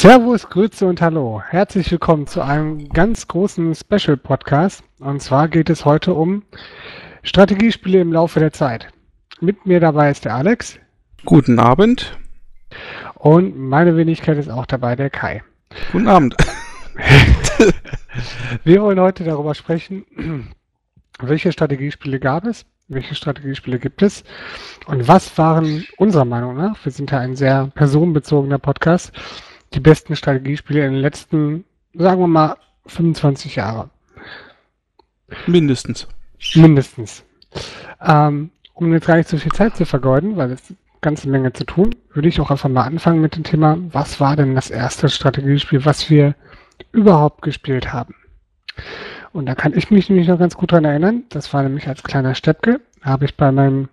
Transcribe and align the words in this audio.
Servus, 0.00 0.48
Grüße 0.48 0.86
und 0.86 1.02
Hallo. 1.02 1.42
Herzlich 1.46 1.90
willkommen 1.90 2.26
zu 2.26 2.40
einem 2.40 2.88
ganz 2.88 3.28
großen 3.28 3.74
Special 3.74 4.16
Podcast. 4.16 4.82
Und 4.98 5.20
zwar 5.20 5.46
geht 5.46 5.68
es 5.68 5.84
heute 5.84 6.14
um 6.14 6.42
Strategiespiele 7.22 8.00
im 8.00 8.10
Laufe 8.10 8.40
der 8.40 8.50
Zeit. 8.50 8.88
Mit 9.42 9.66
mir 9.66 9.78
dabei 9.78 10.10
ist 10.10 10.24
der 10.24 10.36
Alex. 10.36 10.78
Guten 11.26 11.58
Abend. 11.58 12.18
Und 13.14 13.58
meine 13.58 13.94
Wenigkeit 13.94 14.38
ist 14.38 14.48
auch 14.48 14.64
dabei, 14.64 14.96
der 14.96 15.10
Kai. 15.10 15.42
Guten 15.92 16.08
Abend. 16.08 16.34
Wir 18.64 18.80
wollen 18.80 19.00
heute 19.00 19.24
darüber 19.24 19.54
sprechen, 19.54 20.06
welche 21.18 21.52
Strategiespiele 21.52 22.20
gab 22.20 22.46
es, 22.46 22.64
welche 22.88 23.14
Strategiespiele 23.14 23.78
gibt 23.78 24.00
es 24.00 24.24
und 24.86 25.08
was 25.08 25.36
waren 25.36 25.84
unserer 25.98 26.24
Meinung 26.24 26.56
nach, 26.56 26.82
wir 26.84 26.90
sind 26.90 27.10
ja 27.10 27.18
ein 27.18 27.36
sehr 27.36 27.66
personenbezogener 27.74 28.58
Podcast, 28.58 29.12
die 29.74 29.80
besten 29.80 30.16
Strategiespiele 30.16 30.84
in 30.84 30.92
den 30.92 31.00
letzten, 31.00 31.64
sagen 31.94 32.20
wir 32.20 32.26
mal, 32.26 32.56
25 32.86 33.56
Jahren. 33.56 33.90
Mindestens. 35.46 36.08
Mindestens. 36.54 37.24
Ähm, 38.00 38.50
um 38.74 38.92
jetzt 38.92 39.06
gar 39.06 39.16
nicht 39.16 39.28
so 39.28 39.36
viel 39.36 39.52
Zeit 39.52 39.76
zu 39.76 39.84
vergeuden, 39.84 40.36
weil 40.36 40.50
es 40.52 40.62
eine 40.68 40.78
ganze 41.00 41.28
Menge 41.28 41.52
zu 41.52 41.64
tun, 41.64 41.94
würde 42.12 42.28
ich 42.28 42.40
auch 42.40 42.50
einfach 42.50 42.68
mal 42.68 42.84
anfangen 42.84 43.20
mit 43.20 43.36
dem 43.36 43.44
Thema, 43.44 43.78
was 43.92 44.20
war 44.20 44.36
denn 44.36 44.54
das 44.54 44.70
erste 44.70 45.08
Strategiespiel, 45.08 45.84
was 45.84 46.10
wir 46.10 46.34
überhaupt 46.92 47.42
gespielt 47.42 47.92
haben? 47.92 48.14
Und 49.32 49.46
da 49.46 49.54
kann 49.54 49.76
ich 49.76 49.90
mich 49.90 50.08
nämlich 50.08 50.28
noch 50.28 50.38
ganz 50.38 50.56
gut 50.56 50.72
dran 50.72 50.84
erinnern. 50.84 51.24
Das 51.28 51.52
war 51.52 51.62
nämlich 51.62 51.86
als 51.86 52.02
kleiner 52.02 52.34
Steppke. 52.34 52.80
Da 53.02 53.10
habe 53.10 53.26
ich 53.26 53.36
bei 53.36 53.52
meinem 53.52 53.88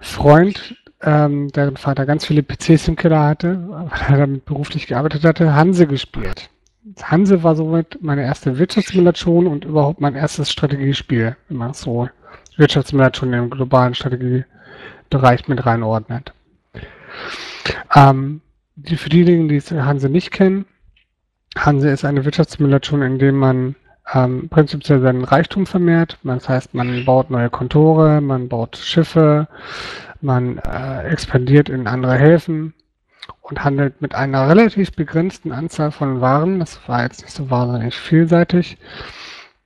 Freund, 0.00 0.76
ähm, 1.02 1.48
deren 1.52 1.76
Vater 1.76 2.06
ganz 2.06 2.26
viele 2.26 2.42
PCs 2.42 2.88
im 2.88 2.96
Keller 2.96 3.22
hatte, 3.24 3.58
weil 3.68 4.00
er 4.08 4.18
damit 4.18 4.44
beruflich 4.44 4.86
gearbeitet 4.86 5.24
hatte, 5.24 5.54
Hanse 5.54 5.86
gespielt. 5.86 6.50
Hanse 7.02 7.42
war 7.42 7.56
somit 7.56 8.02
meine 8.02 8.22
erste 8.22 8.58
Wirtschaftssimulation 8.58 9.46
und 9.46 9.64
überhaupt 9.64 10.00
mein 10.00 10.14
erstes 10.14 10.50
Strategiespiel, 10.50 11.36
wenn 11.48 11.56
man 11.56 11.72
so 11.72 12.08
Wirtschaftssimulation 12.56 13.32
im 13.32 13.50
globalen 13.50 13.94
Strategiebereich 13.94 15.48
mit 15.48 15.64
reinordnet. 15.64 16.32
Ähm, 17.94 18.40
die, 18.76 18.96
für 18.96 19.08
diejenigen, 19.08 19.48
die 19.48 19.60
Hanse 19.60 20.08
nicht 20.08 20.30
kennen, 20.30 20.64
Hanse 21.56 21.90
ist 21.90 22.04
eine 22.04 22.24
Wirtschaftssimulation, 22.24 23.02
in 23.02 23.18
dem 23.18 23.36
man 23.36 23.74
ähm, 24.12 24.48
prinzipiell 24.48 25.00
seinen 25.00 25.24
Reichtum 25.24 25.66
vermehrt. 25.66 26.18
Das 26.22 26.48
heißt, 26.48 26.74
man 26.74 27.04
baut 27.04 27.30
neue 27.30 27.50
Kontore, 27.50 28.20
man 28.20 28.48
baut 28.48 28.76
Schiffe, 28.76 29.48
man 30.20 30.58
äh, 30.58 31.08
expandiert 31.08 31.68
in 31.68 31.86
andere 31.86 32.16
Häfen 32.16 32.74
und 33.42 33.64
handelt 33.64 34.00
mit 34.00 34.14
einer 34.14 34.48
relativ 34.48 34.92
begrenzten 34.92 35.52
Anzahl 35.52 35.90
von 35.90 36.20
Waren. 36.20 36.60
Das 36.60 36.80
war 36.88 37.02
jetzt 37.02 37.22
nicht 37.22 37.34
so 37.34 37.50
wahnsinnig 37.50 37.94
vielseitig, 37.94 38.78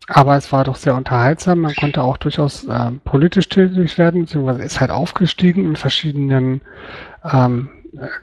aber 0.08 0.36
es 0.36 0.52
war 0.52 0.64
doch 0.64 0.76
sehr 0.76 0.94
unterhaltsam. 0.94 1.60
Man 1.60 1.74
konnte 1.74 2.02
auch 2.02 2.16
durchaus 2.16 2.64
äh, 2.64 2.90
politisch 3.04 3.48
tätig 3.48 3.98
werden, 3.98 4.22
beziehungsweise 4.22 4.62
ist 4.62 4.80
halt 4.80 4.90
aufgestiegen 4.90 5.64
in 5.64 5.76
verschiedenen 5.76 6.60
ähm, 7.24 7.70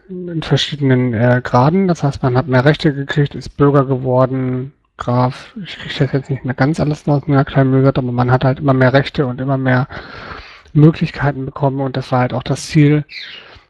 in 0.10 0.44
verschiedenen 0.44 1.14
äh, 1.14 1.42
Graden. 1.42 1.88
Das 1.88 2.04
heißt, 2.04 2.22
man 2.24 2.36
hat 2.38 2.48
mehr 2.48 2.66
Rechte 2.66 2.94
gekriegt, 2.94 3.36
ist 3.36 3.56
Bürger 3.56 3.86
geworden, 3.86 4.74
Graf, 5.02 5.56
ich 5.64 5.80
kriege 5.80 5.96
das 5.98 6.12
jetzt 6.12 6.30
nicht 6.30 6.46
mehr 6.46 6.54
ganz 6.54 6.80
alles 6.80 7.08
aus 7.08 7.24
einer 7.28 7.44
kleinen 7.44 7.72
Mögert, 7.72 7.98
aber 7.98 8.12
man 8.12 8.30
hat 8.30 8.46
halt 8.46 8.60
immer 8.60 8.76
mehr 8.76 8.94
Rechte 8.94 9.26
und 9.26 9.42
immer 9.42 9.58
mehr 9.58 9.88
Möglichkeiten 10.74 11.44
bekommen 11.44 11.82
und 11.82 11.98
das 11.98 12.12
war 12.12 12.20
halt 12.20 12.34
auch 12.34 12.44
das 12.44 12.68
Ziel, 12.68 13.04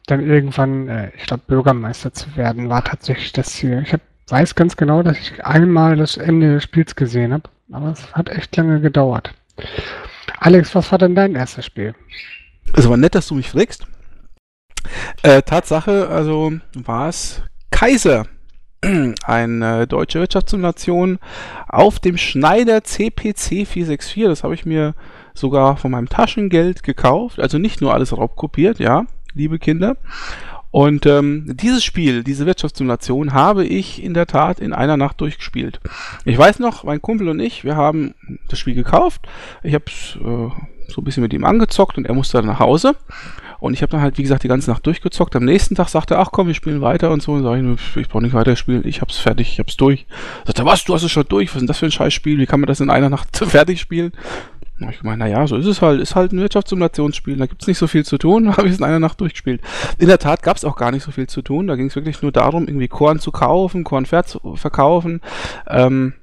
dann 0.08 0.20
irgendwann, 0.20 0.90
äh, 0.90 1.12
ich 1.16 1.24
glaube, 1.24 1.44
Bürgermeister 1.47 2.12
zu 2.12 2.36
werden, 2.36 2.68
war 2.68 2.84
tatsächlich 2.84 3.31
das 3.31 3.47
Ziel. 3.47 3.81
Ich 3.86 3.94
hab, 3.94 4.02
weiß 4.28 4.56
ganz 4.56 4.75
genau, 4.75 5.03
dass 5.03 5.18
ich 5.20 5.46
einmal 5.46 5.96
das 5.96 6.18
Ende 6.18 6.56
des 6.56 6.64
Spiels 6.64 6.97
gesehen 6.97 7.31
habe, 7.31 7.44
aber 7.72 7.91
es 7.91 8.14
hat 8.14 8.28
echt 8.28 8.53
lange 8.58 8.81
gedauert. 8.81 9.34
Alex, 10.38 10.75
was 10.75 10.91
war 10.91 11.00
denn 11.00 11.16
dein 11.16 11.36
erstes 11.36 11.66
Spiel? 11.66 11.96
Es 12.74 12.90
war 12.90 12.97
nett, 12.97 13.16
dass 13.16 13.28
du 13.28 13.36
mich 13.36 13.50
fragst. 13.50 13.88
Äh, 15.22 15.41
Tatsache, 15.44 16.09
also 16.09 16.52
war 16.74 17.08
es 17.08 17.41
Kaiser 17.70 18.25
eine 19.24 19.88
deutsche 19.88 20.19
Wirtschaftssimulation 20.19 21.19
auf 21.68 22.00
dem 22.00 22.18
Schneider 22.18 22.84
CPC 22.84 23.68
464. 23.68 24.24
Das 24.24 24.44
habe 24.44 24.53
ich 24.53 24.66
mir 24.66 24.96
sogar 25.34 25.78
von 25.78 25.92
meinem 25.92 26.09
Taschengeld 26.09 26.84
gekauft. 26.84 27.40
Also 27.40 27.58
nicht 27.58 27.81
nur 27.81 27.94
alles 27.94 28.16
raubkopiert, 28.18 28.80
ja, 28.80 29.06
liebe 29.34 29.59
Kinder. 29.59 29.97
Und 30.72 31.06
ähm, 31.06 31.46
dieses 31.47 31.84
Spiel, 31.84 32.24
diese 32.24 32.46
Wirtschaftssimulation, 32.46 33.34
habe 33.34 33.66
ich 33.66 34.02
in 34.02 34.14
der 34.14 34.25
Tat 34.25 34.59
in 34.59 34.74
einer 34.74 34.96
Nacht 34.96 35.20
durchgespielt. 35.20 35.81
Ich 36.24 36.38
weiß 36.38 36.59
noch, 36.59 36.86
mein 36.86 37.02
Kumpel 37.02 37.28
und 37.28 37.41
ich, 37.41 37.66
wir 37.66 37.75
haben 37.75 38.16
das 38.47 38.58
Spiel 38.58 38.74
gekauft. 38.74 39.28
Ich 39.64 39.74
habe 39.74 39.86
es 39.88 40.16
äh, 40.16 40.50
so 40.88 41.02
ein 41.02 41.03
bisschen 41.03 41.24
mit 41.24 41.34
ihm 41.34 41.44
angezockt 41.44 41.97
und 41.97 42.08
er 42.08 42.16
musste 42.16 42.38
dann 42.38 42.47
nach 42.47 42.59
Hause. 42.59 42.96
Und 43.61 43.75
ich 43.75 43.83
habe 43.83 43.91
dann 43.91 44.01
halt, 44.01 44.17
wie 44.17 44.23
gesagt, 44.23 44.44
die 44.44 44.47
ganze 44.47 44.72
Nacht 44.72 44.85
durchgezockt. 44.88 45.35
Am 45.35 45.45
nächsten 45.45 45.75
Tag 45.75 45.88
sagte 45.88 46.16
er, 46.16 46.19
ach 46.19 46.31
komm, 46.31 46.47
wir 46.47 46.55
spielen 46.55 46.81
weiter 46.81 47.11
und 47.11 47.22
so. 47.22 47.33
Und 47.33 47.44
sag 47.44 47.59
ich, 47.59 47.95
ich 47.95 48.09
brauche 48.09 48.23
nicht 48.23 48.33
weiter 48.33 48.55
spielen, 48.55 48.81
ich 48.85 49.01
hab's 49.01 49.19
fertig, 49.19 49.53
ich 49.53 49.59
hab's 49.59 49.77
durch. 49.77 50.07
Sagt 50.47 50.57
er, 50.57 50.66
was, 50.66 50.83
du 50.83 50.95
hast 50.95 51.03
es 51.03 51.11
schon 51.11 51.27
durch? 51.29 51.49
Was 51.49 51.57
ist 51.57 51.61
denn 51.61 51.67
das 51.67 51.77
für 51.77 51.85
ein 51.85 51.91
Scheißspiel? 51.91 52.39
Wie 52.39 52.47
kann 52.47 52.59
man 52.59 52.67
das 52.67 52.79
in 52.79 52.89
einer 52.89 53.09
Nacht 53.09 53.38
fertig 53.38 53.79
spielen? 53.79 54.13
Und 54.79 54.89
ich 54.89 55.03
meine, 55.03 55.17
naja, 55.17 55.45
so 55.45 55.57
ist 55.57 55.67
es 55.67 55.79
halt. 55.83 56.01
Ist 56.01 56.16
halt 56.16 56.31
ein 56.31 56.39
Wirtschaftssimulationsspiel. 56.39 57.38
Da 57.38 57.45
gibt's 57.45 57.67
nicht 57.67 57.77
so 57.77 57.85
viel 57.85 58.03
zu 58.03 58.17
tun. 58.17 58.45
Da 58.51 58.57
habe 58.57 58.66
ich 58.66 58.73
es 58.73 58.79
in 58.79 58.83
einer 58.83 58.99
Nacht 58.99 59.22
durchgespielt. 59.22 59.61
In 59.99 60.07
der 60.07 60.17
Tat 60.17 60.41
gab's 60.41 60.66
auch 60.66 60.75
gar 60.75 60.89
nicht 60.89 61.03
so 61.03 61.11
viel 61.11 61.28
zu 61.28 61.43
tun. 61.43 61.67
Da 61.67 61.75
ging 61.75 61.85
es 61.85 61.95
wirklich 61.95 62.19
nur 62.23 62.31
darum, 62.31 62.67
irgendwie 62.67 62.88
Korn 62.88 63.19
zu 63.19 63.31
kaufen, 63.31 63.83
Korn 63.83 64.07
verkaufen. 64.07 65.22
Ähm, 65.67 66.13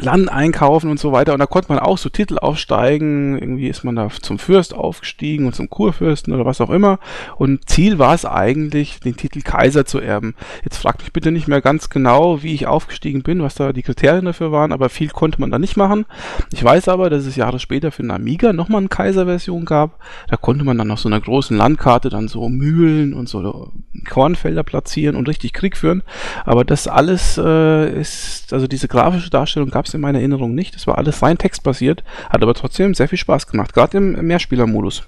Land 0.00 0.28
einkaufen 0.28 0.90
und 0.90 0.98
so 0.98 1.12
weiter. 1.12 1.32
Und 1.34 1.38
da 1.38 1.46
konnte 1.46 1.68
man 1.68 1.78
auch 1.78 1.98
so 1.98 2.08
Titel 2.08 2.38
aufsteigen. 2.38 3.38
Irgendwie 3.38 3.68
ist 3.68 3.84
man 3.84 3.94
da 3.94 4.08
zum 4.10 4.40
Fürst 4.40 4.74
aufgestiegen 4.74 5.46
und 5.46 5.54
zum 5.54 5.70
Kurfürsten 5.70 6.34
oder 6.34 6.44
was 6.44 6.60
auch 6.60 6.70
immer. 6.70 6.98
Und 7.36 7.68
Ziel 7.68 7.98
war 7.98 8.12
es 8.14 8.24
eigentlich, 8.24 8.98
den 9.00 9.16
Titel 9.16 9.42
Kaiser 9.42 9.86
zu 9.86 10.00
erben. 10.00 10.34
Jetzt 10.64 10.78
fragt 10.78 11.02
mich 11.02 11.12
bitte 11.12 11.30
nicht 11.30 11.46
mehr 11.46 11.60
ganz 11.60 11.90
genau, 11.90 12.42
wie 12.42 12.54
ich 12.54 12.66
aufgestiegen 12.66 13.22
bin, 13.22 13.42
was 13.42 13.54
da 13.54 13.72
die 13.72 13.82
Kriterien 13.82 14.24
dafür 14.24 14.50
waren, 14.50 14.72
aber 14.72 14.88
viel 14.88 15.10
konnte 15.10 15.40
man 15.40 15.52
da 15.52 15.60
nicht 15.60 15.76
machen. 15.76 16.06
Ich 16.52 16.64
weiß 16.64 16.88
aber, 16.88 17.08
dass 17.08 17.24
es 17.24 17.36
Jahre 17.36 17.60
später 17.60 17.92
für 17.92 18.02
den 18.02 18.10
Amiga 18.10 18.52
nochmal 18.52 18.80
eine 18.80 18.88
Kaiser-Version 18.88 19.64
gab. 19.64 20.00
Da 20.28 20.36
konnte 20.36 20.64
man 20.64 20.76
dann 20.76 20.90
auf 20.90 21.00
so 21.00 21.08
einer 21.08 21.20
großen 21.20 21.56
Landkarte 21.56 22.08
dann 22.08 22.26
so 22.26 22.48
Mühlen 22.48 23.14
und 23.14 23.28
so 23.28 23.70
Kornfelder 24.08 24.64
platzieren 24.64 25.14
und 25.14 25.28
richtig 25.28 25.52
Krieg 25.52 25.76
führen. 25.76 26.02
Aber 26.44 26.64
das 26.64 26.88
alles 26.88 27.38
äh, 27.38 28.00
ist, 28.00 28.52
also 28.52 28.66
diese 28.66 28.88
grafische 28.88 29.30
Darstellung 29.30 29.70
gab 29.70 29.83
gab 29.84 29.88
es 29.88 29.94
in 29.94 30.00
meiner 30.00 30.18
Erinnerung 30.18 30.54
nicht. 30.54 30.74
Das 30.74 30.86
war 30.86 30.96
alles 30.96 31.20
rein 31.20 31.36
textbasiert, 31.36 32.04
hat 32.30 32.42
aber 32.42 32.54
trotzdem 32.54 32.94
sehr 32.94 33.06
viel 33.06 33.18
Spaß 33.18 33.46
gemacht, 33.46 33.74
gerade 33.74 33.98
im 33.98 34.12
Mehrspielermodus. 34.12 35.02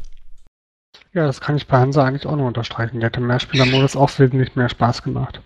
Ja, 1.15 1.25
das 1.25 1.41
kann 1.41 1.57
ich 1.57 1.67
bei 1.67 1.79
Hansa 1.79 2.05
eigentlich 2.05 2.27
auch 2.27 2.37
noch 2.37 2.47
unterstreichen. 2.47 3.01
Der 3.01 3.07
hat 3.07 3.17
im 3.17 3.27
Mehrspielermodus 3.27 3.97
auch 3.97 4.11
wesentlich 4.19 4.55
mehr 4.55 4.69
Spaß 4.69 5.03
gemacht. 5.03 5.41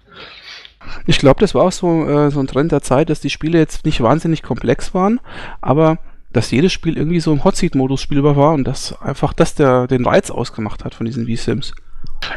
Ich 1.07 1.19
glaube, 1.19 1.39
das 1.39 1.55
war 1.55 1.63
auch 1.63 1.73
so, 1.73 2.09
äh, 2.09 2.31
so 2.33 2.41
ein 2.41 2.49
Trend 2.49 2.73
der 2.73 2.83
Zeit, 2.83 3.09
dass 3.09 3.21
die 3.21 3.31
Spiele 3.31 3.59
jetzt 3.59 3.85
nicht 3.85 4.01
wahnsinnig 4.01 4.43
komplex 4.43 4.95
waren, 4.95 5.21
aber 5.61 5.99
dass 6.33 6.51
jedes 6.51 6.73
Spiel 6.73 6.97
irgendwie 6.97 7.21
so 7.21 7.33
im 7.33 7.45
Hotseat-Modus 7.45 8.01
spielbar 8.01 8.35
war 8.35 8.55
und 8.55 8.65
dass 8.65 9.01
einfach 9.01 9.33
das 9.33 9.55
der, 9.55 9.87
den 9.87 10.05
Reiz 10.05 10.33
ausgemacht 10.33 10.85
hat 10.85 10.97
von 10.97 11.07
diesen 11.07 11.29
V-Sims. 11.29 11.73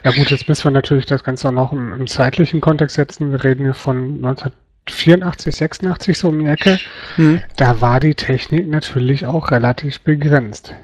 Ja 0.03 0.11
gut, 0.11 0.29
jetzt 0.29 0.47
müssen 0.47 0.65
wir 0.65 0.71
natürlich 0.71 1.07
das 1.07 1.23
Ganze 1.23 1.47
auch 1.47 1.53
noch 1.53 1.71
im, 1.71 1.93
im 1.93 2.05
zeitlichen 2.05 2.61
Kontext 2.61 2.97
setzen. 2.97 3.31
Wir 3.31 3.43
reden 3.43 3.63
hier 3.63 3.73
von 3.73 4.21
19 4.21 4.51
84, 4.89 5.55
86 5.55 6.17
so 6.17 6.29
um 6.29 6.39
die 6.39 6.47
Ecke, 6.47 6.79
hm. 7.15 7.41
da 7.55 7.81
war 7.81 7.99
die 7.99 8.15
Technik 8.15 8.67
natürlich 8.67 9.25
auch 9.25 9.51
relativ 9.51 10.01
begrenzt. 10.01 10.75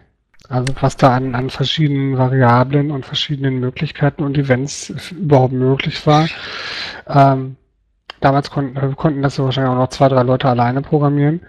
Also 0.49 0.73
was 0.81 0.97
da 0.97 1.15
an, 1.15 1.35
an 1.35 1.51
verschiedenen 1.51 2.17
Variablen 2.17 2.89
und 2.89 3.05
verschiedenen 3.05 3.59
Möglichkeiten 3.59 4.23
und 4.23 4.35
Events 4.37 4.91
überhaupt 5.11 5.53
möglich 5.53 6.05
war. 6.07 6.27
Ähm, 7.07 7.55
damals 8.19 8.49
konnten, 8.49 8.95
konnten 8.95 9.21
das 9.21 9.37
wahrscheinlich 9.37 9.71
auch 9.71 9.77
noch 9.77 9.89
zwei, 9.89 10.09
drei 10.09 10.23
Leute 10.23 10.49
alleine 10.49 10.81
programmieren. 10.81 11.41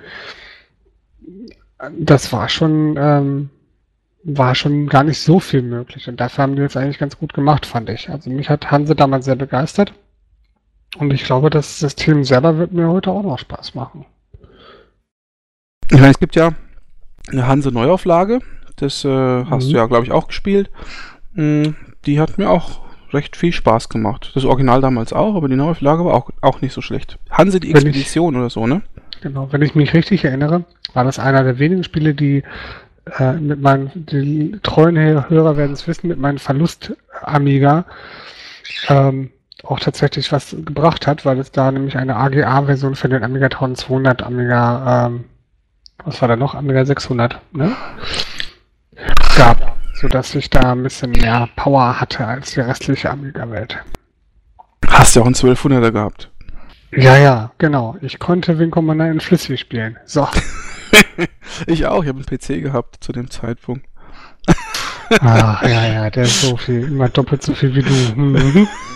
Das 1.98 2.30
war 2.30 2.50
schon, 2.50 2.96
ähm, 2.98 3.50
war 4.22 4.54
schon 4.54 4.86
gar 4.86 5.02
nicht 5.02 5.18
so 5.18 5.40
viel 5.40 5.62
möglich. 5.62 6.06
Und 6.06 6.20
dafür 6.20 6.42
haben 6.42 6.56
die 6.56 6.62
jetzt 6.62 6.76
eigentlich 6.76 6.98
ganz 6.98 7.16
gut 7.16 7.32
gemacht, 7.32 7.64
fand 7.64 7.88
ich. 7.88 8.10
Also 8.10 8.28
mich 8.28 8.50
hat 8.50 8.70
Hanse 8.70 8.94
damals 8.94 9.24
sehr 9.24 9.36
begeistert. 9.36 9.94
Und 10.98 11.12
ich 11.12 11.24
glaube, 11.24 11.50
das 11.50 11.78
System 11.78 12.24
selber 12.24 12.58
wird 12.58 12.72
mir 12.72 12.88
heute 12.88 13.10
auch 13.10 13.22
noch 13.22 13.38
Spaß 13.38 13.74
machen. 13.74 14.04
Ich 15.90 15.98
meine, 15.98 16.10
es 16.10 16.18
gibt 16.18 16.36
ja 16.36 16.50
eine 17.30 17.46
Hanse 17.46 17.70
Neuauflage. 17.70 18.40
Das 18.76 19.04
äh, 19.04 19.44
hast 19.44 19.66
mhm. 19.66 19.70
du 19.70 19.76
ja, 19.76 19.86
glaube 19.86 20.04
ich, 20.04 20.12
auch 20.12 20.28
gespielt. 20.28 20.70
Mm, 21.34 21.70
die 22.06 22.20
hat 22.20 22.38
mir 22.38 22.50
auch 22.50 22.80
recht 23.12 23.36
viel 23.36 23.52
Spaß 23.52 23.88
gemacht. 23.88 24.32
Das 24.34 24.44
Original 24.44 24.80
damals 24.80 25.12
auch, 25.12 25.34
aber 25.34 25.48
die 25.48 25.56
Neuauflage 25.56 26.04
war 26.04 26.14
auch, 26.14 26.30
auch 26.40 26.60
nicht 26.60 26.72
so 26.72 26.80
schlecht. 26.80 27.18
Hanse 27.30 27.60
die 27.60 27.70
Expedition 27.70 28.34
ich, 28.34 28.38
oder 28.38 28.50
so, 28.50 28.66
ne? 28.66 28.82
Genau, 29.20 29.52
wenn 29.52 29.62
ich 29.62 29.74
mich 29.74 29.92
richtig 29.94 30.24
erinnere, 30.24 30.64
war 30.94 31.04
das 31.04 31.18
einer 31.18 31.42
der 31.44 31.58
wenigen 31.58 31.84
Spiele, 31.84 32.14
die 32.14 32.42
äh, 33.18 33.32
mit 33.34 33.60
meinen, 33.60 33.90
die 33.94 34.58
treuen 34.62 34.96
Hörer 34.96 35.56
werden 35.56 35.72
es 35.72 35.86
wissen, 35.86 36.08
mit 36.08 36.18
meinem 36.18 36.38
Verlust 36.38 36.94
Amiga 37.22 37.84
ähm, 38.88 39.30
auch 39.64 39.80
tatsächlich 39.80 40.32
was 40.32 40.50
gebracht 40.50 41.06
hat, 41.06 41.24
weil 41.24 41.38
es 41.38 41.52
da 41.52 41.70
nämlich 41.70 41.96
eine 41.96 42.16
AGA-Version 42.16 42.94
für 42.94 43.08
den 43.08 43.22
Amiga 43.22 43.46
1200, 43.46 44.22
Amiga, 44.22 45.06
ähm, 45.06 45.24
was 46.04 46.20
war 46.20 46.28
da 46.28 46.36
noch? 46.36 46.54
Amiga 46.54 46.84
600, 46.84 47.40
ne? 47.52 47.76
Gab, 49.36 49.76
sodass 49.94 50.34
ich 50.34 50.50
da 50.50 50.72
ein 50.72 50.82
bisschen 50.82 51.12
mehr 51.12 51.48
Power 51.56 52.00
hatte 52.00 52.26
als 52.26 52.52
die 52.52 52.60
restliche 52.60 53.10
Amiga-Welt. 53.10 53.78
Hast 54.88 55.16
ja 55.16 55.22
auch 55.22 55.26
einen 55.26 55.34
1200er 55.34 55.92
gehabt. 55.92 56.30
Ja, 56.92 57.16
ja, 57.16 57.52
genau. 57.58 57.96
Ich 58.00 58.18
konnte 58.18 58.58
Wing 58.58 58.70
Commander 58.70 59.10
in 59.10 59.20
Flüssig 59.20 59.60
spielen. 59.60 59.96
So. 60.06 60.26
ich 61.66 61.86
auch, 61.86 62.02
ich 62.02 62.08
habe 62.08 62.18
einen 62.18 62.26
PC 62.26 62.62
gehabt 62.62 63.02
zu 63.02 63.12
dem 63.12 63.30
Zeitpunkt. 63.30 63.86
Ach, 65.20 65.62
ja, 65.62 65.86
ja, 65.86 66.10
der 66.10 66.24
ist 66.24 66.40
so 66.40 66.56
viel, 66.56 66.84
immer 66.84 67.08
doppelt 67.08 67.42
so 67.42 67.54
viel 67.54 67.74
wie 67.74 67.82
du. 67.82 68.68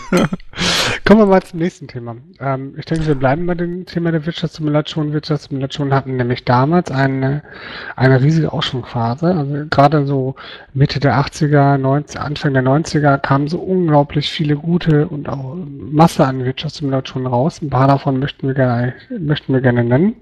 Kommen 1.05 1.21
wir 1.21 1.27
mal 1.27 1.43
zum 1.43 1.59
nächsten 1.59 1.87
Thema. 1.89 2.17
Ähm, 2.41 2.75
ich 2.79 2.87
denke, 2.87 3.07
wir 3.07 3.15
bleiben 3.15 3.47
bei 3.47 3.55
dem 3.55 3.85
Thema 3.87 4.11
der 4.13 4.25
Wirtschaftssimulation. 4.25 5.13
Wirtschaftssimulationen 5.13 5.93
hatten 5.93 6.17
nämlich 6.17 6.45
damals 6.45 6.91
eine, 6.91 7.43
eine 7.97 8.23
riesige 8.23 8.53
Ausschwungphase. 8.53 9.35
Also 9.35 9.67
gerade 9.69 10.07
so 10.07 10.35
Mitte 10.73 11.01
der 11.01 11.19
80er, 11.19 11.77
90, 11.77 12.21
Anfang 12.21 12.55
der 12.55 12.63
90er 12.63 13.19
kamen 13.19 13.49
so 13.49 13.59
unglaublich 13.59 14.31
viele 14.31 14.57
gute 14.57 15.09
und 15.09 15.29
auch 15.29 15.57
Masse 15.57 16.27
an 16.27 16.45
Wirtschaftssimulationen 16.45 17.27
raus. 17.27 17.61
Ein 17.61 17.71
paar 17.71 17.89
davon 17.89 18.19
möchten 18.19 18.47
wir 18.47 18.55
gerne, 18.55 18.95
möchten 19.19 19.53
wir 19.53 19.61
gerne 19.61 19.85
nennen. 19.85 20.17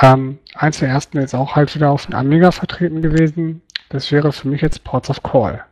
Ähm, 0.00 0.38
eins 0.54 0.78
der 0.78 0.88
ersten 0.88 1.18
ist 1.18 1.34
auch 1.34 1.56
halt 1.56 1.74
wieder 1.74 1.90
auf 1.90 2.06
dem 2.06 2.14
Amiga 2.14 2.50
vertreten 2.50 3.02
gewesen. 3.02 3.62
Das 3.88 4.12
wäre 4.12 4.32
für 4.32 4.48
mich 4.48 4.60
jetzt 4.60 4.84
Ports 4.84 5.10
of 5.10 5.22
Call. 5.22 5.64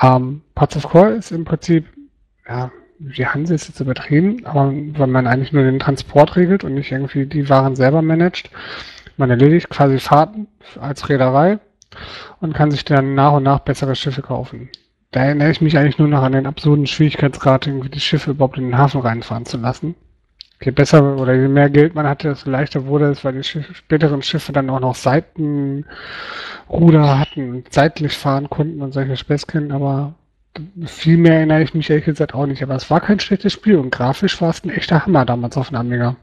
Ähm, 0.00 0.42
Ports 0.54 0.76
of 0.76 0.88
Call 0.88 1.12
ist 1.14 1.32
im 1.32 1.44
Prinzip, 1.44 1.86
ja, 2.48 2.70
die 2.98 3.26
Hanse 3.26 3.54
ist 3.54 3.68
jetzt 3.68 3.80
übertrieben, 3.80 4.44
aber 4.44 4.72
wenn 4.72 5.10
man 5.10 5.26
eigentlich 5.26 5.52
nur 5.52 5.62
den 5.62 5.78
Transport 5.78 6.36
regelt 6.36 6.64
und 6.64 6.74
nicht 6.74 6.90
irgendwie 6.90 7.26
die 7.26 7.48
Waren 7.48 7.76
selber 7.76 8.02
managt, 8.02 8.50
man 9.16 9.30
erledigt 9.30 9.70
quasi 9.70 9.98
Fahrten 9.98 10.48
als 10.80 11.08
Reederei 11.08 11.58
und 12.40 12.54
kann 12.54 12.70
sich 12.70 12.84
dann 12.84 13.14
nach 13.14 13.32
und 13.32 13.44
nach 13.44 13.60
bessere 13.60 13.94
Schiffe 13.94 14.22
kaufen. 14.22 14.68
Da 15.10 15.24
erinnere 15.24 15.50
ich 15.50 15.60
mich 15.60 15.78
eigentlich 15.78 15.98
nur 15.98 16.08
noch 16.08 16.22
an 16.22 16.32
den 16.32 16.46
absurden 16.46 16.86
Schwierigkeitsgrad, 16.86 17.66
irgendwie 17.66 17.88
die 17.88 18.00
Schiffe 18.00 18.32
überhaupt 18.32 18.58
in 18.58 18.64
den 18.64 18.78
Hafen 18.78 19.00
reinfahren 19.00 19.46
zu 19.46 19.56
lassen 19.56 19.94
je 20.62 20.72
besser 20.72 21.16
oder 21.16 21.34
je 21.34 21.48
mehr 21.48 21.70
Geld 21.70 21.94
man 21.94 22.06
hatte, 22.06 22.28
desto 22.28 22.50
leichter 22.50 22.86
wurde 22.86 23.10
es, 23.10 23.24
weil 23.24 23.34
die 23.34 23.44
Schiff, 23.44 23.76
späteren 23.76 24.22
Schiffe 24.22 24.52
dann 24.52 24.70
auch 24.70 24.80
noch 24.80 24.94
Seitenruder 24.94 25.86
hatten, 27.18 27.64
seitlich 27.70 28.16
fahren 28.16 28.50
konnten 28.50 28.82
und 28.82 28.92
solche 28.92 29.16
Späßchen, 29.16 29.72
aber 29.72 30.14
viel 30.86 31.18
mehr 31.18 31.34
erinnere 31.34 31.62
ich 31.62 31.74
mich 31.74 31.88
ehrlich 31.90 32.06
gesagt 32.06 32.34
auch 32.34 32.46
nicht. 32.46 32.62
Aber 32.62 32.74
es 32.74 32.90
war 32.90 33.00
kein 33.00 33.20
schlechtes 33.20 33.52
Spiel 33.52 33.76
und 33.76 33.90
grafisch 33.90 34.40
war 34.40 34.50
es 34.50 34.64
ein 34.64 34.70
echter 34.70 35.04
Hammer 35.04 35.24
damals 35.24 35.56
auf 35.56 35.68
dem 35.68 35.76
Amiga. 35.76 36.16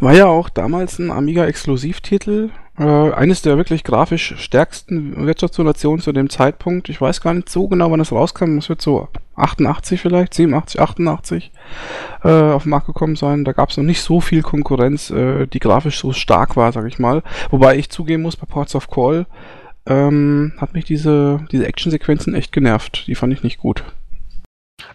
War 0.00 0.14
ja 0.14 0.26
auch 0.26 0.48
damals 0.48 0.98
ein 0.98 1.10
Amiga-Exklusivtitel. 1.10 2.50
Äh, 2.78 3.12
eines 3.12 3.40
der 3.40 3.56
wirklich 3.56 3.84
grafisch 3.84 4.34
stärksten 4.36 5.26
Wirtschaftssimulationen 5.26 6.02
zu 6.02 6.12
dem 6.12 6.28
Zeitpunkt. 6.28 6.90
Ich 6.90 7.00
weiß 7.00 7.22
gar 7.22 7.32
nicht 7.32 7.48
so 7.48 7.68
genau, 7.68 7.90
wann 7.90 8.00
es 8.00 8.12
rauskam. 8.12 8.58
Es 8.58 8.68
wird 8.68 8.82
so 8.82 9.08
88 9.36 10.00
vielleicht, 10.00 10.34
87, 10.34 10.80
88 10.80 11.52
äh, 12.22 12.28
auf 12.28 12.64
den 12.64 12.70
Markt 12.70 12.86
gekommen 12.86 13.16
sein. 13.16 13.44
Da 13.44 13.52
gab 13.52 13.70
es 13.70 13.78
noch 13.78 13.84
nicht 13.84 14.02
so 14.02 14.20
viel 14.20 14.42
Konkurrenz, 14.42 15.10
äh, 15.10 15.46
die 15.46 15.58
grafisch 15.58 15.98
so 15.98 16.12
stark 16.12 16.56
war, 16.56 16.70
sag 16.72 16.86
ich 16.86 16.98
mal. 16.98 17.22
Wobei 17.50 17.76
ich 17.76 17.88
zugeben 17.88 18.22
muss, 18.22 18.36
bei 18.36 18.46
Ports 18.46 18.74
of 18.74 18.90
Call 18.90 19.26
ähm, 19.86 20.52
hat 20.58 20.74
mich 20.74 20.84
diese, 20.84 21.46
diese 21.50 21.66
Actionsequenzen 21.66 22.34
echt 22.34 22.52
genervt. 22.52 23.06
Die 23.06 23.14
fand 23.14 23.32
ich 23.32 23.42
nicht 23.42 23.58
gut. 23.58 23.84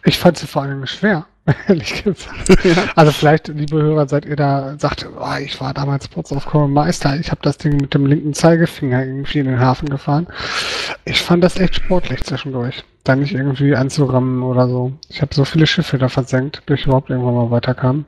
Ich 0.03 0.19
fand 0.19 0.38
sie 0.38 0.48
vor 0.48 0.62
allem 0.62 0.86
schwer. 0.86 1.25
Ehrlich 1.67 2.03
gesagt. 2.03 2.63
Ja. 2.63 2.83
Also 2.95 3.11
vielleicht, 3.11 3.47
liebe 3.47 3.81
Hörer, 3.81 4.07
seid 4.07 4.25
ihr 4.25 4.35
da, 4.35 4.75
sagt, 4.77 5.07
oh, 5.19 5.38
ich 5.43 5.59
war 5.59 5.73
damals 5.73 6.05
Sports 6.05 6.31
of 6.31 6.45
Core 6.45 6.69
Meister, 6.69 7.15
ich 7.19 7.31
habe 7.31 7.41
das 7.41 7.57
Ding 7.57 7.77
mit 7.77 7.93
dem 7.93 8.05
linken 8.05 8.33
Zeigefinger 8.33 9.03
irgendwie 9.03 9.39
in 9.39 9.47
den 9.47 9.59
Hafen 9.59 9.89
gefahren. 9.89 10.27
Ich 11.05 11.21
fand 11.21 11.43
das 11.43 11.57
echt 11.57 11.75
sportlich 11.75 12.23
zwischendurch. 12.23 12.83
Da 13.03 13.15
nicht 13.15 13.33
irgendwie 13.33 13.75
anzurammen 13.75 14.43
oder 14.43 14.67
so. 14.67 14.93
Ich 15.09 15.21
habe 15.21 15.33
so 15.33 15.43
viele 15.43 15.65
Schiffe 15.65 15.97
da 15.97 16.09
versenkt, 16.09 16.63
bis 16.67 16.81
ich 16.81 16.85
überhaupt 16.85 17.09
irgendwann 17.09 17.33
mal 17.33 17.49
weiterkam. 17.49 18.05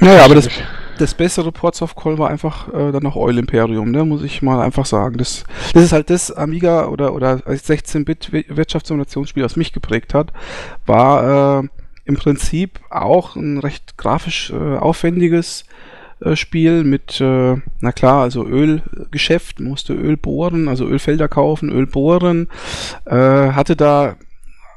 Naja, 0.00 0.24
aber 0.24 0.36
das, 0.36 0.48
das 0.98 1.14
bessere 1.14 1.52
Ports 1.52 1.82
of 1.82 1.94
Call 1.94 2.18
war 2.18 2.30
einfach 2.30 2.68
äh, 2.68 2.92
dann 2.92 3.02
noch 3.02 3.16
Oil 3.16 3.38
Imperium, 3.38 3.90
ne, 3.90 4.04
muss 4.04 4.22
ich 4.22 4.42
mal 4.42 4.60
einfach 4.60 4.86
sagen. 4.86 5.18
Das, 5.18 5.44
das 5.72 5.84
ist 5.84 5.92
halt 5.92 6.10
das 6.10 6.30
Amiga 6.30 6.86
oder, 6.88 7.14
oder 7.14 7.34
16-Bit 7.36 8.32
Wirtschaftssimulationsspiel, 8.56 9.44
was 9.44 9.56
mich 9.56 9.72
geprägt 9.72 10.14
hat, 10.14 10.32
war 10.86 11.62
äh, 11.62 11.68
im 12.04 12.16
Prinzip 12.16 12.80
auch 12.90 13.36
ein 13.36 13.58
recht 13.58 13.96
grafisch 13.96 14.50
äh, 14.50 14.76
aufwendiges 14.76 15.64
äh, 16.20 16.36
Spiel 16.36 16.84
mit, 16.84 17.20
äh, 17.20 17.56
na 17.80 17.92
klar, 17.92 18.22
also 18.22 18.46
Ölgeschäft, 18.46 19.60
musste 19.60 19.92
Öl 19.92 20.16
bohren, 20.16 20.68
also 20.68 20.86
Ölfelder 20.86 21.28
kaufen, 21.28 21.70
Öl 21.70 21.86
bohren, 21.86 22.48
äh, 23.04 23.14
hatte 23.14 23.76
da 23.76 24.16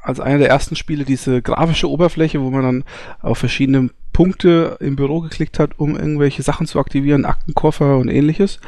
als 0.02 0.20
einer 0.20 0.38
der 0.38 0.48
ersten 0.48 0.76
Spiele 0.76 1.04
diese 1.04 1.42
grafische 1.42 1.90
Oberfläche, 1.90 2.40
wo 2.40 2.50
man 2.50 2.62
dann 2.62 2.84
auf 3.20 3.38
verschiedene 3.38 3.90
Punkte 4.12 4.76
im 4.80 4.96
Büro 4.96 5.20
geklickt 5.20 5.58
hat, 5.58 5.78
um 5.78 5.96
irgendwelche 5.96 6.42
Sachen 6.42 6.66
zu 6.66 6.78
aktivieren, 6.78 7.24
Aktenkoffer 7.24 7.96
und 7.96 8.08
ähnliches. 8.08 8.60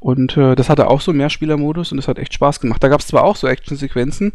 Und 0.00 0.36
äh, 0.36 0.54
das 0.54 0.68
hatte 0.68 0.88
auch 0.88 1.00
so 1.00 1.12
Mehrspielermodus 1.12 1.92
und 1.92 1.98
das 1.98 2.08
hat 2.08 2.18
echt 2.18 2.34
Spaß 2.34 2.60
gemacht. 2.60 2.82
Da 2.82 2.88
gab 2.88 3.00
es 3.00 3.06
zwar 3.06 3.24
auch 3.24 3.36
so 3.36 3.46
Actionsequenzen, 3.46 4.32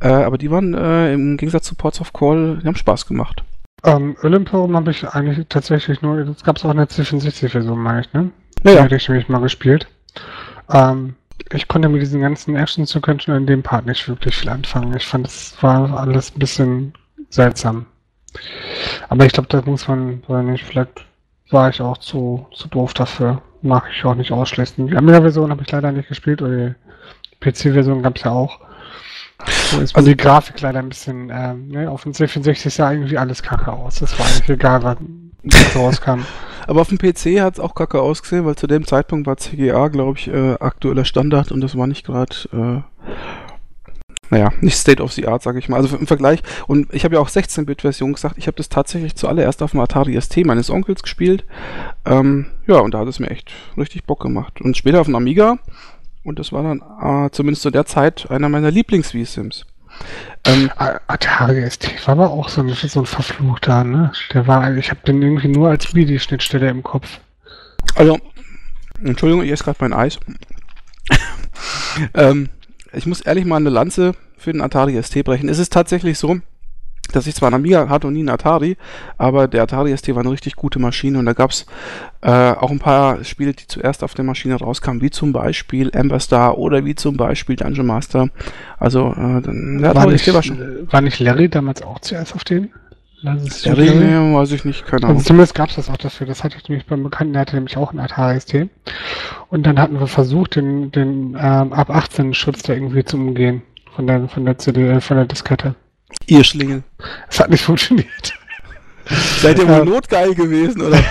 äh, 0.00 0.08
aber 0.08 0.38
die 0.38 0.50
waren 0.50 0.74
äh, 0.74 1.14
im 1.14 1.36
Gegensatz 1.36 1.64
zu 1.64 1.74
Ports 1.74 2.00
of 2.00 2.12
Call, 2.12 2.58
die 2.62 2.66
haben 2.66 2.76
Spaß 2.76 3.06
gemacht. 3.06 3.44
Ähm, 3.84 4.16
Olympium 4.22 4.76
habe 4.76 4.90
ich 4.90 5.08
eigentlich 5.08 5.46
tatsächlich 5.48 6.02
nur, 6.02 6.22
das 6.24 6.44
gab 6.44 6.56
es 6.56 6.64
auch 6.64 6.70
eine 6.70 6.84
C64-Version, 6.84 7.78
meine 7.78 8.02
ich, 8.02 8.12
ne? 8.12 8.30
Ja, 8.64 8.72
ja. 8.72 8.82
hätte 8.82 8.96
ich 8.96 9.08
nämlich 9.08 9.28
mal 9.28 9.40
gespielt. 9.40 9.86
Ähm, 10.70 11.14
ich 11.52 11.68
konnte 11.68 11.88
mit 11.88 12.02
diesen 12.02 12.20
ganzen 12.20 12.56
Action-Sequenzen 12.56 13.34
in 13.34 13.46
dem 13.46 13.62
Part 13.62 13.86
nicht 13.86 14.08
wirklich 14.08 14.36
viel 14.36 14.48
anfangen. 14.48 14.94
Ich 14.96 15.06
fand, 15.06 15.26
es 15.26 15.60
war 15.62 15.98
alles 15.98 16.34
ein 16.34 16.38
bisschen 16.38 16.92
seltsam. 17.28 17.86
Aber 19.08 19.26
ich 19.26 19.32
glaube, 19.32 19.48
da 19.48 19.62
muss 19.62 19.88
man, 19.88 20.22
weil 20.28 20.44
nicht, 20.44 20.64
vielleicht 20.64 21.04
war 21.50 21.68
ich 21.68 21.80
auch 21.80 21.98
zu, 21.98 22.46
zu 22.52 22.68
doof 22.68 22.94
dafür. 22.94 23.42
Mag 23.62 23.84
ich 23.92 24.04
auch 24.04 24.14
nicht 24.14 24.32
ausschließen. 24.32 24.86
Die 24.86 24.96
Amiga-Version 24.96 25.50
habe 25.50 25.62
ich 25.62 25.70
leider 25.70 25.90
nicht 25.92 26.08
gespielt, 26.08 26.40
oder 26.40 26.70
die 26.70 26.74
PC-Version 27.40 28.02
gab 28.02 28.16
es 28.16 28.22
ja 28.22 28.30
auch. 28.30 28.60
So 29.46 29.80
ist 29.80 29.96
also 29.96 30.08
die 30.08 30.16
Grafik 30.16 30.60
leider 30.60 30.80
ein 30.80 30.88
bisschen, 30.88 31.30
ähm, 31.32 31.68
ne, 31.68 31.90
auf 31.90 32.02
dem 32.02 32.12
C64 32.12 32.70
sah 32.70 32.92
irgendwie 32.92 33.18
alles 33.18 33.42
kacke 33.42 33.72
aus. 33.72 34.00
Das 34.00 34.18
war 34.18 34.26
eigentlich 34.26 34.48
egal, 34.48 34.82
was 34.82 34.96
rauskam. 35.74 36.20
Aber 36.66 36.82
auf 36.82 36.88
dem 36.88 36.98
PC 36.98 37.40
hat 37.40 37.54
es 37.54 37.60
auch 37.60 37.74
kacke 37.74 38.00
ausgesehen, 38.00 38.44
weil 38.44 38.56
zu 38.56 38.66
dem 38.66 38.86
Zeitpunkt 38.86 39.26
war 39.26 39.36
CGA, 39.36 39.88
glaube 39.88 40.18
ich, 40.18 40.28
äh, 40.28 40.54
aktueller 40.60 41.04
Standard 41.04 41.50
und 41.50 41.60
das 41.62 41.76
war 41.76 41.86
nicht 41.86 42.06
gerade 42.06 42.36
äh, 42.52 42.82
naja, 44.30 44.52
nicht 44.60 44.76
State 44.76 45.02
of 45.02 45.12
the 45.12 45.26
Art, 45.26 45.42
sage 45.42 45.58
ich 45.58 45.68
mal. 45.68 45.78
Also 45.78 45.96
im 45.96 46.06
Vergleich, 46.06 46.40
und 46.68 46.92
ich 46.94 47.04
habe 47.04 47.16
ja 47.16 47.20
auch 47.20 47.28
16-Bit-Version 47.28 48.12
gesagt, 48.12 48.38
ich 48.38 48.46
habe 48.46 48.56
das 48.56 48.68
tatsächlich 48.68 49.16
zuallererst 49.16 49.62
auf 49.62 49.72
dem 49.72 49.80
Atari 49.80 50.18
ST 50.20 50.46
meines 50.46 50.70
Onkels 50.70 51.02
gespielt. 51.02 51.44
Ähm, 52.06 52.46
ja, 52.66 52.78
und 52.78 52.94
da 52.94 53.00
hat 53.00 53.08
es 53.08 53.18
mir 53.18 53.28
echt 53.28 53.50
richtig 53.76 54.04
Bock 54.04 54.20
gemacht. 54.20 54.60
Und 54.60 54.76
später 54.76 55.00
auf 55.00 55.06
dem 55.06 55.16
Amiga, 55.16 55.58
und 56.24 56.38
das 56.38 56.52
war 56.52 56.62
dann 56.62 56.82
äh, 57.26 57.30
zumindest 57.30 57.62
zu 57.62 57.70
der 57.70 57.86
Zeit 57.86 58.30
einer 58.30 58.48
meiner 58.48 58.70
Lieblings-V-Sims. 58.70 59.64
Ähm, 60.44 60.70
Atari 60.76 61.68
ST 61.68 62.06
war 62.06 62.12
aber 62.12 62.30
auch 62.30 62.48
so 62.48 62.62
ein, 62.62 62.68
so 62.68 63.00
ein 63.00 63.06
verfluchter, 63.06 63.84
ne? 63.84 64.12
Der 64.32 64.46
war, 64.46 64.74
ich 64.76 64.90
habe 64.90 65.00
den 65.06 65.20
irgendwie 65.20 65.48
nur 65.48 65.68
als 65.68 65.92
MIDI-Schnittstelle 65.92 66.68
im 66.68 66.82
Kopf. 66.82 67.20
Also, 67.94 68.18
Entschuldigung, 69.02 69.44
ich 69.44 69.50
esse 69.50 69.64
gerade 69.64 69.78
mein 69.80 69.92
Eis. 69.92 70.18
ähm, 72.14 72.48
ich 72.92 73.06
muss 73.06 73.20
ehrlich 73.20 73.44
mal 73.44 73.56
eine 73.56 73.70
Lanze 73.70 74.14
für 74.36 74.52
den 74.52 74.62
Atari 74.62 75.00
ST 75.02 75.22
brechen. 75.24 75.48
Es 75.48 75.58
ist 75.58 75.72
tatsächlich 75.72 76.18
so, 76.18 76.40
dass 77.12 77.26
ich 77.26 77.34
zwar 77.34 77.48
einen 77.48 77.56
Amiga 77.56 77.88
hatte 77.88 78.06
und 78.06 78.14
nie 78.14 78.20
einen 78.20 78.28
Atari, 78.30 78.76
aber 79.18 79.48
der 79.48 79.62
Atari 79.62 79.96
ST 79.96 80.14
war 80.14 80.22
eine 80.22 80.30
richtig 80.30 80.56
gute 80.56 80.78
Maschine 80.78 81.18
und 81.18 81.26
da 81.26 81.32
gab 81.32 81.50
es 81.50 81.66
äh, 82.22 82.30
auch 82.30 82.70
ein 82.70 82.78
paar 82.78 83.24
Spiele, 83.24 83.52
die 83.52 83.66
zuerst 83.66 84.04
auf 84.04 84.14
der 84.14 84.24
Maschine 84.24 84.56
rauskamen, 84.56 85.00
wie 85.02 85.10
zum 85.10 85.32
Beispiel 85.32 85.90
Amber 85.94 86.20
Star 86.20 86.58
oder 86.58 86.84
wie 86.84 86.94
zum 86.94 87.16
Beispiel 87.16 87.56
Dungeon 87.56 87.86
Master. 87.86 88.28
Also 88.78 89.12
äh, 89.12 89.42
der 89.42 89.94
war, 89.94 90.06
nicht, 90.06 90.32
war, 90.32 90.42
schon. 90.42 90.88
war 90.90 91.00
nicht 91.00 91.18
Larry 91.20 91.48
damals 91.48 91.82
auch 91.82 92.00
zuerst 92.00 92.34
auf 92.34 92.44
den? 92.44 92.70
Larry, 93.22 93.90
nee, 93.90 94.34
weiß 94.34 94.52
ich 94.52 94.64
nicht, 94.64 94.86
keine 94.86 95.04
Ahnung. 95.04 95.16
Also 95.16 95.28
zumindest 95.28 95.54
gab 95.54 95.68
es 95.68 95.76
das 95.76 95.90
auch 95.90 95.98
dafür. 95.98 96.26
Das 96.26 96.42
hatte 96.42 96.56
ich 96.56 96.66
nämlich 96.68 96.86
beim 96.86 97.02
Bekannten, 97.02 97.34
der 97.34 97.42
hatte 97.42 97.54
nämlich 97.54 97.76
auch 97.76 97.90
einen 97.90 98.00
Atari 98.00 98.40
ST. 98.40 98.68
Und 99.48 99.66
dann 99.66 99.78
hatten 99.78 100.00
wir 100.00 100.06
versucht, 100.06 100.56
den, 100.56 100.90
den 100.90 101.36
ähm, 101.38 101.72
ab 101.72 101.90
18 101.90 102.32
Schutz 102.32 102.62
da 102.62 102.72
irgendwie 102.72 103.04
zu 103.04 103.18
umgehen. 103.18 103.62
Von 103.94 104.06
der, 104.06 104.26
von 104.28 104.46
der 104.46 104.56
CD, 104.56 104.88
äh, 104.88 105.00
von 105.00 105.18
der 105.18 105.26
Diskette. 105.26 105.74
Ihr 106.26 106.44
Schlingel. 106.44 106.82
Es 107.28 107.40
hat 107.40 107.50
nicht 107.50 107.64
funktioniert. 107.64 108.34
Seid 109.40 109.58
ihr 109.58 109.68
wohl 109.68 109.84
notgeil 109.84 110.34
gewesen, 110.34 110.82
oder 110.82 111.02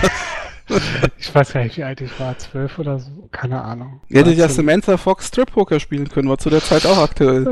ich 1.18 1.34
weiß 1.34 1.52
gar 1.52 1.64
nicht, 1.64 1.76
wie 1.76 1.84
alt 1.84 2.00
ich 2.00 2.18
war, 2.18 2.38
zwölf 2.38 2.78
oder 2.78 2.98
so, 2.98 3.28
keine 3.30 3.60
Ahnung. 3.62 4.00
Ihr 4.08 4.20
hättet 4.20 4.38
ja 4.38 4.48
Samantha 4.48 4.96
Fox 4.96 5.28
Strip 5.28 5.52
Poker 5.52 5.80
spielen 5.80 6.08
können, 6.08 6.28
war 6.28 6.38
zu 6.38 6.48
der 6.48 6.62
Zeit 6.62 6.86
auch 6.86 6.98
aktuell. 6.98 7.44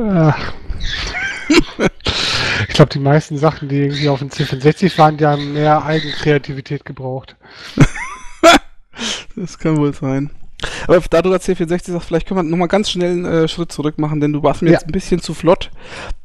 glaube, 2.79 2.91
die 2.91 3.01
meisten 3.01 3.37
Sachen, 3.37 3.69
die 3.69 3.81
irgendwie 3.81 4.09
auf 4.09 4.21
dem 4.21 4.29
C64 4.29 4.97
waren, 4.99 5.17
die 5.17 5.27
haben 5.27 5.53
mehr 5.53 5.85
Eigenkreativität 5.85 6.85
gebraucht. 6.85 7.35
das 9.35 9.59
kann 9.59 9.77
wohl 9.79 9.93
sein. 9.93 10.31
Aber 10.89 11.01
da 11.11 11.23
du 11.23 11.31
da 11.31 11.37
C64 11.37 11.93
sagst, 11.93 12.07
vielleicht 12.07 12.27
können 12.27 12.39
wir 12.39 12.43
nochmal 12.43 12.69
ganz 12.69 12.91
schnell 12.91 13.13
einen 13.13 13.25
äh, 13.25 13.49
Schritt 13.49 13.71
zurück 13.71 13.99
machen, 13.99 14.21
denn 14.21 14.33
du 14.33 14.43
warst 14.43 14.63
mir 14.63 14.71
ja. 14.71 14.75
jetzt 14.75 14.87
ein 14.87 14.93
bisschen 14.93 15.21
zu 15.21 15.35
flott. 15.35 15.71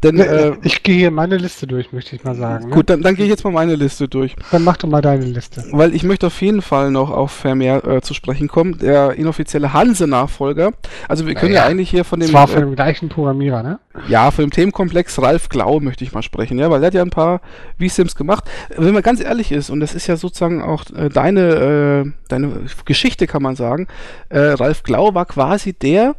Denn, 0.02 0.16
ne, 0.16 0.25
äh, 0.25 0.58
ich 0.63 0.82
gehe 0.82 0.96
hier 0.96 1.12
meine 1.12 1.38
Liste 1.38 1.68
durch, 1.68 1.92
möchte 1.94 2.16
ich 2.16 2.24
mal 2.24 2.36
sagen. 2.36 2.70
Ne? 2.70 2.75
Gut, 2.75 2.90
dann, 2.90 3.02
dann 3.02 3.16
gehe 3.16 3.25
ich 3.25 3.30
jetzt 3.30 3.44
mal 3.44 3.52
meine 3.52 3.75
Liste 3.75 4.08
durch. 4.08 4.36
Dann 4.52 4.63
mach 4.63 4.78
doch 4.78 4.90
mal 4.90 5.02
deine 5.02 5.25
Liste. 5.25 5.63
Weil 5.72 5.94
ich 5.94 6.04
möchte 6.04 6.28
auf 6.28 6.42
jeden 6.42 6.62
Fall 6.62 6.90
noch 6.90 7.12
auf 7.12 7.32
Vermeer 7.32 7.86
äh, 7.86 8.02
zu 8.02 8.13
sprechen 8.13 8.48
kommen, 8.48 8.80
der 8.80 9.13
inoffizielle 9.13 9.72
Hanse-Nachfolger. 9.72 10.72
Also 11.08 11.28
wir 11.28 11.36
können 11.36 11.54
naja, 11.54 11.66
ja 11.66 11.70
eigentlich 11.70 11.90
hier 11.90 12.04
von 12.04 12.20
dem... 12.20 12.30
Zwar 12.30 12.48
von 12.48 12.58
äh, 12.58 12.66
dem 12.66 12.75
gleichen 12.75 13.10
Programmierer, 13.10 13.62
ne? 13.62 13.80
Ja, 14.08 14.32
von 14.32 14.46
dem 14.46 14.52
Themenkomplex 14.52 15.22
Ralf 15.22 15.50
Glau 15.50 15.80
möchte 15.80 16.04
ich 16.04 16.13
mal 16.13 16.24
sprechen, 16.24 16.58
ja, 16.58 16.72
weil 16.72 16.80
der 16.80 16.88
hat 16.88 16.94
ja 16.96 17.04
ein 17.04 17.12
paar 17.12 17.42
V-Sims 17.80 18.16
gemacht. 18.16 18.46
Wenn 18.75 18.94
man 18.94 19.04
ganz 19.04 19.22
ehrlich 19.22 19.52
ist, 19.52 19.70
und 19.70 19.80
das 19.80 19.94
ist 19.94 20.08
ja 20.08 20.18
sozusagen 20.18 20.63
auch 20.63 20.86
äh, 20.96 21.10
deine, 21.10 22.06
äh, 22.06 22.12
deine 22.28 22.62
Geschichte, 22.86 23.28
kann 23.28 23.44
man 23.44 23.56
sagen, 23.56 23.88
äh, 24.34 24.54
Ralf 24.54 24.84
Glau 24.84 25.13
war 25.13 25.25
quasi 25.25 25.74
der, 25.74 26.16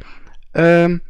ähm, 0.55 1.01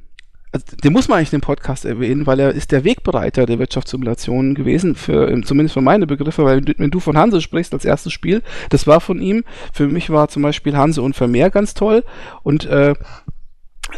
also 0.52 0.64
den 0.82 0.92
muss 0.92 1.08
man 1.08 1.18
eigentlich 1.18 1.30
den 1.30 1.40
Podcast 1.40 1.84
erwähnen, 1.84 2.26
weil 2.26 2.40
er 2.40 2.52
ist 2.52 2.72
der 2.72 2.84
Wegbereiter 2.84 3.44
der 3.44 3.58
Wirtschaftssimulationen 3.58 4.54
gewesen, 4.54 4.94
für, 4.94 5.28
zumindest 5.42 5.74
für 5.74 5.80
meine 5.80 6.06
Begriffe, 6.06 6.44
weil 6.44 6.62
wenn 6.78 6.90
du 6.90 7.00
von 7.00 7.18
Hanse 7.18 7.40
sprichst 7.40 7.74
als 7.74 7.84
erstes 7.84 8.12
Spiel, 8.12 8.42
das 8.70 8.86
war 8.86 9.00
von 9.00 9.20
ihm. 9.20 9.44
Für 9.72 9.88
mich 9.88 10.10
war 10.10 10.28
zum 10.28 10.42
Beispiel 10.42 10.76
Hanse 10.76 11.02
und 11.02 11.16
Vermeer 11.16 11.50
ganz 11.50 11.74
toll 11.74 12.04
und 12.42 12.66
äh, 12.66 12.94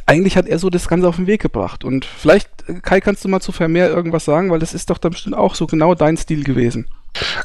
eigentlich 0.07 0.37
hat 0.37 0.47
er 0.47 0.59
so 0.59 0.69
das 0.69 0.89
Ganze 0.89 1.09
auf 1.09 1.17
den 1.17 1.27
Weg 1.27 1.41
gebracht. 1.41 1.85
Und 1.85 2.05
vielleicht, 2.05 2.51
Kai, 2.83 3.01
kannst 3.01 3.25
du 3.25 3.29
mal 3.29 3.41
zu 3.41 3.53
Vermeer 3.53 3.89
irgendwas 3.89 4.25
sagen, 4.25 4.51
weil 4.51 4.59
das 4.59 4.75
ist 4.75 4.91
doch 4.91 4.99
dann 4.99 5.13
bestimmt 5.13 5.37
auch 5.37 5.55
so 5.55 5.67
genau 5.67 5.95
dein 5.95 6.17
Stil 6.17 6.43
gewesen. 6.43 6.87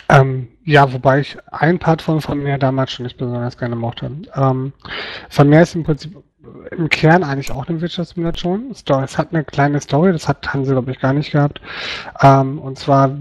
Ähm, 0.10 0.48
ja, 0.64 0.92
wobei 0.94 1.22
ich 1.22 1.38
ein 1.52 1.80
Part 1.80 2.02
von 2.02 2.22
Vermeer 2.22 2.58
damals 2.58 2.92
schon 2.92 3.04
nicht 3.04 3.18
besonders 3.18 3.58
gerne 3.58 3.76
mochte. 3.76 4.12
Ähm, 4.36 4.74
Vermeer 5.30 5.64
ist 5.64 5.76
im 5.76 5.84
Prinzip 5.84 6.16
im 6.72 6.90
Kern 6.90 7.24
eigentlich 7.24 7.52
auch 7.52 7.68
eine 7.68 7.82
Wirtschaftssimulation. 7.82 8.72
Es 8.72 9.18
hat 9.18 9.30
eine 9.32 9.44
kleine 9.44 9.80
Story, 9.80 10.12
das 10.12 10.28
hat 10.28 10.54
Hanse, 10.54 10.72
glaube 10.72 10.92
ich, 10.92 11.00
gar 11.00 11.14
nicht 11.14 11.32
gehabt. 11.32 11.62
Ähm, 12.22 12.60
und 12.60 12.80
zwar 12.80 13.16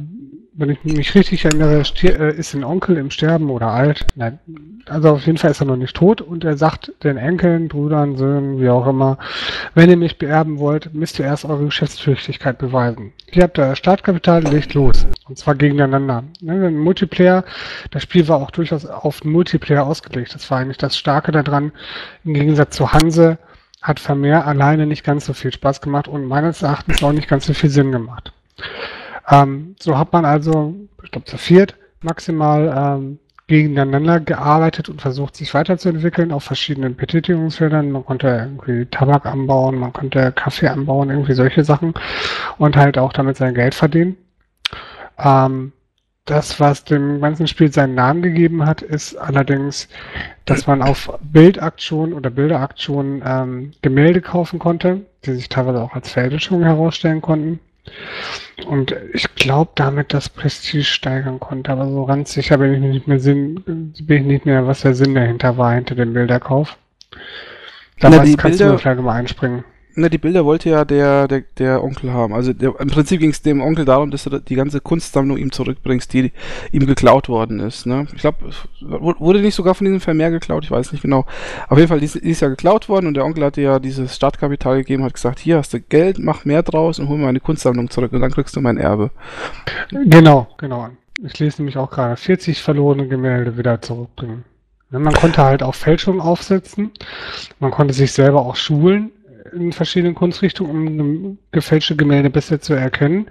wenn 0.60 0.68
ich 0.68 0.84
mich 0.84 1.14
richtig 1.14 1.46
erinnere, 1.46 1.82
äh, 2.02 2.36
ist 2.36 2.54
ein 2.54 2.64
Onkel 2.64 2.98
im 2.98 3.10
Sterben 3.10 3.48
oder 3.48 3.68
alt. 3.68 4.06
Nein, 4.14 4.38
also 4.86 5.10
auf 5.10 5.24
jeden 5.24 5.38
Fall 5.38 5.50
ist 5.52 5.60
er 5.60 5.66
noch 5.66 5.76
nicht 5.76 5.96
tot 5.96 6.20
und 6.20 6.44
er 6.44 6.58
sagt 6.58 6.92
den 7.02 7.16
Enkeln, 7.16 7.68
Brüdern, 7.68 8.16
Söhnen, 8.16 8.60
wie 8.60 8.68
auch 8.68 8.86
immer, 8.86 9.16
wenn 9.74 9.88
ihr 9.88 9.96
mich 9.96 10.18
beerben 10.18 10.58
wollt, 10.58 10.92
müsst 10.94 11.18
ihr 11.18 11.24
erst 11.24 11.46
eure 11.46 11.64
Geschäftstüchtigkeit 11.64 12.58
beweisen. 12.58 13.14
Hier 13.30 13.44
habt 13.44 13.58
ihr 13.58 13.74
Startkapital, 13.74 14.42
legt 14.44 14.74
los. 14.74 15.06
Und 15.28 15.38
zwar 15.38 15.54
gegeneinander. 15.54 16.24
Ne, 16.42 16.70
Multiplayer, 16.70 17.44
das 17.90 18.02
Spiel 18.02 18.28
war 18.28 18.36
auch 18.36 18.50
durchaus 18.50 18.84
auf 18.84 19.24
Multiplayer 19.24 19.86
ausgelegt. 19.86 20.34
Das 20.34 20.50
war 20.50 20.58
eigentlich 20.58 20.78
das 20.78 20.96
Starke 20.96 21.32
daran. 21.32 21.72
Im 22.24 22.34
Gegensatz 22.34 22.76
zu 22.76 22.92
Hanse 22.92 23.38
hat 23.80 23.98
Vermeer 23.98 24.46
alleine 24.46 24.86
nicht 24.86 25.04
ganz 25.04 25.24
so 25.24 25.32
viel 25.32 25.52
Spaß 25.52 25.80
gemacht 25.80 26.06
und 26.06 26.26
meines 26.26 26.60
Erachtens 26.60 27.02
auch 27.02 27.12
nicht 27.12 27.28
ganz 27.28 27.46
so 27.46 27.54
viel 27.54 27.70
Sinn 27.70 27.92
gemacht. 27.92 28.34
Ähm, 29.30 29.76
so 29.78 29.96
hat 29.98 30.12
man 30.12 30.24
also, 30.24 30.74
ich 31.02 31.10
glaube, 31.10 31.26
zu 31.26 31.38
viert 31.38 31.76
maximal 32.02 32.98
ähm, 32.98 33.18
gegeneinander 33.46 34.20
gearbeitet 34.20 34.88
und 34.88 35.02
versucht, 35.02 35.36
sich 35.36 35.52
weiterzuentwickeln 35.54 36.32
auf 36.32 36.44
verschiedenen 36.44 36.94
Betätigungsfeldern. 36.94 37.90
Man 37.90 38.04
konnte 38.04 38.28
irgendwie 38.28 38.86
Tabak 38.86 39.26
anbauen, 39.26 39.76
man 39.76 39.92
konnte 39.92 40.32
Kaffee 40.32 40.68
anbauen, 40.68 41.10
irgendwie 41.10 41.34
solche 41.34 41.64
Sachen 41.64 41.94
und 42.58 42.76
halt 42.76 42.96
auch 42.96 43.12
damit 43.12 43.36
sein 43.36 43.54
Geld 43.54 43.74
verdienen. 43.74 44.16
Ähm, 45.18 45.72
das, 46.26 46.60
was 46.60 46.84
dem 46.84 47.20
ganzen 47.20 47.48
Spiel 47.48 47.72
seinen 47.72 47.96
Namen 47.96 48.22
gegeben 48.22 48.64
hat, 48.66 48.82
ist 48.82 49.16
allerdings, 49.16 49.88
dass 50.44 50.68
man 50.68 50.80
auf 50.80 51.18
Bildaktionen 51.20 52.14
oder 52.14 52.30
Bilderaktionen 52.30 53.20
ähm, 53.24 53.72
Gemälde 53.82 54.20
kaufen 54.20 54.60
konnte, 54.60 55.00
die 55.24 55.32
sich 55.32 55.48
teilweise 55.48 55.82
auch 55.82 55.94
als 55.94 56.10
Fälschung 56.10 56.62
herausstellen 56.62 57.20
konnten. 57.20 57.58
Und 58.66 58.94
ich 59.12 59.34
glaube 59.34 59.72
damit 59.74 60.12
das 60.12 60.28
Prestige 60.28 60.84
steigern 60.84 61.40
konnte, 61.40 61.72
aber 61.72 61.88
so 61.88 62.04
ganz 62.06 62.32
sicher 62.32 62.58
bin 62.58 62.74
ich 62.74 62.80
mir 62.80 62.88
nicht 62.90 63.06
mehr 63.06 63.20
Sinn, 63.20 63.62
bin 63.64 63.94
ich 63.96 64.22
nicht 64.22 64.46
mehr, 64.46 64.66
was 64.66 64.82
der 64.82 64.94
Sinn 64.94 65.14
dahinter 65.14 65.56
war, 65.56 65.74
hinter 65.74 65.94
dem 65.94 66.12
Bilderkauf. 66.12 66.76
Damals 68.00 68.36
kannst 68.36 68.58
Bilder, 68.58 68.72
du 68.72 68.78
vielleicht 68.78 69.00
mal 69.00 69.14
einspringen. 69.14 69.64
Na, 69.94 70.08
die 70.08 70.18
Bilder 70.18 70.44
wollte 70.44 70.70
ja 70.70 70.84
der, 70.84 71.26
der, 71.26 71.42
der 71.58 71.82
Onkel 71.82 72.12
haben. 72.12 72.32
Also 72.32 72.52
der, 72.52 72.78
im 72.78 72.88
Prinzip 72.88 73.20
ging 73.20 73.30
es 73.30 73.42
dem 73.42 73.60
Onkel 73.60 73.84
darum, 73.84 74.10
dass 74.10 74.24
du 74.24 74.38
die 74.38 74.54
ganze 74.54 74.80
Kunstsammlung 74.80 75.36
ihm 75.36 75.52
zurückbringst, 75.52 76.12
die 76.12 76.32
ihm 76.70 76.86
geklaut 76.86 77.28
worden 77.28 77.60
ist. 77.60 77.86
Ne? 77.86 78.06
Ich 78.14 78.20
glaube, 78.20 78.50
wurde 78.80 79.40
nicht 79.40 79.54
sogar 79.54 79.74
von 79.74 79.86
diesem 79.86 80.00
Vermehr 80.00 80.30
geklaut, 80.30 80.64
ich 80.64 80.70
weiß 80.70 80.92
nicht 80.92 81.02
genau. 81.02 81.26
Auf 81.68 81.78
jeden 81.78 81.88
Fall, 81.88 82.00
die, 82.00 82.06
ist 82.06 82.40
ja 82.40 82.48
geklaut 82.48 82.88
worden 82.88 83.06
und 83.06 83.14
der 83.14 83.24
Onkel 83.24 83.44
hatte 83.44 83.62
ja 83.62 83.78
dieses 83.78 84.14
Startkapital 84.14 84.78
gegeben, 84.78 85.02
hat 85.02 85.14
gesagt, 85.14 85.38
hier 85.38 85.56
hast 85.56 85.72
du 85.74 85.80
Geld, 85.80 86.18
mach 86.18 86.44
mehr 86.44 86.62
draus 86.62 86.98
und 86.98 87.08
hol 87.08 87.18
mir 87.18 87.26
meine 87.26 87.40
Kunstsammlung 87.40 87.90
zurück 87.90 88.12
und 88.12 88.20
dann 88.20 88.30
kriegst 88.30 88.54
du 88.56 88.60
mein 88.60 88.78
Erbe. 88.78 89.10
Genau, 89.90 90.48
genau. 90.58 90.88
Ich 91.22 91.38
lese 91.38 91.58
nämlich 91.58 91.76
auch 91.76 91.90
gerade 91.90 92.16
40 92.16 92.62
verlorene 92.62 93.08
Gemälde 93.08 93.58
wieder 93.58 93.82
zurückbringen. 93.82 94.44
Man 94.90 95.12
konnte 95.12 95.42
halt 95.42 95.62
auch 95.62 95.74
Fälschungen 95.74 96.20
aufsetzen. 96.20 96.90
Man 97.60 97.70
konnte 97.70 97.94
sich 97.94 98.12
selber 98.12 98.40
auch 98.40 98.56
schulen 98.56 99.12
in 99.52 99.72
verschiedenen 99.72 100.14
Kunstrichtungen, 100.14 101.00
um 101.00 101.38
gefälschte 101.52 101.96
Gemälde 101.96 102.30
besser 102.30 102.60
zu 102.60 102.74
erkennen. 102.74 103.26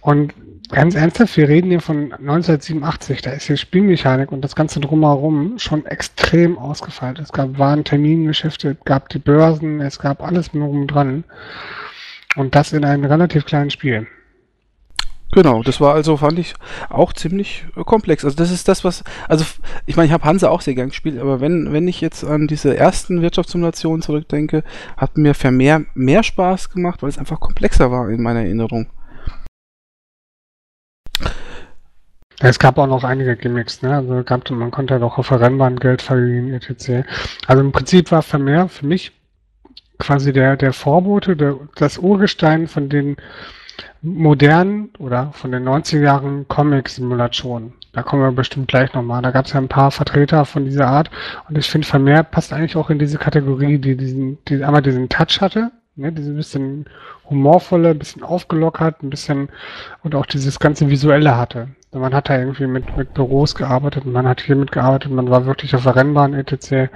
Und 0.00 0.34
ganz 0.70 0.94
ernsthaft, 0.94 1.36
wir 1.36 1.48
reden 1.48 1.70
hier 1.70 1.80
von 1.80 2.12
1987, 2.12 3.22
da 3.22 3.32
ist 3.32 3.48
die 3.48 3.56
Spielmechanik 3.56 4.32
und 4.32 4.42
das 4.42 4.56
Ganze 4.56 4.80
drumherum 4.80 5.58
schon 5.58 5.86
extrem 5.86 6.58
ausgefeilt. 6.58 7.18
Es 7.18 7.32
gab 7.32 7.58
Waren, 7.58 7.84
Termingeschäfte, 7.84 8.70
es 8.70 8.84
gab 8.84 9.08
die 9.08 9.18
Börsen, 9.18 9.80
es 9.80 9.98
gab 9.98 10.22
alles 10.22 10.50
drum 10.50 10.86
dran. 10.86 11.24
Und 12.36 12.54
das 12.54 12.72
in 12.72 12.84
einem 12.84 13.04
relativ 13.04 13.46
kleinen 13.46 13.70
Spiel. 13.70 14.06
Genau, 15.36 15.62
das 15.62 15.82
war 15.82 15.92
also, 15.92 16.16
fand 16.16 16.38
ich, 16.38 16.54
auch 16.88 17.12
ziemlich 17.12 17.66
äh, 17.76 17.84
komplex. 17.84 18.24
Also 18.24 18.38
das 18.38 18.50
ist 18.50 18.68
das, 18.68 18.84
was, 18.84 19.04
also 19.28 19.44
ich 19.84 19.94
meine, 19.94 20.06
ich 20.06 20.12
habe 20.14 20.24
Hanse 20.24 20.50
auch 20.50 20.62
sehr 20.62 20.74
gern 20.74 20.88
gespielt, 20.88 21.18
aber 21.18 21.42
wenn, 21.42 21.74
wenn 21.74 21.86
ich 21.88 22.00
jetzt 22.00 22.24
an 22.24 22.46
diese 22.46 22.74
ersten 22.74 23.20
Wirtschaftssimulationen 23.20 24.00
zurückdenke, 24.00 24.64
hat 24.96 25.18
mir 25.18 25.34
Vermeer 25.34 25.84
mehr 25.92 26.22
Spaß 26.22 26.70
gemacht, 26.70 27.02
weil 27.02 27.10
es 27.10 27.18
einfach 27.18 27.38
komplexer 27.38 27.90
war 27.90 28.08
in 28.08 28.22
meiner 28.22 28.40
Erinnerung. 28.40 28.86
Es 32.40 32.58
gab 32.58 32.78
auch 32.78 32.86
noch 32.86 33.04
einige 33.04 33.36
Gimmicks, 33.36 33.82
ne? 33.82 33.94
Also 33.94 34.22
gab, 34.24 34.50
man 34.50 34.70
konnte 34.70 34.98
doch 34.98 35.18
auf 35.18 35.28
der 35.28 35.42
Rennbahn 35.42 35.78
Geld 35.78 36.00
verdienen, 36.00 36.54
etc. 36.54 37.06
Also 37.46 37.62
im 37.62 37.72
Prinzip 37.72 38.10
war 38.10 38.22
Vermeer 38.22 38.68
für 38.68 38.86
mich 38.86 39.12
quasi 39.98 40.32
der, 40.32 40.56
der 40.56 40.72
Vorbote, 40.72 41.36
der, 41.36 41.58
das 41.74 41.98
Urgestein 41.98 42.68
von 42.68 42.88
den 42.88 43.16
modernen 44.06 44.90
oder 44.98 45.32
von 45.32 45.50
den 45.50 45.68
90er 45.68 46.00
Jahren 46.00 46.46
Comic-Simulationen. 46.48 47.72
Da 47.92 48.02
kommen 48.02 48.22
wir 48.22 48.32
bestimmt 48.32 48.68
gleich 48.68 48.92
nochmal. 48.94 49.22
Da 49.22 49.30
gab 49.30 49.46
es 49.46 49.52
ja 49.52 49.60
ein 49.60 49.68
paar 49.68 49.90
Vertreter 49.90 50.44
von 50.44 50.64
dieser 50.64 50.86
Art. 50.86 51.10
Und 51.48 51.58
ich 51.58 51.68
finde, 51.68 51.86
Vermeer 51.86 52.22
passt 52.22 52.52
eigentlich 52.52 52.76
auch 52.76 52.90
in 52.90 52.98
diese 52.98 53.18
Kategorie, 53.18 53.78
die 53.78 53.96
diesen, 53.96 54.38
die 54.46 54.62
einmal 54.62 54.82
diesen 54.82 55.08
Touch 55.08 55.40
hatte, 55.40 55.72
ne, 55.96 56.12
diese 56.12 56.32
bisschen 56.32 56.86
humorvolle, 57.28 57.90
ein 57.90 57.98
bisschen 57.98 58.22
aufgelockert, 58.22 59.02
ein 59.02 59.10
bisschen 59.10 59.48
und 60.02 60.14
auch 60.14 60.26
dieses 60.26 60.60
ganze 60.60 60.88
Visuelle 60.88 61.36
hatte. 61.36 61.68
Man 61.92 62.14
hat 62.14 62.28
da 62.28 62.38
irgendwie 62.38 62.66
mit, 62.66 62.96
mit 62.96 63.14
Büros 63.14 63.54
gearbeitet, 63.54 64.04
man 64.04 64.28
hat 64.28 64.42
hier 64.42 64.56
mitgearbeitet, 64.56 65.10
man 65.10 65.30
war 65.30 65.46
wirklich 65.46 65.74
auf 65.74 65.84
der 65.84 65.96
Rennbahn 65.96 66.34
etc. 66.34 66.92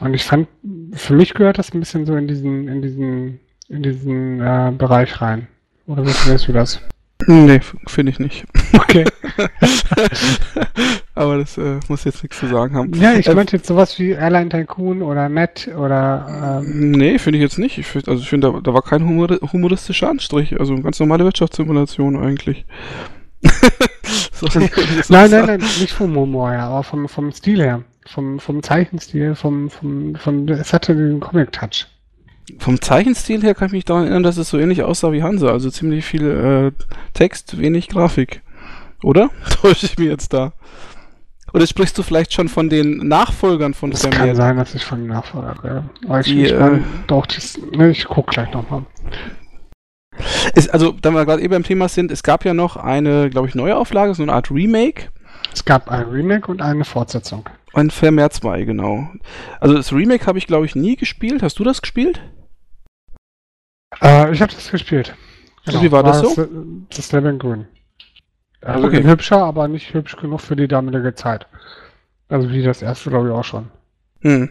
Und 0.00 0.14
ich 0.14 0.24
fand, 0.24 0.46
für 0.92 1.14
mich 1.14 1.34
gehört 1.34 1.58
das 1.58 1.72
ein 1.72 1.80
bisschen 1.80 2.04
so 2.04 2.14
in 2.14 2.28
diesen, 2.28 2.68
in 2.68 2.82
diesen, 2.82 3.40
in 3.68 3.82
diesen 3.82 4.40
äh, 4.40 4.72
Bereich 4.76 5.20
rein. 5.22 5.48
Oder 5.88 6.04
findest 6.04 6.46
du 6.46 6.52
das? 6.52 6.80
Nee, 7.26 7.60
finde 7.86 8.12
ich 8.12 8.18
nicht. 8.18 8.44
Okay. 8.74 9.04
Aber 11.14 11.38
das 11.38 11.58
äh, 11.58 11.80
muss 11.88 12.04
jetzt 12.04 12.22
nichts 12.22 12.38
zu 12.38 12.46
sagen 12.46 12.76
haben. 12.76 12.92
Ja, 12.94 13.14
ich 13.14 13.26
äh, 13.26 13.34
meinte 13.34 13.56
jetzt 13.56 13.66
sowas 13.66 13.98
wie 13.98 14.10
Airline 14.10 14.50
Tycoon 14.50 15.02
oder 15.02 15.28
Matt 15.28 15.68
oder. 15.76 16.62
Ähm 16.62 16.92
nee, 16.92 17.18
finde 17.18 17.38
ich 17.38 17.42
jetzt 17.42 17.58
nicht. 17.58 17.78
Ich 17.78 17.86
find, 17.86 18.06
also 18.06 18.22
ich 18.22 18.28
finde, 18.28 18.52
da, 18.52 18.60
da, 18.60 18.74
war 18.74 18.82
kein 18.82 19.04
humor 19.04 19.28
humoristischer 19.52 20.10
Anstrich. 20.10 20.60
Also 20.60 20.74
eine 20.74 20.82
ganz 20.82 21.00
normale 21.00 21.24
Wirtschaftssimulation 21.24 22.22
eigentlich. 22.22 22.66
so, 24.32 24.46
nein, 25.08 25.30
nein, 25.30 25.46
nein, 25.46 25.60
nicht 25.60 25.92
vom 25.92 26.14
Humor 26.14 26.50
her, 26.50 26.64
aber 26.64 26.82
vom, 26.82 27.08
vom 27.08 27.32
Stil 27.32 27.62
her. 27.62 27.82
Vom, 28.06 28.40
vom 28.40 28.62
Zeichenstil, 28.62 29.34
vom, 29.34 29.70
vom, 29.70 30.14
vom, 30.16 30.48
es 30.48 30.72
hatte 30.72 30.94
den 30.94 31.20
Comic-Touch. 31.20 31.86
Vom 32.58 32.80
Zeichenstil 32.80 33.42
her 33.42 33.54
kann 33.54 33.66
ich 33.66 33.72
mich 33.72 33.84
daran 33.84 34.04
erinnern, 34.04 34.22
dass 34.22 34.36
es 34.36 34.48
so 34.48 34.58
ähnlich 34.58 34.82
aussah 34.82 35.12
wie 35.12 35.22
Hansa. 35.22 35.50
Also 35.50 35.70
ziemlich 35.70 36.04
viel 36.04 36.26
äh, 36.26 36.84
Text, 37.12 37.58
wenig 37.58 37.88
Grafik. 37.88 38.42
Oder? 39.02 39.30
Täusche 39.60 39.86
ich 39.86 39.98
mir 39.98 40.08
jetzt 40.08 40.32
da? 40.32 40.52
Oder 41.52 41.66
sprichst 41.66 41.96
du 41.96 42.02
vielleicht 42.02 42.32
schon 42.32 42.48
von 42.48 42.68
den 42.68 42.98
Nachfolgern 43.08 43.72
von 43.72 43.90
Es 43.92 44.08
kann 44.08 44.34
sein, 44.34 44.56
dass 44.56 44.74
ich 44.74 44.84
von 44.84 45.00
den 45.00 45.08
Nachfolgern 45.08 45.90
ich, 46.20 46.26
die, 46.26 46.44
ich, 46.44 46.52
äh, 46.52 46.80
doch, 47.06 47.24
das, 47.26 47.58
ne, 47.72 47.90
ich 47.90 48.04
guck 48.04 48.28
gleich 48.28 48.52
nochmal. 48.52 48.84
Also, 50.72 50.92
da 50.92 51.10
wir 51.10 51.24
gerade 51.24 51.40
eben 51.40 51.52
beim 51.52 51.62
Thema 51.62 51.88
sind, 51.88 52.10
es 52.10 52.22
gab 52.22 52.44
ja 52.44 52.52
noch 52.52 52.76
eine, 52.76 53.30
glaube 53.30 53.48
ich, 53.48 53.54
Neuauflage, 53.54 54.14
so 54.14 54.22
eine 54.22 54.32
Art 54.32 54.50
Remake. 54.50 55.04
Es 55.52 55.64
gab 55.64 55.90
ein 55.90 56.06
Remake 56.06 56.50
und 56.50 56.60
eine 56.60 56.84
Fortsetzung. 56.84 57.48
Ein 57.72 57.90
Vermehr 57.90 58.30
2, 58.30 58.64
genau. 58.64 59.08
Also 59.60 59.74
das 59.74 59.92
Remake 59.92 60.26
habe 60.26 60.38
ich, 60.38 60.46
glaube 60.46 60.66
ich, 60.66 60.74
nie 60.74 60.96
gespielt. 60.96 61.42
Hast 61.42 61.58
du 61.58 61.64
das 61.64 61.80
gespielt? 61.80 62.20
Äh, 64.00 64.32
ich 64.32 64.42
habe 64.42 64.52
das 64.52 64.70
gespielt. 64.70 65.14
Genau. 65.64 65.82
Wie 65.82 65.92
war, 65.92 66.02
das 66.02 66.20
so? 66.20 66.34
Das, 66.34 66.48
das 66.96 67.12
Level 67.12 67.32
in 67.32 67.38
Grün. 67.38 67.66
Also 68.60 68.86
okay. 68.86 69.04
hübscher, 69.04 69.38
aber 69.38 69.68
nicht 69.68 69.94
hübsch 69.94 70.16
genug 70.16 70.40
für 70.40 70.56
die 70.56 70.68
damalige 70.68 71.14
Zeit. 71.14 71.46
Also 72.28 72.50
wie 72.50 72.62
das 72.62 72.82
erste, 72.82 73.10
glaube 73.10 73.28
ich, 73.28 73.34
auch 73.34 73.44
schon. 73.44 73.70
Hm. 74.20 74.50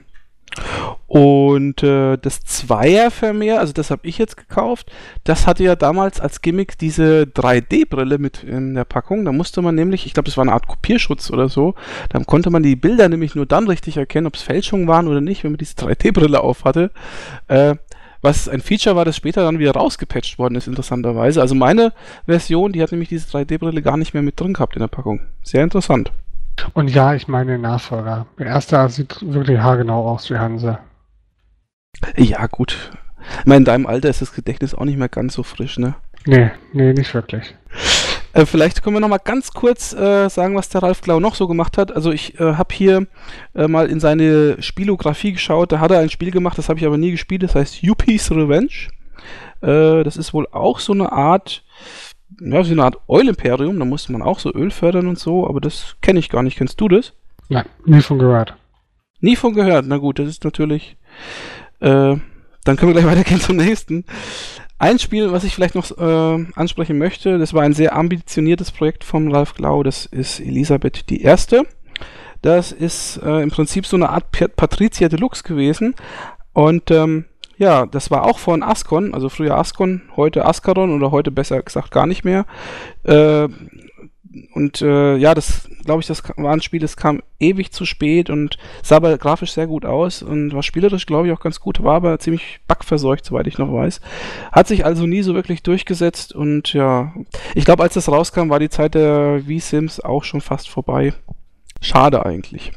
Und 1.07 1.83
äh, 1.83 2.17
das 2.17 2.41
Zweier-Vermehr, 2.41 3.59
also 3.59 3.73
das 3.73 3.91
habe 3.91 4.07
ich 4.07 4.17
jetzt 4.17 4.35
gekauft, 4.37 4.91
das 5.23 5.47
hatte 5.47 5.63
ja 5.63 5.75
damals 5.75 6.19
als 6.19 6.41
Gimmick 6.41 6.77
diese 6.77 7.23
3D-Brille 7.23 8.17
mit 8.17 8.43
in 8.43 8.73
der 8.73 8.85
Packung. 8.85 9.23
Da 9.23 9.31
musste 9.31 9.61
man 9.61 9.75
nämlich, 9.75 10.05
ich 10.05 10.13
glaube, 10.13 10.25
das 10.25 10.37
war 10.37 10.43
eine 10.43 10.53
Art 10.53 10.67
Kopierschutz 10.67 11.31
oder 11.31 11.47
so, 11.47 11.75
dann 12.09 12.25
konnte 12.25 12.49
man 12.49 12.63
die 12.63 12.75
Bilder 12.75 13.07
nämlich 13.07 13.35
nur 13.35 13.45
dann 13.45 13.67
richtig 13.67 13.97
erkennen, 13.97 14.27
ob 14.27 14.35
es 14.35 14.41
Fälschungen 14.41 14.87
waren 14.87 15.07
oder 15.07 15.21
nicht, 15.21 15.43
wenn 15.43 15.51
man 15.51 15.59
diese 15.59 15.75
3D-Brille 15.75 16.41
auf 16.41 16.65
hatte. 16.65 16.91
Äh, 17.47 17.75
was 18.21 18.49
ein 18.49 18.61
Feature 18.61 18.95
war, 18.95 19.05
das 19.05 19.15
später 19.15 19.43
dann 19.43 19.59
wieder 19.59 19.71
rausgepatcht 19.71 20.39
worden 20.39 20.55
ist, 20.55 20.67
interessanterweise. 20.67 21.41
Also 21.41 21.55
meine 21.55 21.93
Version, 22.25 22.73
die 22.73 22.81
hat 22.81 22.91
nämlich 22.91 23.09
diese 23.09 23.27
3D-Brille 23.37 23.81
gar 23.81 23.97
nicht 23.97 24.13
mehr 24.13 24.23
mit 24.23 24.39
drin 24.39 24.53
gehabt 24.53 24.75
in 24.75 24.81
der 24.81 24.87
Packung. 24.87 25.21
Sehr 25.43 25.63
interessant. 25.63 26.11
Und 26.73 26.89
ja, 26.89 27.13
ich 27.13 27.27
meine 27.27 27.53
den 27.53 27.61
Nachfolger. 27.61 28.25
Der 28.39 28.47
erste 28.47 28.89
sieht 28.89 29.19
wirklich 29.21 29.59
haargenau 29.59 30.07
aus 30.07 30.29
wie 30.29 30.37
Hanse. 30.37 30.79
Ja, 32.15 32.45
gut. 32.47 32.91
Ich 33.39 33.45
meine, 33.45 33.59
in 33.59 33.65
deinem 33.65 33.85
Alter 33.85 34.09
ist 34.09 34.21
das 34.21 34.33
Gedächtnis 34.33 34.73
auch 34.73 34.85
nicht 34.85 34.97
mehr 34.97 35.09
ganz 35.09 35.33
so 35.33 35.43
frisch, 35.43 35.77
ne? 35.77 35.95
Nee, 36.25 36.51
nee, 36.73 36.93
nicht 36.93 37.13
wirklich. 37.13 37.55
Äh, 38.37 38.45
vielleicht 38.45 38.83
können 38.83 38.95
wir 38.95 38.99
noch 38.99 39.07
mal 39.07 39.17
ganz 39.17 39.51
kurz 39.51 39.93
äh, 39.93 40.29
sagen, 40.29 40.55
was 40.55 40.69
der 40.69 40.83
Ralf 40.83 41.01
Glau 41.01 41.19
noch 41.19 41.33
so 41.33 41.47
gemacht 41.47 41.77
hat. 41.77 41.91
Also 41.91 42.11
ich 42.11 42.39
äh, 42.39 42.53
habe 42.53 42.73
hier 42.73 43.07
äh, 43.55 43.67
mal 43.67 43.87
in 43.87 43.99
seine 43.99 44.61
Spielografie 44.61 45.33
geschaut. 45.33 45.71
Da 45.71 45.79
hat 45.79 45.91
er 45.91 45.99
ein 45.99 46.11
Spiel 46.11 46.29
gemacht, 46.29 46.57
das 46.57 46.69
habe 46.69 46.79
ich 46.79 46.85
aber 46.85 46.97
nie 46.97 47.11
gespielt. 47.11 47.41
Das 47.41 47.55
heißt 47.55 47.81
Yuppie's 47.81 48.29
Revenge. 48.29 48.89
Äh, 49.61 50.03
das 50.03 50.17
ist 50.17 50.33
wohl 50.33 50.47
auch 50.51 50.79
so 50.79 50.93
eine 50.93 51.11
Art, 51.11 51.63
ja, 52.39 52.63
so 52.63 52.73
eine 52.73 52.83
Art 52.83 52.97
Oil-Imperium. 53.07 53.79
Da 53.79 53.85
musste 53.85 54.11
man 54.11 54.21
auch 54.21 54.37
so 54.37 54.53
Öl 54.53 54.69
fördern 54.69 55.07
und 55.07 55.17
so. 55.17 55.47
Aber 55.47 55.59
das 55.59 55.95
kenne 56.01 56.19
ich 56.19 56.29
gar 56.29 56.43
nicht. 56.43 56.57
Kennst 56.57 56.79
du 56.79 56.87
das? 56.87 57.13
Nein, 57.49 57.65
nie 57.85 58.01
von 58.01 58.19
gehört. 58.19 58.55
Nie 59.19 59.35
von 59.35 59.55
gehört. 59.55 59.85
Na 59.87 59.97
gut, 59.97 60.19
das 60.19 60.27
ist 60.27 60.43
natürlich 60.43 60.95
äh, 61.79 62.17
dann 62.67 62.75
können 62.75 62.93
wir 62.93 63.01
gleich 63.01 63.11
weitergehen 63.11 63.41
zum 63.41 63.57
nächsten. 63.57 64.05
Ein 64.79 64.99
Spiel, 64.99 65.31
was 65.31 65.43
ich 65.43 65.55
vielleicht 65.55 65.73
noch 65.73 65.97
äh, 65.97 66.45
ansprechen 66.55 66.99
möchte, 66.99 67.39
das 67.39 67.53
war 67.53 67.63
ein 67.63 67.73
sehr 67.73 67.95
ambitioniertes 67.95 68.71
Projekt 68.71 69.03
von 69.03 69.33
Ralf 69.33 69.55
Glau, 69.55 69.81
das 69.81 70.05
ist 70.05 70.39
Elisabeth 70.39 71.09
die 71.09 71.21
Erste. 71.23 71.63
Das 72.43 72.71
ist 72.71 73.17
äh, 73.23 73.41
im 73.41 73.49
Prinzip 73.49 73.87
so 73.87 73.97
eine 73.97 74.09
Art 74.09 74.25
Patricia 74.31 75.09
Deluxe 75.09 75.41
gewesen. 75.41 75.95
Und 76.53 76.91
ähm, 76.91 77.25
ja, 77.57 77.87
das 77.87 78.11
war 78.11 78.23
auch 78.23 78.37
von 78.37 78.61
Ascon, 78.61 79.15
also 79.15 79.29
früher 79.29 79.57
Ascon, 79.57 80.03
heute 80.15 80.45
Ascaron 80.45 80.93
oder 80.93 81.09
heute 81.09 81.31
besser 81.31 81.61
gesagt 81.63 81.89
gar 81.89 82.05
nicht 82.05 82.23
mehr. 82.23 82.45
Äh, 83.03 83.47
und 84.53 84.81
äh, 84.81 85.15
ja, 85.17 85.33
das 85.33 85.69
glaube 85.85 86.01
ich, 86.01 86.07
das 86.07 86.23
war 86.35 86.53
ein 86.53 86.61
Spiel, 86.61 86.79
das 86.79 86.97
kam 86.97 87.21
ewig 87.39 87.71
zu 87.71 87.85
spät 87.85 88.29
und 88.29 88.57
sah 88.83 88.97
aber 88.97 89.17
grafisch 89.17 89.53
sehr 89.53 89.67
gut 89.67 89.85
aus 89.85 90.21
und 90.21 90.53
war 90.53 90.63
spielerisch, 90.63 91.05
glaube 91.05 91.27
ich, 91.27 91.33
auch 91.33 91.39
ganz 91.39 91.59
gut, 91.59 91.83
war 91.83 91.95
aber 91.95 92.19
ziemlich 92.19 92.59
bugverseucht, 92.67 93.25
soweit 93.25 93.47
ich 93.47 93.57
noch 93.57 93.71
weiß. 93.71 94.01
Hat 94.51 94.67
sich 94.67 94.85
also 94.85 95.05
nie 95.05 95.21
so 95.21 95.33
wirklich 95.33 95.63
durchgesetzt 95.63 96.33
und 96.33 96.73
ja, 96.73 97.13
ich 97.55 97.65
glaube, 97.65 97.83
als 97.83 97.93
das 97.93 98.09
rauskam, 98.09 98.49
war 98.49 98.59
die 98.59 98.69
Zeit 98.69 98.95
der 98.95 99.41
V-Sims 99.47 99.99
auch 99.99 100.23
schon 100.23 100.41
fast 100.41 100.69
vorbei. 100.69 101.13
Schade 101.81 102.25
eigentlich. 102.25 102.71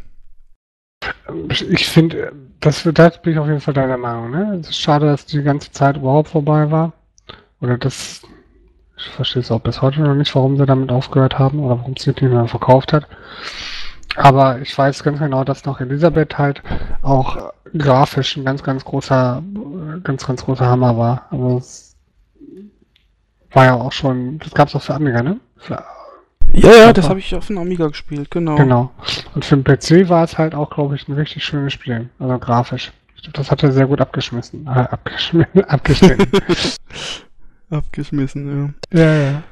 Ich 1.70 1.88
finde, 1.88 2.32
das, 2.61 2.88
das 2.92 3.22
bin 3.22 3.32
ich 3.32 3.38
auf 3.38 3.46
jeden 3.46 3.61
Fall 3.61 3.74
deiner 3.74 3.96
Meinung. 3.96 4.30
Ne? 4.30 4.58
Es 4.61 4.68
ist 4.68 4.78
schade, 4.78 5.06
dass 5.06 5.26
die 5.26 5.42
ganze 5.42 5.72
Zeit 5.72 5.96
überhaupt 5.96 6.28
vorbei 6.28 6.70
war. 6.70 6.92
Oder 7.61 7.78
das 7.78 8.22
ich 9.00 9.10
verstehe 9.10 9.42
es 9.42 9.50
auch 9.50 9.60
bis 9.60 9.82
heute 9.82 10.00
noch 10.00 10.14
nicht, 10.14 10.34
warum 10.34 10.56
sie 10.56 10.66
damit 10.66 10.90
aufgehört 10.92 11.38
haben 11.38 11.60
oder 11.60 11.78
warum 11.78 11.96
sie 11.96 12.10
nicht 12.10 12.22
mehr 12.22 12.46
verkauft 12.46 12.92
hat. 12.92 13.06
Aber 14.16 14.60
ich 14.60 14.76
weiß 14.76 15.02
ganz 15.02 15.18
genau, 15.18 15.44
dass 15.44 15.64
noch 15.64 15.80
Elisabeth 15.80 16.36
halt 16.38 16.62
auch 17.02 17.52
grafisch 17.76 18.36
ein 18.36 18.44
ganz, 18.44 18.62
ganz 18.62 18.84
großer, 18.84 19.42
ganz, 20.02 20.26
ganz 20.26 20.44
großer 20.44 20.66
Hammer 20.66 20.96
war. 20.96 21.26
Also 21.30 21.58
es 21.58 21.96
war 23.52 23.64
ja 23.64 23.74
auch 23.74 23.92
schon, 23.92 24.38
das 24.38 24.52
gab 24.52 24.68
es 24.68 24.74
auch 24.74 24.82
für 24.82 24.94
Amiga, 24.94 25.22
ne? 25.22 25.38
Für, 25.56 25.84
ja, 26.52 26.72
ja, 26.72 26.92
das 26.92 27.08
habe 27.08 27.20
ich 27.20 27.34
auf 27.34 27.46
dem 27.46 27.58
Amiga 27.58 27.86
gespielt, 27.86 28.30
genau. 28.30 28.56
Genau. 28.56 28.90
Und 29.34 29.44
für 29.44 29.56
den 29.56 29.64
PC 29.64 30.08
war 30.08 30.24
es 30.24 30.36
halt 30.36 30.54
auch, 30.54 30.70
glaube 30.70 30.96
ich, 30.96 31.06
ein 31.08 31.14
richtig 31.14 31.44
schönes 31.44 31.72
Spiel. 31.72 32.10
Also 32.18 32.38
grafisch. 32.38 32.92
Das 33.32 33.50
hat 33.50 33.62
er 33.62 33.70
sehr 33.70 33.86
gut 33.86 34.00
abgeschmissen. 34.00 34.66
Äh, 34.66 34.70
abgeschmissen, 34.70 35.64
abgeschnitten. 35.68 36.30
abgeschmissen, 37.70 38.74
ja. 38.92 39.00
Ja, 39.00 39.14
ja. 39.14 39.42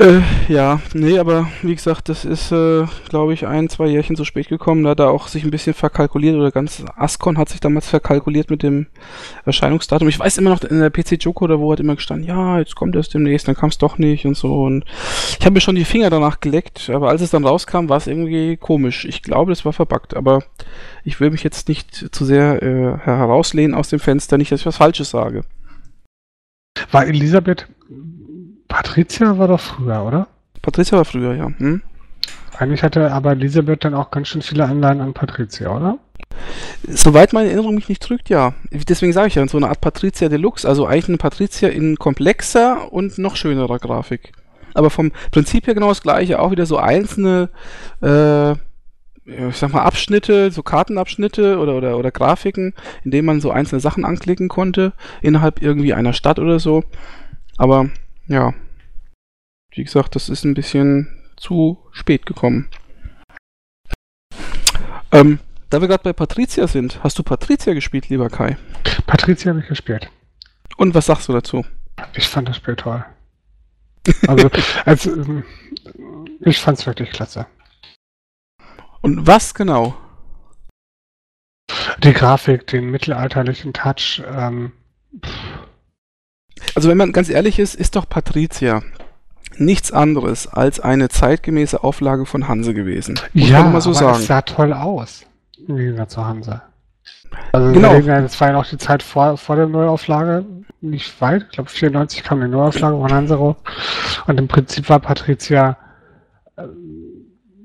Äh, 0.00 0.22
ja, 0.48 0.80
nee, 0.94 1.18
aber 1.18 1.48
wie 1.60 1.74
gesagt, 1.74 2.08
das 2.08 2.24
ist, 2.24 2.52
äh, 2.52 2.86
glaube 3.10 3.34
ich, 3.34 3.46
ein, 3.46 3.68
zwei 3.68 3.86
Jährchen 3.86 4.16
zu 4.16 4.24
spät 4.24 4.48
gekommen. 4.48 4.82
Da 4.82 4.90
hat 4.90 5.00
er 5.00 5.10
auch 5.10 5.28
sich 5.28 5.44
ein 5.44 5.50
bisschen 5.50 5.74
verkalkuliert 5.74 6.36
oder 6.36 6.50
ganz 6.50 6.82
Ascon 6.96 7.36
hat 7.36 7.50
sich 7.50 7.60
damals 7.60 7.86
verkalkuliert 7.86 8.48
mit 8.48 8.62
dem 8.62 8.86
Erscheinungsdatum. 9.44 10.08
Ich 10.08 10.18
weiß 10.18 10.38
immer 10.38 10.48
noch, 10.48 10.62
in 10.62 10.80
der 10.80 10.88
PC 10.88 11.22
Joko 11.22 11.44
oder 11.44 11.60
wo 11.60 11.70
hat 11.70 11.80
immer 11.80 11.96
gestanden, 11.96 12.26
ja, 12.26 12.58
jetzt 12.58 12.76
kommt 12.76 12.96
es 12.96 13.10
demnächst, 13.10 13.46
dann 13.46 13.56
kam 13.56 13.68
es 13.68 13.76
doch 13.76 13.98
nicht 13.98 14.24
und 14.24 14.38
so. 14.38 14.62
Und 14.62 14.86
ich 15.38 15.44
habe 15.44 15.52
mir 15.52 15.60
schon 15.60 15.76
die 15.76 15.84
Finger 15.84 16.08
danach 16.08 16.40
geleckt, 16.40 16.88
aber 16.88 17.10
als 17.10 17.20
es 17.20 17.28
dann 17.28 17.44
rauskam, 17.44 17.90
war 17.90 17.98
es 17.98 18.06
irgendwie 18.06 18.56
komisch. 18.56 19.04
Ich 19.04 19.22
glaube, 19.22 19.52
das 19.52 19.66
war 19.66 19.74
verbuggt, 19.74 20.16
aber 20.16 20.42
ich 21.04 21.20
will 21.20 21.30
mich 21.30 21.42
jetzt 21.42 21.68
nicht 21.68 22.14
zu 22.14 22.24
sehr 22.24 22.62
äh, 22.62 22.96
herauslehnen 23.04 23.74
aus 23.74 23.90
dem 23.90 24.00
Fenster, 24.00 24.38
nicht, 24.38 24.50
dass 24.50 24.60
ich 24.60 24.66
was 24.66 24.78
Falsches 24.78 25.10
sage. 25.10 25.42
War 26.92 27.06
Elisabeth. 27.06 27.66
Patricia 28.68 29.38
war 29.38 29.48
doch 29.48 29.60
früher, 29.60 30.04
oder? 30.04 30.28
Patricia 30.62 30.98
war 30.98 31.04
früher, 31.04 31.34
ja. 31.34 31.46
Hm? 31.46 31.82
Eigentlich 32.58 32.82
hatte 32.82 33.10
aber 33.10 33.32
Elisabeth 33.32 33.84
dann 33.84 33.94
auch 33.94 34.10
ganz 34.10 34.28
schön 34.28 34.42
viele 34.42 34.64
Anleihen 34.64 35.00
an 35.00 35.14
Patricia, 35.14 35.74
oder? 35.74 35.98
Soweit 36.86 37.32
meine 37.32 37.48
Erinnerung 37.48 37.74
mich 37.74 37.88
nicht 37.88 38.02
trügt, 38.02 38.28
ja. 38.28 38.54
Deswegen 38.70 39.12
sage 39.12 39.28
ich 39.28 39.34
ja, 39.34 39.46
so 39.48 39.56
eine 39.56 39.68
Art 39.68 39.80
Patricia 39.80 40.28
Deluxe, 40.28 40.68
also 40.68 40.86
eigentlich 40.86 41.08
eine 41.08 41.18
Patricia 41.18 41.68
in 41.68 41.96
komplexer 41.96 42.92
und 42.92 43.18
noch 43.18 43.36
schönerer 43.36 43.78
Grafik. 43.78 44.32
Aber 44.74 44.90
vom 44.90 45.10
Prinzip 45.32 45.66
her 45.66 45.74
genau 45.74 45.88
das 45.88 46.02
gleiche, 46.02 46.38
auch 46.38 46.50
wieder 46.50 46.66
so 46.66 46.76
einzelne 46.76 47.48
äh, 48.02 48.54
ich 49.24 49.56
sag 49.56 49.72
mal, 49.72 49.82
Abschnitte, 49.82 50.50
so 50.50 50.62
Kartenabschnitte 50.62 51.58
oder, 51.58 51.76
oder, 51.76 51.98
oder 51.98 52.10
Grafiken, 52.10 52.74
in 53.04 53.10
denen 53.10 53.26
man 53.26 53.40
so 53.40 53.50
einzelne 53.50 53.80
Sachen 53.80 54.04
anklicken 54.04 54.48
konnte, 54.48 54.92
innerhalb 55.22 55.62
irgendwie 55.62 55.94
einer 55.94 56.12
Stadt 56.12 56.38
oder 56.38 56.58
so. 56.58 56.84
Aber 57.56 57.90
ja, 58.26 58.54
wie 59.72 59.84
gesagt, 59.84 60.16
das 60.16 60.28
ist 60.28 60.44
ein 60.44 60.54
bisschen 60.54 61.08
zu 61.36 61.78
spät 61.92 62.26
gekommen. 62.26 62.68
Ähm, 65.12 65.38
da 65.70 65.80
wir 65.80 65.88
gerade 65.88 66.02
bei 66.02 66.12
Patricia 66.12 66.66
sind, 66.66 67.02
hast 67.02 67.18
du 67.18 67.22
Patricia 67.22 67.74
gespielt, 67.74 68.08
lieber 68.08 68.28
Kai? 68.28 68.56
Patricia 69.06 69.50
habe 69.50 69.60
ich 69.60 69.68
gespielt. 69.68 70.10
Und 70.76 70.94
was 70.94 71.06
sagst 71.06 71.28
du 71.28 71.32
dazu? 71.32 71.64
Ich 72.14 72.28
fand 72.28 72.48
das 72.48 72.56
Spiel 72.56 72.76
toll. 72.76 73.04
Also, 74.26 74.50
also 74.84 75.42
ich 76.40 76.58
fand 76.58 76.78
es 76.78 76.86
wirklich 76.86 77.10
klasse. 77.10 77.46
Und 79.02 79.26
was 79.26 79.54
genau? 79.54 79.94
Die 82.02 82.12
Grafik, 82.12 82.66
den 82.66 82.90
mittelalterlichen 82.90 83.72
Touch. 83.72 84.22
Ähm, 84.26 84.72
also 86.74 86.88
wenn 86.88 86.96
man 86.96 87.12
ganz 87.12 87.28
ehrlich 87.28 87.58
ist, 87.58 87.74
ist 87.74 87.96
doch 87.96 88.08
Patricia 88.08 88.82
nichts 89.56 89.92
anderes 89.92 90.46
als 90.46 90.80
eine 90.80 91.08
zeitgemäße 91.08 91.82
Auflage 91.82 92.26
von 92.26 92.48
Hanse 92.48 92.74
gewesen. 92.74 93.20
Muss 93.34 93.48
ja, 93.48 93.62
man 93.62 93.72
mal 93.72 93.80
so 93.80 93.90
aber 93.90 93.98
sagen. 93.98 94.18
es 94.18 94.26
sah 94.26 94.42
toll 94.42 94.72
aus. 94.72 95.26
Im 95.68 95.76
Gegensatz 95.76 96.14
zu 96.14 96.24
Hanse. 96.24 96.62
Also 97.52 97.72
genau. 97.72 98.00
das 98.00 98.40
war 98.40 98.48
ja 98.48 98.54
noch 98.54 98.66
die 98.66 98.78
Zeit 98.78 99.02
vor, 99.02 99.36
vor 99.36 99.56
der 99.56 99.66
Neuauflage, 99.66 100.44
nicht 100.80 101.20
weit. 101.20 101.42
Ich 101.44 101.50
glaube 101.50 101.70
94 101.70 102.24
kam 102.24 102.40
die 102.40 102.48
Neuauflage 102.48 102.96
von 102.96 103.12
Hanse 103.12 103.34
raus. 103.34 103.56
Und 104.26 104.38
im 104.38 104.48
Prinzip 104.48 104.88
war 104.88 104.98
Patricia 104.98 105.76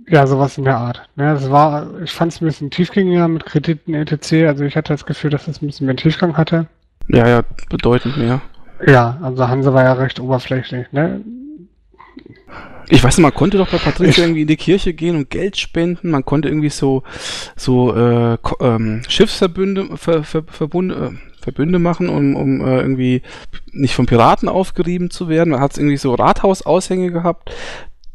ja, 0.08 0.28
sowas 0.28 0.58
in 0.58 0.66
der 0.66 0.78
Art. 0.78 1.08
Ja, 1.16 1.34
es 1.34 1.50
war, 1.50 1.88
ich 2.04 2.12
fand 2.12 2.32
es 2.32 2.42
ein 2.42 2.46
bisschen 2.46 2.70
tiefgängiger 2.70 3.28
mit 3.28 3.46
Krediten 3.46 3.94
etc. 3.94 4.48
Also 4.48 4.64
ich 4.64 4.76
hatte 4.76 4.94
das 4.94 5.06
Gefühl, 5.06 5.32
dass 5.32 5.48
es 5.48 5.62
ein 5.62 5.68
bisschen 5.68 5.88
mehr 5.88 5.96
Tiefgang 5.96 6.38
hatte. 6.38 6.68
Ja, 7.08 7.28
ja, 7.28 7.42
bedeutend 7.70 8.18
mehr. 8.18 8.42
Ja, 8.86 9.18
also 9.22 9.48
Hanse 9.48 9.74
war 9.74 9.84
ja 9.84 9.94
recht 9.94 10.20
oberflächlich, 10.20 10.92
ne? 10.92 11.22
Ich 12.88 13.04
weiß 13.04 13.18
nicht, 13.18 13.24
man 13.24 13.34
konnte 13.34 13.58
doch 13.58 13.72
bei 13.72 13.78
Patricia 13.78 14.24
irgendwie 14.24 14.44
in 14.44 14.48
die 14.48 14.58
Kirche 14.58 14.94
gehen 14.94 15.16
und 15.16 15.32
Geld 15.32 15.58
spenden. 15.58 16.12
Man 16.12 16.24
konnte 16.24 16.50
irgendwie 16.50 16.70
so, 16.70 17.02
so 17.56 17.96
äh, 17.96 18.38
ähm, 18.60 19.02
Schiffsverbünde, 19.08 19.98
ver, 19.98 20.24
ver, 20.24 20.44
Verbunde, 20.48 21.14
äh, 21.14 21.42
Verbünde 21.42 21.80
machen, 21.80 22.10
um, 22.10 22.36
um 22.36 22.62
äh, 22.62 22.80
irgendwie 22.80 23.22
nicht 23.72 23.96
von 23.96 24.06
Piraten 24.06 24.50
aufgerieben 24.50 25.10
zu 25.10 25.30
werden. 25.30 25.52
Man 25.52 25.62
hat 25.62 25.78
irgendwie 25.78 25.98
so 25.98 26.14
Rathausaushänge 26.14 27.12
gehabt. 27.12 27.52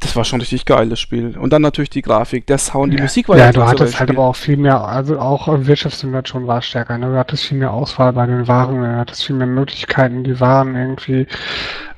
Das 0.00 0.16
war 0.16 0.24
schon 0.24 0.40
richtig 0.40 0.64
geil, 0.64 0.88
das 0.88 0.98
Spiel. 0.98 1.36
Und 1.36 1.52
dann 1.52 1.60
natürlich 1.60 1.90
die 1.90 2.00
Grafik, 2.00 2.46
der 2.46 2.56
Sound, 2.56 2.92
die 2.92 2.96
ja. 2.96 3.02
Musik 3.02 3.28
war 3.28 3.36
ja. 3.36 3.46
Ja, 3.46 3.52
du 3.52 3.66
hattest 3.66 4.00
halt 4.00 4.08
aber 4.10 4.24
auch 4.24 4.36
viel 4.36 4.56
mehr, 4.56 4.82
also 4.82 5.18
auch 5.18 5.46
Wirtschaftssimulation 5.46 6.46
war 6.46 6.62
stärker. 6.62 6.96
Ne? 6.96 7.06
Du 7.06 7.18
hattest 7.18 7.44
viel 7.44 7.58
mehr 7.58 7.72
Auswahl 7.72 8.14
bei 8.14 8.24
den 8.24 8.48
Waren, 8.48 8.80
du 8.80 8.96
hattest 8.96 9.24
viel 9.24 9.36
mehr 9.36 9.46
Möglichkeiten, 9.46 10.24
die 10.24 10.40
Waren 10.40 10.74
irgendwie. 10.74 11.26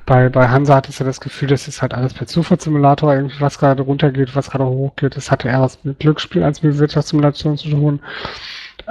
Bei, 0.05 0.27
bei 0.27 0.49
Hansa 0.49 0.75
hattest 0.75 0.99
du 0.99 1.05
das 1.05 1.21
Gefühl, 1.21 1.47
das 1.47 1.69
ist 1.69 1.81
halt 1.81 1.93
alles 1.93 2.13
per 2.13 2.27
Zufallssimulator, 2.27 3.13
irgendwie 3.13 3.39
was 3.39 3.57
gerade 3.57 3.83
runtergeht, 3.83 4.35
was 4.35 4.49
gerade 4.49 4.65
hochgeht. 4.65 5.15
Das 5.15 5.31
hatte 5.31 5.47
eher 5.47 5.61
was 5.61 5.81
mit 5.85 5.99
Glücksspiel 5.99 6.43
als 6.43 6.61
mit 6.61 6.77
Wirtschaftssimulation 6.77 7.57
zu 7.57 7.69
tun. 7.69 8.01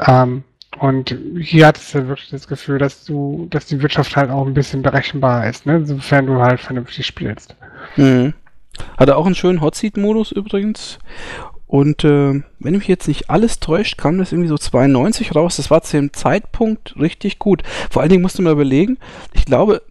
Ähm, 0.06 0.42
und 0.78 1.16
hier 1.38 1.66
hattest 1.66 1.94
du 1.94 2.08
wirklich 2.08 2.30
das 2.30 2.48
Gefühl, 2.48 2.78
dass 2.78 3.04
du, 3.04 3.46
dass 3.50 3.66
die 3.66 3.82
Wirtschaft 3.82 4.16
halt 4.16 4.30
auch 4.30 4.46
ein 4.46 4.54
bisschen 4.54 4.80
berechenbar 4.80 5.46
ist, 5.48 5.66
ne? 5.66 5.84
sofern 5.84 6.26
du 6.26 6.40
halt 6.40 6.60
vernünftig 6.60 7.06
spielst. 7.06 7.54
Mhm. 7.96 8.32
Hatte 8.96 9.16
auch 9.16 9.26
einen 9.26 9.34
schönen 9.34 9.60
Hotseat-Modus 9.60 10.32
übrigens. 10.32 10.98
Und 11.66 12.04
äh, 12.04 12.42
wenn 12.58 12.74
mich 12.74 12.86
jetzt 12.86 13.08
nicht 13.08 13.30
alles 13.30 13.58
täuscht, 13.58 13.96
kam 13.96 14.18
das 14.18 14.32
irgendwie 14.32 14.48
so 14.48 14.58
92 14.58 15.34
raus. 15.34 15.56
Das 15.56 15.70
war 15.70 15.82
zu 15.82 15.96
dem 15.96 16.12
Zeitpunkt 16.12 16.94
richtig 16.98 17.38
gut. 17.38 17.62
Vor 17.90 18.02
allen 18.02 18.10
Dingen 18.10 18.22
musst 18.22 18.38
du 18.38 18.42
mal 18.42 18.52
überlegen, 18.52 18.98
ich 19.32 19.46
glaube, 19.46 19.82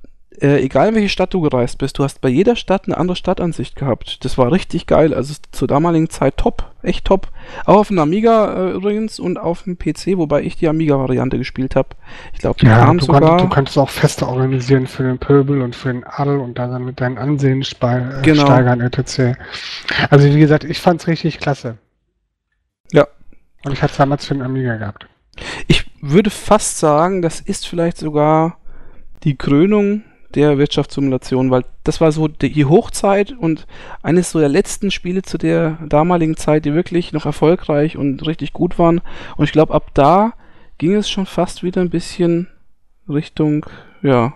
äh, 0.42 0.60
egal 0.62 0.90
in 0.90 0.96
welche 0.96 1.10
Stadt 1.10 1.34
du 1.34 1.42
gereist 1.42 1.78
bist, 1.78 1.98
du 2.00 2.04
hast 2.04 2.20
bei 2.22 2.30
jeder 2.30 2.56
Stadt 2.56 2.86
eine 2.86 2.98
andere 2.98 3.16
Stadtansicht 3.16 3.76
gehabt. 3.76 4.26
Das 4.26 4.38
war 4.38 4.52
richtig 4.52 4.88
geil. 4.88 5.14
Also 5.14 5.36
zur 5.52 5.68
damaligen 5.68 6.10
Zeit 6.10 6.38
top, 6.38 6.72
echt 6.82 7.06
top. 7.06 7.28
Auch 7.66 7.78
auf 7.78 7.88
dem 7.90 8.00
Amiga 8.00 8.70
äh, 8.70 8.72
übrigens 8.72 9.20
und 9.20 9.38
auf 9.38 9.64
dem 9.64 9.78
PC, 9.78 10.18
wobei 10.18 10.42
ich 10.42 10.56
die 10.58 10.68
Amiga-Variante 10.68 11.38
gespielt 11.38 11.76
habe. 11.76 11.90
Ich 12.34 12.40
glaube, 12.40 12.60
die 12.60 12.66
Ja, 12.66 12.86
kam 12.86 12.98
du, 12.98 13.06
sogar. 13.06 13.22
kannst, 13.22 13.46
du 13.46 13.50
kannst 13.50 13.78
auch 13.78 13.90
Feste 13.90 14.28
organisieren 14.28 14.88
für 14.88 15.04
den 15.04 15.20
Pöbel 15.20 15.62
und 15.62 15.76
für 15.76 15.94
den 15.94 16.04
Adel 16.04 16.40
und 16.40 16.58
da 16.58 16.68
dann 16.68 16.86
mit 16.86 17.00
deinem 17.02 17.18
Ansehen 17.18 17.62
äh, 17.62 18.22
Genau. 18.24 18.46
steigern, 18.46 18.82
etc. 18.82 19.38
Also 20.10 20.28
wie 20.28 20.40
gesagt, 20.40 20.64
ich 20.64 20.80
fand's 20.80 21.08
richtig 21.08 21.40
klasse. 21.40 21.78
Ja. 22.92 23.08
Und 23.64 23.74
ich 23.74 23.82
hatte 23.84 23.96
damals 23.98 24.26
für 24.26 24.34
den 24.34 24.44
Amiga 24.44 24.76
gehabt. 24.78 25.08
Ich 25.68 25.86
würde 26.02 26.30
fast 26.30 26.80
sagen, 26.80 27.22
das 27.22 27.40
ist 27.40 27.68
vielleicht 27.68 27.98
sogar 27.98 28.58
die 29.24 29.38
Krönung 29.38 30.04
der 30.36 30.58
Wirtschaftssimulation, 30.58 31.52
weil 31.52 31.64
das 31.84 32.02
war 32.02 32.12
so 32.12 32.28
die 32.28 32.66
Hochzeit 32.66 33.32
und 33.32 33.68
eines 34.04 34.32
so 34.32 34.40
der 34.40 34.50
letzten 34.50 34.92
Spiele 34.92 35.22
zu 35.22 35.38
der 35.38 35.78
damaligen 35.88 36.38
Zeit, 36.38 36.66
die 36.66 36.74
wirklich 36.74 37.14
noch 37.14 37.26
erfolgreich 37.26 37.98
und 37.98 38.26
richtig 38.26 38.54
gut 38.54 38.80
waren. 38.80 39.02
Und 39.38 39.46
ich 39.46 39.52
glaube, 39.52 39.74
ab 39.74 39.92
da 39.94 40.34
ging 40.78 40.96
es 40.96 41.10
schon 41.10 41.26
fast 41.26 41.64
wieder 41.64 41.82
ein 41.82 41.90
bisschen 41.90 42.48
Richtung, 43.08 43.66
ja, 44.02 44.34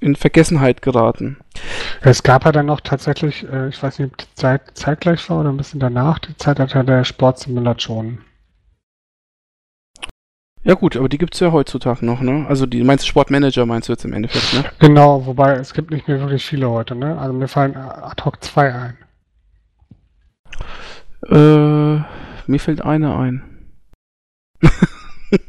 in 0.00 0.16
Vergessenheit 0.16 0.82
geraten. 0.82 1.36
Es 2.00 2.22
gab 2.22 2.44
ja 2.44 2.52
dann 2.52 2.66
noch 2.66 2.80
tatsächlich, 2.80 3.46
äh, 3.50 3.68
ich 3.68 3.82
weiß 3.82 3.98
nicht, 3.98 4.12
ob 4.12 4.16
die 4.16 4.34
Zeit 4.34 4.62
zeitgleich 4.74 5.28
war 5.28 5.40
oder 5.40 5.50
ein 5.50 5.56
bisschen 5.56 5.80
danach, 5.80 6.18
die 6.18 6.36
Zeitalter 6.36 6.84
der 6.84 7.04
Sportsimulation. 7.04 8.18
Ja 10.64 10.74
gut, 10.74 10.96
aber 10.96 11.10
die 11.10 11.18
gibt's 11.18 11.40
ja 11.40 11.52
heutzutage 11.52 12.06
noch, 12.06 12.22
ne? 12.22 12.46
Also 12.48 12.64
die 12.64 12.82
meinst 12.82 13.04
du 13.04 13.08
Sportmanager 13.08 13.66
meinst 13.66 13.88
du 13.88 13.92
jetzt 13.92 14.04
im 14.06 14.14
Endeffekt, 14.14 14.54
ne? 14.54 14.64
Genau, 14.78 15.26
wobei 15.26 15.52
es 15.52 15.74
gibt 15.74 15.90
nicht 15.90 16.08
mehr 16.08 16.20
wirklich 16.20 16.44
viele 16.44 16.70
heute, 16.70 16.94
ne? 16.94 17.18
Also 17.18 17.34
mir 17.34 17.48
fallen 17.48 17.76
ad 17.76 18.24
hoc 18.24 18.42
zwei 18.42 18.72
ein. 18.74 18.96
Äh, 21.28 22.02
mir 22.46 22.58
fällt 22.58 22.82
einer 22.82 23.18
ein. 23.18 23.42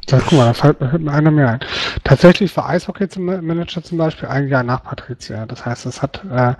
Das, 0.07 0.23
guck 0.23 0.39
mal, 0.39 0.45
da 0.45 0.53
fällt 0.53 0.81
mir 0.81 0.89
fällt 0.89 1.03
mir 1.03 1.11
einer 1.11 1.29
mehr 1.29 1.47
ein. 1.47 1.59
Tatsächlich 2.03 2.55
war 2.57 2.67
Eishockey 2.69 3.07
zum 3.07 3.25
Manager 3.25 3.83
zum 3.83 3.99
Beispiel 3.99 4.27
ein 4.27 4.47
Jahr 4.47 4.63
nach 4.63 4.81
Patricia. 4.83 5.45
Das 5.45 5.63
heißt, 5.63 5.85
es 5.85 6.01
hat 6.01 6.23
äh, 6.31 6.53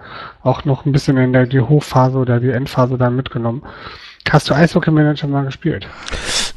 auch 0.44 0.64
noch 0.66 0.86
ein 0.86 0.92
bisschen 0.92 1.18
in 1.18 1.34
der 1.34 1.48
die 1.48 1.60
Hochphase 1.60 2.20
oder 2.20 2.40
die 2.40 2.52
Endphase 2.52 3.00
dann 3.00 3.16
mitgenommen. 3.16 3.64
Hast 4.30 4.50
du 4.50 4.54
Eishockey 4.54 4.92
Manager 4.92 5.28
mal 5.28 5.46
gespielt? 5.46 5.88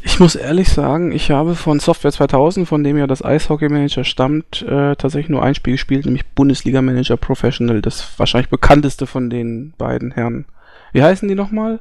Ich 0.02 0.20
muss 0.20 0.34
ehrlich 0.36 0.68
sagen, 0.68 1.12
ich 1.12 1.30
habe 1.30 1.54
von 1.54 1.80
Software 1.80 2.12
2000, 2.12 2.66
von 2.68 2.82
dem 2.84 2.96
ja 2.96 3.06
das 3.06 3.24
Eishockey 3.24 3.68
Manager 3.68 4.04
stammt, 4.04 4.62
äh, 4.62 4.96
tatsächlich 4.96 5.28
nur 5.28 5.42
ein 5.42 5.54
Spiel 5.54 5.74
gespielt, 5.74 6.04
nämlich 6.06 6.26
Bundesliga 6.34 6.82
Manager 6.82 7.16
Professional, 7.16 7.82
das 7.82 8.18
wahrscheinlich 8.18 8.48
bekannteste 8.48 9.06
von 9.06 9.28
den 9.30 9.74
beiden 9.76 10.12
Herren. 10.12 10.46
Wie 10.92 11.02
heißen 11.02 11.28
die 11.28 11.34
nochmal? 11.34 11.80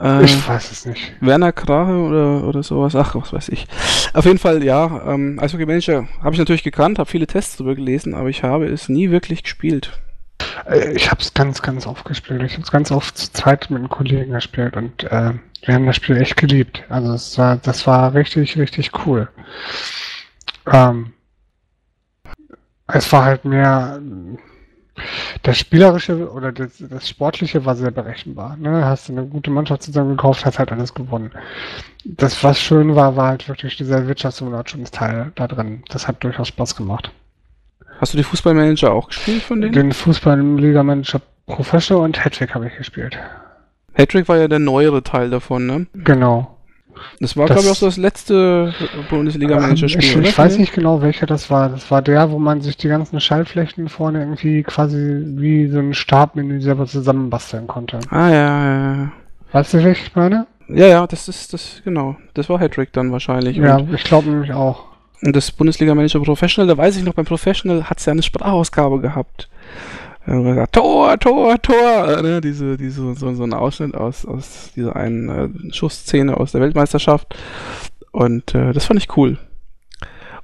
Äh, 0.00 0.24
Ich 0.24 0.48
weiß 0.48 0.70
es 0.72 0.86
nicht. 0.86 1.12
Werner 1.20 1.52
Krahe 1.52 1.96
oder, 2.02 2.44
oder 2.46 2.62
sowas, 2.62 2.94
ach, 2.96 3.14
was 3.14 3.32
weiß 3.32 3.48
ich. 3.50 3.66
Auf 4.14 4.24
jeden 4.24 4.38
Fall, 4.38 4.62
ja, 4.64 5.12
ähm, 5.12 5.38
Eishockey 5.40 5.66
Manager 5.66 6.08
habe 6.22 6.32
ich 6.34 6.38
natürlich 6.38 6.62
gekannt, 6.64 6.98
habe 6.98 7.10
viele 7.10 7.26
Tests 7.26 7.56
drüber 7.56 7.74
gelesen, 7.74 8.14
aber 8.14 8.28
ich 8.28 8.42
habe 8.42 8.66
es 8.66 8.88
nie 8.88 9.10
wirklich 9.10 9.42
gespielt. 9.42 9.92
Äh, 10.66 10.92
Ich 10.92 11.10
habe 11.10 11.20
es 11.20 11.34
ganz, 11.34 11.62
ganz 11.62 11.86
oft 11.86 12.04
gespielt. 12.04 12.42
Ich 12.42 12.52
habe 12.54 12.62
es 12.62 12.70
ganz 12.70 12.90
oft 12.90 13.16
zu 13.18 13.32
zweit 13.32 13.70
mit 13.70 13.78
einem 13.80 13.88
Kollegen 13.88 14.32
gespielt 14.32 14.76
und 14.76 15.04
äh, 15.04 15.32
wir 15.62 15.74
haben 15.74 15.86
das 15.86 15.96
Spiel 15.96 16.16
echt 16.16 16.36
geliebt. 16.36 16.84
Also 16.88 17.12
es 17.12 17.36
war, 17.38 17.56
das 17.56 17.86
war 17.86 18.14
richtig, 18.14 18.56
richtig 18.56 18.90
cool. 19.06 19.28
Ähm, 20.66 21.12
es 22.86 23.12
war 23.12 23.24
halt 23.24 23.44
mehr 23.44 24.00
das 25.42 25.58
Spielerische 25.58 26.30
oder 26.30 26.52
das, 26.52 26.72
das 26.78 27.08
Sportliche 27.08 27.64
war 27.64 27.76
sehr 27.76 27.90
berechenbar. 27.90 28.56
Ne? 28.56 28.84
Hast 28.84 29.08
du 29.08 29.12
eine 29.12 29.26
gute 29.26 29.50
Mannschaft 29.50 29.82
zusammengekauft, 29.82 30.44
hast 30.44 30.58
halt 30.58 30.72
alles 30.72 30.94
gewonnen. 30.94 31.30
Das, 32.04 32.42
was 32.42 32.60
schön 32.60 32.96
war, 32.96 33.16
war 33.16 33.28
halt 33.28 33.48
wirklich 33.48 33.76
dieser 33.76 34.06
Wirtschaftssimulationsteil 34.06 35.32
da 35.34 35.46
drin. 35.46 35.82
Das 35.88 36.08
hat 36.08 36.22
durchaus 36.24 36.48
Spaß 36.48 36.76
gemacht. 36.76 37.10
Hast 38.00 38.12
du 38.12 38.16
die 38.16 38.24
Fußballmanager 38.24 38.92
auch 38.92 39.08
gespielt 39.08 39.42
von 39.42 39.60
denen? 39.60 39.72
Den 39.72 39.92
Fußball-Liga-Manager 39.92 41.20
Professor 41.46 42.02
und 42.02 42.24
Hattrick 42.24 42.54
habe 42.54 42.68
ich 42.68 42.76
gespielt. 42.76 43.18
Hattrick 43.98 44.28
war 44.28 44.38
ja 44.38 44.48
der 44.48 44.60
neuere 44.60 45.02
Teil 45.02 45.28
davon, 45.28 45.66
ne? 45.66 45.86
Genau. 45.92 46.54
Das 47.20 47.36
war, 47.36 47.46
glaube 47.46 47.62
ich, 47.62 47.70
auch 47.70 47.74
so 47.74 47.86
das 47.86 47.96
letzte 47.96 48.72
Bundesliga-Manager-Spiel, 49.10 50.02
ich, 50.04 50.16
oder? 50.16 50.28
ich 50.28 50.38
weiß 50.38 50.58
nicht 50.58 50.72
genau, 50.72 51.00
welcher 51.02 51.26
das 51.26 51.50
war. 51.50 51.68
Das 51.68 51.90
war 51.90 52.02
der, 52.02 52.30
wo 52.30 52.38
man 52.38 52.60
sich 52.60 52.76
die 52.76 52.88
ganzen 52.88 53.20
Schallflächen 53.20 53.88
vorne 53.88 54.20
irgendwie 54.20 54.62
quasi 54.62 55.22
wie 55.36 55.68
so 55.68 55.78
ein 55.78 55.94
Startmenü 55.94 56.60
selber 56.60 56.86
zusammenbasteln 56.86 57.66
konnte. 57.66 58.00
Ah, 58.10 58.28
ja, 58.28 58.34
ja, 58.34 58.94
ja. 58.94 59.12
Weißt 59.52 59.74
du, 59.74 59.84
welches 59.84 60.06
ich 60.08 60.16
meine? 60.16 60.46
Ja, 60.68 60.86
ja, 60.86 61.06
das 61.06 61.28
ist, 61.28 61.52
das, 61.52 61.82
genau. 61.84 62.16
Das 62.34 62.48
war 62.48 62.58
Hattrick 62.60 62.92
dann 62.92 63.10
wahrscheinlich. 63.12 63.56
Ja, 63.56 63.76
Und, 63.78 63.94
ich 63.94 64.04
glaube 64.04 64.28
nämlich 64.28 64.52
auch. 64.52 64.84
und 65.22 65.34
das 65.34 65.50
Bundesliga-Manager 65.50 66.20
Professional, 66.20 66.68
da 66.68 66.76
weiß 66.76 66.96
ich 66.96 67.04
noch, 67.04 67.14
beim 67.14 67.24
Professional 67.24 67.84
hat 67.84 67.98
es 67.98 68.06
ja 68.06 68.12
eine 68.12 68.22
Sprachausgabe 68.22 69.00
gehabt. 69.00 69.48
Haben 70.28 70.44
gesagt, 70.44 70.74
Tor, 70.74 71.18
Tor, 71.18 71.60
Tor, 71.62 72.08
äh, 72.08 72.22
ne, 72.22 72.40
diese, 72.40 72.76
diese, 72.76 73.14
so, 73.14 73.34
so 73.34 73.42
ein 73.44 73.54
Ausschnitt 73.54 73.94
aus, 73.94 74.26
aus 74.26 74.70
dieser 74.76 74.96
einen 74.96 75.28
äh, 75.28 75.72
Schussszene 75.72 76.36
aus 76.36 76.52
der 76.52 76.60
Weltmeisterschaft. 76.60 77.34
Und 78.12 78.54
äh, 78.54 78.72
das 78.72 78.84
fand 78.84 79.00
ich 79.00 79.16
cool. 79.16 79.38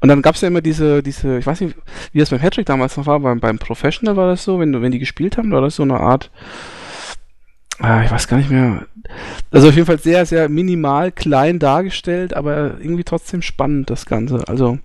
Und 0.01 0.09
dann 0.09 0.23
gab 0.23 0.35
es 0.35 0.43
ja 0.43 0.49
immer 0.49 0.61
diese, 0.61 1.03
diese, 1.03 1.39
ich 1.39 1.47
weiß 1.47 1.61
nicht, 1.63 1.77
wie 2.13 2.19
das 2.19 2.31
beim 2.31 2.41
Hattrick 2.41 2.67
damals 2.67 2.97
noch 2.97 3.07
war, 3.07 3.21
beim, 3.21 3.41
beim 3.41 3.59
Professional 3.59 4.17
war 4.17 4.29
das 4.29 4.45
so, 4.45 4.61
wenn, 4.61 4.83
wenn 4.83 4.93
die 4.93 4.99
gespielt 4.99 5.39
haben, 5.39 5.51
war 5.51 5.63
das 5.63 5.77
so 5.77 5.83
eine 5.83 5.99
Art, 5.99 6.31
ah, 7.79 8.03
ich 8.05 8.11
weiß 8.11 8.29
gar 8.29 8.37
nicht 8.37 8.51
mehr, 8.51 8.87
also 9.51 9.69
auf 9.69 9.75
jeden 9.75 9.87
Fall 9.87 9.99
sehr, 9.99 10.27
sehr 10.27 10.49
minimal 10.51 11.11
klein 11.11 11.59
dargestellt, 11.59 12.35
aber 12.35 12.79
irgendwie 12.81 13.05
trotzdem 13.05 13.41
spannend 13.41 13.89
das 13.89 14.05
Ganze. 14.05 14.47
Also, 14.47 14.79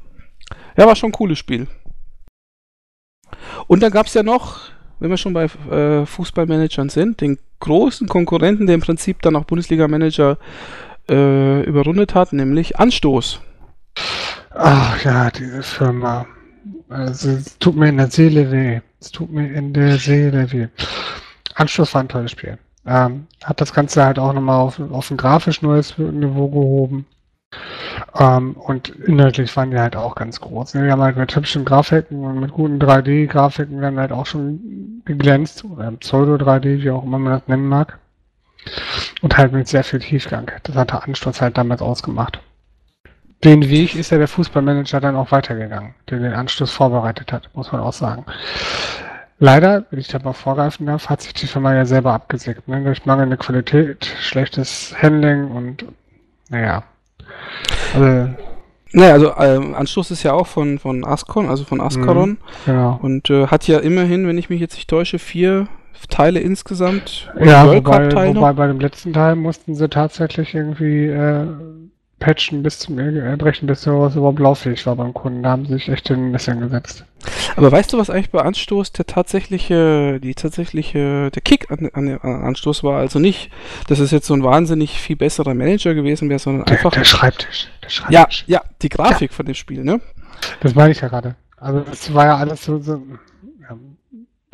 ja, 0.77 0.87
war 0.87 0.95
schon 0.95 1.09
ein 1.09 1.13
cooles 1.13 1.37
Spiel. 1.37 1.67
Und 3.67 3.83
dann 3.83 3.91
gab 3.91 4.07
es 4.07 4.13
ja 4.13 4.23
noch, 4.23 4.71
wenn 4.99 5.09
wir 5.09 5.17
schon 5.17 5.33
bei 5.33 5.45
äh, 5.45 6.05
Fußballmanagern 6.05 6.89
sind, 6.89 7.21
den 7.21 7.37
großen 7.59 8.07
Konkurrenten, 8.07 8.67
der 8.67 8.75
im 8.75 8.81
Prinzip 8.81 9.21
dann 9.21 9.35
auch 9.35 9.45
Bundesliga-Manager 9.45 10.37
äh, 11.09 11.63
überrundet 11.63 12.15
hat, 12.15 12.33
nämlich 12.33 12.79
Anstoß. 12.79 13.41
Ach 14.51 15.03
ja, 15.03 15.29
diese 15.31 15.63
Firma. 15.63 16.25
Also, 16.89 17.29
es 17.29 17.57
tut 17.59 17.75
mir 17.75 17.89
in 17.89 17.97
der 17.97 18.09
Seele 18.09 18.51
weh. 18.51 18.81
Es 18.99 19.11
tut 19.11 19.31
mir 19.31 19.51
in 19.53 19.73
der 19.73 19.97
Seele 19.97 20.51
weh. 20.51 20.67
Anschluss 21.55 21.93
war 21.93 22.01
ein 22.01 22.09
tolles 22.09 22.31
Spiel. 22.31 22.57
Ähm, 22.85 23.27
hat 23.43 23.61
das 23.61 23.73
Ganze 23.73 24.03
halt 24.03 24.17
auch 24.17 24.33
nochmal 24.33 24.59
auf, 24.59 24.79
auf 24.79 25.11
ein 25.11 25.17
grafisch 25.17 25.61
neues 25.61 25.97
Niveau 25.97 26.49
gehoben. 26.49 27.05
Ähm, 28.17 28.53
und 28.53 28.89
inhaltlich 28.89 29.55
waren 29.55 29.71
die 29.71 29.79
halt 29.79 29.95
auch 29.95 30.15
ganz 30.15 30.39
groß. 30.39 30.73
ne? 30.75 30.85
Die 30.85 30.91
haben 30.91 31.01
halt 31.01 31.17
mit 31.17 31.35
hübschen 31.35 31.65
Grafiken 31.65 32.23
und 32.23 32.39
mit 32.39 32.51
guten 32.51 32.79
3D-Grafiken 32.79 33.81
werden 33.81 33.99
halt 33.99 34.11
auch 34.11 34.25
schon 34.25 35.01
geglänzt. 35.05 35.63
Oder 35.65 35.91
Pseudo-3D, 35.91 36.83
wie 36.83 36.91
auch 36.91 37.03
immer 37.03 37.19
man 37.19 37.33
das 37.33 37.47
nennen 37.47 37.67
mag. 37.67 37.97
Und 39.21 39.37
halt 39.37 39.51
mit 39.53 39.67
sehr 39.67 39.83
viel 39.83 39.99
Tiefgang. 39.99 40.51
Das 40.63 40.75
hat 40.75 40.91
der 40.91 41.03
Anstoß 41.03 41.41
halt 41.41 41.57
damals 41.57 41.81
ausgemacht. 41.81 42.39
Den 43.43 43.69
Weg 43.69 43.95
ist 43.95 44.11
ja 44.11 44.17
der 44.17 44.27
Fußballmanager 44.27 44.99
dann 44.99 45.15
auch 45.15 45.31
weitergegangen, 45.31 45.95
der 46.09 46.19
den 46.19 46.33
Anstoß 46.33 46.71
vorbereitet 46.71 47.31
hat, 47.31 47.49
muss 47.53 47.71
man 47.71 47.79
auch 47.79 47.93
sagen. 47.93 48.25
Leider, 49.39 49.85
wenn 49.89 49.99
ich 49.99 50.09
da 50.09 50.19
mal 50.19 50.33
vorgreifen 50.33 50.85
darf, 50.85 51.07
hat 51.07 51.21
sich 51.21 51.31
die 51.31 51.47
Firma 51.47 51.73
ja 51.73 51.85
selber 51.85 52.11
abgesägt, 52.13 52.67
ne? 52.67 52.83
durch 52.83 53.05
mangelnde 53.05 53.37
Qualität, 53.37 54.05
schlechtes 54.19 54.93
Handling 55.01 55.49
und 55.51 55.85
naja. 56.49 56.83
Also, 57.93 58.29
Naja, 58.91 59.13
also 59.13 59.33
ähm, 59.37 59.75
Anstoß 59.75 60.11
ist 60.11 60.23
ja 60.23 60.33
auch 60.33 60.47
von, 60.47 60.79
von 60.79 61.05
Ascon, 61.05 61.47
also 61.47 61.63
von 61.63 61.79
Ascaron. 61.81 62.31
Mhm, 62.31 62.37
genau. 62.65 62.99
Und 63.01 63.29
äh, 63.29 63.47
hat 63.47 63.67
ja 63.67 63.79
immerhin, 63.79 64.27
wenn 64.27 64.37
ich 64.37 64.49
mich 64.49 64.59
jetzt 64.59 64.75
nicht 64.75 64.89
täusche, 64.89 65.19
vier 65.19 65.67
Teile 66.09 66.39
insgesamt. 66.39 67.31
Ja, 67.39 67.67
wobei, 67.67 68.09
wobei 68.33 68.53
bei 68.53 68.67
dem 68.67 68.79
letzten 68.79 69.13
Teil 69.13 69.35
mussten 69.35 69.75
sie 69.75 69.89
tatsächlich 69.89 70.55
irgendwie 70.55 71.05
äh, 71.05 71.45
patchen 72.19 72.63
bis 72.63 72.79
zum 72.79 72.99
Erbrechen, 72.99 73.67
bis 73.67 73.81
sowas 73.81 74.15
überhaupt 74.15 74.39
lauffähig 74.39 74.85
war 74.85 74.95
beim 74.95 75.13
Kunden. 75.13 75.43
Da 75.43 75.51
haben 75.51 75.65
sie 75.65 75.73
sich 75.73 75.89
echt 75.89 76.09
in 76.09 76.17
den 76.17 76.31
Messern 76.31 76.59
gesetzt. 76.59 77.05
Aber 77.55 77.71
weißt 77.71 77.91
du, 77.91 77.97
was 77.97 78.09
eigentlich 78.09 78.31
bei 78.31 78.41
Anstoß 78.41 78.91
der 78.93 79.05
tatsächliche, 79.05 80.19
die 80.21 80.35
tatsächliche, 80.35 81.31
der 81.31 81.41
Kick 81.41 81.71
an, 81.71 81.89
an, 81.93 82.19
an 82.21 82.43
Anstoß 82.43 82.83
war? 82.83 82.99
Also 82.99 83.19
nicht, 83.19 83.49
dass 83.87 83.99
es 83.99 84.11
jetzt 84.11 84.27
so 84.27 84.33
ein 84.33 84.43
wahnsinnig 84.43 84.99
viel 84.99 85.15
besserer 85.15 85.53
Manager 85.53 85.93
gewesen 85.93 86.29
wäre, 86.29 86.39
sondern 86.39 86.65
Der, 86.65 86.77
einfach. 86.77 86.91
der 86.91 87.03
Schreibtisch. 87.03 87.69
Der 87.81 87.89
ja, 87.89 88.19
Schreibtisch. 88.21 88.43
ja, 88.47 88.61
die 88.81 88.89
Grafik 88.89 89.33
von 89.33 89.45
dem 89.45 89.55
Spiel, 89.55 89.83
ne? 89.83 89.99
Das 90.61 90.75
meine 90.75 90.91
ich 90.91 91.01
ja 91.01 91.07
gerade. 91.07 91.35
Also 91.57 91.81
das 91.81 92.13
war 92.13 92.25
ja 92.25 92.37
alles 92.37 92.63
so, 92.63 92.79
so 92.79 92.93
ja, 92.93 92.99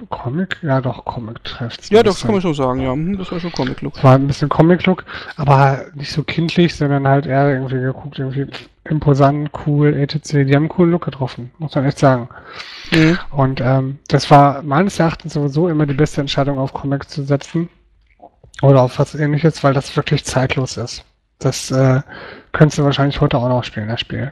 Comic? 0.10 0.58
Ja 0.62 0.82
doch, 0.82 1.06
Comic 1.06 1.44
trifft's. 1.44 1.90
Ja, 1.90 2.00
ein 2.00 2.06
das 2.06 2.22
kann 2.22 2.32
man 2.32 2.42
schon 2.42 2.54
sagen, 2.54 2.82
ja. 2.82 2.92
Hm, 2.92 3.18
Das 3.18 3.32
war 3.32 3.40
schon 3.40 3.52
Comic-Look. 3.52 4.04
War 4.04 4.16
ein 4.16 4.28
bisschen 4.28 4.50
Comic-Look, 4.50 5.06
aber 5.38 5.86
nicht 5.96 6.12
so 6.12 6.24
kindlich, 6.24 6.76
sondern 6.76 7.08
halt 7.08 7.26
eher 7.26 7.50
irgendwie 7.50 7.80
geguckt, 7.80 8.20
irgendwie 8.20 8.48
imposant, 8.84 9.50
cool, 9.66 9.94
etc. 9.94 10.20
Die 10.46 10.56
haben 10.56 10.64
einen 10.64 10.70
coolen 10.70 10.92
Look 10.92 11.06
getroffen, 11.06 11.52
muss 11.58 11.76
man 11.76 11.86
echt 11.86 12.00
sagen. 12.00 12.30
Mhm. 12.92 13.18
Und 13.32 13.62
ähm, 13.62 14.00
das 14.08 14.30
war 14.30 14.62
meines 14.64 15.00
Erachtens 15.00 15.34
sowieso 15.34 15.70
immer 15.70 15.86
die 15.86 15.94
beste 15.94 16.22
Entscheidung, 16.22 16.60
auf 16.60 16.74
Comics 16.74 17.08
zu 17.08 17.24
setzen. 17.24 17.70
Oder 18.62 18.82
auf 18.82 19.00
was 19.00 19.16
ähnliches, 19.16 19.64
weil 19.64 19.74
das 19.74 19.96
wirklich 19.96 20.24
zeitlos 20.24 20.78
ist. 20.78 21.04
Das 21.40 21.72
äh, 21.72 22.02
könntest 22.54 22.78
du 22.80 22.84
wahrscheinlich 22.84 23.20
heute 23.20 23.38
auch 23.38 23.50
noch 23.50 23.64
spielen, 23.64 23.90
das 23.90 24.00
Spiel. 24.00 24.32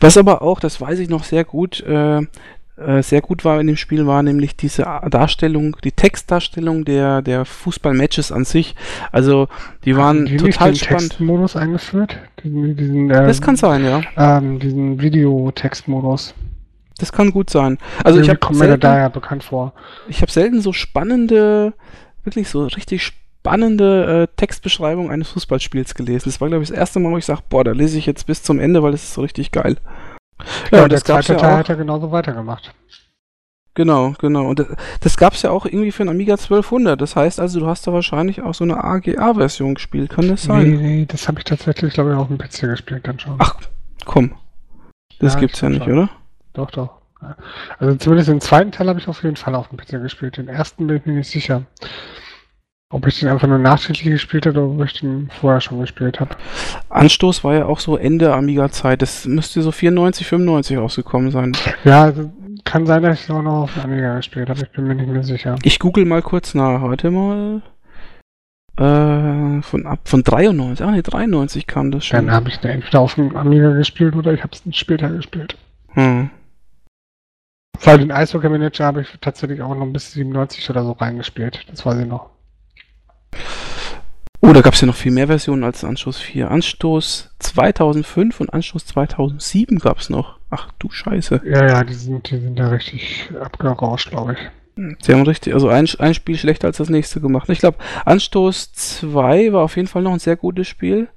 Was 0.00 0.16
aber 0.16 0.42
auch, 0.42 0.60
das 0.60 0.80
weiß 0.80 0.98
ich 0.98 1.08
noch 1.08 1.24
sehr 1.24 1.44
gut, 1.44 1.80
äh, 1.80 2.20
äh, 2.76 3.02
sehr 3.02 3.22
gut 3.22 3.44
war 3.44 3.58
in 3.60 3.66
dem 3.66 3.76
Spiel, 3.76 4.06
war 4.06 4.22
nämlich 4.22 4.56
diese 4.56 4.82
Darstellung, 5.08 5.76
die 5.82 5.92
Textdarstellung 5.92 6.84
der, 6.84 7.22
der 7.22 7.44
Fußballmatches 7.44 8.32
an 8.32 8.44
sich. 8.44 8.74
Also, 9.12 9.48
die 9.84 9.96
waren 9.96 10.26
die 10.26 10.32
nicht 10.32 10.44
total 10.44 10.72
den 10.72 10.76
spannend. 10.76 11.08
Textmodus 11.08 11.56
eingeführt? 11.56 12.18
Diesen, 12.42 12.76
diesen, 12.76 13.00
ähm, 13.04 13.08
Das 13.08 13.40
kann 13.40 13.56
sein, 13.56 13.84
ja. 13.84 14.02
ähm, 14.16 14.58
diesen 14.58 15.00
Videotextmodus. 15.00 16.34
Das 16.98 17.12
kann 17.12 17.30
gut 17.30 17.50
sein. 17.50 17.78
Also, 18.04 18.20
ich 18.20 18.28
habe 18.28 18.40
da 18.40 18.54
selten, 18.54 18.80
daher 18.80 19.10
bekannt 19.10 19.44
vor. 19.44 19.72
ich 20.08 20.20
hab 20.22 20.30
selten 20.30 20.60
so 20.60 20.72
spannende, 20.72 21.72
wirklich 22.24 22.48
so 22.48 22.66
richtig 22.66 23.02
spannende 23.46 24.24
äh, 24.24 24.36
Textbeschreibung 24.36 25.10
eines 25.10 25.28
Fußballspiels 25.30 25.94
gelesen. 25.94 26.24
Das 26.26 26.40
war, 26.40 26.48
glaube 26.48 26.64
ich, 26.64 26.68
das 26.70 26.78
erste 26.78 27.00
Mal, 27.00 27.12
wo 27.12 27.16
ich 27.16 27.24
sage, 27.24 27.40
boah, 27.48 27.64
da 27.64 27.72
lese 27.72 27.96
ich 27.96 28.04
jetzt 28.04 28.26
bis 28.26 28.42
zum 28.42 28.58
Ende, 28.58 28.82
weil 28.82 28.92
das 28.92 29.04
ist 29.04 29.14
so 29.14 29.22
richtig 29.22 29.52
geil. 29.52 29.76
Ja, 30.70 30.78
und 30.78 30.84
und 30.84 30.92
der 30.92 30.98
das 30.98 31.04
gab's 31.04 31.26
zweite 31.26 31.32
ja 31.32 31.38
Teil 31.38 31.54
auch. 31.54 31.58
hat 31.58 31.68
er 31.68 31.76
genauso 31.76 32.10
weitergemacht. 32.12 32.74
Genau, 33.74 34.14
genau. 34.18 34.46
Und 34.46 34.64
das, 35.00 35.16
gab 35.18 35.34
es 35.34 35.42
ja 35.42 35.50
auch 35.50 35.66
irgendwie 35.66 35.92
für 35.92 36.02
den 36.04 36.08
Amiga 36.08 36.34
1200. 36.34 36.98
Das 36.98 37.14
heißt 37.14 37.38
also, 37.40 37.60
du 37.60 37.66
hast 37.66 37.86
da 37.86 37.92
wahrscheinlich 37.92 38.40
auch 38.40 38.54
so 38.54 38.64
eine 38.64 38.82
AGA-Version 38.82 39.74
gespielt. 39.74 40.10
Kann 40.10 40.28
das 40.28 40.44
Nee, 40.48 40.54
sein? 40.54 40.70
nee, 40.76 41.06
das 41.06 41.28
habe 41.28 41.38
ich 41.40 41.44
tatsächlich, 41.44 41.92
glaube 41.92 42.12
ich, 42.12 42.16
auf 42.16 42.28
dem 42.28 42.38
PC 42.38 42.60
gespielt 42.62 43.06
dann 43.06 43.18
schon. 43.18 43.36
Ach, 43.38 43.54
komm. 44.06 44.34
Das 45.18 45.34
Ja, 45.34 45.40
gibt's 45.40 45.60
ja 45.60 45.68
nicht, 45.68 45.84
schon. 45.84 45.92
oder? 45.92 46.08
Doch, 46.54 46.70
doch. 46.70 46.90
Also 47.78 47.96
zumindest 47.96 48.28
den 48.30 48.40
zweiten 48.40 48.72
Teil 48.72 48.88
habe 48.88 48.98
ich 48.98 49.08
auf 49.08 49.22
jeden 49.22 49.36
Fall 49.36 49.54
auf 49.54 49.68
dem 49.68 49.76
PC 49.78 50.00
gespielt. 50.02 50.36
Den 50.38 50.48
ersten 50.48 50.86
bin 50.86 50.96
ich 50.98 51.06
mir 51.06 51.12
nicht 51.14 51.30
sicher. 51.30 51.62
Ob 52.90 53.04
ich 53.08 53.18
den 53.18 53.28
einfach 53.28 53.48
nur 53.48 53.58
nachträglich 53.58 54.12
gespielt 54.12 54.46
habe 54.46 54.60
oder 54.60 54.70
ob 54.70 54.84
ich 54.84 55.00
den 55.00 55.28
vorher 55.40 55.60
schon 55.60 55.80
gespielt 55.80 56.20
habe. 56.20 56.36
Anstoß 56.88 57.42
war 57.42 57.54
ja 57.54 57.66
auch 57.66 57.80
so 57.80 57.96
Ende 57.96 58.32
Amiga-Zeit. 58.32 59.02
Das 59.02 59.26
müsste 59.26 59.60
so 59.62 59.72
94, 59.72 60.24
95 60.24 60.78
rausgekommen 60.78 61.32
sein. 61.32 61.56
Ja, 61.82 62.04
also 62.04 62.30
kann 62.64 62.86
sein, 62.86 63.02
dass 63.02 63.24
ich 63.24 63.30
auch 63.30 63.42
noch 63.42 63.62
auf 63.62 63.74
dem 63.74 63.84
Amiga 63.84 64.16
gespielt 64.16 64.48
habe. 64.48 64.60
Ich 64.60 64.70
bin 64.70 64.86
mir 64.86 64.94
nicht 64.94 65.08
mehr 65.08 65.24
sicher. 65.24 65.56
Ich 65.62 65.80
google 65.80 66.04
mal 66.04 66.22
kurz 66.22 66.54
nach. 66.54 66.80
Warte 66.82 67.10
mal. 67.10 67.62
Äh, 68.76 69.62
von 69.62 69.86
ab 69.86 70.00
von 70.04 70.22
93. 70.22 70.86
Ah, 70.86 70.90
ne, 70.92 71.02
93 71.02 71.66
kam 71.66 71.90
das 71.90 72.04
schon. 72.06 72.26
Dann 72.26 72.34
habe 72.34 72.50
ich 72.50 72.58
den 72.58 72.70
entweder 72.70 73.00
auf 73.00 73.14
dem 73.14 73.34
Amiga 73.36 73.72
gespielt 73.72 74.14
oder 74.14 74.32
ich 74.32 74.44
habe 74.44 74.52
es 74.52 74.76
später 74.76 75.08
gespielt. 75.08 75.56
Hm. 75.94 76.30
Weil 77.82 77.98
den 77.98 78.12
Eishockey 78.12 78.48
Manager 78.48 78.84
habe 78.84 79.00
ich 79.02 79.08
tatsächlich 79.20 79.60
auch 79.60 79.74
noch 79.74 79.86
bis 79.86 80.12
97 80.12 80.70
oder 80.70 80.84
so 80.84 80.92
reingespielt. 80.92 81.66
Das 81.68 81.84
weiß 81.84 81.98
ich 81.98 82.06
noch. 82.06 82.35
Oh, 84.40 84.52
da 84.52 84.60
gab 84.60 84.74
es 84.74 84.80
ja 84.80 84.86
noch 84.86 84.94
viel 84.94 85.12
mehr 85.12 85.26
Versionen 85.26 85.64
als 85.64 85.82
Anstoß 85.82 86.18
4. 86.18 86.50
Anstoß 86.50 87.30
2005 87.38 88.40
und 88.40 88.52
Anstoß 88.52 88.86
2007 88.86 89.78
gab 89.78 89.98
es 89.98 90.10
noch. 90.10 90.38
Ach 90.50 90.70
du 90.78 90.90
Scheiße. 90.90 91.40
Ja, 91.44 91.66
ja, 91.66 91.84
die 91.84 91.94
sind, 91.94 92.30
die 92.30 92.38
sind 92.38 92.58
da 92.58 92.68
richtig 92.68 93.30
abgerauscht, 93.40 94.10
glaube 94.10 94.34
ich. 94.34 94.38
Sie 95.00 95.12
haben 95.12 95.22
richtig, 95.22 95.54
also 95.54 95.68
ein, 95.68 95.88
ein 95.98 96.12
Spiel 96.12 96.36
schlechter 96.36 96.66
als 96.66 96.76
das 96.76 96.90
nächste 96.90 97.20
gemacht. 97.20 97.48
Ich 97.48 97.60
glaube, 97.60 97.78
Anstoß 98.04 98.72
2 98.74 99.54
war 99.54 99.62
auf 99.62 99.76
jeden 99.76 99.88
Fall 99.88 100.02
noch 100.02 100.12
ein 100.12 100.18
sehr 100.18 100.36
gutes 100.36 100.68
Spiel. 100.68 101.08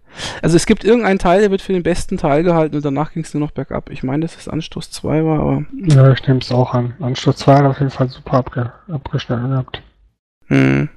Also 0.41 0.55
es 0.55 0.65
gibt 0.65 0.86
irgendeinen 0.86 1.19
Teil, 1.19 1.41
der 1.41 1.51
wird 1.51 1.62
für 1.62 1.73
den 1.73 1.84
besten 1.84 2.17
Teil 2.17 2.43
gehalten 2.43 2.77
und 2.77 2.86
danach 2.86 3.12
ging 3.12 3.23
es 3.23 3.34
nur 3.34 3.41
noch 3.41 3.51
bergab. 3.51 3.89
Ich 3.89 4.01
meine, 4.01 4.21
dass 4.21 4.38
es 4.38 4.47
Anstoß 4.47 4.91
2 4.91 5.25
war, 5.25 5.39
aber. 5.39 5.65
Ja, 5.84 6.12
ich 6.12 6.25
nehme 6.25 6.39
es 6.39 6.51
auch 6.51 6.73
an. 6.73 6.93
Anstoß 6.99 7.36
2 7.36 7.55
hat 7.58 7.65
auf 7.65 7.79
jeden 7.79 7.91
Fall 7.91 8.10
super 8.10 8.38
abge 8.38 8.71
abgeschnitten 8.88 9.49
gehabt. 9.49 9.84
Hm. 10.47 10.89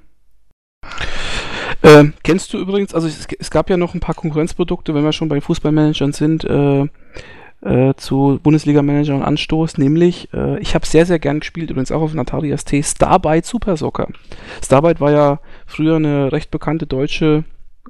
Ähm, 1.82 2.14
kennst 2.22 2.52
du 2.52 2.58
übrigens, 2.58 2.94
also 2.94 3.08
es, 3.08 3.26
es 3.38 3.50
gab 3.50 3.68
ja 3.68 3.76
noch 3.76 3.94
ein 3.94 4.00
paar 4.00 4.14
Konkurrenzprodukte, 4.14 4.94
wenn 4.94 5.04
wir 5.04 5.12
schon 5.12 5.28
bei 5.28 5.40
Fußballmanagern 5.40 6.12
sind, 6.12 6.44
äh, 6.44 6.86
äh, 7.62 7.94
zu 7.96 8.38
Bundesliga-Manager 8.42 9.16
und 9.16 9.22
Anstoß, 9.22 9.78
nämlich, 9.78 10.28
äh, 10.32 10.58
ich 10.60 10.74
habe 10.74 10.86
sehr, 10.86 11.06
sehr 11.06 11.18
gern 11.18 11.40
gespielt, 11.40 11.70
übrigens 11.70 11.92
auch 11.92 12.02
auf 12.02 12.12
dem 12.12 12.20
Atari 12.20 12.56
ST, 12.56 12.84
Starbite 12.84 13.46
Super 13.46 13.76
Soccer. 13.76 14.08
Starbite 14.64 15.00
war 15.00 15.10
ja 15.10 15.40
früher 15.66 15.96
eine 15.96 16.30
recht 16.30 16.50
bekannte 16.50 16.86
deutsche 16.86 17.44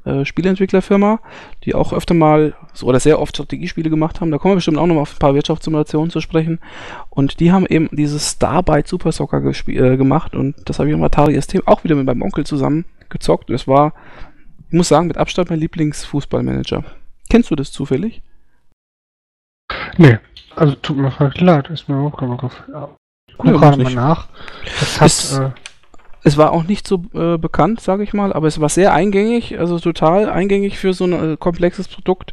äh, 0.05 0.25
Spieleentwicklerfirma, 0.25 1.21
die 1.65 1.75
auch 1.75 1.93
öfter 1.93 2.15
mal 2.15 2.55
so, 2.73 2.87
oder 2.87 3.01
sehr 3.01 3.21
oft 3.21 3.35
Strategiespiele 3.37 3.91
gemacht 3.91 4.21
haben. 4.21 4.31
Da 4.31 4.39
kommen 4.39 4.53
wir 4.53 4.57
bestimmt 4.57 4.79
auch 4.79 4.87
noch 4.87 4.95
mal 4.95 5.03
auf 5.03 5.15
ein 5.15 5.19
paar 5.19 5.35
Wirtschaftssimulationen 5.35 6.11
zu 6.11 6.21
sprechen. 6.21 6.61
Und 7.11 7.41
die 7.41 7.53
haben 7.53 7.67
eben 7.67 7.89
dieses 7.93 8.31
Starbite 8.33 8.89
Super 8.89 9.13
Soccer 9.13 9.43
äh, 9.45 9.97
gemacht 9.97 10.35
und 10.35 10.55
das 10.69 10.79
habe 10.79 10.89
ich 10.89 10.95
am 10.95 11.03
Atari 11.05 11.41
ST 11.41 11.67
auch 11.67 11.85
wieder 11.85 11.95
mit 11.95 12.07
meinem 12.07 12.23
Onkel 12.23 12.45
zusammen 12.45 12.85
gezockt. 13.11 13.51
Das 13.51 13.69
war, 13.69 13.95
ich 14.69 14.73
muss 14.73 14.89
sagen, 14.89 15.07
mit 15.09 15.19
Abstand 15.19 15.51
mein 15.51 15.61
Lieblingsfußballmanager. 15.61 16.85
Kennst 17.31 17.51
du 17.51 17.57
das 17.57 17.73
zufällig? 17.73 18.23
Nee, 19.97 20.19
also 20.57 20.75
tut 20.75 20.97
mir 20.97 21.13
leid, 21.37 21.71
ist 21.71 21.89
mir 21.89 21.97
auch 21.97 22.19
Begriff. 22.19 22.63
Ja. 22.73 22.91
Ich 23.27 23.37
guck 23.37 23.47
Ja, 23.47 23.53
gerade 23.53 23.83
mal 23.83 23.95
nach. 23.95 24.29
Das 24.81 25.01
hat, 25.01 25.07
Ist- 25.07 25.39
äh, 25.39 25.51
Es 26.25 26.37
war 26.37 26.53
auch 26.53 26.65
nicht 26.65 26.87
so 26.87 27.05
äh, 27.15 27.37
bekannt, 27.37 27.81
sage 27.81 28.05
ich 28.05 28.13
mal, 28.13 28.33
aber 28.33 28.47
es 28.47 28.61
war 28.61 28.69
sehr 28.69 28.95
eingängig, 28.95 29.59
also 29.59 29.79
total 29.79 30.29
eingängig 30.31 30.79
für 30.79 30.93
so 30.93 31.05
ein 31.05 31.13
äh, 31.13 31.37
komplexes 31.37 31.89
Produkt. 31.89 32.33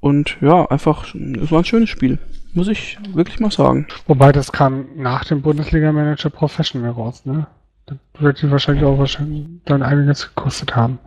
Und 0.00 0.38
ja, 0.40 0.64
einfach, 0.66 1.14
es 1.14 1.50
war 1.50 1.58
ein 1.58 1.64
schönes 1.64 1.90
Spiel. 1.90 2.18
Muss 2.54 2.68
ich 2.68 2.98
wirklich 3.12 3.38
mal 3.38 3.50
sagen. 3.50 3.86
wobei 4.06 4.32
das 4.32 4.50
kam 4.50 4.86
nach 4.96 5.24
dem 5.24 5.42
Bundesliga-Manager 5.42 6.30
Professional 6.30 6.90
raus, 6.90 7.24
ne? 7.26 7.46
Das 7.86 7.98
wird 8.18 8.42
die 8.42 8.50
wahrscheinlich 8.50 8.84
auch 8.84 8.98
wahrscheinlich 8.98 9.46
dann 9.64 9.82
einiges 9.82 10.28
gekostet 10.34 10.74
haben. 10.74 10.98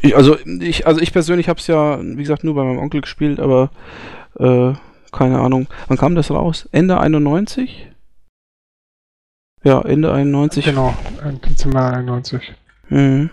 Ich, 0.00 0.16
also, 0.16 0.36
ich, 0.44 0.86
also 0.86 1.00
ich 1.00 1.12
persönlich 1.12 1.48
habe 1.48 1.60
es 1.60 1.68
ja, 1.68 2.00
wie 2.02 2.16
gesagt, 2.16 2.42
nur 2.42 2.54
bei 2.54 2.64
meinem 2.64 2.78
Onkel 2.78 3.02
gespielt, 3.02 3.38
aber 3.38 3.70
äh, 4.38 4.72
keine 5.12 5.38
Ahnung. 5.38 5.68
Wann 5.86 5.98
kam 5.98 6.14
das 6.16 6.30
raus? 6.30 6.68
Ende 6.72 6.98
91? 6.98 7.91
Ja, 9.64 9.80
Ende 9.82 10.12
91. 10.12 10.64
Genau, 10.64 10.94
äh, 11.24 11.32
Dezember 11.48 11.92
91. 11.92 12.52
Mhm. 12.88 13.30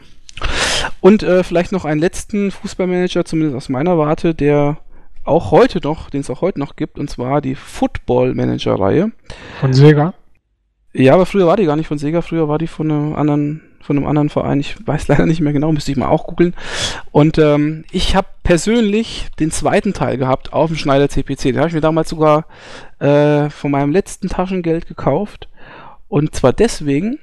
Und 1.01 1.23
äh, 1.23 1.43
vielleicht 1.43 1.71
noch 1.71 1.85
einen 1.85 1.99
letzten 1.99 2.51
Fußballmanager, 2.51 3.25
zumindest 3.25 3.55
aus 3.55 3.69
meiner 3.69 3.97
Warte, 3.97 4.35
der 4.35 4.77
auch 5.23 5.51
heute 5.51 5.79
noch, 5.81 6.09
den 6.09 6.21
es 6.21 6.29
auch 6.29 6.41
heute 6.41 6.59
noch 6.59 6.75
gibt, 6.75 6.97
und 6.97 7.09
zwar 7.09 7.41
die 7.41 7.55
Football 7.55 8.35
Manager 8.35 8.79
Reihe. 8.79 9.11
Von 9.59 9.73
Sega. 9.73 10.13
Ja, 10.93 11.13
aber 11.13 11.25
früher 11.25 11.47
war 11.47 11.57
die 11.57 11.65
gar 11.65 11.75
nicht 11.75 11.87
von 11.87 11.97
Sega, 11.97 12.21
früher 12.21 12.47
war 12.47 12.57
die 12.57 12.67
von 12.67 12.89
einem 12.89 13.15
anderen, 13.15 13.61
von 13.81 13.97
einem 13.97 14.07
anderen 14.07 14.29
Verein. 14.29 14.59
Ich 14.59 14.75
weiß 14.85 15.07
leider 15.07 15.25
nicht 15.25 15.41
mehr 15.41 15.53
genau, 15.53 15.71
müsste 15.71 15.91
ich 15.91 15.97
mal 15.97 16.09
auch 16.09 16.25
googeln. 16.25 16.55
Und 17.11 17.37
ähm, 17.37 17.85
ich 17.91 18.15
habe 18.15 18.27
persönlich 18.43 19.27
den 19.39 19.51
zweiten 19.51 19.93
Teil 19.93 20.17
gehabt 20.17 20.51
auf 20.53 20.69
dem 20.69 20.77
Schneider 20.77 21.09
CPC. 21.09 21.43
Den 21.43 21.59
habe 21.59 21.67
ich 21.67 21.75
mir 21.75 21.81
damals 21.81 22.09
sogar 22.09 22.45
äh, 22.99 23.49
von 23.49 23.71
meinem 23.71 23.91
letzten 23.91 24.29
Taschengeld 24.29 24.87
gekauft. 24.87 25.47
Und 26.09 26.35
zwar 26.35 26.51
deswegen, 26.51 27.19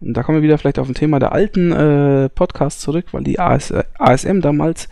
und 0.00 0.14
da 0.14 0.22
kommen 0.22 0.38
wir 0.38 0.42
wieder 0.42 0.58
vielleicht 0.58 0.78
auf 0.78 0.88
ein 0.88 0.94
Thema 0.94 1.18
der 1.18 1.32
alten 1.32 1.72
äh, 1.72 2.28
Podcasts 2.28 2.82
zurück, 2.82 3.06
weil 3.12 3.24
die 3.24 3.40
AS, 3.40 3.70
äh, 3.72 3.82
ASM 3.98 4.40
damals 4.40 4.88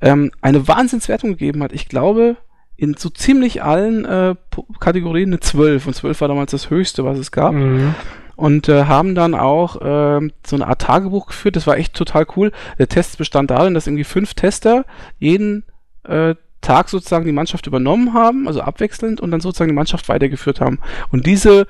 ähm, 0.00 0.32
eine 0.42 0.66
Wahnsinnswertung 0.68 1.30
gegeben 1.30 1.62
hat. 1.62 1.72
Ich 1.72 1.88
glaube, 1.88 2.36
in 2.76 2.94
so 2.94 3.08
ziemlich 3.08 3.62
allen 3.62 4.04
äh, 4.04 4.34
Kategorien 4.80 5.30
eine 5.30 5.40
12. 5.40 5.86
Und 5.86 5.94
12 5.94 6.20
war 6.20 6.28
damals 6.28 6.50
das 6.50 6.68
höchste, 6.70 7.04
was 7.04 7.18
es 7.18 7.30
gab. 7.30 7.54
Mhm. 7.54 7.94
und 8.34 8.68
äh, 8.68 8.86
haben 8.86 9.14
dann 9.14 9.34
auch 9.34 9.76
äh, 9.76 10.28
so 10.44 10.56
eine 10.56 10.66
Art 10.66 10.82
Tagebuch 10.82 11.28
geführt. 11.28 11.54
Das 11.54 11.68
war 11.68 11.76
echt 11.76 11.94
total 11.94 12.26
cool. 12.36 12.50
Der 12.78 12.88
Test 12.88 13.18
bestand 13.18 13.52
darin, 13.52 13.74
dass 13.74 13.86
irgendwie 13.86 14.04
fünf 14.04 14.34
Tester 14.34 14.84
jeden 15.20 15.64
äh, 16.02 16.34
Tag 16.60 16.88
sozusagen 16.88 17.24
die 17.24 17.32
Mannschaft 17.32 17.68
übernommen 17.68 18.14
haben, 18.14 18.48
also 18.48 18.60
abwechselnd 18.60 19.20
und 19.20 19.30
dann 19.30 19.40
sozusagen 19.40 19.68
die 19.68 19.74
Mannschaft 19.74 20.08
weitergeführt 20.08 20.60
haben. 20.60 20.80
Und 21.10 21.26
diese 21.26 21.66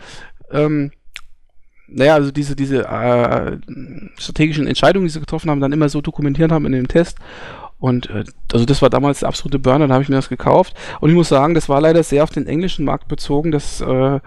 ähm, 0.50 0.92
naja, 1.94 2.14
also 2.14 2.30
diese, 2.30 2.56
diese 2.56 2.84
äh, 2.84 3.58
strategischen 4.16 4.66
Entscheidungen, 4.66 5.06
die 5.06 5.12
sie 5.12 5.20
getroffen 5.20 5.50
haben, 5.50 5.60
dann 5.60 5.72
immer 5.72 5.88
so 5.88 6.00
dokumentiert 6.00 6.52
haben 6.52 6.66
in 6.66 6.72
dem 6.72 6.88
Test. 6.88 7.18
Und 7.82 8.10
äh, 8.10 8.22
also 8.52 8.64
das 8.64 8.80
war 8.80 8.90
damals 8.90 9.20
der 9.20 9.28
absolute 9.28 9.58
Burner, 9.58 9.88
da 9.88 9.94
habe 9.94 10.04
ich 10.04 10.08
mir 10.08 10.14
das 10.14 10.28
gekauft. 10.28 10.72
Und 11.00 11.10
ich 11.10 11.16
muss 11.16 11.28
sagen, 11.28 11.54
das 11.54 11.68
war 11.68 11.80
leider 11.80 12.02
sehr 12.04 12.22
auf 12.22 12.30
den 12.30 12.46
englischen 12.46 12.84
Markt 12.84 13.08
bezogen. 13.08 13.50
Das 13.50 13.80
äh, 13.80 13.84
also 13.84 14.20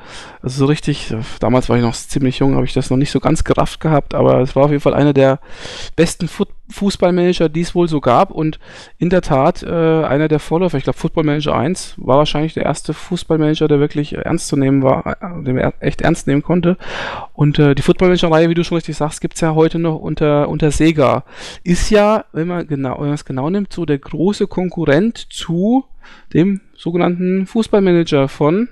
so 0.44 0.66
richtig, 0.66 1.12
äh, 1.12 1.20
damals 1.40 1.70
war 1.70 1.78
ich 1.78 1.82
noch 1.82 1.96
ziemlich 1.96 2.40
jung, 2.40 2.56
habe 2.56 2.66
ich 2.66 2.74
das 2.74 2.90
noch 2.90 2.98
nicht 2.98 3.12
so 3.12 3.22
ganz 3.22 3.46
gerafft 3.46 3.80
gehabt, 3.80 4.14
aber 4.14 4.42
es 4.42 4.58
war 4.58 4.66
auf 4.66 4.72
jeden 4.72 4.82
Fall 4.82 4.94
einer 4.94 5.14
der 5.14 5.40
besten 5.96 6.28
Fu 6.28 6.44
Fußballmanager, 6.70 7.50
die 7.50 7.62
es 7.62 7.76
wohl 7.76 7.88
so 7.88 8.02
gab. 8.02 8.32
Und 8.32 8.60
in 8.98 9.10
der 9.10 9.22
Tat, 9.22 9.64
äh, 9.64 9.70
einer 9.70 10.28
der 10.28 10.40
Vorläufer, 10.40 10.78
ich 10.78 10.84
glaube 10.84 10.98
Football 10.98 11.26
Manager 11.26 11.56
1, 11.56 11.96
war 11.98 12.18
wahrscheinlich 12.18 12.54
der 12.54 12.64
erste 12.64 12.94
Fußballmanager, 12.94 13.68
der 13.68 13.80
wirklich 13.80 14.14
ernst 14.14 14.48
zu 14.48 14.58
nehmen 14.58 14.84
war, 14.84 15.06
äh, 15.22 15.44
den 15.44 15.56
man 15.56 15.74
echt 15.80 16.02
ernst 16.02 16.28
nehmen 16.28 16.44
konnte. 16.44 16.78
Und 17.34 17.60
äh, 17.60 17.76
die 17.76 17.82
Football 17.82 18.10
Manager-Reihe, 18.10 18.50
wie 18.50 18.56
du 18.56 18.64
schon 18.64 18.78
richtig 18.78 18.98
sagst, 18.98 19.22
gibt's 19.22 19.42
ja 19.42 19.56
heute 19.56 19.80
noch 19.80 20.00
unter, 20.00 20.50
unter 20.50 20.72
Sega. 20.72 21.24
Ist 21.64 21.90
ja, 21.90 22.26
wenn 22.32 22.48
man 22.48 22.68
genau, 22.68 22.96
wenn 23.00 23.08
man 23.08 23.16
es 23.16 23.26
genau 23.26 23.50
nimmt, 23.50 23.72
so 23.72 23.86
der 23.86 24.00
große 24.00 24.48
Konkurrent 24.48 25.18
zu 25.18 25.86
dem 26.34 26.62
sogenannten 26.76 27.46
Fußballmanager 27.46 28.28
von 28.28 28.70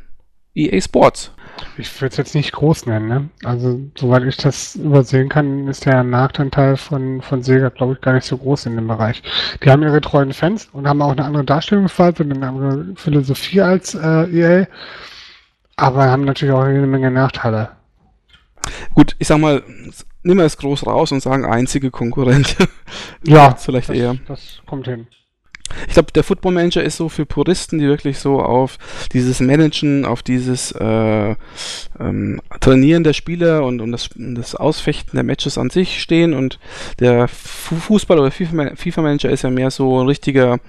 EA 0.56 0.79
Sports. 0.82 1.32
Ich 1.78 2.02
würde 2.02 2.12
es 2.12 2.18
jetzt 2.18 2.36
nicht 2.36 2.52
groß 2.52 2.86
nennen, 2.86 3.08
ne? 3.08 3.30
Also, 3.44 3.80
soweit 3.96 4.24
ich 4.24 4.38
das 4.38 4.76
übersehen 4.76 5.30
kann, 5.30 5.68
ist 5.68 5.86
der 5.86 6.04
Marktanteil 6.04 6.78
von, 6.78 7.22
von 7.22 7.42
Sega, 7.44 7.70
glaube 7.70 7.94
ich, 7.94 8.02
gar 8.02 8.13
nicht 8.13 8.26
so 8.26 8.38
groß 8.38 8.68
in 8.68 8.76
dem 8.76 8.88
Bereich. 8.88 9.24
Die 9.63 9.70
haben 9.70 9.84
ihre 9.84 10.02
treuen 10.02 10.34
Fans 10.34 10.70
und 10.74 10.88
haben 10.88 11.02
auch 11.02 11.12
eine 11.12 11.26
andere 11.26 11.44
Darstellungsweise 11.44 12.24
und 12.24 12.34
eine 12.34 12.48
andere 12.48 12.96
Philosophie 12.96 13.62
als 13.62 13.96
äh, 13.96 14.26
EA, 14.32 14.68
aber 15.76 16.06
haben 16.06 16.26
natürlich 16.26 16.54
auch 16.54 16.68
jede 16.68 16.88
Menge 16.88 17.12
Nachteile. 17.12 17.70
Gut, 18.94 19.16
ich 19.20 19.28
sag 19.28 19.39
mal, 19.39 19.63
nehmen 20.24 20.39
wir 20.39 20.46
es 20.46 20.58
groß 20.58 20.86
raus 20.86 21.12
und 21.12 21.22
sagen 21.22 21.46
einzige 21.46 21.92
Konkurrent. 21.92 22.56
ja, 23.24 23.56
vielleicht 23.58 23.89
das, 23.89 23.98
eher. 23.98 24.16
Das 24.28 24.62
kommt 24.66 24.88
hin. 24.88 25.08
Ich 25.88 25.93
glaube, 25.93 26.12
der 26.12 26.23
Football 26.23 26.54
Manager 26.54 26.84
ist 26.84 26.97
so 26.97 27.10
für 27.10 27.26
Puristen, 27.26 27.80
die 27.80 27.88
wirklich 27.88 28.19
so 28.19 28.41
auf 28.41 28.78
dieses 29.12 29.39
Managen, 29.39 30.06
auf 30.06 30.21
dieses 30.21 30.71
äh, 30.73 31.36
ähm, 31.99 32.41
Trainieren 32.60 33.04
der 33.04 33.13
Spieler 33.13 33.65
und, 33.65 33.82
und 33.82 33.91
das, 33.91 34.10
das, 34.15 34.56
Ausfechten 34.56 35.15
der 35.15 35.23
Matches 35.23 35.58
an 35.58 35.69
sich 35.69 36.02
stehen. 36.02 36.34
Und 36.34 36.60
der 36.99 37.28
Fußball 37.28 38.19
oder 38.19 38.32
FIFA, 38.32 38.76
FIFA 38.76 39.02
Manager 39.02 39.30
ist 39.30 39.43
ja 39.43 39.49
mehr 39.49 39.71
so 39.71 40.02
ein 40.02 40.08
richtiger 40.08 40.60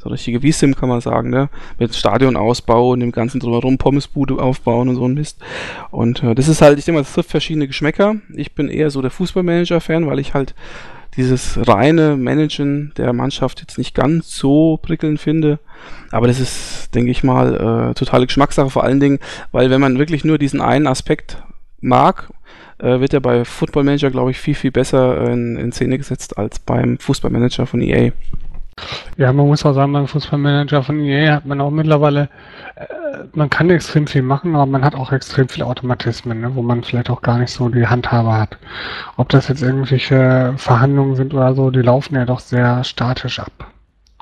so 0.00 0.10
richtige 0.10 0.40
V-Sim 0.40 0.76
kann 0.76 0.88
man 0.88 1.00
sagen, 1.00 1.30
ne? 1.30 1.48
Mit 1.78 1.94
Stadionausbau 1.94 2.90
und 2.90 3.00
dem 3.00 3.10
ganzen 3.10 3.40
drumherum 3.40 3.78
Pommesbude 3.78 4.40
aufbauen 4.40 4.88
und 4.88 4.94
so 4.94 5.04
ein 5.06 5.14
Mist. 5.14 5.40
Und 5.90 6.22
äh, 6.22 6.36
das 6.36 6.46
ist 6.46 6.62
halt, 6.62 6.78
ich 6.78 6.84
denke 6.84 6.98
mal, 6.98 7.04
das 7.04 7.14
trifft 7.14 7.30
verschiedene 7.30 7.66
Geschmäcker. 7.66 8.16
Ich 8.34 8.54
bin 8.54 8.68
eher 8.68 8.90
so 8.90 9.02
der 9.02 9.10
Fußballmanager-Fan, 9.10 10.06
weil 10.06 10.20
ich 10.20 10.34
halt 10.34 10.54
dieses 11.18 11.58
reine 11.68 12.16
Managen 12.16 12.92
der 12.96 13.12
Mannschaft 13.12 13.60
jetzt 13.60 13.76
nicht 13.76 13.94
ganz 13.94 14.34
so 14.34 14.78
prickelnd 14.80 15.20
finde. 15.20 15.58
Aber 16.12 16.28
das 16.28 16.38
ist, 16.38 16.94
denke 16.94 17.10
ich 17.10 17.24
mal, 17.24 17.90
äh, 17.90 17.94
totale 17.94 18.26
Geschmackssache, 18.26 18.70
vor 18.70 18.84
allen 18.84 19.00
Dingen, 19.00 19.18
weil 19.52 19.68
wenn 19.68 19.80
man 19.80 19.98
wirklich 19.98 20.24
nur 20.24 20.38
diesen 20.38 20.60
einen 20.60 20.86
Aspekt 20.86 21.42
mag, 21.80 22.30
äh, 22.78 23.00
wird 23.00 23.12
er 23.12 23.20
bei 23.20 23.44
Football 23.44 23.84
Manager, 23.84 24.10
glaube 24.10 24.30
ich, 24.30 24.38
viel, 24.38 24.54
viel 24.54 24.70
besser 24.70 25.28
in, 25.28 25.56
in 25.56 25.72
Szene 25.72 25.98
gesetzt 25.98 26.38
als 26.38 26.60
beim 26.60 26.98
Fußballmanager 26.98 27.66
von 27.66 27.80
EA. 27.80 28.12
Ja, 29.16 29.32
man 29.32 29.48
muss 29.48 29.66
auch 29.66 29.74
sagen, 29.74 29.92
beim 29.92 30.06
Fußballmanager 30.06 30.84
von 30.84 31.00
EA 31.00 31.34
hat 31.34 31.46
man 31.46 31.60
auch 31.60 31.70
mittlerweile, 31.70 32.28
äh, 32.76 32.84
man 33.32 33.50
kann 33.50 33.70
extrem 33.70 34.06
viel 34.06 34.22
machen, 34.22 34.54
aber 34.54 34.66
man 34.66 34.84
hat 34.84 34.94
auch 34.94 35.12
extrem 35.12 35.48
viele 35.48 35.66
Automatismen, 35.66 36.40
ne, 36.40 36.54
wo 36.54 36.62
man 36.62 36.82
vielleicht 36.82 37.10
auch 37.10 37.22
gar 37.22 37.38
nicht 37.38 37.52
so 37.52 37.68
die 37.68 37.86
Handhabe 37.86 38.32
hat. 38.32 38.58
Ob 39.16 39.28
das 39.28 39.48
jetzt 39.48 39.62
irgendwelche 39.62 40.54
Verhandlungen 40.56 41.16
sind 41.16 41.34
oder 41.34 41.54
so, 41.54 41.70
die 41.70 41.82
laufen 41.82 42.14
ja 42.14 42.24
doch 42.24 42.40
sehr 42.40 42.84
statisch 42.84 43.38
ab. 43.38 43.72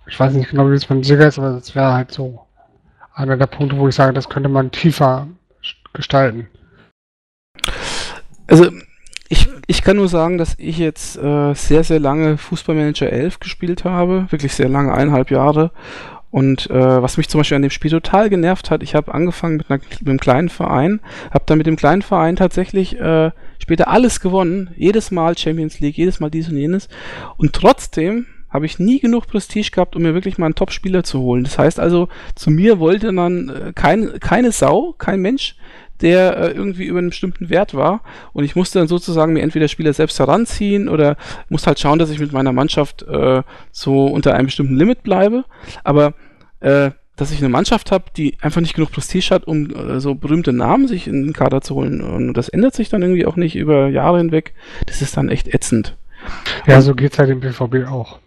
Ich 0.06 0.18
weiß 0.18 0.32
nicht 0.34 0.50
genau, 0.50 0.70
wie 0.70 0.74
es 0.74 0.86
beim 0.86 1.02
Sieger 1.02 1.26
ist, 1.26 1.38
aber 1.38 1.52
das 1.52 1.74
wäre 1.74 1.92
halt 1.92 2.12
so 2.12 2.46
einer 3.14 3.36
der 3.36 3.46
Punkte, 3.46 3.76
wo 3.78 3.88
ich 3.88 3.94
sage, 3.94 4.12
das 4.12 4.28
könnte 4.28 4.48
man 4.48 4.70
tiefer 4.70 5.26
gestalten. 5.92 6.48
Also 8.46 8.70
ich, 9.28 9.48
ich 9.66 9.82
kann 9.82 9.96
nur 9.96 10.08
sagen, 10.08 10.38
dass 10.38 10.54
ich 10.58 10.78
jetzt 10.78 11.16
äh, 11.16 11.54
sehr, 11.54 11.82
sehr 11.82 11.98
lange 11.98 12.38
Fußballmanager 12.38 13.10
11 13.10 13.40
gespielt 13.40 13.84
habe. 13.84 14.26
Wirklich 14.30 14.54
sehr 14.54 14.68
lange, 14.68 14.92
eineinhalb 14.92 15.30
Jahre. 15.30 15.72
Und 16.30 16.68
äh, 16.70 17.02
was 17.02 17.16
mich 17.16 17.28
zum 17.28 17.40
Beispiel 17.40 17.56
an 17.56 17.62
dem 17.62 17.70
Spiel 17.70 17.90
total 17.90 18.28
genervt 18.28 18.70
hat, 18.70 18.82
ich 18.82 18.94
habe 18.94 19.14
angefangen 19.14 19.58
mit, 19.58 19.70
einer, 19.70 19.80
mit 20.00 20.08
einem 20.08 20.20
kleinen 20.20 20.48
Verein, 20.48 21.00
habe 21.30 21.44
dann 21.46 21.58
mit 21.58 21.66
dem 21.66 21.76
kleinen 21.76 22.02
Verein 22.02 22.36
tatsächlich 22.36 22.98
äh, 22.98 23.30
später 23.58 23.88
alles 23.88 24.20
gewonnen. 24.20 24.70
Jedes 24.76 25.10
Mal 25.10 25.38
Champions 25.38 25.80
League, 25.80 25.96
jedes 25.96 26.20
Mal 26.20 26.30
dies 26.30 26.48
und 26.48 26.56
jenes. 26.56 26.88
Und 27.36 27.52
trotzdem 27.52 28.26
habe 28.48 28.66
ich 28.66 28.78
nie 28.78 29.00
genug 29.00 29.26
Prestige 29.26 29.70
gehabt, 29.70 29.96
um 29.96 30.02
mir 30.02 30.14
wirklich 30.14 30.38
mal 30.38 30.46
einen 30.46 30.54
Top-Spieler 30.54 31.04
zu 31.04 31.20
holen. 31.20 31.44
Das 31.44 31.58
heißt 31.58 31.80
also, 31.80 32.08
zu 32.34 32.50
mir 32.50 32.78
wollte 32.78 33.12
dann 33.12 33.48
äh, 33.48 33.72
kein, 33.74 34.18
keine 34.20 34.52
Sau, 34.52 34.94
kein 34.98 35.20
Mensch 35.20 35.56
der 36.02 36.36
äh, 36.36 36.50
irgendwie 36.50 36.84
über 36.84 36.98
einen 36.98 37.10
bestimmten 37.10 37.50
Wert 37.50 37.74
war. 37.74 38.02
Und 38.32 38.44
ich 38.44 38.56
musste 38.56 38.78
dann 38.78 38.88
sozusagen 38.88 39.32
mir 39.32 39.42
entweder 39.42 39.68
Spieler 39.68 39.92
selbst 39.92 40.18
heranziehen 40.18 40.88
oder 40.88 41.16
musste 41.48 41.68
halt 41.68 41.80
schauen, 41.80 41.98
dass 41.98 42.10
ich 42.10 42.18
mit 42.18 42.32
meiner 42.32 42.52
Mannschaft 42.52 43.02
äh, 43.02 43.42
so 43.72 44.06
unter 44.06 44.34
einem 44.34 44.46
bestimmten 44.46 44.76
Limit 44.76 45.02
bleibe. 45.02 45.44
Aber 45.84 46.14
äh, 46.60 46.90
dass 47.16 47.32
ich 47.32 47.38
eine 47.38 47.48
Mannschaft 47.48 47.90
habe, 47.90 48.04
die 48.16 48.36
einfach 48.42 48.60
nicht 48.60 48.74
genug 48.74 48.92
Prestige 48.92 49.30
hat, 49.30 49.46
um 49.46 49.70
äh, 49.70 50.00
so 50.00 50.14
berühmte 50.14 50.52
Namen 50.52 50.86
sich 50.86 51.08
in 51.08 51.24
den 51.24 51.32
Kader 51.32 51.62
zu 51.62 51.74
holen. 51.74 52.02
Und 52.02 52.34
das 52.34 52.48
ändert 52.48 52.74
sich 52.74 52.90
dann 52.90 53.02
irgendwie 53.02 53.26
auch 53.26 53.36
nicht 53.36 53.56
über 53.56 53.88
Jahre 53.88 54.18
hinweg. 54.18 54.54
Das 54.86 55.02
ist 55.02 55.16
dann 55.16 55.30
echt 55.30 55.52
ätzend. 55.52 55.96
Ja, 56.66 56.80
so 56.82 56.94
geht 56.94 57.12
es 57.12 57.18
halt 57.18 57.30
im 57.30 57.40
BVB 57.40 57.88
auch. 57.88 58.18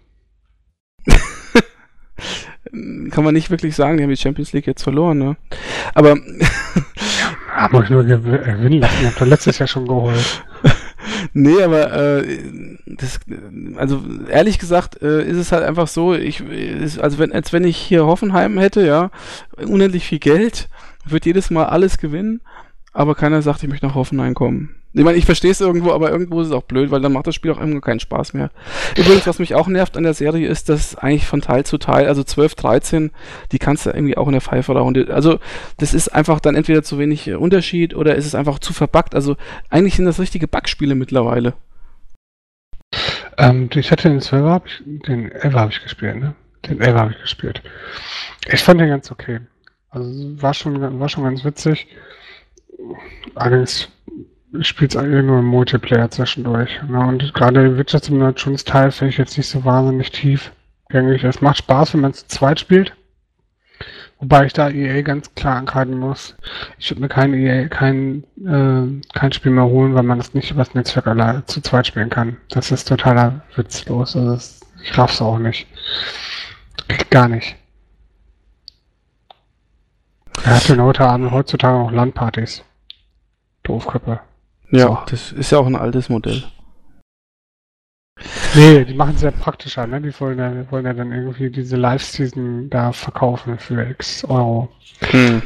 Kann 2.72 3.24
man 3.24 3.34
nicht 3.34 3.50
wirklich 3.50 3.76
sagen, 3.76 3.98
die 3.98 4.04
haben 4.04 4.10
die 4.10 4.18
Champions 4.18 4.54
League 4.54 4.68
jetzt 4.68 4.84
verloren, 4.84 5.18
ne? 5.18 5.38
Aber 5.94 6.16
Haben 7.60 7.78
euch 7.78 7.90
nur 7.90 8.04
gewinnen 8.04 8.80
lassen. 8.80 9.02
Ihr 9.02 9.10
habt 9.10 9.20
doch 9.20 9.26
letztes 9.26 9.60
Jahr 9.60 9.68
schon 9.68 9.86
geholt. 9.88 10.46
nee, 11.34 11.62
aber 11.62 12.22
äh, 12.24 12.40
das, 12.86 13.20
also 13.76 14.02
ehrlich 14.30 14.60
gesagt 14.60 15.02
äh, 15.02 15.24
ist 15.24 15.38
es 15.38 15.52
halt 15.52 15.64
einfach 15.64 15.88
so, 15.88 16.14
ich, 16.14 16.40
ist, 16.42 17.00
also 17.00 17.20
wenn, 17.20 17.34
als 17.34 17.52
wenn 17.52 17.66
ich 17.66 17.78
hier 17.78 18.06
Hoffenheim 18.06 18.58
hätte, 18.58 18.86
ja, 18.86 19.12
unendlich 19.58 20.06
viel 20.06 20.20
Geld, 20.20 20.70
wird 21.06 21.26
jedes 21.26 21.50
Mal 21.50 21.66
alles 21.66 21.98
gewinnen, 21.98 22.40
aber 22.94 23.14
keiner 23.16 23.42
sagt, 23.42 23.62
ich 23.64 23.70
möchte 23.70 23.88
nach 23.88 23.96
Hoffenheim 23.96 24.36
kommen. 24.36 24.76
Ich 24.92 25.04
meine, 25.04 25.18
ich 25.20 25.26
verstehe 25.26 25.52
es 25.52 25.62
irgendwo, 25.62 25.92
aber 25.92 26.10
irgendwo 26.12 26.42
ist 26.42 26.48
es 26.48 26.54
auch 26.54 26.64
blöd, 26.64 26.90
weil 26.90 27.02
dann 27.02 27.14
macht 27.14 27.28
das 27.28 27.36
Spiel 27.36 27.52
auch 27.52 27.60
irgendwo 27.60 27.80
keinen 27.80 28.00
Spaß 28.00 28.34
mehr. 28.34 28.50
Übrigens, 28.98 29.28
was 29.28 29.38
mich 29.38 29.54
auch 29.54 29.68
nervt 29.68 29.96
an 29.96 30.04
der 30.04 30.16
Serie 30.16 30.48
ist, 30.48 30.68
dass 30.68 30.96
eigentlich 30.96 31.28
von 31.28 31.42
Teil 31.42 31.64
zu 31.64 31.78
Teil, 31.78 32.08
also 32.08 32.24
12, 32.24 32.56
13, 32.56 33.12
die 33.52 33.60
kannst 33.60 33.86
du 33.86 33.92
irgendwie 33.92 34.18
auch 34.18 34.26
in 34.26 34.32
der 34.32 34.42
Pfeife 34.42 34.74
rauchen. 34.74 35.12
Also, 35.12 35.40
das 35.78 35.94
ist 35.94 36.10
einfach 36.10 36.40
dann 36.40 36.56
entweder 36.56 36.82
zu 36.82 36.98
wenig 36.98 37.28
äh, 37.28 37.36
Unterschied 37.36 37.96
oder 37.96 38.16
ist 38.16 38.26
es 38.26 38.34
einfach 38.34 38.58
zu 38.58 38.74
verbuggt. 38.74 39.14
Also, 39.14 39.38
eigentlich 39.70 39.96
sind 39.96 40.06
das 40.06 40.20
richtige 40.20 40.48
Bugspiele 40.48 40.96
mittlerweile. 40.96 41.54
Ähm, 43.38 43.70
ich 43.76 43.92
hatte 43.92 44.10
den 44.10 44.22
12 44.22 44.44
hab 44.44 44.66
ich, 44.66 44.82
den 44.86 45.32
11 45.32 45.54
habe 45.54 45.72
ich 45.72 45.84
gespielt, 45.84 46.16
ne? 46.16 46.36
Den 46.68 46.82
11 46.82 46.98
habe 46.98 47.12
ich 47.12 47.22
gespielt. 47.22 47.62
Ich 48.52 48.64
fand 48.64 48.82
den 48.82 48.90
ganz 48.90 49.12
okay. 49.12 49.40
Also, 49.92 50.42
war 50.42 50.56
schon, 50.56 51.00
war 51.00 51.10
schon 51.10 51.26
ganz 51.26 51.46
witzig. 51.46 51.88
Allerdings 53.36 53.90
eigentlich 54.54 55.26
nur 55.26 55.40
im 55.40 55.46
Multiplayer 55.46 56.10
zwischendurch. 56.10 56.82
Ne? 56.88 57.00
Und 57.00 57.34
gerade 57.34 57.78
Wirtschaftssimulationsteil 57.78 58.92
finde 58.92 59.12
ich 59.12 59.18
jetzt 59.18 59.38
nicht 59.38 59.48
so 59.48 59.64
wahnsinnig 59.66 60.12
tiefgängig. 60.12 61.24
Es 61.24 61.42
macht 61.42 61.58
Spaß, 61.58 61.94
wenn 61.94 62.02
man 62.02 62.14
zu 62.14 62.28
zweit 62.28 62.60
spielt. 62.60 62.94
Wobei 64.20 64.46
ich 64.46 64.54
da 64.54 64.70
EA 64.70 65.02
ganz 65.02 65.34
klar 65.34 65.56
ankreiden 65.56 65.98
muss. 65.98 66.36
Ich 66.78 66.92
würde 66.92 67.02
mir 67.02 67.08
kein 67.08 67.34
EA, 67.34 67.70
kein, 67.70 68.26
äh, 68.46 69.02
kein 69.14 69.32
Spiel 69.32 69.52
mehr 69.52 69.66
holen, 69.66 69.96
weil 69.96 70.04
man 70.04 70.18
das 70.18 70.34
nicht 70.34 70.52
über 70.52 70.64
das 70.64 70.74
Netzwerk 70.74 71.08
allein 71.08 71.44
zu 71.48 71.62
zweit 71.62 71.88
spielen 71.88 72.10
kann. 72.10 72.36
Das 72.50 72.72
ist 72.72 72.88
totaler 72.88 73.42
witzlos. 73.56 74.18
Also 74.18 74.32
das, 74.32 74.60
ich 74.84 74.98
raff's 74.98 75.22
auch 75.22 75.40
nicht. 75.40 75.68
Gar 77.10 77.30
nicht. 77.30 77.56
Er 80.44 80.56
hat 80.56 80.68
ja 80.68 80.78
heute 80.78 81.32
heutzutage 81.32 81.78
auch 81.78 81.92
Landpartys. 81.92 82.64
Doofköppe. 83.64 84.20
Ja, 84.72 84.88
so. 84.88 84.98
das 85.10 85.32
ist 85.32 85.52
ja 85.52 85.60
auch 85.60 85.66
ein 85.66 85.76
altes 85.76 86.10
Modell. 86.10 86.44
Nee, 88.56 88.84
die 88.84 88.94
machen 88.94 89.16
es 89.16 89.22
ja 89.22 89.32
praktischer, 89.32 89.88
ne? 89.88 90.02
Die 90.02 90.18
wollen 90.20 90.40
ja, 90.40 90.72
wollen 90.72 90.86
ja 90.86 90.94
dann 90.94 91.12
irgendwie 91.12 91.50
diese 91.50 91.78
Live-Season 91.78 92.70
da 92.70 92.92
verkaufen 92.92 93.58
für 93.58 93.90
X 93.90 94.26
Euro. 94.26 94.70
Hm. 95.12 95.42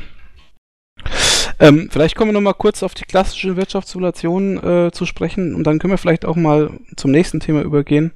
Ähm, 1.59 1.89
vielleicht 1.91 2.15
kommen 2.15 2.29
wir 2.29 2.33
noch 2.33 2.41
mal 2.41 2.53
kurz 2.53 2.81
auf 2.81 2.93
die 2.93 3.05
klassische 3.05 3.55
Wirtschaftssimulation 3.55 4.57
äh, 4.57 4.91
zu 4.91 5.05
sprechen 5.05 5.53
und 5.53 5.65
dann 5.65 5.79
können 5.79 5.93
wir 5.93 5.97
vielleicht 5.97 6.25
auch 6.25 6.35
mal 6.35 6.71
zum 6.95 7.11
nächsten 7.11 7.39
Thema 7.39 7.61
übergehen. 7.61 8.11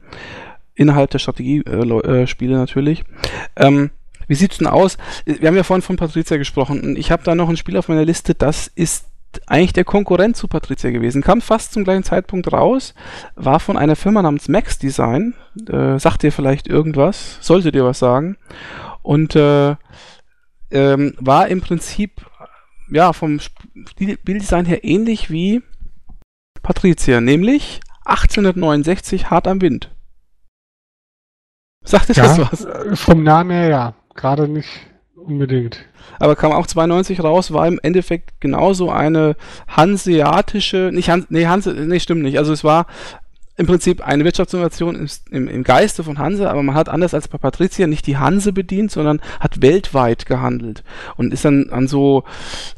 Innerhalb 0.73 1.11
der 1.11 1.19
Strategiespiele 1.19 2.53
äh, 2.53 2.57
natürlich. 2.57 3.03
Ähm, 3.55 3.91
wie 4.27 4.35
sieht's 4.35 4.57
denn 4.57 4.67
aus? 4.67 4.97
Wir 5.25 5.47
haben 5.47 5.55
ja 5.55 5.63
vorhin 5.63 5.81
von 5.81 5.95
Patricia 5.97 6.37
gesprochen. 6.37 6.95
Ich 6.97 7.11
habe 7.11 7.23
da 7.23 7.35
noch 7.35 7.49
ein 7.49 7.57
Spiel 7.57 7.77
auf 7.77 7.87
meiner 7.87 8.05
Liste, 8.05 8.35
das 8.35 8.67
ist 8.67 9.05
eigentlich 9.47 9.73
der 9.73 9.83
Konkurrent 9.85 10.35
zu 10.37 10.47
Patricia 10.47 10.91
gewesen. 10.91 11.21
Kam 11.21 11.41
fast 11.41 11.73
zum 11.73 11.83
gleichen 11.83 12.03
Zeitpunkt 12.03 12.51
raus, 12.51 12.93
war 13.35 13.59
von 13.59 13.77
einer 13.77 13.95
Firma 13.95 14.21
namens 14.21 14.47
Max 14.47 14.79
Design. 14.79 15.33
Äh, 15.69 15.99
sagt 15.99 16.23
dir 16.23 16.31
vielleicht 16.31 16.67
irgendwas? 16.67 17.37
Sollte 17.41 17.71
dir 17.71 17.85
was 17.85 17.99
sagen. 17.99 18.37
Und 19.01 19.35
äh, 19.35 19.75
ähm, 20.71 21.13
war 21.19 21.47
im 21.47 21.61
Prinzip 21.61 22.25
ja 22.89 23.13
vom 23.13 23.39
Bilddesign 23.97 24.65
her 24.65 24.83
ähnlich 24.83 25.29
wie 25.29 25.61
Patricia, 26.61 27.21
nämlich 27.21 27.79
1869 28.05 29.29
hart 29.29 29.47
am 29.47 29.61
Wind. 29.61 29.91
Sagt 31.83 32.09
dir 32.09 32.13
ja, 32.13 32.23
das 32.23 32.39
was? 32.39 32.65
Äh, 32.65 32.95
vom 32.95 33.23
Namen 33.23 33.51
her 33.51 33.69
ja, 33.69 33.93
gerade 34.15 34.47
nicht 34.47 34.67
unbedingt. 35.27 35.85
Aber 36.19 36.35
kam 36.35 36.51
auch 36.51 36.67
92 36.67 37.23
raus, 37.23 37.53
war 37.53 37.67
im 37.67 37.79
Endeffekt 37.81 38.39
genauso 38.39 38.89
eine 38.89 39.35
hanseatische, 39.67 40.89
nicht 40.93 41.09
Hans, 41.09 41.27
nee, 41.29 41.45
Hanse, 41.45 41.73
nee, 41.73 41.99
stimmt 41.99 42.23
nicht. 42.23 42.39
Also 42.39 42.53
es 42.53 42.63
war 42.63 42.87
im 43.57 43.65
Prinzip 43.65 44.05
eine 44.05 44.23
Wirtschaftsinnovation 44.23 45.09
im, 45.31 45.47
im, 45.47 45.63
Geiste 45.63 46.03
von 46.03 46.19
Hanse, 46.19 46.49
aber 46.49 46.61
man 46.61 46.75
hat 46.75 46.89
anders 46.89 47.15
als 47.15 47.27
bei 47.27 47.39
Patricia 47.39 47.87
nicht 47.87 48.05
die 48.05 48.17
Hanse 48.17 48.53
bedient, 48.53 48.91
sondern 48.91 49.19
hat 49.39 49.63
weltweit 49.63 50.27
gehandelt 50.27 50.83
und 51.17 51.33
ist 51.33 51.43
dann 51.43 51.71
an 51.71 51.87
so 51.87 52.23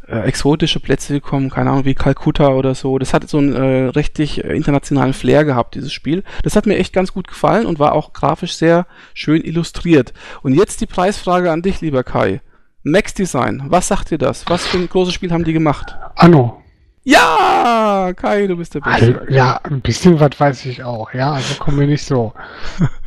äh, 0.07 0.21
exotische 0.21 0.79
Plätze 0.79 1.13
gekommen, 1.13 1.49
keine 1.49 1.71
Ahnung, 1.71 1.83
wie 1.83 1.95
Kalkutta 1.95 2.49
oder 2.49 2.75
so. 2.75 2.97
Das 2.97 3.13
hat 3.13 3.29
so 3.29 3.39
einen 3.39 3.53
äh, 3.53 3.89
rechtlich 3.89 4.43
äh, 4.43 4.55
internationalen 4.55 5.13
Flair 5.13 5.43
gehabt, 5.43 5.75
dieses 5.75 5.91
Spiel. 5.91 6.23
Das 6.43 6.55
hat 6.55 6.65
mir 6.65 6.77
echt 6.77 6.93
ganz 6.93 7.13
gut 7.13 7.27
gefallen 7.27 7.65
und 7.65 7.77
war 7.77 7.91
auch 7.91 8.13
grafisch 8.13 8.55
sehr 8.55 8.87
schön 9.13 9.43
illustriert. 9.43 10.13
Und 10.41 10.53
jetzt 10.53 10.79
die 10.79 10.87
Preisfrage 10.87 11.51
an 11.51 11.61
dich, 11.61 11.81
lieber 11.81 12.03
Kai. 12.05 12.41
Max 12.83 13.13
Design, 13.13 13.63
was 13.67 13.89
sagt 13.89 14.11
dir 14.11 14.17
das? 14.17 14.45
Was 14.47 14.65
für 14.65 14.77
ein 14.77 14.87
großes 14.87 15.13
Spiel 15.13 15.31
haben 15.33 15.43
die 15.43 15.51
gemacht? 15.51 15.97
Anno. 16.15 16.58
Ja, 17.03 18.11
Kai, 18.15 18.47
du 18.47 18.57
bist 18.57 18.75
der 18.75 18.81
Beste. 18.81 19.19
Also, 19.19 19.33
ja, 19.33 19.59
ein 19.63 19.81
bisschen 19.81 20.19
was 20.19 20.39
weiß 20.39 20.65
ich 20.65 20.83
auch. 20.83 21.13
Ja, 21.13 21.33
also 21.33 21.55
kommen 21.55 21.79
wir 21.79 21.87
nicht 21.87 22.05
so. 22.05 22.33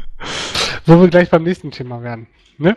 Wo 0.87 1.01
wir 1.01 1.09
gleich 1.09 1.31
beim 1.31 1.43
nächsten 1.43 1.71
Thema 1.71 2.03
werden. 2.03 2.27
Ne? 2.59 2.77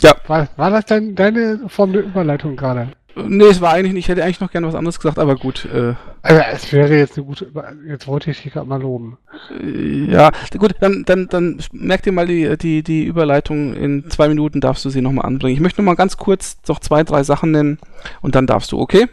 Ja. 0.00 0.14
War, 0.26 0.48
war 0.56 0.70
das 0.70 0.86
dein, 0.86 1.14
deine 1.14 1.68
Form 1.68 1.92
der 1.92 2.02
Überleitung 2.02 2.56
gerade? 2.56 2.88
Nee, 3.14 3.44
es 3.44 3.60
war 3.60 3.72
eigentlich 3.72 3.92
nicht. 3.92 4.04
Ich 4.04 4.08
hätte 4.08 4.24
eigentlich 4.24 4.40
noch 4.40 4.50
gerne 4.50 4.66
was 4.66 4.74
anderes 4.74 4.98
gesagt, 4.98 5.18
aber 5.18 5.36
gut. 5.36 5.66
Äh, 5.66 5.94
also 6.22 6.42
es 6.52 6.72
wäre 6.72 6.96
jetzt 6.96 7.16
eine 7.18 7.26
gute. 7.26 7.50
Jetzt 7.86 8.06
wollte 8.06 8.30
ich 8.30 8.42
dich 8.42 8.52
gerade 8.52 8.66
mal 8.66 8.80
loben. 8.80 9.18
Äh, 9.60 10.10
ja, 10.10 10.30
gut, 10.56 10.74
dann, 10.80 11.04
dann, 11.04 11.28
dann 11.28 11.58
merk 11.72 12.02
dir 12.02 12.12
mal 12.12 12.26
die, 12.26 12.56
die, 12.56 12.82
die 12.82 13.04
Überleitung. 13.04 13.74
In 13.74 14.08
zwei 14.10 14.28
Minuten 14.28 14.60
darfst 14.60 14.84
du 14.84 14.90
sie 14.90 15.02
nochmal 15.02 15.26
anbringen. 15.26 15.54
Ich 15.54 15.60
möchte 15.60 15.82
noch 15.82 15.86
mal 15.86 15.94
ganz 15.94 16.16
kurz 16.16 16.56
noch 16.66 16.80
zwei, 16.80 17.04
drei 17.04 17.22
Sachen 17.22 17.50
nennen 17.50 17.78
und 18.22 18.34
dann 18.34 18.46
darfst 18.46 18.72
du, 18.72 18.78
okay? 18.78 19.08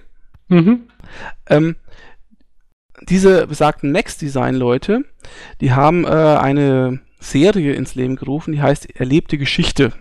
Mhm. 0.47 0.88
Ähm, 1.47 1.75
diese 3.01 3.47
besagten 3.47 3.91
Max-Design-Leute, 3.91 5.03
die 5.61 5.71
haben 5.71 6.05
äh, 6.05 6.09
eine 6.09 6.99
Serie 7.19 7.73
ins 7.73 7.95
Leben 7.95 8.15
gerufen, 8.15 8.51
die 8.51 8.61
heißt 8.61 8.99
Erlebte 8.99 9.37
Geschichte. 9.37 9.93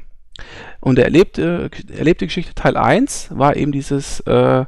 Und 0.80 0.98
erlebte, 0.98 1.70
erlebte 1.96 2.26
Geschichte 2.26 2.54
Teil 2.54 2.76
1 2.76 3.30
war 3.30 3.56
eben 3.56 3.72
dieses 3.72 4.20
äh, 4.20 4.64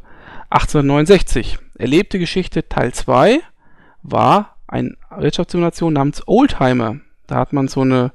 1869. 0.50 1.58
Erlebte 1.78 2.18
Geschichte 2.18 2.68
Teil 2.68 2.92
2 2.92 3.40
war 4.02 4.56
eine 4.66 4.96
Wirtschaftssimulation 5.16 5.92
namens 5.92 6.26
Oldtimer. 6.26 6.96
Da 7.26 7.36
hat 7.36 7.52
man 7.52 7.68
so 7.68 7.82
eine, 7.82 8.12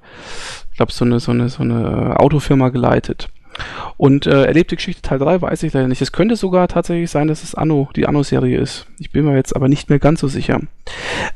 ich 0.71 0.77
glaube, 0.77 0.91
so 0.91 1.05
eine, 1.05 1.19
so 1.19 1.31
eine, 1.31 1.47
so 1.47 1.63
eine 1.63 2.19
Autofirma 2.19 2.69
geleitet. 2.69 3.29
Und 3.97 4.27
äh, 4.27 4.43
erlebte 4.43 4.75
Geschichte 4.75 5.01
Teil 5.01 5.19
3 5.19 5.41
weiß 5.41 5.63
ich 5.63 5.73
leider 5.73 5.87
nicht. 5.87 6.01
Es 6.01 6.11
könnte 6.11 6.35
sogar 6.35 6.67
tatsächlich 6.67 7.09
sein, 7.09 7.27
dass 7.27 7.43
es 7.43 7.55
Anno, 7.55 7.89
die 7.95 8.07
Anno-Serie 8.07 8.59
ist. 8.59 8.87
Ich 8.99 9.11
bin 9.11 9.25
mir 9.25 9.35
jetzt 9.35 9.55
aber 9.55 9.69
nicht 9.69 9.89
mehr 9.89 9.99
ganz 9.99 10.19
so 10.19 10.27
sicher. 10.27 10.59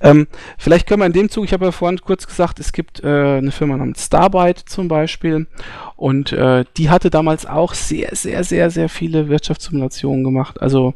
Ähm, 0.01 0.27
vielleicht 0.57 0.87
können 0.87 1.01
wir 1.01 1.05
in 1.05 1.13
dem 1.13 1.29
Zug, 1.29 1.45
ich 1.45 1.53
habe 1.53 1.65
ja 1.65 1.71
vorhin 1.71 1.99
kurz 2.01 2.27
gesagt, 2.27 2.59
es 2.59 2.73
gibt 2.73 3.03
äh, 3.03 3.37
eine 3.37 3.51
Firma 3.51 3.77
namens 3.77 4.05
Starbyte 4.05 4.59
zum 4.59 4.87
Beispiel. 4.87 5.47
Und 5.95 6.31
äh, 6.31 6.65
die 6.77 6.89
hatte 6.89 7.09
damals 7.09 7.45
auch 7.45 7.73
sehr, 7.73 8.15
sehr, 8.15 8.43
sehr, 8.43 8.69
sehr 8.69 8.89
viele 8.89 9.29
Wirtschaftssimulationen 9.29 10.23
gemacht. 10.23 10.61
Also 10.61 10.93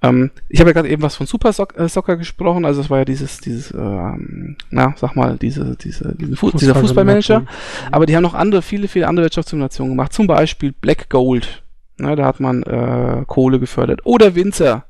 ähm, 0.00 0.30
ich 0.48 0.60
habe 0.60 0.70
ja 0.70 0.74
gerade 0.74 0.88
eben 0.88 1.02
was 1.02 1.16
von 1.16 1.26
Super 1.26 1.50
äh, 1.50 1.88
Soccer 1.88 2.16
gesprochen, 2.16 2.64
also 2.64 2.80
es 2.80 2.90
war 2.90 2.98
ja 2.98 3.04
dieses, 3.04 3.38
dieses, 3.38 3.72
ähm, 3.72 4.56
na, 4.70 4.94
sag 4.96 5.16
mal, 5.16 5.36
diese, 5.36 5.76
diese, 5.76 6.14
diese 6.14 6.36
Fu 6.36 6.50
dieser 6.52 6.74
Fußballmanager. 6.74 7.44
Aber 7.90 8.06
die 8.06 8.14
haben 8.14 8.22
noch 8.22 8.34
andere, 8.34 8.62
viele, 8.62 8.86
viele 8.86 9.08
andere 9.08 9.24
Wirtschaftssimulationen 9.24 9.92
gemacht. 9.94 10.12
Zum 10.12 10.26
Beispiel 10.26 10.72
Black 10.72 11.08
Gold. 11.10 11.62
Ne, 11.98 12.14
da 12.14 12.26
hat 12.26 12.38
man 12.38 12.62
äh, 12.62 13.24
Kohle 13.26 13.58
gefördert. 13.58 14.02
Oder 14.04 14.36
Winzer. 14.36 14.84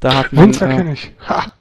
Da 0.00 0.16
hat 0.16 0.32
man. 0.34 0.46
Winzer 0.46 0.70
äh, 0.70 0.76
kenne 0.76 0.92
ich. 0.92 1.12
Ha. 1.26 1.52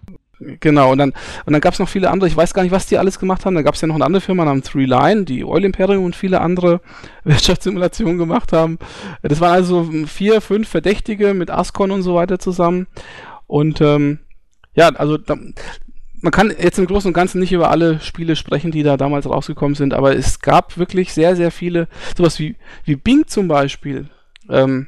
Genau, 0.60 0.92
und 0.92 0.98
dann, 0.98 1.14
und 1.46 1.54
dann 1.54 1.62
gab 1.62 1.74
es 1.74 1.80
noch 1.80 1.88
viele 1.88 2.10
andere, 2.10 2.28
ich 2.28 2.36
weiß 2.36 2.54
gar 2.56 2.64
nicht, 2.64 2.72
was 2.72 2.88
die 2.88 2.98
alles 2.98 3.20
gemacht 3.20 3.46
haben. 3.46 3.54
Da 3.54 3.62
gab 3.62 3.76
es 3.76 3.82
ja 3.82 3.88
noch 3.88 3.96
eine 3.96 4.06
andere 4.06 4.22
Firma 4.22 4.44
namens 4.44 4.70
Three 4.70 4.86
Line, 4.86 5.24
die 5.24 5.46
Oil 5.46 5.64
Imperium 5.64 6.04
und 6.04 6.16
viele 6.16 6.42
andere 6.42 6.82
Wirtschaftssimulationen 7.24 8.18
gemacht 8.18 8.52
haben. 8.52 8.80
Das 9.22 9.40
waren 9.40 9.54
also 9.54 9.90
vier, 10.08 10.42
fünf 10.42 10.68
Verdächtige 10.68 11.34
mit 11.36 11.52
Ascon 11.52 11.92
und 11.92 12.02
so 12.02 12.16
weiter 12.16 12.40
zusammen. 12.40 12.88
Und 13.46 13.82
ähm, 13.82 14.20
ja, 14.74 14.90
also 14.90 15.18
da, 15.18 15.36
man 16.22 16.32
kann 16.32 16.54
jetzt 16.58 16.80
im 16.80 16.88
Großen 16.88 17.10
und 17.10 17.14
Ganzen 17.14 17.40
nicht 17.40 17.52
über 17.52 17.70
alle 17.70 18.00
Spiele 18.00 18.36
sprechen, 18.36 18.72
die 18.72 18.84
da 18.84 18.98
damals 18.98 19.28
rausgekommen 19.28 19.76
sind, 19.76 19.94
aber 19.94 20.16
es 20.16 20.40
gab 20.40 20.78
wirklich 20.78 21.14
sehr, 21.14 21.36
sehr 21.36 21.52
viele, 21.52 21.88
sowas 22.18 22.40
wie, 22.40 22.56
wie 22.84 22.96
Bing 22.96 23.28
zum 23.28 23.48
Beispiel. 23.48 24.08
Ähm, 24.50 24.88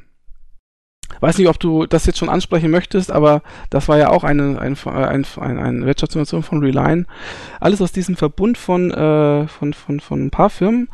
weiß 1.20 1.38
nicht, 1.38 1.48
ob 1.48 1.58
du 1.58 1.86
das 1.86 2.06
jetzt 2.06 2.18
schon 2.18 2.28
ansprechen 2.28 2.70
möchtest, 2.70 3.10
aber 3.10 3.42
das 3.70 3.88
war 3.88 3.98
ja 3.98 4.10
auch 4.10 4.24
eine, 4.24 4.58
ein, 4.58 4.76
ein, 4.84 5.26
ein, 5.40 5.58
eine 5.58 5.86
Wirtschaftssituation 5.86 6.42
von 6.42 6.60
Reline. 6.60 7.06
Alles 7.60 7.80
aus 7.80 7.92
diesem 7.92 8.16
Verbund 8.16 8.58
von, 8.58 8.90
äh, 8.90 9.46
von, 9.48 9.72
von, 9.72 10.00
von 10.00 10.26
ein 10.26 10.30
paar 10.30 10.50
Firmen 10.50 10.88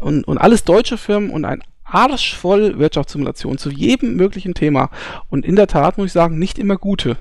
und, 0.00 0.26
und 0.26 0.38
alles 0.38 0.64
deutsche 0.64 0.98
Firmen 0.98 1.30
und 1.30 1.44
ein 1.44 1.62
Arsch 1.84 2.36
voll 2.36 2.78
Wirtschaftssimulation 2.78 3.58
zu 3.58 3.70
jedem 3.70 4.16
möglichen 4.16 4.54
Thema. 4.54 4.90
Und 5.28 5.44
in 5.44 5.56
der 5.56 5.66
Tat 5.66 5.98
muss 5.98 6.06
ich 6.06 6.12
sagen, 6.12 6.38
nicht 6.38 6.58
immer 6.58 6.76
gute. 6.76 7.16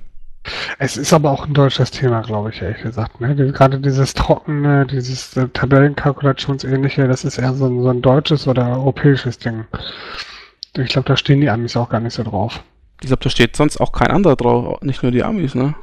Es 0.79 0.97
ist 0.97 1.13
aber 1.13 1.29
auch 1.29 1.45
ein 1.45 1.53
deutsches 1.53 1.91
Thema, 1.91 2.21
glaube 2.21 2.49
ich, 2.49 2.61
ehrlich 2.61 2.82
gesagt. 2.82 3.21
Ne? 3.21 3.36
Gerade 3.36 3.79
dieses 3.79 4.15
trockene, 4.15 4.88
dieses 4.88 5.38
äh, 5.38 5.47
Tabellenkalkulationsähnliche, 5.49 7.07
das 7.07 7.23
ist 7.23 7.38
eher 7.38 7.53
so 7.53 7.67
so 7.82 7.89
ein 7.89 8.01
deutsches 8.01 8.47
oder 8.47 8.69
europäisches 8.71 9.38
Ding. 9.38 9.65
Ich 10.78 10.89
glaube, 10.89 11.07
da 11.07 11.17
stehen 11.17 11.41
die 11.41 11.49
Amis 11.49 11.76
auch 11.76 11.89
gar 11.89 11.99
nicht 11.99 12.13
so 12.13 12.24
drauf. 12.24 12.63
Ich 13.01 13.07
glaube, 13.07 13.24
da 13.24 13.30
steht 13.30 13.55
sonst 13.55 13.78
auch 13.78 13.91
kein 13.91 14.09
anderer 14.09 14.36
drauf, 14.36 14.82
nicht 14.82 15.03
nur 15.03 15.11
die 15.11 15.24
Amis, 15.24 15.55
ne? 15.55 15.76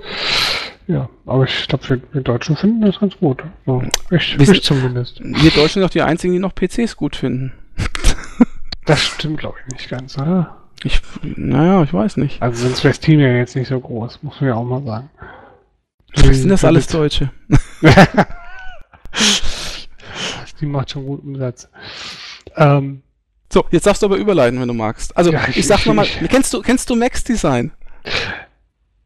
Ja, 0.87 1.09
aber 1.27 1.45
ich 1.45 1.69
glaube, 1.69 1.89
wir, 1.89 2.01
wir, 2.13 2.23
Deutschen 2.23 2.57
finden 2.57 2.81
das 2.81 2.99
ganz 2.99 3.17
gut. 3.19 3.43
So, 3.67 3.83
ich, 4.11 4.39
wir 4.39 4.49
ich 4.49 4.63
zumindest. 4.63 5.21
Wir 5.21 5.51
Deutschen 5.51 5.75
sind 5.75 5.83
doch 5.83 5.91
die 5.91 6.01
einzigen, 6.01 6.33
die 6.33 6.39
noch 6.39 6.55
PCs 6.55 6.97
gut 6.97 7.17
finden. 7.17 7.53
das 8.87 9.05
stimmt, 9.05 9.39
glaube 9.39 9.57
ich, 9.61 9.75
nicht 9.75 9.91
ganz, 9.91 10.17
oder? 10.17 10.57
Ich, 10.85 11.03
naja, 11.23 11.83
ich 11.83 11.93
weiß 11.93 12.17
nicht. 12.17 12.41
Also 12.41 12.67
sonst 12.67 12.85
wäre 12.85 12.95
Steam 12.95 13.21
ja 13.21 13.29
jetzt 13.33 13.57
nicht 13.57 13.69
so 13.69 13.79
groß, 13.79 14.23
muss 14.23 14.41
man 14.41 14.49
ja 14.49 14.57
auch 14.57 14.65
mal 14.65 14.83
sagen. 14.83 15.11
Was 16.15 16.39
sind 16.39 16.49
das 16.49 16.65
alles 16.65 16.87
Deutsche? 16.87 17.31
Steam 20.47 20.71
macht 20.71 20.91
schon 20.91 21.05
guten 21.05 21.35
Umsatz. 21.35 21.69
Ähm, 22.57 23.03
so, 23.53 23.65
jetzt 23.71 23.87
darfst 23.87 24.03
du 24.03 24.07
aber 24.07 24.17
überleiten, 24.17 24.61
wenn 24.61 24.69
du 24.69 24.75
magst. 24.75 25.17
Also, 25.17 25.33
ja, 25.33 25.43
ich, 25.49 25.59
ich 25.59 25.67
sag 25.67 25.87
nochmal, 25.87 26.07
kennst 26.29 26.53
du, 26.53 26.61
kennst 26.61 26.91
du 26.91 26.97
Max 26.97 27.25
Design? 27.25 27.73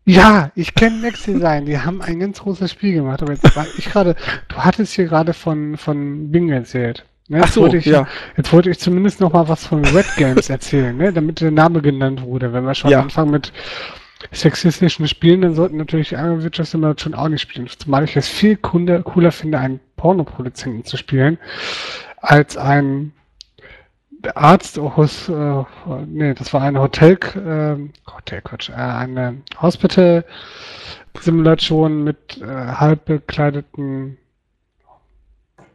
Ja, 0.04 0.50
ich 0.56 0.74
kenne 0.74 0.96
Max 0.98 1.22
Design. 1.22 1.64
Die 1.66 1.78
haben 1.78 2.02
ein 2.02 2.18
ganz 2.18 2.40
großes 2.40 2.70
Spiel 2.70 2.94
gemacht. 2.94 3.22
Aber 3.22 3.32
jetzt 3.32 3.54
war 3.54 3.66
ich 3.78 3.84
gerade, 3.84 4.16
du 4.48 4.56
hattest 4.56 4.94
hier 4.94 5.04
gerade 5.04 5.32
von, 5.32 5.76
von 5.76 6.30
Bing 6.32 6.48
erzählt. 6.50 7.04
Ne? 7.28 7.40
Ach 7.42 7.48
so, 7.48 7.72
ich, 7.72 7.84
ja. 7.86 8.08
Jetzt 8.36 8.52
wollte 8.52 8.70
ich 8.70 8.80
zumindest 8.80 9.20
noch 9.20 9.32
mal 9.32 9.48
was 9.48 9.66
von 9.66 9.84
Red 9.84 10.06
Games 10.16 10.50
erzählen, 10.50 10.96
ne? 10.96 11.12
damit 11.12 11.40
der 11.40 11.52
Name 11.52 11.80
genannt 11.80 12.22
wurde. 12.22 12.52
Wenn 12.52 12.64
wir 12.64 12.74
schon 12.74 12.90
ja. 12.90 13.00
anfangen 13.00 13.30
mit 13.30 13.52
sexistischen 14.32 15.06
Spielen, 15.06 15.42
dann 15.42 15.54
sollten 15.54 15.76
natürlich 15.76 16.10
die 16.10 16.16
anderen 16.16 16.42
Wirtschaftssimulationen 16.42 17.18
auch 17.18 17.28
nicht 17.28 17.42
spielen. 17.42 17.68
Zumal 17.68 18.04
ich 18.04 18.16
es 18.16 18.28
viel 18.28 18.56
cooler, 18.56 19.02
cooler 19.02 19.30
finde, 19.30 19.58
einen 19.58 19.80
Pornoproduzenten 19.96 20.84
zu 20.84 20.96
spielen, 20.96 21.38
als 22.20 22.56
einen 22.56 23.12
Arzt, 24.34 24.78
Hos, 24.78 25.28
äh, 25.28 25.64
nee, 26.06 26.32
das 26.34 26.52
war 26.52 26.62
eine 26.62 26.80
Hotel, 26.80 27.18
äh, 27.34 27.76
Hotel, 28.10 28.42
Quatsch, 28.42 28.70
äh, 28.70 28.74
eine 28.74 29.38
Hospital-Simulation 29.60 32.02
mit 32.04 32.40
äh, 32.40 32.46
halb 32.46 33.06
bekleideten 33.06 34.18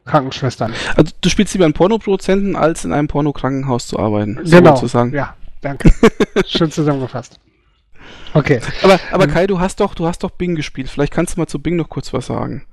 Krankenschwestern. 0.05 0.73
Also 0.95 1.11
du 1.21 1.29
spielst 1.29 1.53
lieber 1.53 1.65
einen 1.65 1.73
Pornoproduzenten, 1.73 2.55
als 2.55 2.85
in 2.85 2.93
einem 2.93 3.07
Pornokrankenhaus 3.07 3.87
zu 3.87 3.97
arbeiten. 3.99 4.39
So 4.43 4.57
genau. 4.57 4.75
Zu 4.75 4.87
sagen. 4.87 5.13
Ja, 5.13 5.35
danke. 5.61 5.91
Schön 6.45 6.71
zusammengefasst. 6.71 7.39
Okay. 8.33 8.59
Aber, 8.83 8.99
aber 9.11 9.25
hm. 9.25 9.31
Kai, 9.31 9.47
du 9.47 9.59
hast 9.59 9.79
doch, 9.79 9.95
du 9.95 10.07
hast 10.07 10.23
doch 10.23 10.31
Bing 10.31 10.55
gespielt. 10.55 10.89
Vielleicht 10.89 11.13
kannst 11.13 11.35
du 11.35 11.41
mal 11.41 11.47
zu 11.47 11.59
Bing 11.59 11.75
noch 11.75 11.89
kurz 11.89 12.13
was 12.13 12.27
sagen. 12.27 12.65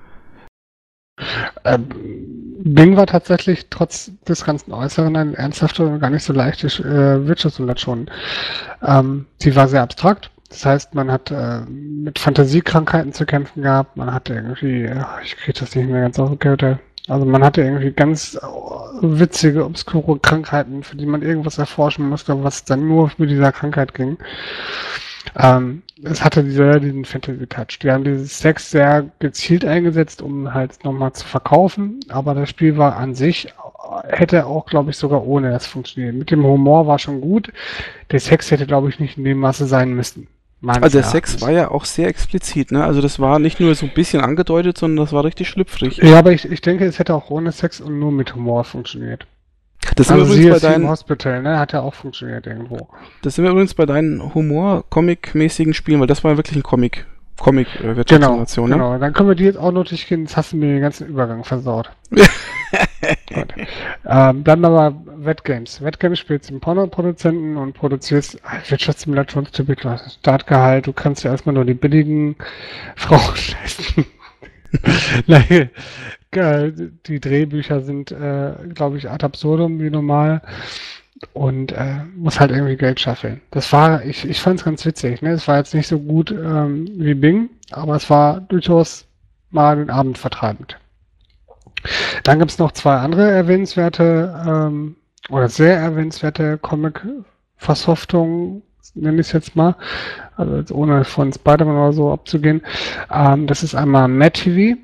Ähm, 1.64 1.88
Bing 2.66 2.96
war 2.96 3.06
tatsächlich 3.06 3.66
trotz 3.68 4.10
des 4.26 4.44
ganzen 4.44 4.72
Äußeren 4.72 5.16
ein 5.16 5.34
ernsthafter 5.34 5.84
und 5.84 6.00
gar 6.00 6.10
nicht 6.10 6.24
so 6.24 6.32
leichte 6.32 6.66
äh, 6.66 7.26
Wirtschaftssimulation. 7.26 8.10
Ähm, 8.82 9.26
sie 9.38 9.54
war 9.54 9.68
sehr 9.68 9.82
abstrakt. 9.82 10.30
Das 10.48 10.64
heißt, 10.64 10.94
man 10.94 11.10
hat 11.10 11.30
äh, 11.30 11.60
mit 11.68 12.18
Fantasiekrankheiten 12.18 13.12
zu 13.12 13.26
kämpfen 13.26 13.62
gehabt. 13.62 13.96
Man 13.96 14.14
hatte 14.14 14.34
irgendwie, 14.34 14.90
ich 15.24 15.36
kriege 15.36 15.58
das 15.58 15.74
nicht 15.74 15.88
mehr 15.88 16.02
ganz 16.02 16.18
auf 16.18 16.30
den 16.38 16.78
also 17.06 17.26
man 17.26 17.44
hatte 17.44 17.60
irgendwie 17.60 17.90
ganz 17.90 18.38
witzige, 19.02 19.66
obskure 19.66 20.18
Krankheiten, 20.20 20.82
für 20.82 20.96
die 20.96 21.04
man 21.04 21.20
irgendwas 21.20 21.58
erforschen 21.58 22.08
musste, 22.08 22.42
was 22.42 22.64
dann 22.64 22.88
nur 22.88 23.10
mit 23.18 23.28
dieser 23.28 23.52
Krankheit 23.52 23.92
ging. 23.92 24.16
Ähm, 25.36 25.82
es 26.02 26.24
hatte 26.24 26.44
diese, 26.44 26.80
diesen 26.80 27.04
Fantasy-Touch. 27.04 27.78
Die 27.80 27.90
haben 27.90 28.04
dieses 28.04 28.38
Sex 28.38 28.70
sehr 28.70 29.10
gezielt 29.18 29.64
eingesetzt, 29.64 30.22
um 30.22 30.52
halt 30.52 30.84
nochmal 30.84 31.12
zu 31.12 31.26
verkaufen, 31.26 32.00
aber 32.08 32.34
das 32.34 32.50
Spiel 32.50 32.76
war 32.76 32.96
an 32.96 33.14
sich, 33.14 33.52
hätte 34.08 34.46
auch, 34.46 34.66
glaube 34.66 34.90
ich, 34.90 34.96
sogar 34.96 35.26
ohne 35.26 35.50
das 35.50 35.66
funktioniert. 35.66 36.14
Mit 36.14 36.30
dem 36.30 36.44
Humor 36.44 36.86
war 36.86 36.98
schon 36.98 37.20
gut. 37.20 37.52
Der 38.10 38.20
Sex 38.20 38.50
hätte, 38.50 38.66
glaube 38.66 38.88
ich, 38.88 38.98
nicht 38.98 39.18
in 39.18 39.24
dem 39.24 39.38
Maße 39.38 39.66
sein 39.66 39.92
müssen. 39.94 40.28
Also 40.66 40.98
der 40.98 41.06
Sex 41.06 41.42
war 41.42 41.50
ja 41.50 41.70
auch 41.70 41.84
sehr 41.84 42.08
explizit, 42.08 42.72
ne? 42.72 42.84
Also 42.84 43.02
das 43.02 43.20
war 43.20 43.38
nicht 43.38 43.60
nur 43.60 43.74
so 43.74 43.84
ein 43.84 43.92
bisschen 43.92 44.22
angedeutet, 44.22 44.78
sondern 44.78 45.04
das 45.04 45.12
war 45.12 45.24
richtig 45.24 45.48
schlüpfrig. 45.48 45.98
Ja, 45.98 46.18
aber 46.18 46.32
ich, 46.32 46.50
ich 46.50 46.62
denke, 46.62 46.86
es 46.86 46.98
hätte 46.98 47.14
auch 47.14 47.28
ohne 47.28 47.52
Sex 47.52 47.82
und 47.82 47.98
nur 47.98 48.12
mit 48.12 48.34
Humor 48.34 48.64
funktioniert. 48.64 49.26
Das 49.96 50.08
sind 50.08 50.20
also 50.20 50.34
wir 50.34 50.40
übrigens 50.40 50.62
bei 50.62 50.68
deinen 50.68 50.88
Hospital, 50.88 51.42
ne? 51.42 51.58
Hat 51.58 51.72
ja 51.72 51.80
auch 51.80 51.94
funktioniert 51.94 52.46
irgendwo. 52.46 52.88
Das 53.22 53.34
sind 53.34 53.44
wir 53.44 53.50
übrigens 53.50 53.74
bei 53.74 53.86
deinen 53.86 54.34
Humor-Comic-mäßigen 54.34 55.74
Spielen, 55.74 56.00
weil 56.00 56.06
das 56.06 56.24
war 56.24 56.32
ja 56.32 56.36
wirklich 56.36 56.56
ein 56.56 56.62
Comic. 56.62 57.06
Comic 57.38 57.66
äh, 57.82 58.04
genau, 58.06 58.38
ne? 58.38 58.46
genau. 58.46 58.98
Dann 58.98 59.12
können 59.12 59.28
wir 59.28 59.34
die 59.34 59.44
jetzt 59.44 59.58
auch 59.58 59.72
noch 59.72 59.84
durchgehen. 59.84 60.22
Jetzt 60.22 60.36
hast 60.36 60.52
du 60.52 60.56
mir 60.56 60.66
den 60.66 60.80
ganzen 60.80 61.08
Übergang 61.08 61.42
versaut. 61.42 61.90
ähm, 64.06 64.44
dann 64.44 64.64
aber 64.64 64.94
Wettgames. 65.16 65.82
Wettgames 65.82 66.20
spielst 66.20 66.50
im 66.50 66.60
Porno-Produzenten 66.60 67.56
und 67.56 67.72
produzierst 67.72 68.38
Wirtschaftssimulationstypical 68.68 70.00
Startgehalt. 70.20 70.86
Du 70.86 70.92
kannst 70.92 71.24
ja 71.24 71.32
erstmal 71.32 71.54
nur 71.54 71.64
die 71.64 71.74
billigen 71.74 72.36
Frauen 72.96 73.34
leisten. 73.62 74.06
Nein, 75.26 75.70
die 76.36 77.20
Drehbücher 77.20 77.80
sind, 77.80 78.12
äh, 78.12 78.52
glaube 78.74 78.98
ich, 78.98 79.10
ad 79.10 79.24
absurdum 79.24 79.80
wie 79.80 79.90
normal 79.90 80.42
und 81.32 81.72
äh, 81.72 82.04
muss 82.16 82.40
halt 82.40 82.50
irgendwie 82.50 82.76
Geld 82.76 83.00
schaffeln. 83.00 83.40
Das 83.50 83.72
war, 83.72 84.04
ich, 84.04 84.28
ich 84.28 84.40
fand 84.40 84.60
es 84.60 84.64
ganz 84.64 84.84
witzig. 84.84 85.22
Ne? 85.22 85.30
Es 85.30 85.48
war 85.48 85.56
jetzt 85.58 85.74
nicht 85.74 85.88
so 85.88 85.98
gut 85.98 86.30
ähm, 86.30 86.88
wie 86.96 87.14
Bing, 87.14 87.50
aber 87.70 87.96
es 87.96 88.10
war 88.10 88.40
durchaus 88.40 89.06
mal 89.50 89.76
den 89.76 89.90
Abend 89.90 90.18
vertreibend. 90.18 90.78
Dann 92.22 92.38
gibt 92.38 92.50
es 92.50 92.58
noch 92.58 92.72
zwei 92.72 92.96
andere 92.96 93.30
erwähnenswerte 93.30 94.42
ähm, 94.46 94.96
oder 95.28 95.48
sehr 95.48 95.76
erwähnenswerte 95.76 96.58
Comic-Versoftungen, 96.58 98.62
nenne 98.94 99.20
ich 99.20 99.28
es 99.28 99.32
jetzt 99.32 99.56
mal, 99.56 99.76
also 100.36 100.56
jetzt 100.56 100.72
ohne 100.72 101.04
von 101.04 101.32
Spider-Man 101.32 101.76
oder 101.76 101.92
so 101.92 102.12
abzugehen. 102.12 102.62
Ähm, 103.10 103.46
das 103.46 103.62
ist 103.62 103.74
einmal 103.74 104.08
Matt 104.08 104.34
TV. 104.34 104.76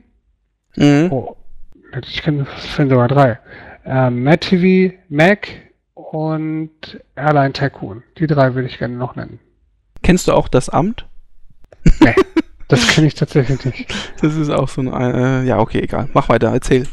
Mhm. 0.76 1.12
Oh, 1.12 1.36
ich 2.06 2.22
kenne 2.22 2.46
sogar 2.76 3.08
drei. 3.08 3.38
Ähm, 3.84 4.22
Matt 4.22 4.42
TV, 4.42 4.94
Mac, 5.08 5.48
und 6.12 7.00
Airline 7.14 7.52
Tycoon. 7.52 8.02
Die 8.18 8.26
drei 8.26 8.54
würde 8.54 8.68
ich 8.68 8.78
gerne 8.78 8.96
noch 8.96 9.16
nennen. 9.16 9.38
Kennst 10.02 10.28
du 10.28 10.32
auch 10.32 10.48
das 10.48 10.68
Amt? 10.68 11.06
Nee, 12.00 12.14
das 12.68 12.88
kenne 12.88 13.06
ich 13.06 13.14
tatsächlich 13.14 13.64
nicht. 13.64 13.94
Das 14.20 14.34
ist 14.34 14.50
auch 14.50 14.68
so 14.68 14.80
ein, 14.80 14.88
äh, 14.88 15.44
ja, 15.44 15.58
okay, 15.58 15.80
egal. 15.80 16.08
Mach 16.12 16.28
weiter, 16.28 16.50
erzähl. 16.52 16.88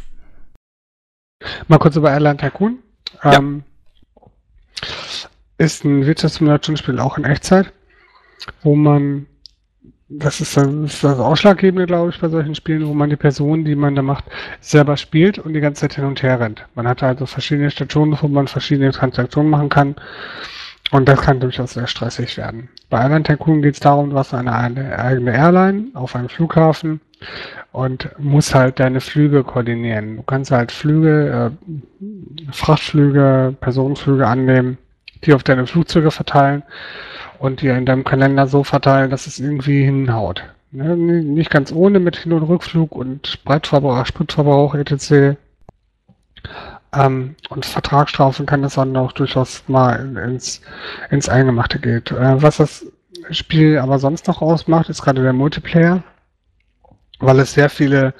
Mal 1.68 1.80
kurz 1.80 1.96
über 1.96 2.12
Airline 2.12 2.38
Tycoon. 2.38 2.80
Ja. 3.24 3.34
Ähm, 3.34 3.64
ist 5.58 5.84
ein 5.84 6.06
Wirtschaftssimulationsspiel 6.06 7.00
auch 7.00 7.18
in 7.18 7.24
Echtzeit, 7.24 7.74
wo 8.62 8.76
man 8.76 9.26
das 10.10 10.39
ist, 10.39 10.55
das 10.55 11.01
das 11.01 11.20
Ausschlaggebende, 11.20 11.86
glaube 11.86 12.12
ich, 12.12 12.20
bei 12.20 12.30
solchen 12.30 12.55
Spielen, 12.55 12.88
wo 12.88 12.93
man 12.93 13.10
die 13.10 13.18
Person, 13.18 13.66
die 13.66 13.76
man 13.76 13.95
da 13.95 14.01
macht, 14.01 14.26
selber 14.62 14.95
spielt 14.95 15.38
und 15.38 15.53
die 15.53 15.60
ganze 15.60 15.82
Zeit 15.82 15.95
hin 15.95 16.05
und 16.05 16.24
her 16.24 16.39
rennt. 16.39 16.66
Man 16.76 16.88
hat 16.88 17.03
also 17.03 17.26
verschiedene 17.26 17.70
Stationen, 17.70 18.18
wo 18.22 18.28
man 18.28 18.47
verschiedene 18.47 18.91
Transaktionen 18.91 19.49
machen 19.49 19.70
kann. 19.70 19.95
Und 20.91 21.10
das 21.10 21.20
kann 21.20 21.41
durchaus 21.41 21.74
sehr 21.74 21.88
stressig 21.88 22.38
werden. 22.38 22.70
Bei 22.89 22.99
anderen 22.99 23.26
Tycoon 23.26 23.62
geht 23.62 23.74
es 23.74 23.82
darum, 23.82 24.12
du 24.12 24.18
hast 24.18 24.34
eine, 24.34 24.53
eine 24.53 24.97
eigene 24.97 25.34
Airline 25.34 25.88
auf 25.93 26.16
einem 26.16 26.30
Flughafen 26.30 27.01
und 27.74 28.10
musst 28.18 28.55
halt 28.55 28.80
deine 28.80 29.01
Flüge 29.01 29.43
koordinieren. 29.43 30.16
Du 30.16 30.24
kannst 30.24 30.51
halt 30.51 30.72
Flüge, 30.72 31.51
äh, 31.60 32.51
Frachtflüge, 32.53 33.53
Personenflüge 33.60 34.26
annehmen, 34.26 34.78
die 35.26 35.34
auf 35.34 35.43
deine 35.43 35.68
Flugzeuge 35.68 36.12
verteilen 36.12 36.64
und 37.40 37.62
dir 37.62 37.76
in 37.76 37.86
deinem 37.86 38.04
Kalender 38.04 38.48
so 38.48 38.64
verteilen, 38.64 39.10
dass 39.10 39.28
es 39.28 39.40
irgendwie 39.40 39.84
hinhaut. 39.84 40.44
Ne? 40.72 40.96
Nicht 40.96 41.50
ganz 41.50 41.72
ohne 41.72 42.00
mit 42.00 42.18
Hin- 42.18 42.34
und 42.34 42.44
Rückflug 42.44 42.96
und 42.96 43.28
Spritverbrauch, 43.28 44.06
Spritverbrauch 44.06 44.76
etc. 44.76 45.38
Ähm, 46.94 47.36
und 47.50 47.66
Vertragsstrafen 47.66 48.46
kann 48.46 48.62
das 48.62 48.76
dann 48.76 48.96
auch 48.98 49.12
durchaus 49.12 49.64
mal 49.68 50.18
ins, 50.18 50.62
ins 51.10 51.30
Eingemachte 51.30 51.80
geht. 51.80 52.12
Äh, 52.12 52.42
was 52.42 52.58
das 52.58 52.86
Spiel 53.32 53.78
aber 53.78 54.00
sonst 54.00 54.28
noch 54.28 54.42
ausmacht, 54.42 54.90
ist 54.90 55.02
gerade 55.02 55.24
der 55.24 55.34
Multiplayer, 55.34 56.04
weil 57.20 57.40
es 57.40 57.54
sehr 57.54 57.70
viele 57.70 58.14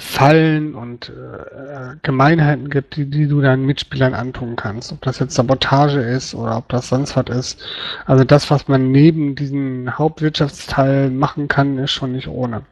Fallen 0.00 0.76
und 0.76 1.10
äh, 1.10 1.96
Gemeinheiten 2.02 2.70
gibt, 2.70 2.94
die, 2.94 3.10
die 3.10 3.26
du 3.26 3.40
deinen 3.40 3.66
Mitspielern 3.66 4.14
antun 4.14 4.54
kannst. 4.54 4.92
Ob 4.92 5.02
das 5.02 5.18
jetzt 5.18 5.34
Sabotage 5.34 6.00
ist 6.00 6.36
oder 6.36 6.56
ob 6.56 6.68
das 6.68 6.88
sonst 6.88 7.16
was 7.16 7.26
ist. 7.36 7.60
Also 8.06 8.22
das, 8.22 8.48
was 8.48 8.68
man 8.68 8.92
neben 8.92 9.34
diesem 9.34 9.98
Hauptwirtschaftsteil 9.98 11.10
machen 11.10 11.48
kann, 11.48 11.78
ist 11.78 11.90
schon 11.90 12.12
nicht 12.12 12.28
ohne. 12.28 12.62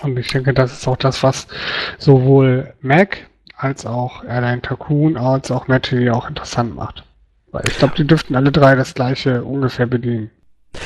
Und 0.00 0.18
ich 0.18 0.28
denke, 0.28 0.54
das 0.54 0.72
ist 0.72 0.88
auch 0.88 0.96
das, 0.96 1.22
was 1.22 1.46
sowohl 1.98 2.72
Mac 2.80 3.26
als 3.54 3.84
auch 3.84 4.24
Airline 4.24 4.62
Tycoon 4.62 5.18
als 5.18 5.50
auch 5.50 5.68
Matty 5.68 6.08
auch 6.08 6.26
interessant 6.26 6.74
macht. 6.74 7.04
Weil 7.52 7.64
ich 7.68 7.76
glaube, 7.76 7.94
die 7.96 8.06
dürften 8.06 8.34
alle 8.34 8.50
drei 8.50 8.76
das 8.76 8.94
gleiche 8.94 9.44
ungefähr 9.44 9.86
bedienen. 9.86 10.30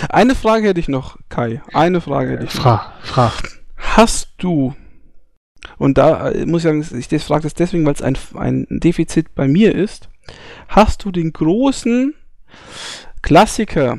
Eine 0.08 0.34
Frage 0.34 0.68
hätte 0.68 0.80
ich 0.80 0.88
noch, 0.88 1.16
Kai. 1.28 1.62
Eine 1.72 2.00
Frage 2.00 2.32
hätte 2.32 2.44
ich 2.44 2.54
noch. 2.54 2.62
Frag, 2.62 2.92
frag. 3.02 3.32
Hast 3.76 4.30
du 4.38 4.74
und 5.78 5.98
da 5.98 6.30
äh, 6.30 6.46
muss 6.46 6.64
ich 6.64 6.86
sagen, 6.88 7.06
ich 7.12 7.22
frage 7.22 7.42
das 7.42 7.54
deswegen, 7.54 7.84
weil 7.84 7.94
es 7.94 8.02
ein, 8.02 8.16
ein 8.34 8.66
Defizit 8.70 9.34
bei 9.34 9.48
mir 9.48 9.74
ist. 9.74 10.08
Hast 10.68 11.04
du 11.04 11.10
den 11.10 11.32
großen 11.32 12.14
Klassiker 13.22 13.98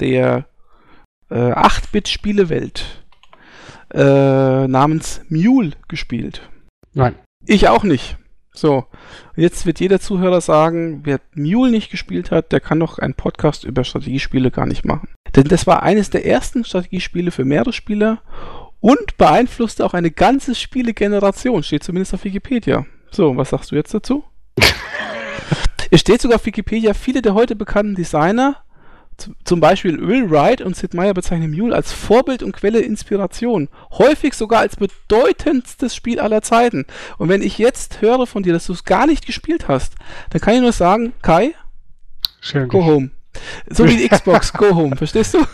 der 0.00 0.46
äh, 1.30 1.34
8-Bit-Spielewelt 1.34 3.04
äh, 3.92 4.68
namens 4.68 5.20
Mule 5.28 5.72
gespielt? 5.88 6.48
Nein. 6.92 7.14
Ich 7.46 7.68
auch 7.68 7.84
nicht. 7.84 8.16
So, 8.52 8.86
jetzt 9.36 9.64
wird 9.64 9.80
jeder 9.80 10.00
Zuhörer 10.00 10.40
sagen, 10.40 11.00
wer 11.04 11.20
Mule 11.34 11.70
nicht 11.70 11.90
gespielt 11.90 12.30
hat, 12.30 12.50
der 12.52 12.60
kann 12.60 12.80
doch 12.80 12.98
einen 12.98 13.14
Podcast 13.14 13.64
über 13.64 13.84
Strategiespiele 13.84 14.50
gar 14.50 14.66
nicht 14.66 14.84
machen. 14.84 15.08
Denn 15.36 15.44
das 15.44 15.66
war 15.66 15.82
eines 15.82 16.10
der 16.10 16.26
ersten 16.26 16.64
Strategiespiele 16.64 17.30
für 17.30 17.44
mehrere 17.44 17.72
Spieler 17.72 18.22
und 18.80 19.16
beeinflusste 19.16 19.84
auch 19.84 19.94
eine 19.94 20.10
ganze 20.10 20.54
Spielegeneration, 20.54 21.62
steht 21.62 21.84
zumindest 21.84 22.14
auf 22.14 22.24
Wikipedia. 22.24 22.86
So, 23.10 23.36
was 23.36 23.50
sagst 23.50 23.70
du 23.70 23.76
jetzt 23.76 23.92
dazu? 23.94 24.24
es 25.90 26.00
steht 26.00 26.20
sogar 26.20 26.36
auf 26.36 26.46
Wikipedia, 26.46 26.94
viele 26.94 27.22
der 27.22 27.34
heute 27.34 27.56
bekannten 27.56 27.94
Designer, 27.94 28.62
zum 29.44 29.60
Beispiel 29.60 30.00
Will 30.06 30.30
Wright 30.30 30.62
und 30.62 30.76
Sid 30.76 30.94
Meier 30.94 31.12
bezeichnen 31.12 31.50
Mule 31.50 31.74
als 31.74 31.92
Vorbild 31.92 32.42
und 32.42 32.52
Quelle 32.52 32.80
Inspiration. 32.80 33.68
Häufig 33.92 34.34
sogar 34.34 34.60
als 34.60 34.76
bedeutendstes 34.76 35.94
Spiel 35.94 36.20
aller 36.20 36.42
Zeiten. 36.42 36.86
Und 37.18 37.28
wenn 37.28 37.42
ich 37.42 37.58
jetzt 37.58 38.00
höre 38.00 38.26
von 38.26 38.42
dir, 38.42 38.52
dass 38.54 38.66
du 38.66 38.72
es 38.72 38.84
gar 38.84 39.06
nicht 39.06 39.26
gespielt 39.26 39.68
hast, 39.68 39.94
dann 40.30 40.40
kann 40.40 40.54
ich 40.54 40.60
nur 40.60 40.72
sagen, 40.72 41.12
Kai, 41.20 41.54
Schön 42.40 42.68
go 42.68 42.84
home. 42.84 43.10
So 43.68 43.86
wie 43.86 43.96
die 43.96 44.08
Xbox, 44.08 44.52
go 44.52 44.74
home, 44.74 44.96
verstehst 44.96 45.34
du? 45.34 45.44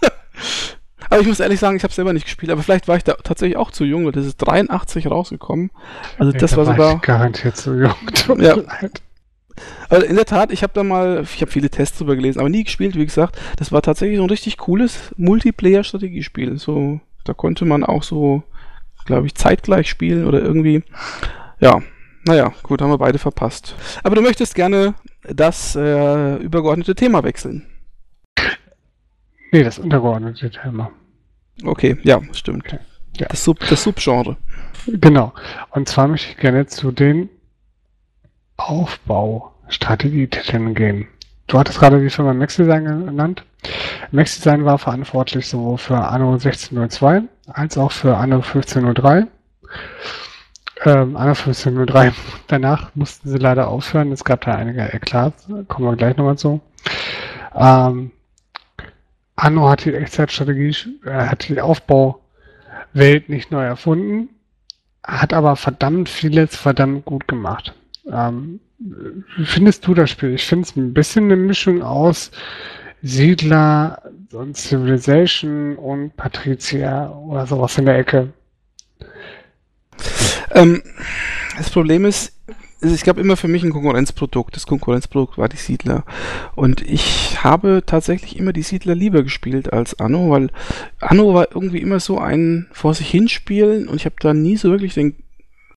Aber 1.10 1.20
ich 1.20 1.26
muss 1.26 1.40
ehrlich 1.40 1.58
sagen, 1.58 1.76
ich 1.76 1.82
habe 1.82 1.92
selber 1.92 2.12
nicht 2.12 2.24
gespielt. 2.24 2.50
Aber 2.52 2.62
vielleicht 2.62 2.88
war 2.88 2.96
ich 2.96 3.04
da 3.04 3.14
tatsächlich 3.14 3.56
auch 3.56 3.72
zu 3.72 3.84
jung, 3.84 4.06
weil 4.06 4.12
das 4.12 4.26
ist 4.26 4.38
83 4.38 5.08
rausgekommen. 5.08 5.70
Also 6.18 6.32
das 6.32 6.56
war 6.56 6.64
sogar. 6.64 6.94
Ich 6.94 7.02
garantiert 7.02 7.56
zu 7.56 7.74
jung. 7.74 7.94
Tut 8.14 8.40
ja. 8.40 8.54
Leid. 8.54 9.02
Also 9.88 10.06
in 10.06 10.16
der 10.16 10.24
Tat, 10.24 10.52
ich 10.52 10.62
habe 10.62 10.72
da 10.72 10.84
mal, 10.84 11.22
ich 11.22 11.42
habe 11.42 11.50
viele 11.50 11.68
Tests 11.68 11.98
drüber 11.98 12.16
gelesen, 12.16 12.38
aber 12.38 12.48
nie 12.48 12.64
gespielt, 12.64 12.94
wie 12.96 13.04
gesagt. 13.04 13.38
Das 13.56 13.72
war 13.72 13.82
tatsächlich 13.82 14.18
so 14.18 14.22
ein 14.22 14.30
richtig 14.30 14.56
cooles 14.56 15.12
Multiplayer-Strategiespiel. 15.16 16.58
So, 16.58 17.00
da 17.24 17.34
konnte 17.34 17.64
man 17.64 17.84
auch 17.84 18.04
so, 18.04 18.42
glaube 19.04 19.26
ich, 19.26 19.34
zeitgleich 19.34 19.90
spielen 19.90 20.26
oder 20.26 20.40
irgendwie. 20.40 20.84
Ja, 21.58 21.82
naja, 22.24 22.52
gut, 22.62 22.80
haben 22.80 22.90
wir 22.90 22.98
beide 22.98 23.18
verpasst. 23.18 23.74
Aber 24.02 24.14
du 24.14 24.22
möchtest 24.22 24.54
gerne 24.54 24.94
das 25.22 25.76
äh, 25.76 26.36
übergeordnete 26.36 26.94
Thema 26.94 27.24
wechseln. 27.24 27.66
Nee, 29.52 29.64
das 29.64 29.78
untergeordnete 29.78 30.50
Thema. 30.50 30.92
Okay, 31.64 31.96
ja, 32.02 32.20
stimmt. 32.32 32.66
Okay. 32.66 32.78
Ja. 33.16 33.28
Das, 33.28 33.44
Sub, 33.44 33.60
das 33.68 33.82
Subgenre. 33.82 34.36
Genau. 34.86 35.32
Und 35.70 35.88
zwar 35.88 36.06
möchte 36.08 36.30
ich 36.30 36.36
gerne 36.38 36.66
zu 36.66 36.92
den 36.92 37.28
Aufbaustrategietiteln 38.56 40.74
gehen. 40.74 41.08
Du 41.46 41.58
hattest 41.58 41.78
gerade 41.80 42.00
die 42.00 42.08
Firma 42.10 42.32
MaxDesign 42.32 43.06
genannt. 43.06 43.44
MaxDesign 44.12 44.64
war 44.64 44.78
verantwortlich 44.78 45.48
sowohl 45.48 45.78
für 45.78 45.96
Anno 45.96 46.34
1602 46.34 47.22
als 47.48 47.76
auch 47.76 47.90
für 47.92 48.16
Anno 48.16 48.36
1503. 48.36 49.26
Ähm, 50.84 51.16
Anno 51.16 51.32
1503. 51.32 52.12
Danach 52.46 52.94
mussten 52.94 53.28
sie 53.28 53.38
leider 53.38 53.68
aufhören. 53.68 54.12
Es 54.12 54.24
gab 54.24 54.42
da 54.42 54.54
einige 54.54 54.92
Eklats. 54.92 55.48
Kommen 55.68 55.88
wir 55.88 55.96
gleich 55.96 56.16
nochmal 56.16 56.38
zu. 56.38 56.60
Ähm, 57.54 58.12
Anno 59.40 59.68
hat 59.68 59.84
die 59.84 59.94
Echtzeitstrategie, 59.94 60.98
äh, 61.04 61.10
hat 61.10 61.48
die 61.48 61.60
Aufbauwelt 61.60 63.28
nicht 63.28 63.50
neu 63.50 63.64
erfunden, 63.64 64.28
hat 65.02 65.32
aber 65.32 65.56
verdammt 65.56 66.08
vieles 66.08 66.56
verdammt 66.56 67.04
gut 67.04 67.26
gemacht. 67.26 67.74
Ähm, 68.10 68.60
wie 68.78 69.46
findest 69.46 69.86
du 69.86 69.94
das 69.94 70.10
Spiel? 70.10 70.34
Ich 70.34 70.46
finde 70.46 70.64
es 70.64 70.76
ein 70.76 70.94
bisschen 70.94 71.24
eine 71.24 71.36
Mischung 71.36 71.82
aus 71.82 72.30
Siedler 73.02 74.02
und 74.32 74.56
Civilization 74.56 75.76
und 75.76 76.16
Patricia 76.16 77.10
oder 77.10 77.46
sowas 77.46 77.76
in 77.78 77.86
der 77.86 77.98
Ecke. 77.98 78.32
Ähm, 80.52 80.82
das 81.56 81.70
Problem 81.70 82.04
ist, 82.04 82.32
es 82.80 83.04
gab 83.04 83.18
immer 83.18 83.36
für 83.36 83.48
mich 83.48 83.62
ein 83.62 83.72
Konkurrenzprodukt. 83.72 84.56
Das 84.56 84.66
Konkurrenzprodukt 84.66 85.38
war 85.38 85.48
die 85.48 85.56
Siedler. 85.56 86.04
Und 86.54 86.80
ich 86.82 87.42
habe 87.44 87.82
tatsächlich 87.84 88.38
immer 88.38 88.52
die 88.52 88.62
Siedler 88.62 88.94
lieber 88.94 89.22
gespielt 89.22 89.72
als 89.72 89.98
Anno, 90.00 90.30
weil 90.30 90.50
Anno 91.00 91.34
war 91.34 91.48
irgendwie 91.54 91.78
immer 91.78 92.00
so 92.00 92.18
ein 92.18 92.66
vor 92.72 92.94
sich 92.94 93.10
hinspielen 93.10 93.88
und 93.88 93.96
ich 93.96 94.06
habe 94.06 94.16
da 94.20 94.32
nie 94.32 94.56
so 94.56 94.70
wirklich 94.70 94.94
den 94.94 95.14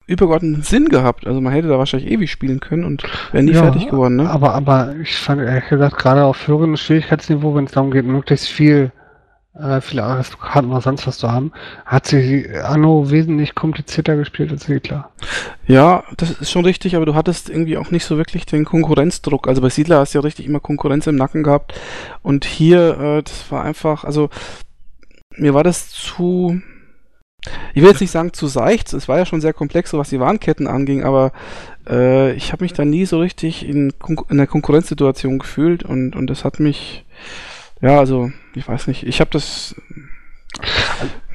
übergeordneten 0.07 0.63
Sinn 0.63 0.89
gehabt. 0.89 1.25
Also 1.25 1.41
man 1.41 1.53
hätte 1.53 1.69
da 1.69 1.77
wahrscheinlich 1.77 2.11
ewig 2.11 2.31
spielen 2.31 2.59
können 2.59 2.83
und 2.83 3.03
wäre 3.31 3.43
nie 3.43 3.53
ja, 3.53 3.63
fertig 3.63 3.89
geworden. 3.89 4.17
Ne? 4.17 4.29
Aber, 4.29 4.53
aber 4.53 4.95
ich 5.01 5.15
fand 5.15 5.41
ehrlich 5.41 5.69
gesagt, 5.69 5.97
gerade 5.97 6.23
auf 6.23 6.47
höheren 6.47 6.77
Schwierigkeitsniveau, 6.77 7.55
wenn 7.55 7.65
es 7.65 7.71
darum 7.71 7.91
geht, 7.91 8.05
möglichst 8.05 8.47
viel 8.47 8.91
äh, 9.53 9.81
viele 9.81 10.03
Aristokraten 10.03 10.71
oder 10.71 10.81
sonst 10.81 11.05
was 11.07 11.17
zu 11.17 11.31
haben, 11.31 11.51
hat 11.85 12.07
sie 12.07 12.47
Anno 12.63 13.09
wesentlich 13.09 13.53
komplizierter 13.53 14.15
gespielt 14.15 14.51
als 14.51 14.65
Siedler. 14.65 15.09
Ja, 15.67 16.03
das 16.17 16.31
ist 16.31 16.51
schon 16.51 16.65
richtig, 16.65 16.95
aber 16.95 17.05
du 17.05 17.15
hattest 17.15 17.49
irgendwie 17.49 17.77
auch 17.77 17.91
nicht 17.91 18.05
so 18.05 18.17
wirklich 18.17 18.45
den 18.45 18.65
Konkurrenzdruck. 18.65 19.47
Also 19.47 19.61
bei 19.61 19.69
Siedler 19.69 19.99
hast 19.99 20.13
du 20.13 20.19
ja 20.19 20.23
richtig 20.23 20.45
immer 20.45 20.59
Konkurrenz 20.59 21.07
im 21.07 21.15
Nacken 21.15 21.43
gehabt. 21.43 21.73
Und 22.23 22.45
hier, 22.45 22.97
äh, 22.99 23.23
das 23.23 23.51
war 23.51 23.63
einfach, 23.63 24.03
also 24.03 24.29
mir 25.35 25.53
war 25.53 25.63
das 25.63 25.89
zu, 25.89 26.61
ich 27.73 27.81
will 27.81 27.89
jetzt 27.89 28.01
nicht 28.01 28.11
sagen 28.11 28.33
zu 28.33 28.47
seicht, 28.47 28.93
es 28.93 29.07
war 29.07 29.17
ja 29.17 29.25
schon 29.25 29.41
sehr 29.41 29.53
komplex, 29.53 29.91
so 29.91 29.97
was 29.97 30.09
die 30.09 30.19
Warnketten 30.19 30.67
anging, 30.67 31.03
aber 31.03 31.31
äh, 31.89 32.33
ich 32.33 32.51
habe 32.51 32.63
mich 32.63 32.73
da 32.73 32.85
nie 32.85 33.05
so 33.05 33.19
richtig 33.19 33.67
in, 33.67 33.93
Kon 33.97 34.17
in 34.29 34.37
der 34.37 34.47
Konkurrenzsituation 34.47 35.39
gefühlt 35.39 35.83
und, 35.83 36.15
und 36.15 36.27
das 36.29 36.45
hat 36.45 36.59
mich, 36.59 37.05
ja, 37.81 37.97
also, 37.97 38.31
ich 38.55 38.67
weiß 38.67 38.87
nicht. 38.87 39.03
Ich 39.03 39.19
habe 39.19 39.29
das. 39.31 39.75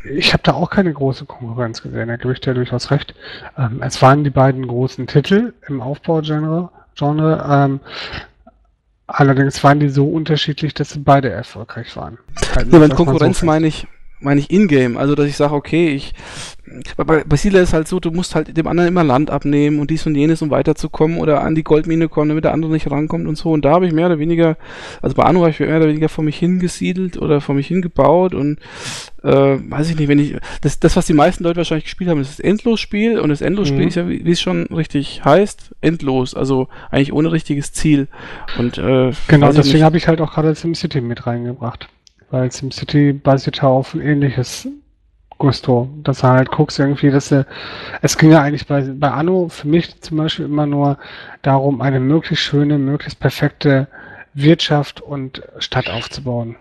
Ich 0.04 0.32
habe 0.32 0.42
da 0.44 0.52
auch 0.52 0.70
keine 0.70 0.92
große 0.92 1.24
Konkurrenz 1.24 1.82
gesehen, 1.82 2.08
da 2.08 2.16
gebe 2.16 2.32
ich 2.32 2.40
dir 2.40 2.54
durchaus 2.54 2.90
recht. 2.90 3.14
Ähm, 3.58 3.82
es 3.82 4.00
waren 4.02 4.22
die 4.22 4.30
beiden 4.30 4.66
großen 4.66 5.06
Titel 5.06 5.52
im 5.66 5.80
Aufbaugenre. 5.80 6.70
Genre, 6.94 7.44
ähm, 7.50 7.80
allerdings 9.06 9.62
waren 9.64 9.80
die 9.80 9.88
so 9.88 10.08
unterschiedlich, 10.08 10.74
dass 10.74 10.90
sie 10.90 11.00
beide 11.00 11.30
erfolgreich 11.30 11.96
waren. 11.96 12.18
Halt 12.54 12.72
ja, 12.72 12.78
mit 12.78 12.94
Konkurrenz 12.94 13.40
so 13.40 13.46
meine 13.46 13.66
ich, 13.66 13.86
meine 14.20 14.40
ich 14.40 14.50
in-game. 14.50 14.96
Also, 14.96 15.14
dass 15.14 15.26
ich 15.26 15.36
sage, 15.36 15.54
okay, 15.54 15.88
ich. 15.88 16.14
Bei, 16.96 17.24
bei 17.24 17.36
Siedler 17.36 17.60
ist 17.60 17.72
halt 17.72 17.88
so, 17.88 18.00
du 18.00 18.10
musst 18.10 18.34
halt 18.34 18.56
dem 18.56 18.66
anderen 18.66 18.88
immer 18.88 19.04
Land 19.04 19.30
abnehmen 19.30 19.80
und 19.80 19.90
dies 19.90 20.06
und 20.06 20.14
jenes, 20.14 20.42
um 20.42 20.50
weiterzukommen 20.50 21.18
oder 21.18 21.42
an 21.42 21.54
die 21.54 21.64
Goldmine 21.64 22.08
kommen, 22.08 22.28
damit 22.28 22.44
der 22.44 22.52
andere 22.52 22.72
nicht 22.72 22.90
rankommt 22.90 23.26
und 23.26 23.36
so. 23.36 23.50
Und 23.50 23.64
da 23.64 23.72
habe 23.72 23.86
ich 23.86 23.92
mehr 23.92 24.06
oder 24.06 24.18
weniger, 24.18 24.56
also 25.02 25.14
bei 25.14 25.24
Anno 25.24 25.40
habe 25.40 25.50
ich 25.50 25.60
mehr 25.60 25.76
oder 25.76 25.88
weniger 25.88 26.08
vor 26.08 26.24
mich 26.24 26.38
hingesiedelt 26.38 27.16
oder 27.16 27.40
vor 27.40 27.54
mich 27.54 27.66
hingebaut 27.66 28.34
und 28.34 28.58
äh, 29.26 29.58
weiß 29.70 29.90
ich 29.90 29.98
nicht, 29.98 30.08
wenn 30.08 30.18
ich. 30.18 30.36
Das, 30.60 30.78
das, 30.78 30.96
was 30.96 31.06
die 31.06 31.12
meisten 31.12 31.42
Leute 31.42 31.56
wahrscheinlich 31.56 31.84
gespielt 31.84 32.08
haben, 32.10 32.20
ist 32.20 32.38
das 32.38 32.40
Endlosspiel 32.40 33.18
und 33.18 33.28
das 33.28 33.40
Endlosspiel 33.40 33.82
mhm. 33.82 33.88
ist 33.88 33.94
ja, 33.96 34.08
wie, 34.08 34.24
wie, 34.24 34.30
es 34.30 34.40
schon 34.40 34.66
richtig 34.66 35.24
heißt, 35.24 35.74
endlos. 35.80 36.34
Also 36.34 36.68
eigentlich 36.90 37.12
ohne 37.12 37.32
richtiges 37.32 37.72
Ziel. 37.72 38.08
Und 38.58 38.78
äh, 38.78 39.12
genau, 39.26 39.52
deswegen 39.52 39.84
habe 39.84 39.96
ich 39.96 40.06
halt 40.06 40.20
auch 40.20 40.32
gerade 40.32 40.54
SimCity 40.54 41.00
mit 41.00 41.26
reingebracht. 41.26 41.88
Weil 42.30 42.50
SimCity 42.50 43.12
basiert 43.12 43.58
ja 43.58 43.64
auf 43.64 43.94
ein 43.94 44.00
ähnliches 44.00 44.68
Gusto. 45.38 45.88
Dass 46.02 46.20
du 46.20 46.28
halt 46.28 46.50
guckst 46.50 46.78
irgendwie, 46.78 47.10
dass 47.10 47.28
du, 47.28 47.46
es 48.02 48.16
ging 48.16 48.32
ja 48.32 48.42
eigentlich 48.42 48.66
bei, 48.66 48.82
bei 48.82 49.10
Anno 49.10 49.48
für 49.48 49.68
mich 49.68 50.00
zum 50.00 50.16
Beispiel 50.16 50.46
immer 50.46 50.66
nur 50.66 50.98
darum, 51.42 51.80
eine 51.80 52.00
möglichst 52.00 52.44
schöne, 52.44 52.78
möglichst 52.78 53.20
perfekte 53.20 53.88
Wirtschaft 54.34 55.00
und 55.00 55.42
Stadt 55.58 55.88
aufzubauen. 55.88 56.56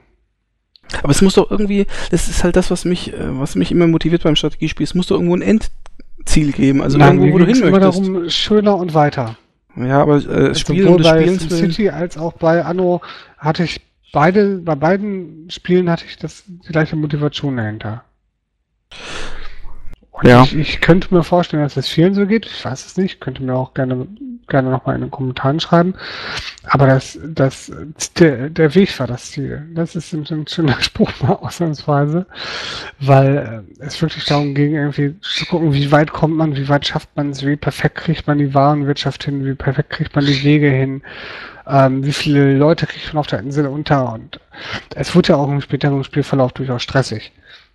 Aber 1.01 1.11
es 1.11 1.21
muss 1.21 1.35
doch 1.35 1.49
irgendwie, 1.49 1.87
das 2.11 2.27
ist 2.27 2.43
halt 2.43 2.55
das, 2.55 2.71
was 2.71 2.85
mich, 2.85 3.13
äh, 3.13 3.39
was 3.39 3.55
mich 3.55 3.71
immer 3.71 3.87
motiviert 3.87 4.23
beim 4.23 4.35
Strategiespiel. 4.35 4.83
Es 4.83 4.95
muss 4.95 5.07
doch 5.07 5.15
irgendwo 5.15 5.35
ein 5.35 5.41
Endziel 5.41 6.51
geben, 6.51 6.81
also 6.81 6.97
Nein, 6.97 7.17
irgendwo, 7.17 7.33
wo 7.33 7.39
du 7.39 7.45
hin 7.45 7.59
möchtest. 7.59 7.67
immer 7.67 7.79
darum, 7.79 8.29
schöner 8.29 8.77
und 8.77 8.93
weiter. 8.93 9.37
Ja, 9.75 10.01
aber 10.01 10.15
äh, 10.23 10.47
also 10.47 10.53
Spielen 10.53 10.87
Sowohl 10.87 11.03
bei 11.03 11.27
SimCity 11.27 11.89
als 11.89 12.17
auch 12.17 12.33
bei 12.33 12.63
Anno 12.63 13.01
hatte 13.37 13.63
ich 13.63 13.81
beide, 14.13 14.59
bei 14.59 14.75
beiden 14.75 15.49
Spielen 15.49 15.89
hatte 15.89 16.05
ich 16.07 16.17
das 16.17 16.43
die 16.47 16.71
gleiche 16.71 16.95
Motivation 16.95 17.57
dahinter. 17.57 18.03
Und 20.11 20.29
ja. 20.29 20.43
ich, 20.43 20.55
ich, 20.55 20.81
könnte 20.81 21.13
mir 21.13 21.23
vorstellen, 21.23 21.63
dass 21.63 21.75
es 21.75 21.89
vielen 21.89 22.13
so 22.13 22.25
geht. 22.25 22.45
Ich 22.45 22.63
weiß 22.63 22.85
es 22.85 22.95
nicht. 22.95 23.19
Könnte 23.19 23.43
mir 23.43 23.53
auch 23.53 23.73
gerne, 23.73 24.07
gerne 24.47 24.69
nochmal 24.69 24.95
in 24.95 25.01
den 25.01 25.11
Kommentaren 25.11 25.59
schreiben. 25.59 25.93
Aber 26.63 26.87
das, 26.87 27.19
das, 27.21 27.69
der, 28.17 28.49
der 28.49 28.75
Weg 28.75 28.97
war 28.97 29.07
das 29.07 29.31
Ziel. 29.31 29.67
Das 29.73 29.93
ist 29.93 30.13
ein 30.13 30.47
schöner 30.47 30.77
Spruch 30.81 31.11
mal 31.21 31.33
ausnahmsweise. 31.33 32.27
Weil 33.01 33.65
äh, 33.77 33.83
es 33.83 34.01
wirklich 34.01 34.23
darum 34.23 34.55
ging, 34.55 34.75
irgendwie 34.75 35.19
zu 35.19 35.45
gucken, 35.47 35.73
wie 35.73 35.91
weit 35.91 36.13
kommt 36.13 36.37
man, 36.37 36.55
wie 36.55 36.69
weit 36.69 36.87
schafft 36.87 37.09
man 37.17 37.31
es, 37.31 37.45
wie 37.45 37.57
perfekt 37.57 37.95
kriegt 37.95 38.25
man 38.25 38.37
die 38.37 38.53
Warenwirtschaft 38.53 39.25
hin, 39.25 39.45
wie 39.45 39.53
perfekt 39.53 39.89
kriegt 39.89 40.15
man 40.15 40.25
die 40.25 40.43
Wege 40.43 40.69
hin 40.69 41.01
ähm, 41.67 42.05
wie 42.05 42.13
viele 42.13 42.55
Leute 42.55 42.85
kriegt 42.85 43.13
man 43.13 43.19
auf 43.19 43.27
der 43.27 43.39
Insel 43.39 43.65
unter 43.65 44.13
und 44.13 44.39
es 44.93 45.15
wurde 45.15 45.29
ja 45.29 45.35
auch 45.35 45.49
im 45.49 45.61
späteren 45.61 46.03
Spielverlauf 46.03 46.53
durchaus 46.53 46.83
stressig. 46.83 47.31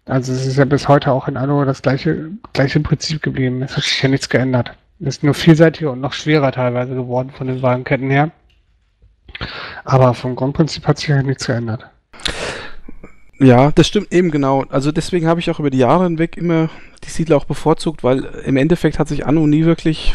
Also 0.07 0.33
es 0.33 0.47
ist 0.47 0.59
ja 0.59 0.65
bis 0.65 0.89
heute 0.89 1.13
auch 1.13 1.29
in 1.29 1.37
Anno 1.37 1.65
das 1.65 1.83
gleiche, 1.83 2.31
gleiche 2.53 2.81
Prinzip 2.81 3.23
geblieben. 3.23 3.63
Es 3.63 3.77
hat 3.77 3.85
sich 3.85 4.03
ja 4.03 4.09
nichts 4.09 4.29
geändert. 4.29 4.73
Es 5.01 5.17
ist 5.17 5.23
nur 5.23 5.35
vielseitiger 5.35 5.93
und 5.93 6.01
noch 6.01 6.13
schwerer 6.13 6.53
teilweise 6.53 6.95
geworden 6.95 7.31
von 7.31 7.47
den 7.47 7.63
Warenketten 7.63 8.11
her. 8.11 8.31
Aber 9.85 10.15
vom 10.15 10.37
Grundprinzip 10.37 10.87
hat 10.87 10.99
sich 10.99 11.09
ja 11.09 11.23
nichts 11.23 11.47
geändert. 11.47 11.89
Ja, 13.39 13.71
das 13.71 13.87
stimmt 13.87 14.13
eben 14.13 14.31
genau. 14.31 14.65
Also 14.69 14.93
deswegen 14.93 15.27
habe 15.27 15.41
ich 15.41 15.51
auch 15.51 15.61
über 15.61 15.71
die 15.71 15.79
Jahre 15.79 16.05
hinweg 16.05 16.37
immer 16.37 16.69
die 17.05 17.09
Siedler 17.09 17.37
auch 17.37 17.47
bevorzugt, 17.47 18.05
weil 18.05 18.25
im 18.45 18.59
Endeffekt 18.59 18.99
hat 18.99 19.09
sich 19.09 19.25
Anno 19.25 19.47
nie 19.47 19.65
wirklich 19.65 20.15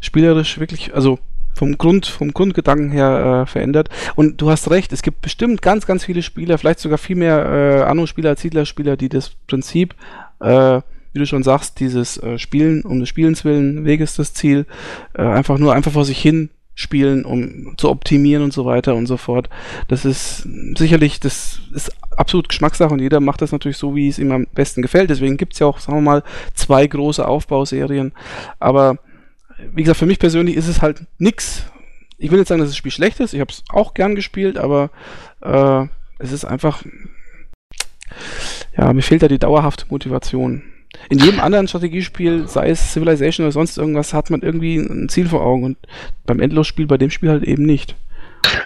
spielerisch 0.00 0.58
wirklich, 0.58 0.94
also 0.94 1.18
vom 1.58 1.76
Grund, 1.76 2.06
vom 2.06 2.32
Grundgedanken 2.32 2.90
her 2.90 3.42
äh, 3.42 3.50
verändert. 3.50 3.88
Und 4.14 4.40
du 4.40 4.50
hast 4.50 4.70
recht, 4.70 4.92
es 4.92 5.02
gibt 5.02 5.20
bestimmt 5.20 5.60
ganz, 5.60 5.86
ganz 5.86 6.04
viele 6.04 6.22
Spieler, 6.22 6.56
vielleicht 6.56 6.78
sogar 6.78 6.98
viel 6.98 7.16
mehr 7.16 7.44
äh, 7.44 7.82
Anno-Spieler 7.82 8.30
als 8.30 8.42
Siedler-Spieler, 8.42 8.96
die 8.96 9.08
das 9.08 9.30
Prinzip, 9.48 9.94
äh, 10.40 10.80
wie 11.12 11.18
du 11.18 11.26
schon 11.26 11.42
sagst, 11.42 11.80
dieses 11.80 12.16
äh, 12.18 12.38
Spielen 12.38 12.82
um 12.82 13.00
des 13.00 13.08
Spielens 13.08 13.44
willen, 13.44 13.84
Weg 13.84 14.00
ist 14.00 14.20
das 14.20 14.34
Ziel, 14.34 14.66
äh, 15.14 15.22
einfach 15.22 15.58
nur 15.58 15.74
einfach 15.74 15.92
vor 15.92 16.04
sich 16.04 16.20
hin 16.20 16.50
spielen, 16.76 17.24
um 17.24 17.74
zu 17.76 17.90
optimieren 17.90 18.44
und 18.44 18.52
so 18.52 18.64
weiter 18.64 18.94
und 18.94 19.06
so 19.06 19.16
fort. 19.16 19.50
Das 19.88 20.04
ist 20.04 20.46
sicherlich, 20.76 21.18
das 21.18 21.58
ist 21.74 21.90
absolut 22.16 22.48
Geschmackssache 22.48 22.92
und 22.92 23.00
jeder 23.00 23.18
macht 23.18 23.42
das 23.42 23.50
natürlich 23.50 23.78
so, 23.78 23.96
wie 23.96 24.08
es 24.08 24.20
ihm 24.20 24.30
am 24.30 24.46
besten 24.54 24.80
gefällt. 24.80 25.10
Deswegen 25.10 25.36
gibt 25.36 25.54
es 25.54 25.58
ja 25.58 25.66
auch, 25.66 25.80
sagen 25.80 25.98
wir 25.98 26.02
mal, 26.02 26.22
zwei 26.54 26.86
große 26.86 27.26
Aufbauserien. 27.26 28.12
Aber 28.60 28.98
wie 29.72 29.82
gesagt, 29.82 29.98
für 29.98 30.06
mich 30.06 30.18
persönlich 30.18 30.56
ist 30.56 30.68
es 30.68 30.82
halt 30.82 31.02
nix. 31.18 31.64
Ich 32.16 32.30
will 32.30 32.38
jetzt 32.38 32.48
sagen, 32.48 32.60
dass 32.60 32.70
das 32.70 32.76
Spiel 32.76 32.92
schlecht 32.92 33.20
ist. 33.20 33.34
Ich 33.34 33.40
habe 33.40 33.52
es 33.52 33.64
auch 33.68 33.94
gern 33.94 34.14
gespielt, 34.14 34.58
aber 34.58 34.90
äh, 35.40 35.86
es 36.18 36.32
ist 36.32 36.44
einfach. 36.44 36.82
Ja, 38.76 38.92
mir 38.92 39.02
fehlt 39.02 39.22
da 39.22 39.28
die 39.28 39.38
dauerhafte 39.38 39.86
Motivation. 39.90 40.62
In 41.10 41.18
jedem 41.18 41.40
anderen 41.40 41.68
Strategiespiel, 41.68 42.48
sei 42.48 42.70
es 42.70 42.92
Civilization 42.92 43.44
oder 43.44 43.52
sonst 43.52 43.76
irgendwas, 43.76 44.14
hat 44.14 44.30
man 44.30 44.42
irgendwie 44.42 44.76
ein 44.76 45.08
Ziel 45.08 45.28
vor 45.28 45.44
Augen 45.44 45.64
und 45.64 45.78
beim 46.24 46.40
Endlosspiel, 46.40 46.86
bei 46.86 46.96
dem 46.96 47.10
Spiel 47.10 47.30
halt 47.30 47.44
eben 47.44 47.64
nicht. 47.64 47.94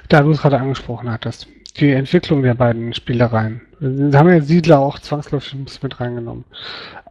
Da 0.09 0.23
du 0.23 0.31
es 0.31 0.41
gerade 0.41 0.59
angesprochen 0.59 1.11
hattest. 1.11 1.49
Die 1.77 1.93
Entwicklung 1.93 2.43
der 2.43 2.55
beiden 2.55 2.93
Spielereien. 2.95 3.63
Da 3.81 4.19
haben 4.19 4.29
ja 4.29 4.41
Siedler 4.41 4.79
auch 4.79 4.99
zwangsläufig 4.99 5.57
mit 5.83 6.01
reingenommen. 6.01 6.45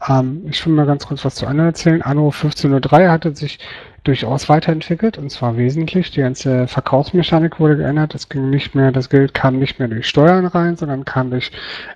Ähm, 0.07 0.43
ich 0.49 0.65
will 0.65 0.73
mal 0.73 0.85
ganz 0.85 1.05
kurz 1.05 1.25
was 1.25 1.35
zu 1.35 1.47
Anno 1.47 1.63
erzählen. 1.63 2.01
Anno 2.01 2.27
1503 2.27 3.09
hatte 3.09 3.35
sich 3.35 3.59
durchaus 4.03 4.49
weiterentwickelt 4.49 5.17
und 5.17 5.29
zwar 5.29 5.57
wesentlich. 5.57 6.11
Die 6.11 6.21
ganze 6.21 6.67
Verkaufsmechanik 6.67 7.59
wurde 7.59 7.77
geändert. 7.77 8.15
Es 8.15 8.29
ging 8.29 8.49
nicht 8.49 8.73
mehr, 8.73 8.91
das 8.91 9.09
Geld 9.09 9.33
kam 9.33 9.59
nicht 9.59 9.79
mehr 9.79 9.89
durch 9.89 10.07
Steuern 10.07 10.45
rein, 10.45 10.75
sondern 10.75 11.05
kam 11.05 11.29
durch 11.29 11.51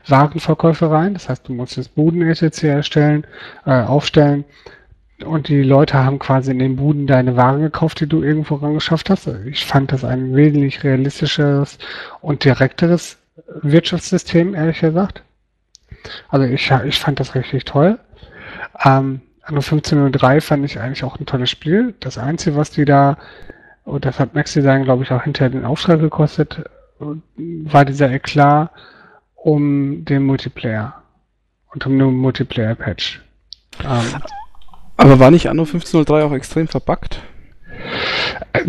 Warenverkäufe 0.07 0.89
rein. 0.91 1.13
Das 1.13 1.29
heißt, 1.29 1.47
du 1.47 1.53
musstest 1.53 1.95
Buden 1.95 2.21
etc. 2.21 2.63
erstellen, 2.63 3.25
äh, 3.65 3.81
aufstellen 3.81 4.43
und 5.23 5.47
die 5.47 5.63
Leute 5.63 6.03
haben 6.03 6.19
quasi 6.19 6.51
in 6.51 6.59
den 6.59 6.75
Buden 6.75 7.07
deine 7.07 7.37
Waren 7.37 7.61
gekauft, 7.61 8.01
die 8.01 8.07
du 8.07 8.21
irgendwo 8.21 8.55
rangeschafft 8.55 9.09
hast. 9.09 9.27
Ich 9.45 9.65
fand 9.65 9.91
das 9.91 10.03
ein 10.03 10.35
wesentlich 10.35 10.83
realistischeres 10.83 11.77
und 12.21 12.43
direkteres 12.43 13.17
Wirtschaftssystem, 13.61 14.53
ehrlich 14.55 14.81
gesagt. 14.81 15.23
Also 16.29 16.45
ich, 16.45 16.69
ich 16.85 16.99
fand 16.99 17.19
das 17.19 17.33
richtig 17.33 17.65
toll. 17.65 17.97
Ähm, 18.83 19.21
Anno 19.41 19.59
1503 19.59 20.41
fand 20.41 20.65
ich 20.65 20.79
eigentlich 20.79 21.03
auch 21.03 21.19
ein 21.19 21.25
tolles 21.25 21.49
Spiel. 21.49 21.93
Das 21.99 22.17
Einzige, 22.17 22.57
was 22.57 22.71
die 22.71 22.85
da, 22.85 23.17
und 23.83 24.05
das 24.05 24.19
hat 24.19 24.33
Max 24.33 24.53
Design, 24.53 24.83
glaube 24.83 25.03
ich, 25.03 25.11
auch 25.11 25.23
hinterher 25.23 25.49
den 25.49 25.65
Auftrag 25.65 25.99
gekostet, 25.99 26.63
war 26.97 27.85
dieser 27.85 28.11
Eklat 28.11 28.71
um 29.35 30.03
den 30.05 30.23
Multiplayer 30.23 31.03
und 31.73 31.85
um 31.85 31.97
den 31.97 32.15
Multiplayer-Patch. 32.15 33.21
Ähm, 33.83 34.21
aber 34.97 35.19
war 35.19 35.31
nicht 35.31 35.49
Anno 35.49 35.63
1503 35.63 36.23
auch 36.23 36.33
extrem 36.33 36.67
verbuggt? 36.67 37.21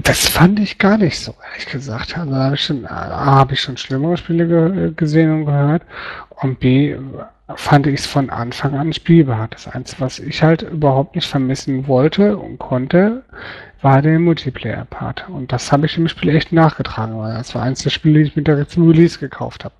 Das 0.03 0.29
fand 0.29 0.59
ich 0.59 0.79
gar 0.79 0.99
nicht 0.99 1.18
so, 1.18 1.35
ehrlich 1.51 1.66
gesagt. 1.66 2.18
Also 2.18 2.35
habe 2.35 2.55
ich 2.55 2.62
schon, 2.62 2.89
habe 2.89 3.55
ich 3.55 3.61
schon 3.61 3.77
schlimmere 3.77 4.16
Spiele 4.16 4.47
ge 4.47 4.93
gesehen 4.95 5.33
und 5.33 5.47
gehört. 5.47 5.83
Und 6.29 6.61
B 6.61 6.97
fand 7.55 7.87
ich 7.87 8.01
es 8.01 8.07
von 8.07 8.29
Anfang 8.31 8.74
an 8.77 8.93
spielbar. 8.93 9.49
Das 9.49 9.68
Einzige, 9.68 10.01
was 10.01 10.18
ich 10.18 10.43
halt 10.43 10.62
überhaupt 10.62 11.14
nicht 11.14 11.29
vermissen 11.29 11.87
wollte 11.87 12.37
und 12.37 12.59
konnte, 12.59 13.22
war 13.81 14.03
der 14.03 14.18
Multiplayer-Part. 14.18 15.29
Und 15.29 15.53
das 15.53 15.70
habe 15.70 15.87
ich 15.87 15.97
im 15.97 16.09
Spiel 16.09 16.35
echt 16.35 16.53
nachgetragen, 16.53 17.16
weil 17.18 17.35
das 17.35 17.55
war 17.55 17.62
eins 17.62 17.83
der 17.83 17.91
Spiele, 17.91 18.20
die 18.20 18.29
ich 18.29 18.37
mit 18.37 18.49
der 18.49 18.66
zum 18.68 18.89
Release 18.89 19.18
gekauft 19.18 19.64
habe. 19.64 19.74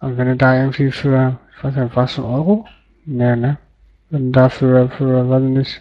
Und 0.00 0.18
wenn 0.18 0.26
du 0.28 0.36
da 0.36 0.56
irgendwie 0.56 0.90
für, 0.90 1.38
ich 1.56 1.64
weiß 1.64 1.74
nicht, 1.74 1.96
war 1.96 2.04
es 2.04 2.14
schon 2.14 2.24
Euro? 2.24 2.66
Nee, 3.06 3.36
ne? 3.36 3.56
Du 4.12 4.30
dafür, 4.30 4.90
für, 4.90 5.28
weiß 5.30 5.42
ich 5.42 5.50
nicht, 5.50 5.80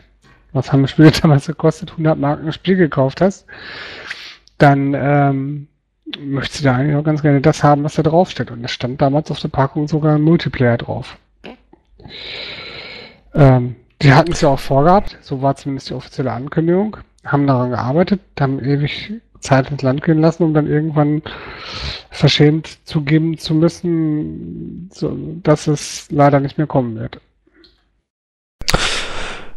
was 0.53 0.71
haben 0.71 0.87
Spiele 0.87 1.11
damals 1.21 1.47
gekostet, 1.47 1.91
100 1.91 2.17
Marken 2.17 2.45
ein 2.47 2.53
Spiel 2.53 2.77
gekauft 2.77 3.19
hast, 3.19 3.45
dann 4.57 4.93
ähm, 4.95 5.67
möchtest 6.17 6.61
du 6.61 6.63
da 6.65 6.75
eigentlich 6.75 6.95
auch 6.95 7.03
ganz 7.03 7.21
gerne 7.21 7.41
das 7.41 7.61
haben, 7.61 7.83
was 7.83 7.95
da 7.95 8.03
draufsteht. 8.03 8.49
Und 8.49 8.63
es 8.63 8.71
stand 8.71 9.01
damals 9.01 9.31
auf 9.31 9.39
der 9.39 9.49
Packung 9.49 9.89
sogar 9.89 10.15
ein 10.15 10.21
Multiplayer 10.21 10.77
drauf. 10.77 11.17
Ähm, 13.33 13.75
die 14.01 14.13
hatten 14.13 14.31
es 14.31 14.41
ja 14.41 14.49
auch 14.49 14.59
vorgehabt, 14.59 15.17
so 15.21 15.41
war 15.41 15.57
zumindest 15.57 15.89
die 15.89 15.93
offizielle 15.93 16.31
Ankündigung, 16.31 16.97
haben 17.25 17.47
daran 17.47 17.71
gearbeitet, 17.71 18.21
haben 18.39 18.63
ewig 18.63 19.11
Zeit 19.41 19.69
ins 19.71 19.81
Land 19.81 20.03
gehen 20.03 20.21
lassen, 20.21 20.43
um 20.43 20.53
dann 20.53 20.67
irgendwann 20.67 21.21
verschämt 22.09 22.79
zugeben 22.85 23.37
zu 23.37 23.53
müssen, 23.53 24.89
so, 24.93 25.17
dass 25.43 25.67
es 25.67 26.09
leider 26.11 26.39
nicht 26.39 26.57
mehr 26.57 26.67
kommen 26.67 26.95
wird. 26.97 27.19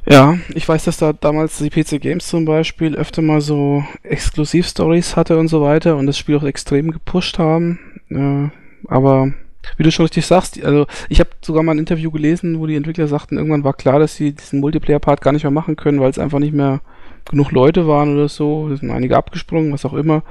Ja, 0.06 0.38
ich 0.54 0.68
weiß, 0.68 0.84
dass 0.84 0.98
da 0.98 1.14
damals 1.14 1.58
die 1.58 1.70
PC 1.70 2.00
Games 2.00 2.26
zum 2.26 2.44
Beispiel 2.44 2.94
öfter 2.94 3.22
mal 3.22 3.40
so 3.40 3.84
Exklusiv-Stories 4.02 5.16
hatte 5.16 5.38
und 5.38 5.48
so 5.48 5.62
weiter 5.62 5.96
und 5.96 6.06
das 6.06 6.18
Spiel 6.18 6.36
auch 6.36 6.44
extrem 6.44 6.90
gepusht 6.90 7.38
haben. 7.38 7.78
Äh, 8.10 8.50
aber 8.86 9.32
wie 9.78 9.82
du 9.82 9.90
schon 9.90 10.04
richtig 10.04 10.26
sagst, 10.26 10.62
also 10.62 10.86
ich 11.08 11.20
habe 11.20 11.30
sogar 11.40 11.62
mal 11.62 11.72
ein 11.72 11.78
Interview 11.78 12.10
gelesen, 12.10 12.60
wo 12.60 12.66
die 12.66 12.76
Entwickler 12.76 13.08
sagten, 13.08 13.38
irgendwann 13.38 13.64
war 13.64 13.72
klar, 13.72 13.98
dass 13.98 14.14
sie 14.14 14.32
diesen 14.32 14.60
Multiplayer-Part 14.60 15.22
gar 15.22 15.32
nicht 15.32 15.44
mehr 15.44 15.50
machen 15.50 15.76
können, 15.76 16.00
weil 16.00 16.10
es 16.10 16.18
einfach 16.18 16.38
nicht 16.38 16.52
mehr 16.52 16.82
genug 17.24 17.52
Leute 17.52 17.86
waren 17.86 18.14
oder 18.14 18.28
so. 18.28 18.68
Es 18.68 18.80
sind 18.80 18.90
einige 18.90 19.16
abgesprungen, 19.16 19.72
was 19.72 19.86
auch 19.86 19.94
immer. 19.94 20.22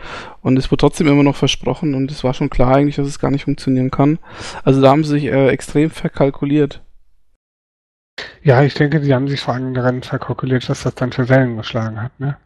Und 0.42 0.58
es 0.58 0.70
wurde 0.70 0.82
trotzdem 0.82 1.08
immer 1.08 1.24
noch 1.24 1.36
versprochen 1.36 1.96
und 1.96 2.12
es 2.12 2.24
war 2.24 2.36
schon 2.36 2.52
klar 2.52 2.76
eigentlich, 2.76 2.98
dass 2.98 3.08
es 3.08 3.18
gar 3.18 3.32
nicht 3.32 3.46
funktionieren 3.46 3.90
kann. 3.90 4.20
Also 4.64 4.82
da 4.82 4.92
haben 4.92 5.04
sie 5.04 5.12
sich 5.12 5.26
äh, 5.26 5.48
extrem 5.48 5.90
verkalkuliert. 5.90 6.82
Ja, 8.44 8.64
ich 8.64 8.74
denke, 8.74 9.00
die 9.00 9.14
haben 9.14 9.28
sich 9.28 9.42
vor 9.42 9.54
allem 9.54 9.74
daran 9.74 10.04
verkalkuliert, 10.04 10.68
dass 10.70 10.84
das 10.84 10.96
dann 10.96 11.12
für 11.12 11.30
Wellen 11.30 11.58
geschlagen 11.58 12.02
hat, 12.02 12.20
ne? 12.20 12.38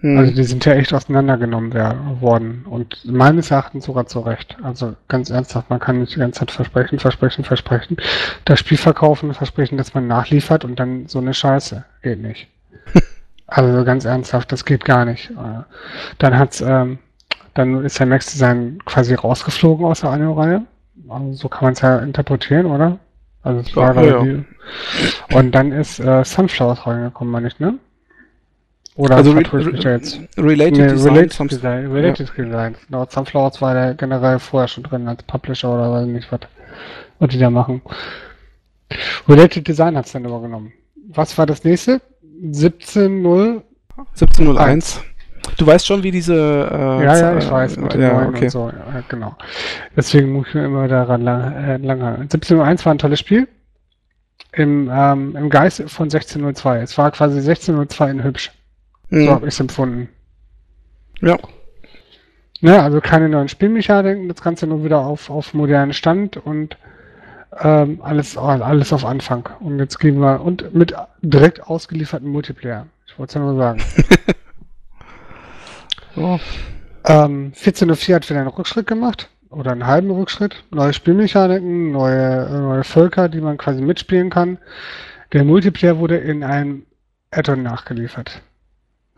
Hm. 0.00 0.16
Also 0.16 0.32
die 0.32 0.44
sind 0.44 0.64
ja 0.64 0.74
echt 0.74 0.92
auseinandergenommen 0.92 1.72
worden 2.20 2.64
und 2.68 3.04
meines 3.04 3.50
Erachtens 3.50 3.86
sogar 3.86 4.06
zu 4.06 4.20
Recht. 4.20 4.56
Also 4.62 4.94
ganz 5.08 5.30
ernsthaft, 5.30 5.70
man 5.70 5.80
kann 5.80 6.00
nicht 6.00 6.14
die 6.14 6.20
ganze 6.20 6.40
Zeit 6.40 6.50
versprechen, 6.52 6.98
versprechen, 6.98 7.44
versprechen, 7.44 7.96
das 8.44 8.60
Spiel 8.60 8.78
verkaufen, 8.78 9.34
versprechen, 9.34 9.76
dass 9.76 9.94
man 9.94 10.06
nachliefert 10.06 10.64
und 10.64 10.78
dann 10.78 11.06
so 11.08 11.18
eine 11.18 11.34
Scheiße. 11.34 11.84
Geht 12.02 12.22
nicht. 12.22 12.46
also 13.48 13.84
ganz 13.84 14.04
ernsthaft, 14.04 14.52
das 14.52 14.64
geht 14.64 14.84
gar 14.84 15.04
nicht. 15.04 15.30
Äh, 15.30 15.62
dann 16.18 16.38
hat's, 16.38 16.60
ähm, 16.60 16.98
dann 17.54 17.84
ist 17.84 17.98
der 17.98 18.06
Max 18.06 18.26
Design 18.26 18.78
quasi 18.84 19.14
rausgeflogen 19.14 19.84
aus 19.84 20.02
der 20.02 20.10
Anno-Reihe. 20.10 20.62
Also 21.08 21.32
so 21.32 21.48
kann 21.48 21.64
man 21.64 21.72
es 21.72 21.80
ja 21.80 21.98
interpretieren, 21.98 22.66
oder? 22.66 22.98
Also 23.42 23.60
es 23.60 23.76
war 23.76 23.94
ja, 24.02 24.24
ja. 24.24 24.44
Und 25.32 25.52
dann 25.52 25.72
ist 25.72 26.00
äh, 26.00 26.24
Sunflowers 26.24 26.86
reingekommen, 26.86 27.32
meine 27.32 27.48
ich, 27.48 27.58
ne? 27.58 27.78
Oder 28.96 29.16
also 29.16 29.30
re 29.30 29.44
re? 29.52 30.00
Related 30.36 30.78
nee, 30.78 30.88
Design. 30.88 31.14
Related 31.14 31.50
Design. 31.52 31.92
Related 31.92 32.32
ja. 32.36 32.44
Design. 32.44 32.76
Genau, 32.86 33.06
Sunflowers 33.08 33.62
war 33.62 33.74
der 33.74 33.94
generell 33.94 34.38
vorher 34.40 34.66
schon 34.66 34.82
drin 34.82 35.06
als 35.06 35.22
Publisher 35.22 35.72
oder 35.72 35.92
weiß 35.92 36.06
nicht 36.06 36.30
was, 36.32 36.40
was 37.20 37.30
die 37.30 37.38
da 37.38 37.48
machen. 37.48 37.80
Related 39.28 39.68
Design 39.68 39.96
hat 39.96 40.06
es 40.06 40.12
dann 40.12 40.24
übergenommen. 40.24 40.72
Was 41.10 41.38
war 41.38 41.46
das 41.46 41.62
nächste? 41.62 42.00
17.0 42.42 43.62
17.01. 44.16 45.00
Du 45.56 45.66
weißt 45.66 45.86
schon, 45.86 46.02
wie 46.02 46.10
diese. 46.10 46.34
Äh, 46.34 47.04
ja, 47.04 47.18
ja, 47.18 47.38
ich 47.38 47.50
weiß, 47.50 47.76
mit 47.78 47.94
den 47.94 48.00
ja, 48.02 48.28
okay. 48.28 48.44
und 48.44 48.50
so. 48.50 48.68
Ja, 48.68 49.02
genau. 49.08 49.36
Deswegen 49.96 50.32
muss 50.32 50.48
ich 50.48 50.54
mir 50.54 50.64
immer 50.64 50.88
daran 50.88 51.22
lang, 51.22 51.52
äh, 51.52 51.76
lang 51.78 52.02
halten. 52.02 52.28
17.01 52.28 52.84
war 52.84 52.92
ein 52.92 52.98
tolles 52.98 53.18
Spiel. 53.18 53.48
Im, 54.52 54.90
ähm, 54.92 55.36
Im 55.36 55.50
Geist 55.50 55.82
von 55.88 56.08
16.02. 56.08 56.82
Es 56.82 56.96
war 56.98 57.10
quasi 57.10 57.38
16.02 57.38 58.10
in 58.10 58.24
hübsch. 58.24 58.52
Mhm. 59.10 59.24
So 59.24 59.30
habe 59.30 59.46
ich 59.46 59.54
es 59.54 59.60
empfunden. 59.60 60.08
Ja. 61.20 61.36
Ja, 62.60 62.82
also 62.82 63.00
keine 63.00 63.28
neuen 63.28 63.48
Spielmechaniken, 63.48 64.28
das 64.28 64.42
Ganze 64.42 64.66
nur 64.66 64.82
wieder 64.84 64.98
auf, 64.98 65.30
auf 65.30 65.54
modernen 65.54 65.92
Stand 65.92 66.36
und 66.36 66.76
ähm, 67.60 68.00
alles, 68.02 68.36
alles 68.36 68.92
auf 68.92 69.04
Anfang. 69.04 69.48
Und 69.60 69.78
jetzt 69.78 69.98
gehen 69.98 70.20
wir 70.20 70.40
und 70.40 70.74
mit 70.74 70.94
direkt 71.22 71.62
ausgelieferten 71.62 72.28
Multiplayer. 72.28 72.86
Ich 73.06 73.18
wollte 73.18 73.30
es 73.30 73.34
ja 73.34 73.40
nur 73.40 73.56
sagen. 73.56 73.80
So. 76.14 76.40
Ähm, 77.04 77.52
14.04 77.54 78.14
hat 78.14 78.28
wieder 78.28 78.40
einen 78.40 78.48
Rückschritt 78.48 78.86
gemacht. 78.86 79.28
Oder 79.50 79.72
einen 79.72 79.86
halben 79.86 80.10
Rückschritt. 80.10 80.62
Neue 80.70 80.92
Spielmechaniken, 80.92 81.90
neue, 81.90 82.48
neue 82.50 82.84
Völker, 82.84 83.28
die 83.28 83.40
man 83.40 83.56
quasi 83.56 83.80
mitspielen 83.80 84.30
kann. 84.30 84.58
Der 85.32 85.44
Multiplayer 85.44 85.98
wurde 85.98 86.18
in 86.18 86.44
einem 86.44 86.86
Add-on 87.30 87.62
nachgeliefert. 87.62 88.42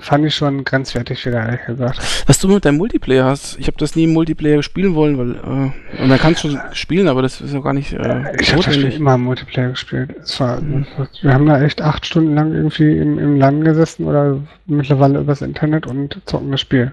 Fand 0.01 0.24
ich 0.24 0.34
schon 0.34 0.64
grenzwertig 0.64 1.24
wieder, 1.26 1.44
ehrlich 1.44 1.64
gesagt. 1.66 2.24
Was 2.26 2.38
du 2.38 2.48
mit 2.48 2.64
deinem 2.64 2.78
Multiplayer 2.78 3.24
hast, 3.24 3.59
ich 3.59 3.66
habe 3.66 3.76
das 3.78 3.96
nie 3.96 4.05
im 4.05 4.12
Multiplayer 4.12 4.62
spielen 4.62 4.94
wollen, 4.94 5.18
weil 5.18 5.72
äh, 6.01 6.07
man 6.07 6.18
kann 6.18 6.32
es 6.32 6.40
schon 6.40 6.59
spielen, 6.72 7.09
aber 7.09 7.22
das 7.22 7.40
ist 7.40 7.53
ja 7.53 7.61
gar 7.61 7.72
nicht. 7.72 7.92
Äh, 7.92 8.36
ich 8.40 8.53
habe 8.53 8.62
das 8.62 8.76
immer 8.76 9.14
im 9.14 9.22
Multiplayer 9.22 9.70
gespielt. 9.70 10.14
Es 10.22 10.40
war, 10.40 10.61
mhm. 10.61 10.86
wir 11.22 11.34
haben 11.34 11.46
da 11.46 11.61
echt 11.61 11.82
acht 11.82 12.07
Stunden 12.07 12.34
lang 12.34 12.53
irgendwie 12.53 12.96
im, 12.96 13.18
im 13.18 13.36
Land 13.36 13.64
gesessen 13.64 14.07
oder 14.07 14.38
mittlerweile 14.66 15.20
übers 15.20 15.42
Internet 15.42 15.86
und 15.86 16.20
zocken 16.24 16.51
das 16.51 16.61
Spiel. 16.61 16.92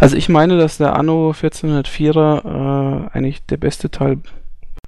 Also 0.00 0.16
ich 0.16 0.28
meine, 0.28 0.56
dass 0.56 0.78
der 0.78 0.96
Anno 0.96 1.32
1404er 1.32 3.04
äh, 3.04 3.16
eigentlich 3.16 3.44
der 3.46 3.56
beste 3.56 3.90
Teil 3.90 4.18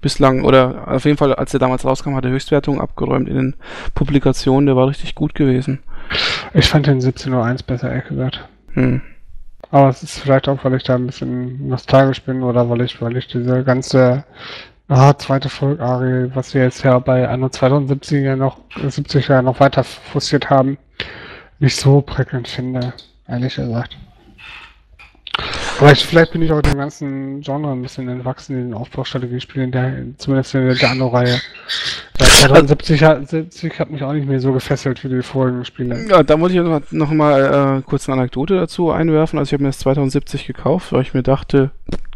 bislang, 0.01 0.45
oder 0.45 0.89
auf 0.89 1.05
jeden 1.05 1.17
Fall, 1.17 1.35
als 1.35 1.53
er 1.53 1.61
damals 1.61 1.85
rauskam, 1.85 2.15
hat 2.15 2.25
er 2.25 2.31
Höchstwertungen 2.31 2.81
abgeräumt 2.81 3.29
in 3.29 3.35
den 3.35 3.57
Publikationen, 3.95 4.67
der 4.67 4.77
war 4.77 4.89
richtig 4.89 5.15
gut 5.15 5.35
gewesen. 5.35 5.81
Ich 6.55 6.69
fand 6.69 6.87
den 6.87 7.01
17.01 7.01 7.67
besser, 7.67 7.91
ehrlich 7.91 8.09
gesagt. 8.09 8.49
Hm. 8.73 9.03
Aber 9.71 9.89
es 9.89 10.03
ist 10.03 10.19
vielleicht 10.19 10.49
auch, 10.49 10.65
weil 10.65 10.75
ich 10.75 10.85
da 10.85 10.95
ein 10.95 11.07
bisschen 11.07 11.69
nostalgisch 11.69 12.23
bin 12.23 12.43
oder 12.43 12.69
weil 12.71 12.83
ich, 12.83 13.01
weil 13.03 13.17
ich 13.17 13.27
diese 13.27 13.65
ganze 13.65 14.25
ah, 14.89 15.15
zweite 15.17 15.49
Folge 15.49 16.31
was 16.35 16.55
wir 16.55 16.63
jetzt 16.63 16.85
ja 16.85 16.99
bei 16.99 17.29
Anno 17.29 17.49
2070 17.49 18.25
ja 18.25 18.37
noch 18.37 18.61
70 18.77 19.29
ja 19.29 19.43
noch 19.43 19.61
weiter 19.61 19.83
forciert 19.85 20.51
haben, 20.51 20.79
nicht 21.59 21.77
so 21.77 22.01
prickelnd 22.01 22.49
finde, 22.49 22.93
ehrlich 23.27 23.57
gesagt. 23.57 23.97
Ich, 25.93 26.07
vielleicht 26.07 26.33
bin 26.33 26.43
ich 26.43 26.53
auch 26.53 26.63
dem 26.63 26.79
ganzen 26.79 27.41
Genre 27.43 27.73
ein 27.73 27.83
bisschen 27.83 28.09
entwachsen, 28.09 28.57
in 28.57 28.63
den 28.69 28.75
Aufbaustrategiespielen, 28.75 29.71
der, 29.73 29.93
zumindest 30.17 30.55
in 30.55 30.75
der 30.75 30.91
Anno-Reihe. 30.91 31.41
2070 32.19 33.03
hat, 33.05 33.29
70 33.29 33.79
hat 33.79 33.91
mich 33.91 34.03
auch 34.03 34.13
nicht 34.13 34.27
mehr 34.27 34.41
so 34.41 34.53
gefesselt 34.53 35.05
wie 35.05 35.09
die 35.09 35.23
vorigen 35.23 35.65
Spiele. 35.65 36.07
Ja, 36.09 36.23
da 36.23 36.37
muss 36.37 36.53
ich 36.53 36.57
noch, 36.59 36.81
noch 36.91 37.11
mal 37.11 37.79
äh, 37.79 37.83
kurz 37.83 38.09
eine 38.09 38.21
Anekdote 38.21 38.57
dazu 38.57 38.91
einwerfen. 38.91 39.39
Also 39.39 39.51
ich 39.51 39.53
habe 39.53 39.65
mir 39.65 39.69
das 39.69 39.79
2070 39.81 40.47
gekauft, 40.47 40.93
weil 40.93 41.03
ich 41.03 41.13
mir 41.13 41.23
dachte, 41.23 41.71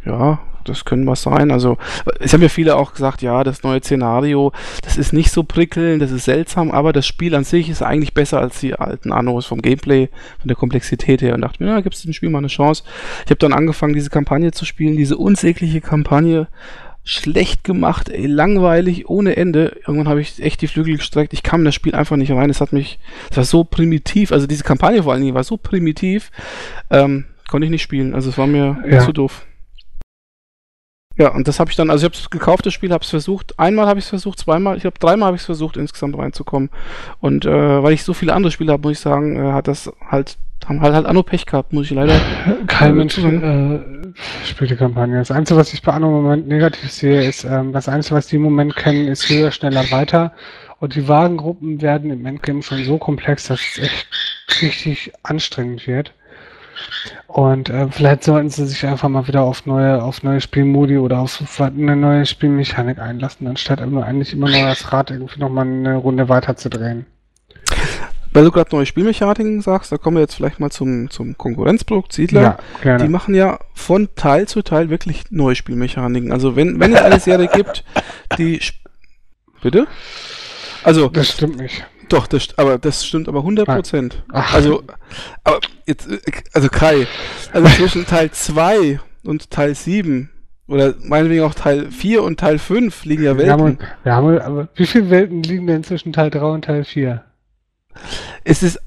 ja, 0.05 0.39
das 0.71 0.85
können 0.85 1.07
was 1.07 1.23
sein. 1.23 1.51
Also, 1.51 1.77
es 2.19 2.33
haben 2.33 2.43
ja 2.43 2.49
viele 2.49 2.77
auch 2.77 2.93
gesagt, 2.93 3.23
ja, 3.23 3.45
das 3.45 3.63
neue 3.63 3.81
Szenario, 3.81 4.53
das 4.83 4.97
ist 4.97 5.13
nicht 5.13 5.31
so 5.31 5.43
prickelnd, 5.43 6.01
das 6.03 6.11
ist 6.11 6.25
seltsam, 6.25 6.71
aber 6.71 6.93
das 6.93 7.07
Spiel 7.07 7.35
an 7.35 7.45
sich 7.45 7.69
ist 7.69 7.83
eigentlich 7.83 8.15
besser 8.15 8.41
als 8.41 8.61
die 8.61 8.75
alten 8.75 9.13
Annos 9.13 9.47
vom 9.47 9.61
Gameplay, 9.63 10.09
von 10.39 10.49
der 10.49 10.57
Komplexität 10.57 11.23
her 11.23 11.35
und 11.35 11.41
dachte 11.43 11.63
mir, 11.63 11.71
ja, 11.71 11.81
gibt 11.81 11.95
es 11.95 12.03
dem 12.03 12.13
Spiel 12.13 12.31
mal 12.31 12.39
eine 12.39 12.47
Chance. 12.49 12.85
Ich 13.25 13.31
habe 13.31 13.39
dann 13.39 13.53
angefangen, 13.53 13.95
diese 13.95 14.11
Kampagne 14.11 14.53
zu 14.53 14.65
spielen, 14.65 14.97
diese 14.97 15.17
unsägliche 15.17 15.81
Kampagne, 15.81 16.49
schlecht 17.03 17.65
gemacht, 17.65 18.09
ey, 18.09 18.27
langweilig, 18.27 19.09
ohne 19.09 19.37
Ende. 19.37 19.77
Irgendwann 19.87 20.09
habe 20.09 20.21
ich 20.21 20.41
echt 20.43 20.61
die 20.61 20.69
Flügel 20.69 20.97
gestreckt. 20.99 21.33
Ich 21.33 21.43
kam 21.43 21.63
in 21.63 21.65
das 21.65 21.75
Spiel 21.75 21.95
einfach 21.95 22.17
nicht 22.17 22.31
rein. 22.31 22.51
Es 22.51 22.61
hat 22.61 22.73
mich, 22.73 22.99
es 23.31 23.37
war 23.37 23.45
so 23.45 23.65
primitiv. 23.65 24.33
Also 24.33 24.47
diese 24.47 24.65
Kampagne 24.65 25.03
vor 25.03 25.13
allen 25.13 25.23
Dingen 25.23 25.35
war 25.35 25.43
so 25.43 25.57
primitiv, 25.57 26.31
ähm, 26.91 27.25
konnte 27.49 27.65
ich 27.65 27.71
nicht 27.71 27.83
spielen. 27.83 28.15
Also 28.15 28.29
es 28.31 28.39
war 28.39 28.47
mir 28.47 28.77
Ja. 28.89 29.01
zu 29.01 29.13
doof. 29.13 29.47
Ja, 31.17 31.29
und 31.35 31.49
das 31.49 31.61
habe 31.61 31.71
ich 31.71 31.77
dann, 31.77 31.91
also 31.91 32.07
ich 32.07 32.13
habe 32.13 32.23
es 32.23 32.31
gekauft, 32.31 32.65
das 32.67 32.73
Spiel, 32.73 32.93
habe 32.93 33.05
es 33.05 33.11
versucht. 33.11 33.59
Einmal 33.59 33.87
habe 33.87 33.99
ich 33.99 34.07
es 34.07 34.09
versucht, 34.09 34.39
zweimal, 34.39 34.77
ich 34.77 34.83
glaube 34.83 34.99
dreimal 34.99 35.27
habe 35.27 35.37
ich 35.37 35.43
es 35.43 35.47
versucht, 35.47 35.77
insgesamt 35.77 36.17
reinzukommen. 36.17 36.71
Und 37.21 37.45
äh, 37.45 37.83
weil 37.83 37.93
ich 37.93 38.05
so 38.05 38.15
viele 38.15 38.33
andere 38.33 38.51
Spiele 38.53 38.73
habe, 38.73 38.83
muss 38.83 38.93
ich 38.93 39.01
sagen, 39.01 39.37
äh, 39.37 39.53
hat 39.53 39.69
das 39.69 39.93
halt, 40.09 40.39
haben 40.67 40.81
halt 40.81 40.95
halt 40.95 41.07
Anno 41.07 41.23
Pech 41.23 41.47
gehabt, 41.47 41.73
muss 41.73 41.87
ich 41.87 41.91
leider. 41.91 42.15
Kein 42.67 42.91
Ja, 42.91 42.95
Mensch 42.95 43.19
äh, 43.19 43.81
spielt 44.47 44.71
die 44.71 44.77
Kampagne. 44.77 45.19
Das 45.19 45.31
Einzige, 45.31 45.59
was 45.59 45.73
ich 45.75 45.83
bei 45.83 45.93
Anno 45.93 46.07
im 46.07 46.23
Moment 46.23 46.49
negativ 46.49 46.91
sehe, 46.91 47.23
ist, 47.29 47.45
ähm, 47.45 47.73
das 47.73 47.89
Einzige, 47.89 48.15
was 48.15 48.29
die 48.29 48.37
im 48.37 48.43
Moment 48.43 48.77
kennen, 48.77 49.09
ist 49.09 49.29
höher, 49.29 49.51
schneller, 49.51 49.91
weiter. 49.91 50.33
Und 50.79 50.95
die 50.95 51.09
Wagengruppen 51.09 51.83
werden 51.83 52.11
im 52.11 52.25
Endgame 52.25 52.63
schon 52.63 52.85
so 52.85 52.97
komplex, 52.97 53.49
dass 53.49 53.61
es 53.61 53.79
echt 53.83 54.07
richtig 54.63 55.13
anstrengend 55.23 55.87
wird. 55.87 56.15
Und 57.27 57.71
äh, 57.71 57.89
vielleicht 57.91 58.25
sollten 58.25 58.51
sie 58.51 58.67
sich 58.67 58.85
einfach 58.87 59.09
mal 59.09 59.29
wieder 59.29 59.43
auf 59.43 59.67
neue, 59.67 60.03
auf 60.03 60.23
neue 60.23 60.41
Spielmodi 60.41 60.99
oder 60.99 61.21
auf 61.21 61.61
eine 61.61 61.97
neue 61.97 62.27
Spielmechanik 62.27 62.99
einlassen, 62.99 63.47
anstatt 63.47 63.81
immer 63.81 64.05
eigentlich 64.05 64.33
immer 64.33 64.51
nur 64.51 64.63
das 64.63 64.93
Rad 64.93 65.11
irgendwie 65.11 65.39
nochmal 65.39 65.67
eine 65.67 65.97
Runde 65.97 66.29
weiter 66.29 66.57
zu 66.57 66.69
drehen. 66.69 67.07
Weil 68.33 68.45
du 68.45 68.53
gerade 68.53 68.75
neue 68.75 68.87
Spielmechaniken 68.87 69.61
sagst, 69.61 69.91
da 69.91 69.97
kommen 69.97 70.17
wir 70.17 70.21
jetzt 70.21 70.35
vielleicht 70.35 70.61
mal 70.61 70.71
zum, 70.71 71.11
zum 71.11 71.37
Konkurrenzprodukt 71.37 72.13
Siedler. 72.13 72.41
Ja, 72.41 72.59
gerne. 72.81 73.05
Die 73.05 73.11
machen 73.11 73.35
ja 73.35 73.59
von 73.75 74.09
Teil 74.15 74.47
zu 74.47 74.63
Teil 74.63 74.89
wirklich 74.89 75.25
neue 75.31 75.57
Spielmechaniken. 75.57 76.33
Also 76.33 76.55
wenn, 76.55 76.79
wenn 76.79 76.93
es 76.93 77.03
eine 77.03 77.19
Serie 77.19 77.49
gibt, 77.49 77.85
die... 78.39 78.61
Bitte? 79.63 79.87
Also, 80.85 81.09
das 81.09 81.33
stimmt 81.33 81.59
nicht. 81.59 81.85
Doch, 82.13 82.27
das, 82.27 82.49
aber 82.59 82.79
das 82.79 83.07
stimmt 83.07 83.29
aber 83.29 83.41
100 83.41 83.67
Prozent. 83.67 84.23
Ach. 84.33 84.55
Also, 84.55 84.83
aber 85.45 85.61
jetzt, 85.87 86.11
äh, 86.11 86.19
also 86.53 86.69
Kai, 86.69 87.07
also 87.53 87.69
zwischen 87.77 88.07
Teil 88.07 88.31
2 88.31 89.01
und 89.25 89.51
Teil 89.51 89.75
7 89.75 90.31
oder 90.69 90.95
meinetwegen 91.03 91.43
auch 91.43 91.55
Teil 91.55 91.91
4 91.91 92.23
und 92.23 92.39
Teil 92.39 92.59
5 92.59 93.05
liegen 93.05 93.25
ja 93.25 93.37
Wir 93.37 93.51
haben, 93.51 93.65
Welten. 93.65 93.87
wir 94.05 94.15
haben, 94.15 94.39
aber 94.39 94.69
wie 94.75 94.87
viele 94.87 95.11
Welten 95.11 95.43
liegen 95.43 95.67
denn 95.67 95.83
zwischen 95.85 96.13
Teil 96.13 96.31
3 96.31 96.41
und 96.43 96.65
Teil 96.65 96.85
4? 96.85 97.25
Es 98.45 98.63
ist, 98.63 98.81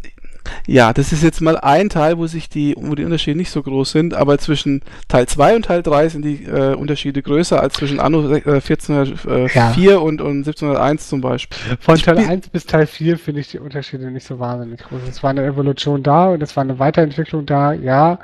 ja, 0.66 0.94
das 0.94 1.12
ist 1.12 1.24
jetzt 1.24 1.42
mal 1.42 1.58
ein 1.58 1.90
Teil, 1.90 2.18
wo 2.18 2.26
sich 2.28 2.48
die, 2.50 2.74
wo 2.78 2.96
die 2.96 3.04
Unterschiede 3.04 3.38
nicht 3.38 3.52
so 3.52 3.62
groß 3.62 3.92
sind, 3.92 4.14
aber 4.14 4.38
zwischen 4.38 4.82
Teil 5.08 5.28
2 5.28 5.56
und 5.58 5.66
Teil 5.66 5.84
3 5.84 6.10
sind 6.10 6.24
die 6.24 6.44
äh, 6.46 6.74
Unterschiede 6.76 7.22
größer 7.22 7.60
als 7.62 7.74
zwischen 7.74 8.00
Anno 8.00 8.30
äh, 8.34 8.42
1404 8.46 9.50
Ja. 9.92 9.98
und, 9.98 10.22
und 10.22 10.38
1701 10.38 11.10
zum 11.10 11.22
Beispiel. 11.22 11.58
Von 11.80 11.98
Teil 11.98 12.18
Spiel- 12.18 12.30
1 12.30 12.50
bis 12.50 12.66
Teil 12.66 12.88
4 12.88 13.18
finde 13.18 13.42
ich 13.42 13.50
die 13.50 13.60
Unterschiede 13.60 14.10
nicht 14.12 14.26
so 14.26 14.40
wahnsinnig 14.40 14.80
groß. 14.82 15.02
Es 15.10 15.22
war 15.22 15.32
eine 15.32 15.44
Evolution 15.46 16.02
da 16.04 16.30
und 16.30 16.42
es 16.42 16.56
war 16.56 16.64
eine 16.64 16.80
Weiterentwicklung 16.80 17.46
da, 17.46 17.74
ja, 17.74 18.20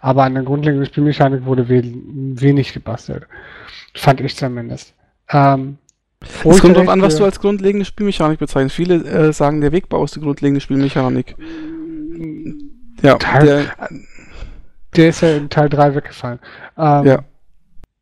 aber 0.00 0.24
an 0.24 0.34
der 0.34 0.42
grundlegenden 0.42 0.86
Spielmechanik 0.86 1.44
wurde 1.46 1.68
we 1.68 1.82
wenig 1.84 2.72
gebastelt. 2.74 3.26
Fand 3.94 4.20
ich 4.20 4.36
zumindest. 4.36 4.94
Ähm, 5.30 5.78
Es 6.44 6.60
kommt 6.60 6.76
darauf 6.76 6.88
an, 6.88 7.00
was 7.02 7.16
du 7.16 7.24
als 7.24 7.40
grundlegende 7.40 7.84
Spielmechanik 7.84 8.38
bezeichnest. 8.38 8.74
Viele 8.76 8.96
äh, 9.04 9.32
sagen, 9.32 9.60
der 9.60 9.72
Wegbau 9.72 10.04
ist 10.04 10.16
die 10.16 10.20
grundlegende 10.20 10.60
Spielmechanik. 10.60 11.36
Ja, 13.02 13.14
Teil- 13.16 13.46
der, 13.46 13.88
Der 14.96 15.08
ist 15.10 15.20
ja 15.20 15.36
in 15.36 15.48
Teil 15.50 15.68
3 15.68 15.94
weggefallen. 15.94 16.38
Ähm, 16.76 17.04
Ja. 17.06 17.24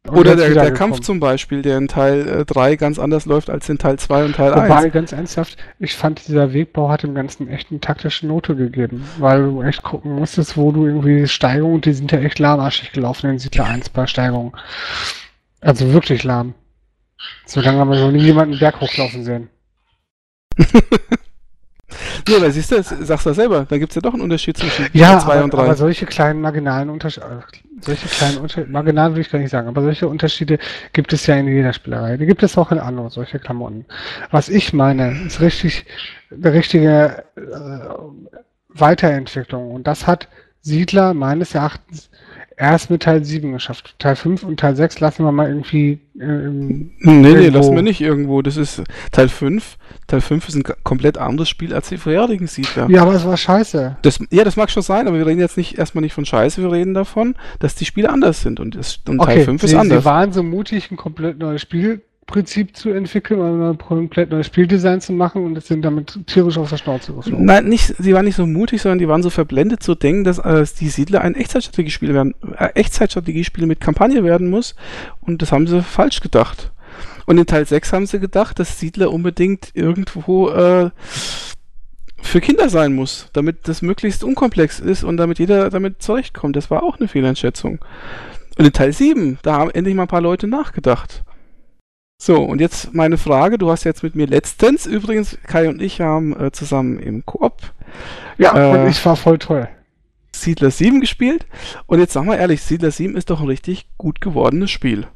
oder 0.08 0.36
der, 0.36 0.50
der. 0.50 0.72
Kampf 0.72 1.00
zum 1.00 1.18
Beispiel, 1.20 1.62
der 1.62 1.78
in 1.78 1.88
Teil 1.88 2.26
äh, 2.28 2.44
3 2.44 2.76
ganz 2.76 2.98
anders 2.98 3.26
läuft 3.26 3.50
als 3.50 3.68
in 3.68 3.76
Teil 3.78 3.98
2 3.98 4.24
und 4.24 4.36
Teil 4.36 4.52
Wobei, 4.52 4.84
1. 4.84 4.92
ganz 4.92 5.12
ernsthaft, 5.12 5.56
ich 5.80 5.94
fand, 5.96 6.26
dieser 6.28 6.52
Wegbau 6.52 6.88
hat 6.88 7.02
dem 7.02 7.14
Ganzen 7.14 7.48
echt 7.48 7.70
eine 7.70 7.80
taktische 7.80 8.26
Note 8.26 8.54
gegeben, 8.54 9.04
weil 9.18 9.42
du 9.42 9.62
echt 9.62 9.82
gucken 9.82 10.12
musstest, 10.14 10.56
wo 10.56 10.70
du 10.72 10.86
irgendwie 10.86 11.26
Steigungen, 11.26 11.80
die 11.80 11.92
sind 11.92 12.12
ja 12.12 12.20
echt 12.20 12.38
lahmarschig 12.38 12.92
gelaufen 12.92 13.28
in 13.30 13.38
Siedler 13.40 13.64
1 13.66 13.88
bei 13.90 14.06
Steigungen. 14.06 14.52
Also 15.60 15.92
wirklich 15.92 16.22
lahm. 16.22 16.54
So 17.46 17.60
lange 17.60 17.78
haben 17.78 17.90
wir 17.90 17.98
noch 17.98 18.12
nie 18.12 18.20
jemanden 18.22 18.58
Berg 18.58 18.80
hochlaufen 18.80 19.24
sehen. 19.24 19.48
Ja, 22.28 22.40
da 22.40 22.50
siehst 22.50 22.72
du, 22.72 22.76
das 22.76 22.88
sagst 22.88 23.26
du 23.26 23.32
selber, 23.32 23.64
da 23.68 23.78
gibt 23.78 23.92
es 23.92 23.96
ja 23.96 24.02
doch 24.02 24.12
einen 24.12 24.22
Unterschied 24.22 24.56
zwischen 24.56 24.88
Ja, 24.92 25.18
2 25.18 25.32
aber, 25.34 25.44
und 25.44 25.54
3. 25.54 25.58
aber 25.58 25.74
solche 25.76 26.04
kleinen 26.06 26.40
marginalen 26.40 26.90
Unterschiede, 26.90 27.44
solche 27.80 28.08
kleinen 28.08 28.38
Unterschiede, 28.38 28.70
marginal 28.70 29.14
will 29.14 29.20
ich 29.20 29.30
gar 29.30 29.38
nicht 29.38 29.50
sagen, 29.50 29.68
aber 29.68 29.82
solche 29.82 30.08
Unterschiede 30.08 30.58
gibt 30.92 31.12
es 31.12 31.26
ja 31.26 31.36
in 31.36 31.46
jeder 31.46 31.72
Spielerei. 31.72 32.16
Die 32.16 32.26
gibt 32.26 32.42
es 32.42 32.58
auch 32.58 32.72
in 32.72 32.78
Anno, 32.78 33.08
solche 33.08 33.38
Klamotten. 33.38 33.86
Was 34.30 34.48
ich 34.48 34.72
meine, 34.72 35.26
ist 35.26 35.40
richtig, 35.40 35.86
eine 36.30 36.52
richtige 36.52 37.24
äh, 37.36 37.40
Weiterentwicklung. 38.68 39.70
Und 39.70 39.86
das 39.86 40.06
hat 40.06 40.28
Siedler 40.60 41.14
meines 41.14 41.54
Erachtens 41.54 42.10
erst 42.56 42.90
mit 42.90 43.02
Teil 43.02 43.24
7 43.24 43.52
geschafft. 43.52 43.94
Teil 43.98 44.16
5 44.16 44.42
und 44.42 44.58
Teil 44.60 44.74
6 44.76 45.00
lassen 45.00 45.24
wir 45.24 45.32
mal 45.32 45.48
irgendwie 45.48 45.98
äh, 46.18 46.24
im 46.24 46.90
Nee, 46.98 47.12
nee, 47.20 47.28
irgendwo- 47.28 47.58
lassen 47.58 47.74
wir 47.74 47.82
nicht 47.82 48.00
irgendwo. 48.00 48.40
Das 48.42 48.56
ist 48.56 48.82
Teil 49.12 49.28
5. 49.28 49.76
Teil 50.06 50.20
5 50.20 50.48
ist 50.48 50.54
ein 50.54 50.62
komplett 50.84 51.18
anderes 51.18 51.48
Spiel 51.48 51.74
als 51.74 51.88
die 51.88 51.98
vorherigen 51.98 52.46
Siedler. 52.46 52.88
Ja, 52.88 53.02
aber 53.02 53.14
es 53.14 53.26
war 53.26 53.36
scheiße. 53.36 53.98
Das, 54.02 54.18
ja, 54.30 54.44
das 54.44 54.56
mag 54.56 54.70
schon 54.70 54.82
sein, 54.82 55.06
aber 55.08 55.18
wir 55.18 55.26
reden 55.26 55.40
jetzt 55.40 55.56
nicht 55.56 55.78
erstmal 55.78 56.02
nicht 56.02 56.14
von 56.14 56.24
Scheiße, 56.24 56.62
wir 56.62 56.72
reden 56.72 56.94
davon, 56.94 57.34
dass 57.58 57.74
die 57.74 57.84
Spiele 57.84 58.08
anders 58.10 58.40
sind 58.42 58.58
und, 58.60 58.74
es, 58.76 59.00
und 59.08 59.18
Teil 59.18 59.28
Okay, 59.36 59.44
5 59.44 59.62
ist 59.62 59.70
sie, 59.70 59.76
anders. 59.76 60.00
sie 60.02 60.04
waren 60.04 60.32
so 60.32 60.42
mutig, 60.42 60.90
ein 60.90 60.96
komplett 60.96 61.38
neues 61.38 61.60
Spielprinzip 62.28 62.76
zu 62.76 62.90
entwickeln 62.90 63.38
oder 63.38 63.70
ein 63.70 63.78
komplett 63.78 64.30
neues 64.30 64.46
Spieldesign 64.46 65.00
zu 65.00 65.12
machen 65.12 65.44
und 65.44 65.62
sind 65.62 65.82
damit 65.82 66.18
tierisch 66.26 66.58
auf 66.58 66.68
der 66.70 66.76
Schnauze 66.76 67.12
geflogen. 67.12 67.44
Nein, 67.44 67.66
nicht, 67.68 67.94
sie 67.98 68.14
waren 68.14 68.24
nicht 68.24 68.34
so 68.34 68.46
mutig, 68.46 68.82
sondern 68.82 68.98
die 68.98 69.06
waren 69.06 69.22
so 69.22 69.30
verblendet 69.30 69.80
zu 69.80 69.94
denken, 69.94 70.24
dass 70.24 70.38
äh, 70.38 70.66
die 70.80 70.88
Siedler 70.88 71.20
ein 71.20 71.36
Echtzeitstrategiespiel 71.36 72.12
werden, 72.14 72.34
äh, 72.58 72.70
Echtzeitstrategiespiel 72.74 73.66
mit 73.66 73.80
Kampagne 73.80 74.24
werden 74.24 74.50
muss. 74.50 74.74
Und 75.20 75.40
das 75.40 75.52
haben 75.52 75.68
sie 75.68 75.82
falsch 75.82 76.20
gedacht. 76.20 76.72
Und 77.26 77.38
in 77.38 77.46
Teil 77.46 77.64
6 77.64 77.92
haben 77.92 78.06
sie 78.06 78.18
gedacht, 78.18 78.58
dass 78.58 78.80
Siedler 78.80 79.12
unbedingt 79.12 79.70
irgendwo 79.74 80.50
äh, 80.50 80.90
für 82.20 82.40
Kinder 82.40 82.68
sein 82.68 82.92
muss, 82.92 83.28
damit 83.34 83.68
das 83.68 83.82
möglichst 83.82 84.24
unkomplex 84.24 84.80
ist 84.80 85.04
und 85.04 85.16
damit 85.16 85.38
jeder 85.38 85.70
damit 85.70 86.02
zurechtkommt. 86.02 86.56
Das 86.56 86.72
war 86.72 86.82
auch 86.82 86.98
eine 86.98 87.06
Fehleinschätzung. 87.06 87.78
Und 88.58 88.64
in 88.64 88.72
Teil 88.72 88.92
7, 88.92 89.38
da 89.42 89.58
haben 89.58 89.70
endlich 89.70 89.94
mal 89.94 90.02
ein 90.02 90.08
paar 90.08 90.20
Leute 90.20 90.48
nachgedacht. 90.48 91.22
So, 92.18 92.42
und 92.42 92.60
jetzt 92.60 92.94
meine 92.94 93.18
Frage. 93.18 93.58
Du 93.58 93.70
hast 93.70 93.84
jetzt 93.84 94.02
mit 94.02 94.14
mir 94.14 94.26
letztens, 94.26 94.86
übrigens, 94.86 95.38
Kai 95.46 95.68
und 95.68 95.82
ich 95.82 96.00
haben 96.00 96.38
äh, 96.38 96.50
zusammen 96.50 96.98
im 96.98 97.24
Koop 97.26 97.60
Ja, 98.38 98.56
Äh, 98.56 98.78
und 98.78 98.88
ich 98.88 99.04
war 99.04 99.16
voll 99.16 99.38
toll. 99.38 99.68
Siedler 100.34 100.70
7 100.70 101.00
gespielt. 101.00 101.46
Und 101.86 101.98
jetzt 101.98 102.12
sag 102.12 102.24
mal 102.24 102.36
ehrlich, 102.36 102.62
Siedler 102.62 102.90
7 102.90 103.16
ist 103.16 103.30
doch 103.30 103.40
ein 103.40 103.46
richtig 103.46 103.86
gut 103.98 104.20
gewordenes 104.20 104.70
Spiel. 104.70 105.06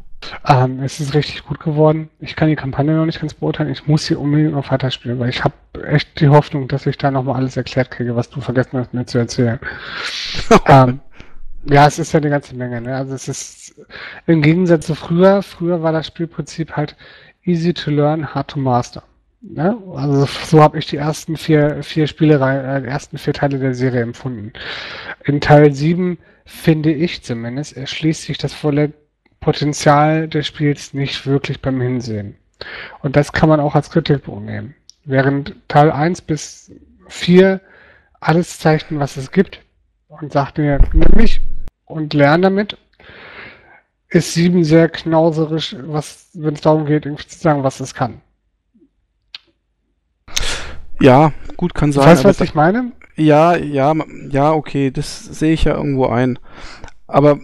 Ähm, 0.46 0.80
es 0.82 1.00
ist 1.00 1.14
richtig 1.14 1.44
gut 1.44 1.60
geworden. 1.60 2.10
Ich 2.20 2.36
kann 2.36 2.48
die 2.48 2.56
Kampagne 2.56 2.94
noch 2.94 3.06
nicht 3.06 3.20
ganz 3.20 3.32
beurteilen. 3.34 3.70
Ich 3.70 3.86
muss 3.86 4.04
sie 4.04 4.14
unbedingt 4.14 4.52
noch 4.52 4.70
weiterspielen, 4.70 5.18
weil 5.18 5.30
ich 5.30 5.42
habe 5.44 5.54
echt 5.86 6.20
die 6.20 6.28
Hoffnung, 6.28 6.68
dass 6.68 6.86
ich 6.86 6.98
da 6.98 7.10
nochmal 7.10 7.36
alles 7.36 7.56
erklärt 7.56 7.90
kriege, 7.90 8.16
was 8.16 8.28
du 8.28 8.40
vergessen 8.42 8.78
hast, 8.78 8.92
mir 8.92 9.06
zu 9.06 9.18
erzählen. 9.18 9.58
ähm, 10.66 11.00
ja, 11.64 11.86
es 11.86 11.98
ist 11.98 12.12
ja 12.12 12.20
eine 12.20 12.30
ganze 12.30 12.54
Menge. 12.54 12.80
Ne? 12.80 12.94
Also 12.96 13.14
es 13.14 13.28
ist 13.28 13.59
im 14.26 14.42
Gegensatz 14.42 14.86
zu 14.86 14.94
früher. 14.94 15.42
Früher 15.42 15.82
war 15.82 15.92
das 15.92 16.06
Spielprinzip 16.06 16.76
halt 16.76 16.96
easy 17.44 17.74
to 17.74 17.90
learn, 17.90 18.34
hard 18.34 18.48
to 18.48 18.58
master. 18.58 19.02
Ne? 19.42 19.76
Also 19.94 20.26
so 20.44 20.62
habe 20.62 20.78
ich 20.78 20.86
die 20.86 20.96
ersten 20.96 21.36
vier, 21.36 21.82
vier 21.82 22.06
Spielerei, 22.06 22.56
äh, 22.56 22.84
ersten 22.84 23.16
vier 23.18 23.32
Teile 23.32 23.58
der 23.58 23.74
Serie 23.74 24.02
empfunden. 24.02 24.52
In 25.24 25.40
Teil 25.40 25.72
7 25.72 26.18
finde 26.44 26.92
ich 26.92 27.22
zumindest, 27.22 27.76
erschließt 27.76 28.24
sich 28.24 28.38
das 28.38 28.52
volle 28.52 28.92
Potenzial 29.40 30.28
des 30.28 30.46
Spiels 30.46 30.92
nicht 30.92 31.26
wirklich 31.26 31.62
beim 31.62 31.80
Hinsehen. 31.80 32.36
Und 33.00 33.16
das 33.16 33.32
kann 33.32 33.48
man 33.48 33.60
auch 33.60 33.74
als 33.74 33.90
Kritikpunkt 33.90 34.44
nehmen. 34.44 34.74
Während 35.04 35.56
Teil 35.68 35.90
1 35.90 36.20
bis 36.22 36.70
4 37.08 37.60
alles 38.20 38.58
zeichnen, 38.58 39.00
was 39.00 39.16
es 39.16 39.30
gibt 39.30 39.62
und 40.08 40.32
sagt 40.32 40.58
mir, 40.58 40.78
nimm 40.92 41.08
mich 41.16 41.40
und 41.86 42.12
lern 42.12 42.42
damit, 42.42 42.76
ist 44.10 44.34
7 44.34 44.64
sehr 44.64 44.88
knauserisch, 44.88 45.76
was, 45.80 46.28
wenn 46.34 46.54
es 46.54 46.60
darum 46.60 46.84
geht, 46.84 47.06
irgendwie 47.06 47.26
zu 47.26 47.38
sagen, 47.38 47.62
was 47.62 47.80
es 47.80 47.94
kann. 47.94 48.20
Ja, 51.00 51.32
gut, 51.56 51.74
kann 51.74 51.92
sein. 51.92 52.04
weißt 52.04 52.24
du, 52.24 52.28
was 52.28 52.40
ich 52.40 52.54
meine? 52.54 52.92
Ja, 53.16 53.56
ja, 53.56 53.94
ja, 54.30 54.52
okay, 54.52 54.90
das 54.90 55.24
sehe 55.24 55.52
ich 55.52 55.64
ja 55.64 55.74
irgendwo 55.74 56.06
ein. 56.06 56.38
Aber 57.06 57.38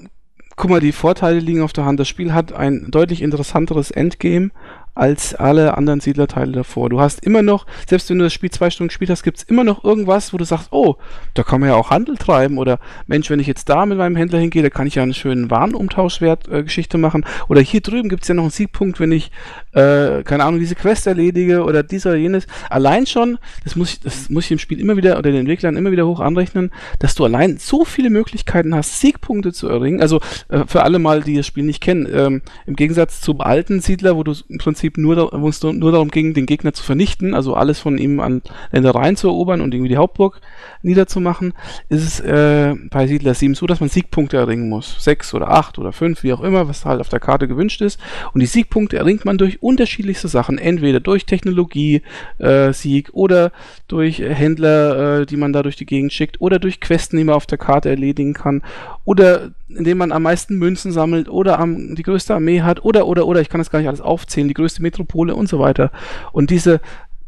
guck 0.57 0.71
mal, 0.71 0.81
die 0.81 0.93
Vorteile 0.93 1.39
liegen 1.39 1.63
auf 1.63 1.73
der 1.73 1.85
Hand. 1.85 2.01
Das 2.01 2.09
Spiel 2.09 2.33
hat 2.35 2.53
ein 2.53 2.91
deutlich 2.91 3.23
interessanteres 3.23 3.91
Endgame 3.91 4.51
als 4.97 5.35
alle 5.35 5.77
anderen 5.77 6.01
Siedlerteile 6.01 6.53
davor. 6.53 6.89
Du 6.89 7.01
hast 7.01 7.25
immer 7.25 7.43
noch, 7.43 7.67
selbst 7.89 8.09
wenn 8.11 8.19
du 8.19 8.25
das 8.25 8.33
Spiel 8.33 8.51
zwei 8.51 8.71
Stunden 8.71 8.89
gespielt 8.89 9.11
hast, 9.11 9.23
gibt 9.23 9.39
es 9.39 9.45
immer 9.45 9.63
noch 9.63 9.85
irgendwas, 9.85 10.33
wo 10.33 10.39
du 10.39 10.45
sagst, 10.45 10.69
oh, 10.73 10.97
da 11.35 11.43
kann 11.43 11.61
man 11.61 11.69
ja 11.69 11.77
auch 11.77 11.91
Handel 11.91 12.17
treiben 12.17 12.59
oder 12.59 12.79
Mensch, 13.07 13.29
wenn 13.31 13.39
ich 13.39 13.47
jetzt 13.47 13.69
da 13.69 13.85
mit 13.85 13.99
meinem 13.99 14.17
Händler 14.17 14.39
hingehe, 14.39 14.63
da 14.63 14.71
kann 14.71 14.87
ich 14.87 14.95
ja 14.95 15.03
einen 15.03 15.15
schönen 15.15 15.51
Warenumtauschwert-Geschichte 15.51 16.97
äh, 16.97 17.01
machen. 17.01 17.25
Oder 17.49 17.61
hier 17.61 17.83
drüben 17.83 18.09
gibt 18.09 18.23
es 18.23 18.29
ja 18.29 18.35
noch 18.35 18.45
einen 18.45 18.51
Siegpunkt, 18.51 18.99
wenn 18.99 19.13
ich, 19.13 19.31
äh, 19.73 20.23
keine 20.23 20.45
Ahnung, 20.45 20.61
diese 20.61 20.75
Quest 20.75 21.07
erledige 21.07 21.65
oder 21.65 21.83
dies 21.83 22.07
oder 22.07 22.17
jenes. 22.17 22.47
Allein 22.71 23.07
schon, 23.07 23.39
das 23.65 23.77
muss 23.77 23.93
ich, 23.93 24.01
das 24.01 24.31
muss 24.31 24.47
ich 24.47 24.53
im 24.53 24.59
Spiel 24.59 24.81
immer 24.81 24.97
wieder 24.97 25.19
oder 25.19 25.31
den 25.31 25.41
Entwicklern 25.41 25.77
immer 25.77 25.93
wieder 25.93 26.07
hoch 26.07 26.21
anrechnen, 26.21 26.71
dass 27.01 27.15
du 27.15 27.25
allein 27.25 27.59
so 27.59 27.85
viele 27.85 28.09
Möglichkeiten 28.09 28.75
hast, 28.75 29.01
Siegpunkte 29.01 29.53
zu 29.53 29.69
erringen. 29.69 30.01
Also 30.01 30.21
äh, 30.49 30.65
für 30.67 30.83
alle 30.83 30.99
mal, 30.99 31.23
die 31.23 31.37
das 31.37 31.47
Spiel 31.47 31.65
nicht 31.65 31.83
kennen, 31.83 32.09
ähm, 32.11 32.43
im 32.67 32.77
Gegensatz 32.77 33.21
zum 33.21 33.41
alten 33.41 33.81
Siedler, 33.81 34.17
wo 34.17 34.23
du 34.23 34.33
im 34.49 34.59
Prinzip 34.59 34.86
Prinzip 34.91 34.99
nur, 34.99 35.31
wo 35.33 35.49
es 35.49 35.63
nur 35.63 35.93
darum 35.93 36.11
ging, 36.11 36.35
den 36.35 36.47
Gegner 36.47 36.73
zu 36.73 36.83
vernichten, 36.83 37.35
also 37.35 37.55
alles 37.55 37.81
von 37.81 37.99
ihm 37.99 38.21
an 38.21 38.43
Ländereien 38.71 39.17
zu 39.17 39.29
erobern 39.29 39.61
und 39.61 39.75
irgendwie 39.75 39.89
die 39.89 39.97
Hauptburg 39.97 40.41
niederzumachen, 40.83 41.55
ist 41.89 42.03
es 42.05 42.21
äh, 42.21 42.75
bei 42.91 43.07
Siedler 43.07 43.35
7 43.35 43.55
so, 43.55 43.67
dass 43.67 43.81
man 43.81 43.89
Siegpunkte 43.89 44.37
erringen 44.37 44.69
muss. 44.69 44.97
Sechs 45.03 45.35
oder 45.35 45.51
acht 45.51 45.79
oder 45.79 45.93
fünf, 45.93 46.23
wie 46.23 46.33
auch 46.33 46.41
immer, 46.41 46.69
was 46.69 46.85
halt 46.85 47.01
auf 47.01 47.09
der 47.09 47.21
Karte 47.21 47.49
gewünscht 47.49 47.81
ist. 47.81 47.99
Und 48.33 48.41
die 48.41 48.47
Siegpunkte 48.47 48.97
erringt 48.97 49.25
man 49.25 49.39
durch 49.39 49.63
unterschiedlichste 49.63 50.29
Sachen. 50.29 50.59
Entweder 50.59 51.01
durch 51.01 51.27
Technologie 51.27 52.03
äh, 52.39 52.73
Sieg 52.73 53.11
oder 53.13 53.53
durch 53.89 54.21
Händler, 54.21 55.21
äh, 55.21 55.27
die 55.27 55.37
man 55.37 55.53
da 55.53 55.63
durch 55.63 55.77
die 55.77 55.87
Gegend 55.87 56.13
schickt 56.13 56.41
oder 56.41 56.59
durch 56.59 56.81
Questen, 56.81 57.17
die 57.17 57.25
man 57.25 57.35
auf 57.35 57.47
der 57.47 57.59
Karte 57.59 57.89
erledigen 57.89 58.35
kann 58.35 58.63
oder 59.05 59.51
indem 59.69 59.99
man 59.99 60.13
am 60.13 60.23
meisten 60.23 60.59
Münzen 60.59 60.93
sammelt 60.93 61.29
oder 61.29 61.59
am, 61.59 61.95
die 61.95 62.03
größte 62.03 62.35
Armee 62.35 62.63
hat 62.63 62.85
oder, 62.85 63.07
oder, 63.07 63.27
oder, 63.27 63.41
ich 63.41 63.49
kann 63.49 63.61
das 63.61 63.71
gar 63.71 63.79
nicht 63.79 63.89
alles 63.89 64.01
aufzählen, 64.01 64.49
die 64.49 64.55
größte 64.55 64.83
Metropole 64.83 65.35
und 65.35 65.49
so 65.49 65.59
weiter. 65.59 65.91
Und 66.33 66.51
diese 66.51 66.81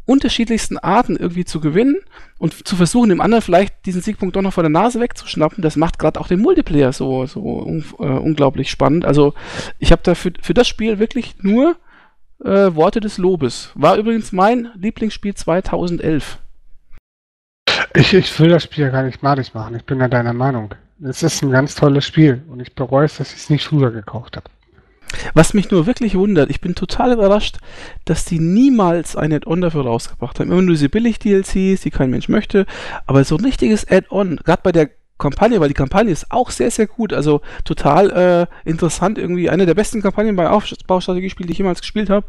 unterschiedlichsten 0.05 0.79
Arten 0.79 1.15
irgendwie 1.15 1.45
zu 1.45 1.59
gewinnen 1.59 1.97
und 2.39 2.67
zu 2.67 2.75
versuchen, 2.75 3.09
dem 3.09 3.21
anderen 3.21 3.43
vielleicht 3.43 3.85
diesen 3.85 4.01
Siegpunkt 4.01 4.35
doch 4.35 4.41
noch 4.41 4.53
vor 4.53 4.63
der 4.63 4.71
Nase 4.71 4.99
wegzuschnappen, 4.99 5.61
das 5.61 5.75
macht 5.75 5.99
gerade 5.99 6.19
auch 6.19 6.27
den 6.27 6.39
Multiplayer 6.39 6.91
so, 6.93 7.27
so 7.27 7.41
un 7.41 7.85
äh, 7.99 8.03
unglaublich 8.03 8.71
spannend. 8.71 9.05
Also 9.05 9.35
ich 9.77 9.91
habe 9.91 10.01
da 10.03 10.15
für, 10.15 10.33
für 10.41 10.55
das 10.55 10.67
Spiel 10.67 10.97
wirklich 10.97 11.35
nur 11.43 11.75
äh, 12.43 12.73
Worte 12.73 13.01
des 13.01 13.19
Lobes. 13.19 13.71
War 13.75 13.97
übrigens 13.97 14.31
mein 14.31 14.69
Lieblingsspiel 14.75 15.35
2011. 15.35 16.39
Ich, 17.95 18.13
ich 18.13 18.39
will 18.39 18.49
das 18.49 18.63
Spiel 18.63 18.85
ja 18.85 18.89
gar 18.89 19.03
nicht 19.03 19.21
malig 19.21 19.53
machen. 19.53 19.75
Ich 19.75 19.85
bin 19.85 19.99
ja 19.99 20.07
deiner 20.07 20.33
Meinung. 20.33 20.73
Es 21.01 21.23
ist 21.23 21.41
ein 21.41 21.51
ganz 21.51 21.75
tolles 21.75 22.05
Spiel 22.05 22.43
und 22.49 22.59
ich 22.59 22.75
bereue 22.75 23.05
es, 23.05 23.17
dass 23.17 23.31
ich 23.31 23.39
es 23.39 23.49
nicht 23.49 23.65
früher 23.65 23.91
gekauft 23.91 24.35
habe. 24.35 24.49
Was 25.33 25.53
mich 25.53 25.71
nur 25.71 25.85
wirklich 25.85 26.15
wundert, 26.15 26.49
ich 26.49 26.61
bin 26.61 26.75
total 26.75 27.13
überrascht, 27.13 27.57
dass 28.05 28.25
die 28.25 28.39
niemals 28.39 29.15
ein 29.15 29.33
Add-on 29.33 29.61
dafür 29.61 29.83
rausgebracht 29.83 30.39
haben. 30.39 30.51
Immer 30.51 30.61
nur 30.61 30.75
diese 30.75 30.89
Billig-DLCs, 30.89 31.81
die 31.81 31.89
kein 31.89 32.09
Mensch 32.09 32.29
möchte, 32.29 32.65
aber 33.05 33.23
so 33.23 33.37
ein 33.37 33.45
richtiges 33.45 33.89
Add-on, 33.89 34.37
gerade 34.37 34.61
bei 34.61 34.71
der 34.71 34.89
Kampagne, 35.19 35.59
weil 35.59 35.67
die 35.67 35.75
Kampagne 35.75 36.11
ist 36.11 36.31
auch 36.31 36.49
sehr, 36.49 36.71
sehr 36.71 36.87
gut. 36.87 37.13
Also 37.13 37.41
total 37.65 38.47
äh, 38.65 38.69
interessant, 38.69 39.17
irgendwie 39.17 39.49
eine 39.49 39.65
der 39.65 39.75
besten 39.75 40.01
Kampagnen 40.01 40.35
bei 40.35 40.49
Aufbaustrategiespielen, 40.49 41.47
die 41.47 41.51
ich 41.51 41.59
jemals 41.59 41.81
gespielt 41.81 42.09
habe. 42.09 42.25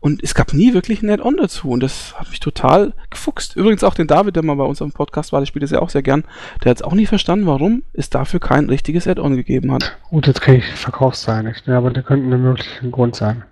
Und 0.00 0.22
es 0.22 0.34
gab 0.34 0.52
nie 0.52 0.74
wirklich 0.74 1.02
ein 1.02 1.10
Add-on 1.10 1.36
dazu. 1.36 1.70
Und 1.70 1.82
das 1.82 2.18
hat 2.18 2.28
mich 2.28 2.40
total 2.40 2.92
gefuchst. 3.10 3.56
Übrigens 3.56 3.84
auch 3.84 3.94
den 3.94 4.06
David, 4.08 4.36
der 4.36 4.44
mal 4.44 4.56
bei 4.56 4.64
uns 4.64 4.82
am 4.82 4.92
Podcast 4.92 5.32
war, 5.32 5.40
der 5.40 5.46
spielt 5.46 5.62
es 5.62 5.70
ja 5.70 5.80
auch 5.80 5.90
sehr 5.90 6.02
gern. 6.02 6.24
Der 6.62 6.70
hat 6.70 6.78
es 6.78 6.82
auch 6.82 6.94
nie 6.94 7.06
verstanden, 7.06 7.46
warum 7.46 7.84
es 7.92 8.10
dafür 8.10 8.40
kein 8.40 8.68
richtiges 8.68 9.06
Add-on 9.06 9.36
gegeben 9.36 9.72
hat. 9.72 9.96
Gut, 10.10 10.26
jetzt 10.26 10.40
kriege 10.40 10.58
ich 10.58 10.64
Verkaufszahlen 10.74 11.46
nicht, 11.46 11.66
ne? 11.66 11.76
aber 11.76 11.90
der 11.90 12.02
könnte 12.02 12.26
eine 12.26 12.38
mögliche 12.38 12.90
Grund 12.90 13.14
sein. 13.14 13.44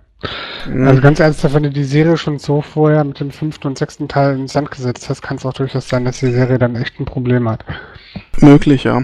Mhm. 0.67 0.87
Also 0.87 1.01
ganz 1.01 1.19
ernsthaft, 1.19 1.53
wenn 1.55 1.63
du 1.63 1.69
die 1.69 1.83
Serie 1.83 2.17
schon 2.17 2.39
so 2.39 2.61
vorher 2.61 3.03
mit 3.03 3.19
dem 3.19 3.31
fünften 3.31 3.67
und 3.67 3.77
sechsten 3.77 4.07
Teil 4.07 4.37
ins 4.37 4.53
Sand 4.53 4.71
gesetzt 4.71 5.09
hast, 5.09 5.21
kann 5.21 5.37
es 5.37 5.45
auch 5.45 5.53
durchaus 5.53 5.87
sein, 5.87 6.05
dass 6.05 6.19
die 6.19 6.31
Serie 6.31 6.59
dann 6.59 6.75
echt 6.75 6.99
ein 6.99 7.05
Problem 7.05 7.49
hat. 7.49 7.65
Möglich, 8.39 8.83
ja. 8.83 9.03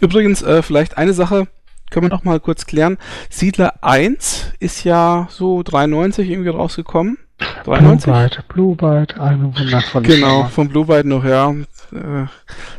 Übrigens, 0.00 0.42
äh, 0.42 0.62
vielleicht 0.62 0.98
eine 0.98 1.12
Sache 1.12 1.46
können 1.90 2.06
wir 2.06 2.16
noch 2.16 2.24
mal 2.24 2.40
kurz 2.40 2.66
klären. 2.66 2.98
Siedler 3.28 3.74
1 3.82 4.52
ist 4.58 4.84
ja 4.84 5.28
so 5.30 5.62
93 5.62 6.28
irgendwie 6.30 6.48
rausgekommen. 6.48 7.18
93? 7.64 8.04
Blue 8.04 8.14
Byte, 8.14 8.48
Blue 8.48 8.76
Byte, 8.76 9.20
eine 9.20 9.56
wundervolle 9.56 10.06
Genau, 10.06 10.26
Firma. 10.36 10.48
von 10.48 10.68
Blue 10.68 10.86
Byte 10.86 11.06
noch, 11.06 11.24
ja. 11.24 11.50
Äh, 11.50 12.26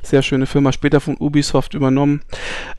sehr 0.01 0.21
schöne 0.21 0.45
Firma, 0.45 0.71
später 0.71 0.99
von 0.99 1.17
Ubisoft 1.17 1.73
übernommen. 1.73 2.21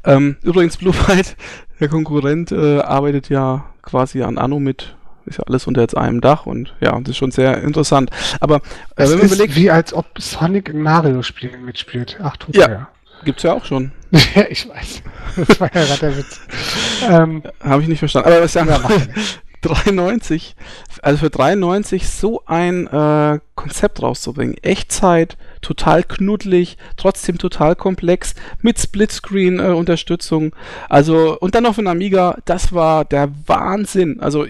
Ähm, 0.04 0.36
übrigens, 0.42 0.76
Blue 0.76 0.92
Byte, 0.92 1.36
der 1.80 1.88
Konkurrent, 1.88 2.52
äh, 2.52 2.80
arbeitet 2.80 3.28
ja 3.28 3.64
quasi 3.82 4.22
an 4.22 4.38
Anno 4.38 4.58
mit 4.58 4.94
ist 5.26 5.38
ja 5.38 5.44
alles 5.46 5.66
unter 5.66 5.80
jetzt 5.80 5.96
einem 5.96 6.20
Dach 6.20 6.44
und 6.44 6.74
ja, 6.80 6.98
das 7.00 7.10
ist 7.10 7.16
schon 7.16 7.30
sehr 7.30 7.62
interessant. 7.62 8.10
Aber 8.40 8.56
äh, 8.96 9.08
wenn 9.08 9.18
man 9.18 9.26
überlegt. 9.28 9.56
Wie 9.56 9.70
als 9.70 9.94
ob 9.94 10.06
Sonic 10.18 10.68
in 10.68 10.82
Mario-Spielen 10.82 11.64
mitspielt. 11.64 12.18
Ach 12.22 12.36
du 12.36 12.52
Ja, 12.52 12.68
ja. 12.70 12.88
gibt's 13.24 13.42
ja 13.42 13.54
auch 13.54 13.64
schon. 13.64 13.92
ja, 14.34 14.44
ich 14.50 14.68
weiß. 14.68 15.02
Das 15.46 15.60
war 15.60 15.74
ja 15.74 15.84
gerade 15.84 16.00
der 16.00 16.16
Witz. 16.18 16.40
Ähm, 17.06 17.42
Habe 17.62 17.82
ich 17.82 17.88
nicht 17.88 17.98
verstanden. 17.98 18.28
Aber 18.28 18.40
was 18.42 18.54
ja, 18.54 18.64
ja 18.64 18.80
93, 19.68 20.54
also 21.02 21.18
für 21.18 21.30
93 21.30 22.08
so 22.08 22.42
ein 22.46 22.86
äh, 22.86 23.40
Konzept 23.54 24.02
rauszubringen. 24.02 24.56
Echtzeit, 24.62 25.36
total 25.62 26.04
knuddelig, 26.04 26.76
trotzdem 26.96 27.38
total 27.38 27.74
komplex, 27.74 28.34
mit 28.60 28.78
Splitscreen-Unterstützung. 28.78 30.48
Äh, 30.48 30.56
also, 30.88 31.38
und 31.38 31.54
dann 31.54 31.64
noch 31.64 31.76
von 31.76 31.86
Amiga, 31.86 32.38
das 32.44 32.72
war 32.72 33.04
der 33.04 33.30
Wahnsinn. 33.46 34.20
Also, 34.20 34.46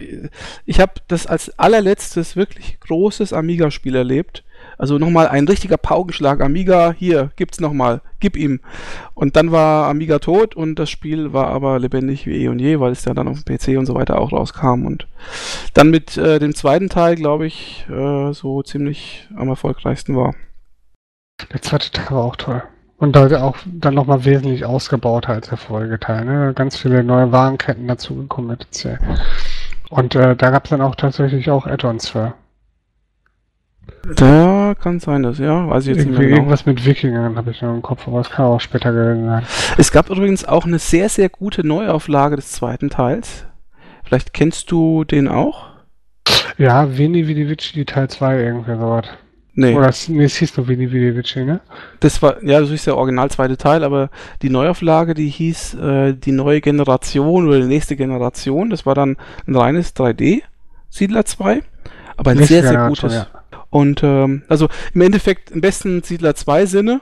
ich 0.66 0.80
habe 0.80 0.94
das 1.08 1.26
als 1.26 1.58
allerletztes 1.58 2.36
wirklich 2.36 2.78
großes 2.80 3.32
Amiga-Spiel 3.32 3.94
erlebt. 3.94 4.42
Also 4.78 4.98
nochmal 4.98 5.28
ein 5.28 5.46
richtiger 5.46 5.76
Paukenschlag. 5.76 6.40
Amiga, 6.40 6.94
hier, 6.96 7.30
gibt's 7.36 7.60
nochmal, 7.60 8.00
gib 8.20 8.36
ihm. 8.36 8.60
Und 9.14 9.36
dann 9.36 9.52
war 9.52 9.88
Amiga 9.88 10.18
tot 10.18 10.54
und 10.54 10.78
das 10.78 10.90
Spiel 10.90 11.32
war 11.32 11.48
aber 11.48 11.78
lebendig 11.78 12.26
wie 12.26 12.44
eh 12.44 12.48
und 12.48 12.58
je, 12.58 12.80
weil 12.80 12.92
es 12.92 13.04
ja 13.04 13.14
dann 13.14 13.28
auf 13.28 13.42
dem 13.42 13.56
PC 13.56 13.78
und 13.78 13.86
so 13.86 13.94
weiter 13.94 14.20
auch 14.20 14.32
rauskam. 14.32 14.86
Und 14.86 15.06
dann 15.74 15.90
mit 15.90 16.16
äh, 16.16 16.38
dem 16.38 16.54
zweiten 16.54 16.88
Teil, 16.88 17.16
glaube 17.16 17.46
ich, 17.46 17.86
äh, 17.88 18.32
so 18.32 18.62
ziemlich 18.62 19.28
am 19.36 19.48
erfolgreichsten 19.48 20.16
war. 20.16 20.34
Der 21.52 21.62
zweite 21.62 21.90
Teil 21.90 22.10
war 22.10 22.24
auch 22.24 22.36
toll. 22.36 22.62
Und 22.96 23.16
da 23.16 23.42
auch 23.42 23.56
dann 23.66 23.94
nochmal 23.94 24.24
wesentlich 24.24 24.64
ausgebauter 24.64 25.30
als 25.34 25.48
der 25.48 25.58
vorige 25.58 25.98
Teil. 25.98 26.24
Ne? 26.24 26.52
Ganz 26.54 26.76
viele 26.76 27.02
neue 27.02 27.32
Warenketten 27.32 27.88
dazugekommen 27.88 28.52
mit 28.52 28.66
C. 28.70 28.98
Und 29.90 30.14
äh, 30.14 30.34
da 30.36 30.50
gab 30.50 30.64
es 30.64 30.70
dann 30.70 30.80
auch 30.80 30.94
tatsächlich 30.94 31.50
auch 31.50 31.66
Add-ons 31.66 32.08
für. 32.08 32.34
Da 34.16 34.74
kann 34.80 35.00
sein, 35.00 35.22
das, 35.22 35.38
ja, 35.38 35.68
weiß 35.68 35.86
ich 35.86 35.96
jetzt 35.96 36.06
nicht 36.06 36.18
mehr 36.18 36.28
genau. 36.28 36.36
Irgendwas 36.38 36.66
mit 36.66 36.84
Wikingern 36.84 37.36
habe 37.36 37.50
ich 37.50 37.62
noch 37.62 37.72
im 37.72 37.82
Kopf, 37.82 38.06
aber 38.06 38.20
es 38.20 38.30
kann 38.30 38.46
auch 38.46 38.60
später 38.60 38.92
gewesen 38.92 39.24
sein. 39.26 39.44
Es 39.78 39.92
gab 39.92 40.10
übrigens 40.10 40.44
auch 40.44 40.66
eine 40.66 40.78
sehr, 40.78 41.08
sehr 41.08 41.28
gute 41.28 41.66
Neuauflage 41.66 42.36
des 42.36 42.52
zweiten 42.52 42.90
Teils. 42.90 43.46
Vielleicht 44.04 44.34
kennst 44.34 44.70
du 44.70 45.04
den 45.04 45.28
auch? 45.28 45.66
Ja, 46.58 46.96
Veni 46.96 47.26
Vidi 47.26 47.48
Vici 47.48 47.84
Teil 47.84 48.08
2, 48.08 48.42
irgendwie 48.42 48.76
sowas. 48.76 49.06
Nee. 49.56 49.74
Oder 49.74 49.92
nee, 50.08 50.24
es 50.24 50.36
hieß 50.36 50.56
nur 50.56 50.68
Vini 50.68 50.90
Vidi 50.90 51.16
Vici, 51.16 51.44
ne? 51.44 51.60
Das 52.00 52.20
war, 52.22 52.42
ja, 52.42 52.60
das 52.60 52.70
ist 52.70 52.86
der 52.86 52.96
original 52.96 53.30
zweite 53.30 53.56
Teil, 53.56 53.84
aber 53.84 54.10
die 54.42 54.50
Neuauflage, 54.50 55.14
die 55.14 55.28
hieß 55.28 55.74
äh, 55.74 56.14
die 56.14 56.32
neue 56.32 56.60
Generation 56.60 57.46
oder 57.46 57.60
die 57.60 57.66
nächste 57.66 57.96
Generation. 57.96 58.70
Das 58.70 58.84
war 58.84 58.94
dann 58.94 59.16
ein 59.46 59.56
reines 59.56 59.94
3D 59.94 60.42
Siedler 60.90 61.24
2, 61.24 61.62
aber 62.16 62.32
ein 62.32 62.38
Nächste 62.38 62.54
sehr, 62.54 62.68
sehr 62.68 62.88
gutes. 62.88 63.14
Ja. 63.14 63.26
Und 63.74 64.04
ähm, 64.04 64.44
also 64.46 64.68
im 64.94 65.00
Endeffekt 65.00 65.50
im 65.50 65.60
besten 65.60 66.04
Siedler 66.04 66.36
2 66.36 66.66
Sinne, 66.66 67.00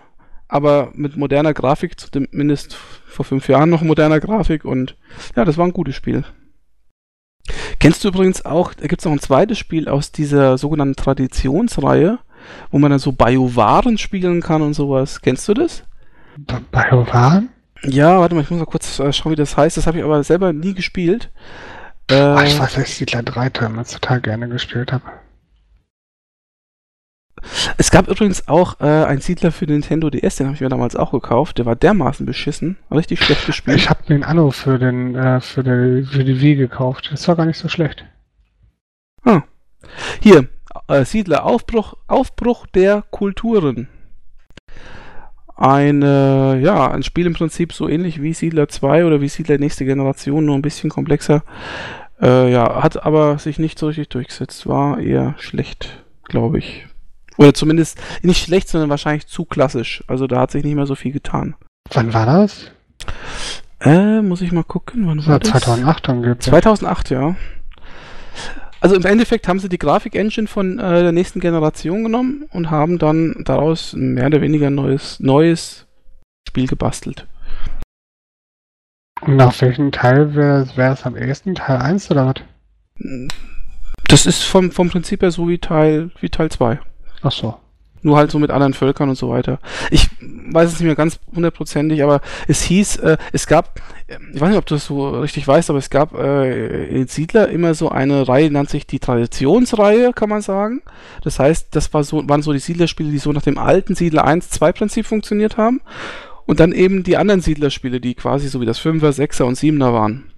aber 0.48 0.90
mit 0.94 1.18
moderner 1.18 1.52
Grafik, 1.52 2.00
zumindest 2.00 2.78
vor 3.06 3.26
fünf 3.26 3.46
Jahren 3.46 3.68
noch 3.68 3.82
moderner 3.82 4.20
Grafik 4.20 4.64
und 4.64 4.96
ja, 5.36 5.44
das 5.44 5.58
war 5.58 5.66
ein 5.66 5.74
gutes 5.74 5.94
Spiel. 5.94 6.24
Kennst 7.78 8.02
du 8.02 8.08
übrigens 8.08 8.46
auch, 8.46 8.72
da 8.72 8.86
gibt 8.86 9.02
es 9.02 9.04
noch 9.04 9.12
ein 9.12 9.18
zweites 9.18 9.58
Spiel 9.58 9.86
aus 9.86 10.12
dieser 10.12 10.56
sogenannten 10.56 10.96
Traditionsreihe, 10.96 12.20
wo 12.70 12.78
man 12.78 12.90
dann 12.90 13.00
so 13.00 13.12
Biowaren 13.12 13.98
spielen 13.98 14.40
kann 14.40 14.62
und 14.62 14.72
sowas. 14.72 15.20
Kennst 15.20 15.46
du 15.48 15.52
das? 15.52 15.82
Biowaren? 16.70 17.50
Ja, 17.82 18.18
warte 18.18 18.34
mal, 18.34 18.40
ich 18.40 18.50
muss 18.50 18.60
mal 18.60 18.64
kurz 18.64 18.98
äh, 18.98 19.12
schauen, 19.12 19.32
wie 19.32 19.36
das 19.36 19.58
heißt. 19.58 19.76
Das 19.76 19.86
habe 19.86 19.98
ich 19.98 20.04
aber 20.04 20.24
selber 20.24 20.54
nie 20.54 20.72
gespielt. 20.72 21.30
Äh, 22.10 22.14
Ach, 22.14 22.44
ich 22.44 22.58
weiß, 22.58 22.76
dass 22.76 22.84
ich 22.84 22.94
Siedler 22.94 23.22
3 23.22 23.50
damals 23.50 23.90
total 23.90 24.22
gerne 24.22 24.48
gespielt 24.48 24.90
habe. 24.90 25.04
Es 27.76 27.90
gab 27.90 28.08
übrigens 28.08 28.48
auch 28.48 28.80
äh, 28.80 28.84
einen 28.84 29.20
Siedler 29.20 29.52
für 29.52 29.66
Nintendo 29.66 30.10
DS, 30.10 30.36
den 30.36 30.46
habe 30.46 30.54
ich 30.54 30.60
mir 30.60 30.68
damals 30.68 30.96
auch 30.96 31.12
gekauft. 31.12 31.58
Der 31.58 31.66
war 31.66 31.76
dermaßen 31.76 32.26
beschissen, 32.26 32.76
richtig 32.90 33.22
schlecht 33.22 33.46
gespielt. 33.46 33.76
Ich 33.76 33.90
habe 33.90 34.04
den 34.08 34.24
Anno 34.24 34.50
für 34.50 34.78
den 34.78 35.14
äh, 35.14 35.40
für, 35.40 35.62
die, 35.62 36.06
für 36.06 36.24
die 36.24 36.40
Wii 36.40 36.56
gekauft. 36.56 37.10
Das 37.12 37.26
war 37.28 37.36
gar 37.36 37.46
nicht 37.46 37.58
so 37.58 37.68
schlecht. 37.68 38.04
Ah. 39.24 39.42
Hier, 40.20 40.48
äh, 40.88 41.04
Siedler 41.04 41.44
Aufbruch, 41.44 41.94
Aufbruch 42.06 42.66
der 42.66 43.02
Kulturen. 43.10 43.88
eine, 45.54 46.58
ja, 46.60 46.90
ein 46.90 47.02
Spiel 47.02 47.26
im 47.26 47.34
Prinzip 47.34 47.72
so 47.72 47.88
ähnlich 47.88 48.20
wie 48.20 48.34
Siedler 48.34 48.68
2 48.68 49.04
oder 49.04 49.20
wie 49.20 49.28
Siedler 49.28 49.58
nächste 49.58 49.84
Generation, 49.84 50.44
nur 50.44 50.56
ein 50.56 50.62
bisschen 50.62 50.90
komplexer. 50.90 51.44
Äh, 52.20 52.52
ja, 52.52 52.82
hat 52.82 53.04
aber 53.04 53.38
sich 53.38 53.58
nicht 53.58 53.78
so 53.78 53.88
richtig 53.88 54.08
durchgesetzt. 54.08 54.66
War 54.66 54.98
eher 54.98 55.34
schlecht, 55.38 56.04
glaube 56.24 56.58
ich. 56.58 56.86
Oder 57.36 57.54
zumindest 57.54 57.98
nicht 58.22 58.44
schlecht, 58.44 58.68
sondern 58.68 58.90
wahrscheinlich 58.90 59.26
zu 59.26 59.44
klassisch. 59.44 60.04
Also 60.06 60.26
da 60.26 60.40
hat 60.40 60.50
sich 60.50 60.64
nicht 60.64 60.74
mehr 60.74 60.86
so 60.86 60.94
viel 60.94 61.12
getan. 61.12 61.54
Wann 61.92 62.12
war 62.12 62.26
das? 62.26 62.70
Äh, 63.80 64.22
muss 64.22 64.42
ich 64.42 64.52
mal 64.52 64.64
gucken. 64.64 65.06
Wann 65.06 65.26
war 65.26 65.40
das? 65.40 65.50
2008 65.50 66.08
angeblich. 66.08 66.40
2008, 66.40 67.10
ja. 67.10 67.36
Also 68.80 68.96
im 68.96 69.04
Endeffekt 69.04 69.46
haben 69.46 69.60
sie 69.60 69.68
die 69.68 69.78
Grafik-Engine 69.78 70.48
von 70.48 70.78
äh, 70.78 71.02
der 71.02 71.12
nächsten 71.12 71.40
Generation 71.40 72.02
genommen 72.02 72.46
und 72.50 72.70
haben 72.70 72.98
dann 72.98 73.42
daraus 73.44 73.94
mehr 73.94 74.26
oder 74.26 74.40
weniger 74.40 74.68
ein 74.68 74.74
neues, 74.74 75.20
neues 75.20 75.86
Spiel 76.48 76.66
gebastelt. 76.66 77.28
Und 79.20 79.36
nach 79.36 79.60
welchem 79.60 79.92
Teil 79.92 80.34
wäre 80.34 80.92
es 80.92 81.06
am 81.06 81.16
ehesten? 81.16 81.54
Teil 81.54 81.76
1 81.76 82.10
oder 82.10 82.26
was? 82.26 82.34
Das 84.08 84.26
ist 84.26 84.42
vom, 84.42 84.72
vom 84.72 84.90
Prinzip 84.90 85.22
her 85.22 85.30
so 85.30 85.48
wie 85.48 85.58
Teil, 85.58 86.10
wie 86.20 86.28
Teil 86.28 86.50
2. 86.50 86.80
Ach 87.22 87.32
so. 87.32 87.54
Nur 88.04 88.16
halt 88.16 88.32
so 88.32 88.40
mit 88.40 88.50
anderen 88.50 88.74
Völkern 88.74 89.08
und 89.08 89.14
so 89.14 89.30
weiter. 89.30 89.60
Ich 89.92 90.08
weiß 90.20 90.72
es 90.72 90.80
nicht 90.80 90.86
mehr 90.86 90.96
ganz 90.96 91.20
hundertprozentig, 91.34 92.02
aber 92.02 92.20
es 92.48 92.62
hieß, 92.62 92.96
äh, 92.96 93.16
es 93.32 93.46
gab, 93.46 93.80
ich 94.08 94.40
weiß 94.40 94.48
nicht, 94.48 94.58
ob 94.58 94.66
du 94.66 94.74
das 94.74 94.86
so 94.86 95.10
richtig 95.20 95.46
weißt, 95.46 95.70
aber 95.70 95.78
es 95.78 95.88
gab 95.88 96.14
äh, 96.18 96.86
in 96.86 97.06
Siedler 97.06 97.48
immer 97.48 97.74
so 97.74 97.90
eine 97.90 98.26
Reihe, 98.26 98.50
nennt 98.50 98.70
sich 98.70 98.88
die 98.88 98.98
Traditionsreihe, 98.98 100.12
kann 100.12 100.28
man 100.28 100.42
sagen. 100.42 100.82
Das 101.22 101.38
heißt, 101.38 101.68
das 101.70 101.94
war 101.94 102.02
so, 102.02 102.28
waren 102.28 102.42
so 102.42 102.52
die 102.52 102.58
Siedlerspiele, 102.58 103.10
die 103.10 103.18
so 103.18 103.30
nach 103.30 103.42
dem 103.42 103.56
alten 103.56 103.94
Siedler 103.94 104.26
1-2 104.26 104.72
Prinzip 104.72 105.06
funktioniert 105.06 105.56
haben. 105.56 105.80
Und 106.44 106.58
dann 106.58 106.72
eben 106.72 107.04
die 107.04 107.16
anderen 107.16 107.40
Siedlerspiele, 107.40 108.00
die 108.00 108.14
quasi 108.14 108.48
so 108.48 108.60
wie 108.60 108.66
das 108.66 108.80
5er, 108.80 109.10
6er 109.10 109.44
und 109.44 109.56
7er 109.56 109.92
waren 109.92 110.31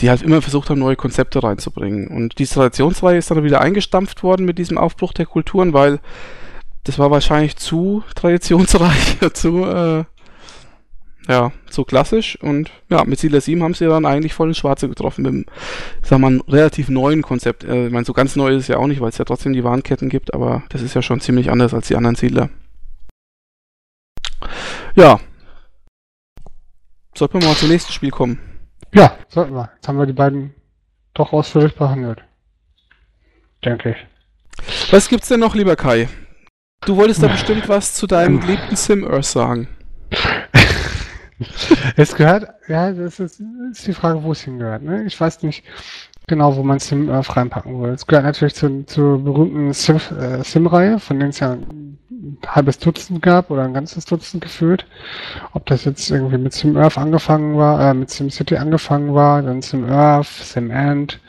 die 0.00 0.08
halt 0.08 0.22
immer 0.22 0.40
versucht 0.42 0.70
haben, 0.70 0.78
neue 0.78 0.96
Konzepte 0.96 1.42
reinzubringen. 1.42 2.08
Und 2.08 2.38
die 2.38 2.46
Traditionsreihe 2.46 3.18
ist 3.18 3.30
dann 3.30 3.44
wieder 3.44 3.60
eingestampft 3.60 4.22
worden 4.22 4.46
mit 4.46 4.58
diesem 4.58 4.78
Aufbruch 4.78 5.12
der 5.12 5.26
Kulturen, 5.26 5.72
weil 5.72 6.00
das 6.84 6.98
war 6.98 7.10
wahrscheinlich 7.10 7.56
zu 7.56 8.02
traditionsreich, 8.14 9.18
zu, 9.34 9.64
äh, 9.64 10.04
ja, 11.28 11.52
zu 11.68 11.84
klassisch. 11.84 12.38
Und 12.40 12.70
ja, 12.88 13.04
mit 13.04 13.18
Siedler 13.18 13.40
7 13.40 13.62
haben 13.62 13.74
sie 13.74 13.86
dann 13.86 14.06
eigentlich 14.06 14.32
voll 14.32 14.48
ins 14.48 14.58
Schwarze 14.58 14.88
getroffen 14.88 15.22
mit 15.22 15.32
einem, 15.32 15.46
sagen 16.02 16.22
wir 16.22 16.30
mal, 16.30 16.40
relativ 16.48 16.88
neuen 16.88 17.20
Konzept. 17.20 17.64
Äh, 17.64 17.86
ich 17.86 17.92
meine, 17.92 18.06
so 18.06 18.14
ganz 18.14 18.36
neu 18.36 18.50
ist 18.50 18.62
es 18.62 18.68
ja 18.68 18.78
auch 18.78 18.86
nicht, 18.86 19.00
weil 19.00 19.10
es 19.10 19.18
ja 19.18 19.24
trotzdem 19.26 19.52
die 19.52 19.64
Warnketten 19.64 20.08
gibt, 20.08 20.32
aber 20.32 20.62
das 20.70 20.80
ist 20.80 20.94
ja 20.94 21.02
schon 21.02 21.20
ziemlich 21.20 21.50
anders 21.50 21.74
als 21.74 21.88
die 21.88 21.96
anderen 21.96 22.16
Siedler. 22.16 22.48
Ja. 24.94 25.20
Sollten 27.14 27.40
wir 27.40 27.46
mal 27.46 27.56
zum 27.56 27.68
nächsten 27.68 27.92
Spiel 27.92 28.10
kommen. 28.10 28.49
Ja, 28.92 29.16
sollten 29.28 29.54
wir. 29.54 29.70
Jetzt 29.74 29.88
haben 29.88 29.98
wir 29.98 30.06
die 30.06 30.12
beiden 30.12 30.54
doch 31.14 31.32
ausführlich 31.32 31.74
behandelt. 31.74 32.22
Denke 33.64 33.90
ich. 33.90 34.92
Was 34.92 35.08
gibt's 35.08 35.28
denn 35.28 35.40
noch, 35.40 35.54
lieber 35.54 35.76
Kai? 35.76 36.08
Du 36.84 36.96
wolltest 36.96 37.22
da 37.22 37.28
bestimmt 37.28 37.68
was 37.68 37.94
zu 37.94 38.06
deinem 38.06 38.40
geliebten 38.40 38.74
Sim-Earth 38.74 39.26
sagen. 39.26 39.68
es 41.96 42.14
gehört, 42.14 42.48
ja, 42.68 42.90
das 42.92 43.20
ist, 43.20 43.42
ist, 43.70 43.86
die 43.86 43.92
Frage, 43.92 44.22
wo 44.22 44.32
es 44.32 44.42
hingehört. 44.42 44.82
Ne? 44.82 45.04
Ich 45.04 45.20
weiß 45.20 45.42
nicht 45.42 45.64
genau, 46.30 46.56
wo 46.56 46.62
man 46.62 46.78
Sim-Earth 46.78 47.36
reinpacken 47.36 47.82
will. 47.82 47.90
Es 47.90 48.06
gehört 48.06 48.24
natürlich 48.24 48.54
zu, 48.54 48.86
zur 48.86 49.22
berühmten 49.22 49.70
äh, 49.70 50.44
Sim-Reihe, 50.44 50.98
von 50.98 51.18
denen 51.18 51.30
es 51.30 51.40
ja 51.40 51.52
ein 51.52 51.98
halbes 52.46 52.78
Dutzend 52.78 53.20
gab 53.20 53.50
oder 53.50 53.64
ein 53.64 53.74
ganzes 53.74 54.06
Dutzend 54.06 54.42
gefühlt. 54.42 54.86
Ob 55.52 55.66
das 55.66 55.84
jetzt 55.84 56.10
irgendwie 56.10 56.38
mit 56.38 56.54
Sim 56.54 56.76
Earth 56.76 56.96
angefangen 56.96 57.58
war, 57.58 57.90
äh, 57.90 57.94
mit 57.94 58.08
Sim 58.10 58.30
City 58.30 58.56
angefangen 58.56 59.14
war, 59.14 59.42
dann 59.42 59.60
Sim 59.60 59.90
Earth, 59.90 60.28
Sim 60.28 60.70
Ant, 60.70 61.20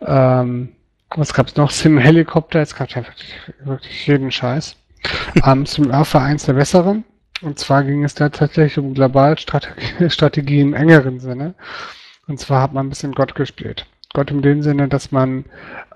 ähm, 0.00 0.70
was 1.14 1.34
gab's 1.34 1.56
noch? 1.56 1.70
Sim 1.70 1.98
Helikopter, 1.98 2.60
es 2.60 2.74
gab 2.74 2.90
ja 2.90 3.04
wirklich, 3.04 3.34
wirklich 3.64 4.06
jeden 4.06 4.30
Scheiß. 4.30 4.76
ähm, 5.44 5.66
Sim 5.66 5.90
Earth 5.90 6.14
war 6.14 6.22
eins 6.22 6.46
der 6.46 6.54
besseren. 6.54 7.04
Und 7.42 7.58
zwar 7.58 7.84
ging 7.84 8.04
es 8.04 8.14
da 8.14 8.30
tatsächlich 8.30 8.78
um 8.78 8.94
Globalstrategie 8.94 10.10
Strategie 10.10 10.60
im 10.60 10.74
engeren 10.74 11.20
Sinne. 11.20 11.54
Und 12.28 12.38
zwar 12.38 12.62
hat 12.62 12.72
man 12.74 12.86
ein 12.86 12.90
bisschen 12.90 13.12
Gott 13.12 13.34
gespielt. 13.34 13.86
Gott 14.14 14.30
in 14.30 14.42
dem 14.42 14.62
Sinne, 14.62 14.88
dass 14.88 15.12
man 15.12 15.44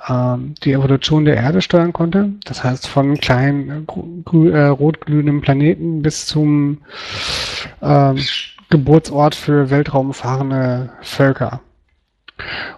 ähm, 0.09 0.55
die 0.64 0.72
Evolution 0.72 1.24
der 1.24 1.37
Erde 1.37 1.62
steuern 1.62 1.93
konnte. 1.93 2.30
Das 2.45 2.62
heißt, 2.62 2.87
von 2.87 3.18
kleinen 3.18 3.87
äh, 3.89 4.64
rotglühenden 4.66 5.41
Planeten 5.41 6.03
bis 6.03 6.26
zum 6.26 6.78
ähm, 7.80 8.18
Geburtsort 8.70 9.35
für 9.35 9.70
weltraumfahrende 9.70 10.91
Völker. 11.01 11.61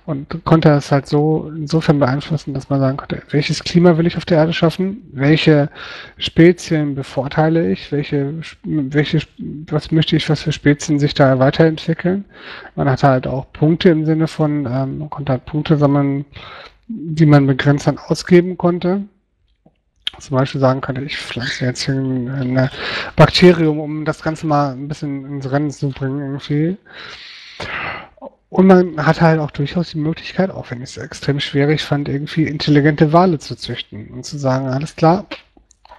Und 0.04 0.44
konnte 0.44 0.70
es 0.70 0.92
halt 0.92 1.06
so 1.06 1.50
insofern 1.56 1.98
beeinflussen, 1.98 2.52
dass 2.52 2.68
man 2.68 2.80
sagen 2.80 2.96
konnte, 2.96 3.22
welches 3.30 3.64
Klima 3.64 3.96
will 3.96 4.06
ich 4.06 4.16
auf 4.16 4.24
der 4.24 4.38
Erde 4.38 4.52
schaffen? 4.52 5.02
Welche 5.12 5.70
Spezien 6.18 6.94
bevorteile 6.94 7.70
ich? 7.70 7.90
Welche, 7.90 8.34
welche, 8.64 9.20
was 9.70 9.90
möchte 9.90 10.16
ich, 10.16 10.28
was 10.28 10.42
für 10.42 10.52
Spezien 10.52 10.98
sich 10.98 11.14
da 11.14 11.38
weiterentwickeln? 11.38 12.24
Man 12.74 12.90
hatte 12.90 13.08
halt 13.08 13.26
auch 13.26 13.50
Punkte 13.52 13.90
im 13.90 14.04
Sinne 14.04 14.28
von, 14.28 14.66
ähm, 14.66 14.98
man 14.98 15.10
konnte 15.10 15.32
halt 15.32 15.46
Punkte 15.46 15.78
sammeln, 15.78 16.26
die 16.88 17.26
man 17.26 17.46
begrenzt 17.46 17.86
dann 17.86 17.98
ausgeben 17.98 18.58
konnte. 18.58 19.02
Zum 20.18 20.36
Beispiel 20.36 20.60
sagen 20.60 20.80
könnte, 20.80 21.02
ich 21.02 21.16
pflanze 21.16 21.64
jetzt 21.64 21.82
hier 21.82 21.94
ein 21.94 22.70
Bakterium, 23.16 23.80
um 23.80 24.04
das 24.04 24.22
Ganze 24.22 24.46
mal 24.46 24.72
ein 24.72 24.86
bisschen 24.86 25.24
ins 25.24 25.50
Rennen 25.50 25.70
zu 25.70 25.88
bringen 25.88 26.20
irgendwie. 26.20 26.76
Und 28.54 28.68
man 28.68 29.04
hat 29.04 29.20
halt 29.20 29.40
auch 29.40 29.50
durchaus 29.50 29.90
die 29.90 29.98
Möglichkeit, 29.98 30.48
auch 30.48 30.70
wenn 30.70 30.78
ich 30.78 30.90
es 30.90 30.96
extrem 30.96 31.40
schwierig 31.40 31.82
fand, 31.82 32.08
irgendwie 32.08 32.44
intelligente 32.44 33.12
Wale 33.12 33.40
zu 33.40 33.56
züchten 33.56 34.06
und 34.10 34.24
zu 34.24 34.38
sagen, 34.38 34.68
alles 34.68 34.94
klar, 34.94 35.26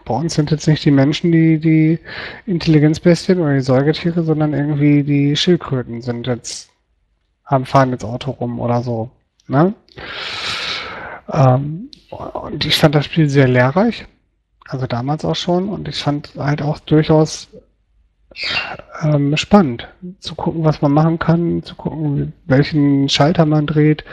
bei 0.06 0.14
uns 0.14 0.36
sind 0.36 0.52
jetzt 0.52 0.66
nicht 0.66 0.86
die 0.86 0.92
Menschen 0.92 1.34
die, 1.34 1.60
die 1.60 2.00
Intelligenzbestien 2.46 3.42
oder 3.42 3.56
die 3.56 3.60
Säugetiere, 3.60 4.24
sondern 4.24 4.54
irgendwie 4.54 5.04
die 5.04 5.36
Schildkröten 5.36 6.02
sind 6.02 6.28
jetzt, 6.28 6.70
haben 7.44 7.66
fahren 7.66 7.92
jetzt 7.92 8.06
Auto 8.06 8.32
rum 8.32 8.62
oder 8.62 8.82
so. 8.84 9.12
Ne? 9.50 9.74
Ähm, 11.34 11.90
und 12.10 12.66
ich 12.66 12.78
fand 12.78 12.96
das 12.96 13.04
Spiel 13.04 13.30
sehr 13.30 13.50
lehrreich. 13.50 14.08
Also 14.70 14.88
damals 14.88 15.26
auch 15.26 15.36
schon. 15.36 15.68
Und 15.68 15.90
ich 15.90 16.02
fand 16.02 16.32
halt 16.38 16.62
auch 16.62 16.80
durchaus 16.80 17.50
ähm, 19.02 19.36
spannend 19.38 19.88
zu 20.20 20.36
gucken, 20.36 20.64
was 20.64 20.82
man 20.82 20.92
machen 20.92 21.20
kann, 21.20 21.64
zu 21.64 21.76
gucken, 21.76 22.34
welchen 22.46 23.08
Schalter 23.10 23.46
man 23.46 23.66
dreht, 23.66 24.04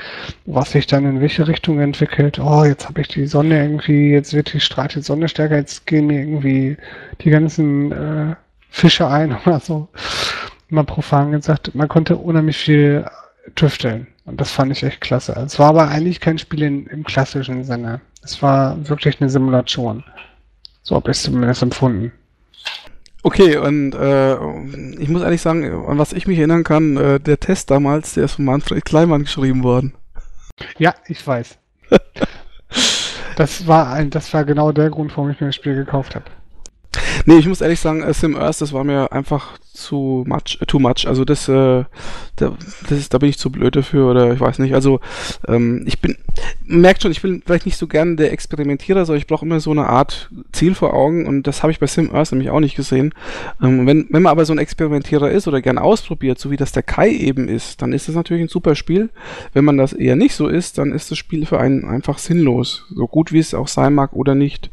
was 0.47 0.73
sich 0.73 0.87
dann 0.87 1.05
in 1.05 1.21
welche 1.21 1.49
Richtung 1.49 1.81
entwickelt. 1.81 2.39
Oh, 2.39 2.65
jetzt 2.65 2.89
habe 2.89 3.01
ich 3.01 3.09
die 3.09 3.27
Sonne 3.27 3.63
irgendwie, 3.63 4.11
jetzt 4.11 4.33
wird 4.33 4.53
die 4.53 4.61
strahlt 4.61 4.95
die 4.95 5.03
Sonne 5.03 5.29
stärker, 5.29 5.57
jetzt 5.57 5.87
gehen 5.87 6.07
mir 6.07 6.21
irgendwie 6.21 6.77
die 7.21 7.31
ganzen 7.31 7.93
äh, 7.93 8.37
Fische 8.71 9.09
ein 9.09 9.37
oder 9.47 9.61
so. 9.61 9.89
Mal 10.69 10.85
profan 10.85 11.33
gesagt, 11.33 11.75
man 11.75 11.89
konnte 11.89 12.17
unheimlich 12.17 12.57
viel 12.57 13.05
tüfteln. 13.55 14.07
Und 14.25 14.41
das 14.41 14.53
fand 14.53 14.73
ich 14.73 14.83
echt 14.85 15.01
klasse. 15.01 15.33
Es 15.45 15.59
war 15.59 15.71
aber 15.71 15.89
eigentlich 15.89 16.21
kein 16.21 16.39
Spiel 16.39 16.63
in, 16.63 16.87
im 16.87 17.05
klassischen 17.05 17.65
Sinne. 17.65 18.01
Es 18.23 18.41
war 18.41 18.89
wirklich 18.89 19.21
eine 19.21 19.29
Simulation. 19.29 20.05
So 20.83 20.95
habe 20.95 21.11
ich 21.11 21.17
es 21.17 21.25
zumindest 21.25 21.63
empfunden. 21.63 22.13
Okay, 23.25 23.57
und 23.57 23.95
äh, 23.95 24.35
ich 25.01 25.09
muss 25.09 25.23
ehrlich 25.23 25.41
sagen, 25.41 25.65
an 25.87 25.99
was 25.99 26.13
ich 26.13 26.27
mich 26.27 26.39
erinnern 26.39 26.65
kann, 26.65 26.97
äh, 26.97 27.21
der 27.21 27.39
Test 27.39 27.71
damals, 27.71 28.15
der 28.15 28.25
ist 28.25 28.35
von 28.35 28.45
Manfred 28.45 28.85
Kleimann 28.85 29.23
geschrieben 29.23 29.63
worden. 29.63 29.95
Ja, 30.77 30.95
ich 31.07 31.25
weiß. 31.25 31.59
das 33.37 33.67
war 33.67 33.93
ein, 33.93 34.11
das 34.11 34.35
war 34.35 34.45
genau 34.45 34.73
der 34.73 34.91
Grund, 34.91 35.17
warum 35.17 35.31
ich 35.31 35.41
mir 35.41 35.49
das 35.49 35.57
Spiel 35.57 35.77
gekauft 35.77 36.17
habe. 36.17 36.25
Nee, 37.25 37.39
ich 37.39 37.47
muss 37.47 37.61
ehrlich 37.61 37.81
sagen, 37.81 38.03
äh, 38.03 38.13
Sim 38.13 38.37
Earth, 38.37 38.61
das 38.61 38.73
war 38.73 38.85
mir 38.85 39.13
einfach 39.13 39.59
zu 39.73 40.25
much, 40.27 40.59
äh, 40.61 40.67
too 40.67 40.79
much. 40.79 41.07
Also 41.07 41.25
das, 41.25 41.49
äh, 41.49 41.85
da, 42.37 42.57
das 42.89 42.99
ist, 42.99 43.15
da 43.15 43.19
bin 43.19 43.29
ich 43.29 43.39
zu 43.39 43.51
blöd 43.51 43.77
dafür 43.77 44.11
oder 44.11 44.33
ich 44.33 44.41
weiß 44.41 44.59
nicht. 44.59 44.75
Also 44.75 45.01
ähm, 45.47 45.85
ich 45.87 46.01
bin, 46.01 46.17
merkt 46.65 47.03
schon, 47.03 47.13
ich 47.13 47.23
bin 47.23 47.43
vielleicht 47.45 47.67
nicht 47.67 47.77
so 47.77 47.87
gern 47.87 48.17
der 48.17 48.33
Experimentierer, 48.33 49.05
sondern 49.05 49.21
ich 49.21 49.27
brauche 49.27 49.45
immer 49.45 49.61
so 49.61 49.71
eine 49.71 49.87
Art 49.87 50.31
Ziel 50.53 50.75
vor 50.75 50.95
Augen 50.95 51.27
und 51.27 51.47
das 51.47 51.63
habe 51.63 51.73
ich 51.73 51.79
bei 51.79 51.87
Sim 51.87 52.15
Earth 52.15 52.33
nämlich 52.33 52.51
auch 52.51 52.61
nicht 52.61 52.77
gesehen. 52.77 53.15
Ähm, 53.63 53.87
wenn, 53.87 54.07
wenn 54.11 54.23
man 54.23 54.31
aber 54.31 54.45
so 54.45 54.53
ein 54.53 54.59
Experimentierer 54.59 55.31
ist 55.31 55.49
oder 55.49 55.63
gern 55.63 55.79
ausprobiert, 55.79 56.39
so 56.39 56.51
wie 56.51 56.57
das 56.57 56.73
der 56.73 56.83
Kai 56.83 57.11
eben 57.11 57.49
ist, 57.49 57.83
dann 57.83 57.93
ist 57.93 58.09
das 58.09 58.15
natürlich 58.15 58.45
ein 58.45 58.49
super 58.49 58.75
Spiel. 58.75 59.11
Wenn 59.53 59.65
man 59.65 59.79
das 59.79 59.93
eher 59.93 60.17
nicht 60.17 60.35
so 60.35 60.49
ist, 60.49 60.79
dann 60.79 60.93
ist 60.93 61.11
das 61.11 61.19
Spiel 61.19 61.47
für 61.47 61.61
einen 61.61 61.85
einfach 61.85 62.19
sinnlos. 62.19 62.87
So 62.95 63.07
gut 63.07 63.33
wie 63.33 63.39
es 63.39 63.55
auch 63.55 63.69
sein 63.69 63.95
mag 63.95 64.13
oder 64.13 64.35
nicht. 64.35 64.71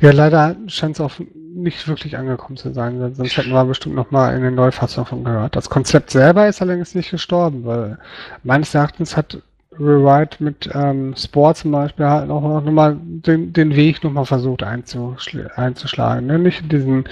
Ja, 0.00 0.12
leider 0.12 0.56
scheint 0.66 0.96
es 0.96 1.00
auch 1.00 1.12
nicht 1.54 1.88
wirklich 1.88 2.18
angekommen 2.18 2.56
zu 2.56 2.72
sein, 2.72 3.14
sonst 3.14 3.36
hätten 3.36 3.50
wir 3.50 3.64
bestimmt 3.64 3.94
nochmal 3.94 4.36
in 4.36 4.42
den 4.42 4.54
Neufassung 4.54 5.06
von 5.06 5.24
gehört. 5.24 5.56
Das 5.56 5.70
Konzept 5.70 6.10
selber 6.10 6.48
ist 6.48 6.60
allerdings 6.60 6.94
nicht 6.94 7.10
gestorben, 7.10 7.64
weil 7.64 7.98
meines 8.42 8.74
Erachtens 8.74 9.16
hat 9.16 9.38
Rewrite 9.78 10.42
mit 10.42 10.70
ähm, 10.72 11.14
Spore 11.16 11.54
zum 11.54 11.72
Beispiel 11.72 12.06
halt 12.06 12.30
auch 12.30 12.62
noch 12.62 12.72
mal 12.72 12.96
den, 13.00 13.52
den 13.52 13.76
Weg 13.76 14.02
nochmal 14.02 14.24
versucht 14.24 14.62
einzuschl 14.62 15.50
einzuschlagen. 15.54 16.26
Ne? 16.26 16.38
Nicht 16.38 16.62
in 16.62 16.68
diesen, 16.68 17.04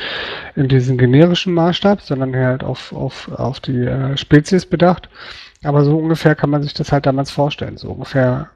in 0.57 0.69
diesen 0.69 0.99
generischen 0.99 1.53
Maßstab, 1.55 2.01
sondern 2.01 2.35
halt 2.35 2.65
auf, 2.65 2.93
auf, 2.93 3.31
auf 3.33 3.61
die 3.61 3.85
äh, 3.85 4.17
Spezies 4.17 4.67
bedacht. 4.67 5.09
Aber 5.63 5.85
so 5.85 5.99
ungefähr 5.99 6.35
kann 6.35 6.51
man 6.51 6.63
sich 6.63 6.75
das 6.75 6.93
halt 6.93 7.07
damals 7.07 7.31
vorstellen. 7.31 7.77
So 7.77 7.91
ungefähr 7.91 8.49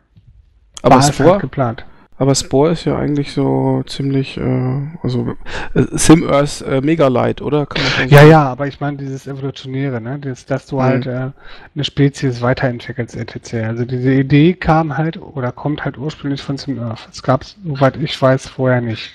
Aber 0.83 0.97
war 0.97 1.01
es 1.01 1.15
Spore, 1.15 1.33
halt 1.33 1.41
geplant. 1.41 1.85
Aber 2.19 2.35
Spore 2.35 2.73
ist 2.73 2.85
ja 2.85 2.97
eigentlich 2.99 3.33
so 3.33 3.83
ziemlich, 3.87 4.37
äh, 4.37 4.81
also 5.03 5.35
äh, 5.75 5.85
Sim-Earth 5.93 6.63
äh, 6.63 6.81
Mega 6.81 7.09
Light, 7.09 7.41
oder? 7.41 7.67
Ja, 8.09 8.23
ja, 8.25 8.43
aber 8.45 8.67
ich 8.67 8.81
meine 8.81 8.97
dieses 8.97 9.27
Evolutionäre, 9.27 10.01
ne? 10.01 10.19
Das, 10.19 10.45
dass 10.47 10.67
du 10.67 10.77
Mhm. 10.77 10.83
halt 10.83 11.07
äh, 11.07 11.31
eine 11.75 11.85
Spezies 11.85 12.41
weiterentwickelst, 12.43 13.17
etc. 13.17 13.55
Also 13.67 13.85
diese 13.85 14.13
Idee 14.13 14.55
kam 14.55 14.97
halt 14.99 15.21
oder 15.21 15.53
kommt 15.53 15.85
halt 15.85 15.97
ursprünglich 15.99 16.43
von 16.43 16.59
SimEarth. 16.59 17.09
Es 17.13 17.23
gab 17.23 17.43
es, 17.43 17.57
soweit 17.65 17.97
ich 17.97 18.21
weiß, 18.21 18.49
vorher 18.49 18.81
nicht. 18.81 19.13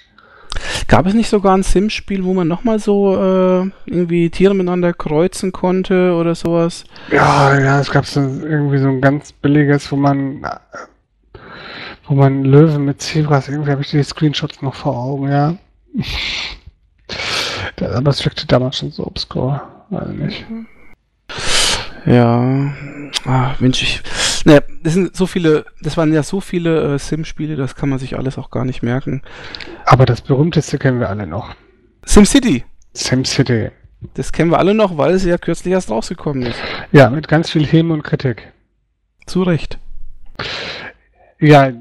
Gab 0.87 1.05
es 1.07 1.13
nicht 1.15 1.29
sogar 1.29 1.57
ein 1.57 1.63
Sim-Spiel, 1.63 2.23
wo 2.23 2.33
man 2.33 2.47
nochmal 2.47 2.77
so 2.77 3.15
äh, 3.15 3.71
irgendwie 3.85 4.29
Tiere 4.29 4.53
miteinander 4.53 4.93
kreuzen 4.93 5.51
konnte 5.51 6.13
oder 6.13 6.35
sowas? 6.35 6.83
Ja, 7.11 7.59
ja, 7.59 7.79
es 7.79 7.89
gab 7.89 8.05
so 8.05 8.21
irgendwie 8.21 8.77
so 8.77 8.87
ein 8.87 9.01
ganz 9.01 9.31
billiges, 9.33 9.91
wo 9.91 9.95
man 9.95 10.45
wo 12.13 12.19
man 12.19 12.43
Löwen 12.43 12.85
mit 12.85 13.01
Zebras, 13.01 13.49
irgendwie 13.49 13.71
habe 13.71 13.81
ich 13.81 13.89
die 13.89 14.03
Screenshots 14.03 14.61
noch 14.61 14.75
vor 14.75 14.95
Augen, 14.95 15.29
ja. 15.29 15.55
Da- 17.75 17.95
Aber 17.97 18.11
es 18.11 18.23
wirkte 18.23 18.45
damals 18.45 18.77
schon 18.77 18.91
so 18.91 19.05
obskur, 19.05 19.61
weiß 19.89 20.09
nicht. 20.09 20.45
Ja, 22.05 22.71
ah, 23.25 23.55
Mensch, 23.59 23.81
ich. 23.81 24.01
Ne, 24.45 24.61
das 24.83 24.93
sind 24.93 25.15
so 25.15 25.25
viele, 25.25 25.65
das 25.81 25.95
waren 25.97 26.13
ja 26.13 26.21
so 26.21 26.39
viele 26.41 26.95
äh, 26.95 26.99
Sim-Spiele, 26.99 27.55
das 27.55 27.75
kann 27.75 27.89
man 27.89 27.97
sich 27.97 28.17
alles 28.17 28.37
auch 28.37 28.51
gar 28.51 28.65
nicht 28.65 28.83
merken. 28.83 29.21
Aber 29.85 30.05
das 30.05 30.21
berühmteste 30.21 30.77
kennen 30.77 30.99
wir 30.99 31.09
alle 31.09 31.25
noch. 31.25 31.55
SimCity, 32.05 32.63
SimCity. 32.93 33.69
das 34.15 34.31
kennen 34.33 34.51
wir 34.51 34.59
alle 34.59 34.73
noch, 34.73 34.97
weil 34.97 35.13
es 35.13 35.23
ja 35.25 35.37
kürzlich 35.37 35.71
erst 35.73 35.89
rausgekommen 35.89 36.43
ist. 36.43 36.59
Ja, 36.91 37.09
mit 37.09 37.27
ganz 37.27 37.49
viel 37.49 37.65
Häme 37.65 37.93
und 37.93 38.03
Kritik. 38.03 38.51
Zu 39.25 39.43
Recht. 39.43 39.79
Ja, 41.39 41.71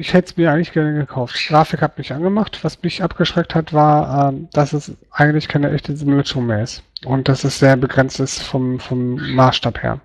ich 0.00 0.14
hätte 0.14 0.30
es 0.30 0.36
mir 0.38 0.50
eigentlich 0.50 0.72
gerne 0.72 0.94
gekauft. 0.94 1.38
Grafik 1.46 1.82
hat 1.82 1.98
mich 1.98 2.12
angemacht. 2.12 2.60
Was 2.62 2.82
mich 2.82 3.02
abgeschreckt 3.02 3.54
hat, 3.54 3.74
war, 3.74 4.30
ähm, 4.30 4.48
dass 4.52 4.72
es 4.72 4.92
eigentlich 5.10 5.46
keine 5.46 5.70
echte 5.70 5.94
Simulation 5.94 6.46
mehr 6.46 6.62
ist. 6.62 6.82
Und 7.04 7.28
dass 7.28 7.44
es 7.44 7.58
sehr 7.58 7.76
begrenzt 7.76 8.18
ist 8.18 8.42
vom, 8.42 8.80
vom 8.80 9.16
Maßstab 9.34 9.82
her. 9.82 10.00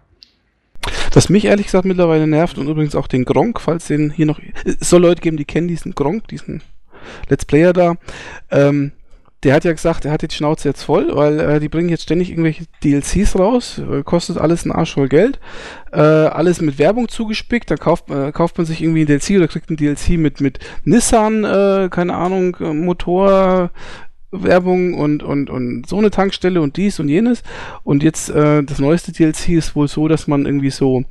Was 1.14 1.30
mich 1.30 1.46
ehrlich 1.46 1.68
gesagt 1.68 1.86
mittlerweile 1.86 2.28
nervt 2.28 2.58
und 2.58 2.68
übrigens 2.68 2.94
auch 2.94 3.08
den 3.08 3.24
Gronk, 3.24 3.62
falls 3.62 3.88
den 3.88 4.12
hier 4.12 4.26
noch. 4.26 4.40
Es 4.66 4.90
soll 4.90 5.02
Leute 5.02 5.22
geben, 5.22 5.38
die 5.38 5.46
kennen 5.46 5.70
diesen 5.70 5.96
Gronk, 5.96 6.28
diesen 6.28 6.62
Let's 7.30 7.46
Player 7.46 7.72
da. 7.72 7.96
Ähm, 8.52 8.92
der 9.46 9.54
hat 9.54 9.64
ja 9.64 9.72
gesagt, 9.72 10.06
er 10.06 10.12
hat 10.12 10.24
die 10.24 10.36
Schnauze 10.36 10.68
jetzt 10.68 10.82
voll, 10.82 11.16
weil 11.16 11.40
äh, 11.40 11.60
die 11.60 11.70
bringen 11.70 11.90
jetzt 11.90 12.04
ständig 12.04 12.32
irgendwelche 12.32 12.66
DLCs 12.84 13.38
raus, 13.38 13.80
äh, 13.80 14.02
kostet 14.02 14.40
alles 14.40 14.66
ein 14.66 14.72
Arsch 14.72 14.96
voll 14.96 15.08
Geld, 15.08 15.40
äh, 15.94 16.00
alles 16.00 16.62
mit 16.62 16.80
Werbung 16.80 17.08
zugespickt, 17.08 17.70
dann 17.70 17.78
kauft, 17.78 18.10
äh, 18.10 18.32
kauft 18.32 18.58
man 18.58 18.66
sich 18.66 18.82
irgendwie 18.82 19.02
ein 19.02 19.06
DLC 19.06 19.38
oder 19.38 19.48
kriegt 19.48 19.70
ein 19.70 19.78
DLC 19.78 20.18
mit, 20.18 20.42
mit 20.42 20.60
Nissan, 20.84 21.44
äh, 21.44 21.90
keine 21.92 22.16
Ahnung, 22.16 22.58
äh, 22.60 22.74
Motor, 22.74 23.70
Werbung 24.32 24.96
und, 24.96 25.22
und, 25.22 25.50
und 25.50 25.88
so 25.88 25.98
eine 25.98 26.10
Tankstelle 26.10 26.60
und 26.60 26.76
dies 26.76 27.00
und 27.00 27.08
jenes. 27.08 27.44
Und 27.84 28.04
jetzt 28.04 28.30
äh, 28.30 28.64
das 28.64 28.80
neueste 28.80 29.12
DLC 29.12 29.50
ist 29.50 29.76
wohl 29.76 29.88
so, 29.88 30.08
dass 30.08 30.28
man 30.28 30.46
irgendwie 30.46 30.72
so, 30.72 31.04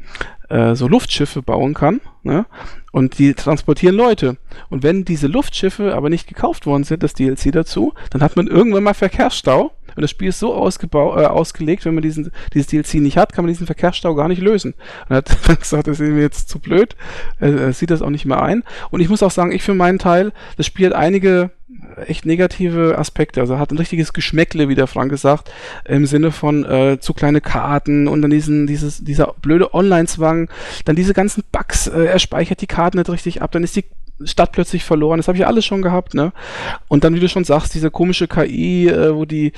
äh, 0.48 0.74
so 0.74 0.88
Luftschiffe 0.88 1.42
bauen 1.42 1.74
kann. 1.74 2.00
Ne? 2.22 2.46
Und 2.92 3.18
die 3.18 3.34
transportieren 3.34 3.96
Leute. 3.96 4.36
Und 4.70 4.82
wenn 4.82 5.04
diese 5.04 5.26
Luftschiffe 5.26 5.94
aber 5.94 6.10
nicht 6.10 6.26
gekauft 6.26 6.66
worden 6.66 6.84
sind, 6.84 7.02
das 7.02 7.14
DLC 7.14 7.52
dazu, 7.52 7.92
dann 8.10 8.22
hat 8.22 8.36
man 8.36 8.46
irgendwann 8.46 8.84
mal 8.84 8.94
Verkehrsstau. 8.94 9.72
Und 9.96 10.00
das 10.00 10.10
Spiel 10.10 10.28
ist 10.28 10.38
so 10.38 10.54
ausgebau 10.54 11.18
äh, 11.18 11.26
ausgelegt, 11.26 11.84
wenn 11.84 11.94
man 11.94 12.02
diesen, 12.02 12.30
dieses 12.52 12.68
DLC 12.68 12.94
nicht 12.94 13.16
hat, 13.16 13.32
kann 13.32 13.44
man 13.44 13.52
diesen 13.52 13.66
Verkehrsstau 13.66 14.14
gar 14.14 14.28
nicht 14.28 14.42
lösen. 14.42 14.74
Und 15.08 15.16
hat 15.16 15.30
gesagt, 15.60 15.86
das 15.86 16.00
ist 16.00 16.08
mir 16.08 16.20
jetzt 16.20 16.48
zu 16.48 16.58
blöd. 16.58 16.96
Er 17.38 17.72
sieht 17.72 17.90
das 17.90 18.02
auch 18.02 18.10
nicht 18.10 18.24
mehr 18.24 18.42
ein. 18.42 18.64
Und 18.90 19.00
ich 19.00 19.08
muss 19.08 19.22
auch 19.22 19.30
sagen, 19.30 19.52
ich 19.52 19.62
für 19.62 19.74
meinen 19.74 19.98
Teil, 19.98 20.32
das 20.56 20.66
Spiel 20.66 20.86
hat 20.86 20.94
einige 20.94 21.50
echt 22.06 22.26
negative 22.26 22.98
Aspekte. 22.98 23.40
Also 23.40 23.58
hat 23.58 23.70
ein 23.70 23.78
richtiges 23.78 24.12
Geschmäckle, 24.12 24.68
wie 24.68 24.74
der 24.74 24.86
Frank 24.86 25.10
gesagt, 25.10 25.50
im 25.84 26.06
Sinne 26.06 26.32
von 26.32 26.64
äh, 26.64 26.98
zu 27.00 27.14
kleine 27.14 27.40
Karten 27.40 28.08
und 28.08 28.22
dann 28.22 28.30
diesen, 28.30 28.66
dieses, 28.66 29.04
dieser 29.04 29.34
blöde 29.40 29.74
Online-Zwang, 29.74 30.48
dann 30.84 30.96
diese 30.96 31.14
ganzen 31.14 31.44
Bugs, 31.52 31.86
äh, 31.86 32.04
er 32.04 32.18
speichert 32.18 32.60
die 32.60 32.66
Karten 32.66 32.98
nicht 32.98 33.10
richtig 33.10 33.42
ab, 33.42 33.52
dann 33.52 33.64
ist 33.64 33.76
die 33.76 33.84
Stadt 34.22 34.52
plötzlich 34.52 34.84
verloren. 34.84 35.18
Das 35.18 35.26
habe 35.26 35.36
ich 35.36 35.42
ja 35.42 35.48
alles 35.48 35.64
schon 35.64 35.82
gehabt, 35.82 36.14
ne? 36.14 36.32
Und 36.86 37.02
dann, 37.02 37.14
wie 37.14 37.20
du 37.20 37.28
schon 37.28 37.44
sagst, 37.44 37.74
diese 37.74 37.90
komische 37.90 38.28
KI, 38.28 38.88
äh, 38.88 39.14
wo 39.14 39.24
die 39.24 39.52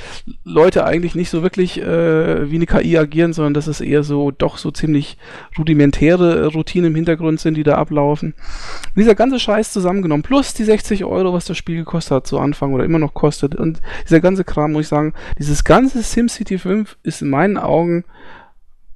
Leute 0.44 0.84
eigentlich 0.86 1.14
nicht 1.14 1.28
so 1.28 1.42
wirklich 1.42 1.80
äh, 1.80 2.50
wie 2.50 2.56
eine 2.56 2.66
KI 2.66 2.96
agieren, 2.96 3.34
sondern 3.34 3.52
dass 3.52 3.66
es 3.66 3.82
eher 3.82 4.02
so 4.02 4.30
doch 4.30 4.56
so 4.56 4.70
ziemlich 4.70 5.18
rudimentäre 5.58 6.40
äh, 6.40 6.44
Routinen 6.46 6.90
im 6.90 6.96
Hintergrund 6.96 7.38
sind, 7.38 7.54
die 7.54 7.64
da 7.64 7.74
ablaufen. 7.74 8.32
Und 8.32 8.96
dieser 8.96 9.14
ganze 9.14 9.38
Scheiß 9.38 9.72
zusammengenommen, 9.72 10.22
plus 10.22 10.54
die 10.54 10.64
60 10.64 11.04
Euro, 11.04 11.34
was 11.34 11.44
das 11.44 11.58
Spiel 11.58 11.76
gekostet 11.76 12.16
hat 12.16 12.26
zu 12.26 12.38
Anfang 12.38 12.72
oder 12.72 12.84
immer 12.84 12.98
noch 12.98 13.12
kostet, 13.12 13.54
und 13.54 13.80
dieser 14.04 14.20
ganze 14.20 14.44
Kram, 14.44 14.72
muss 14.72 14.82
ich 14.82 14.88
sagen, 14.88 15.12
dieses 15.38 15.64
ganze 15.64 16.02
SimCity 16.02 16.58
5 16.58 16.96
ist 17.02 17.20
in 17.20 17.28
meinen 17.28 17.58
Augen 17.58 18.04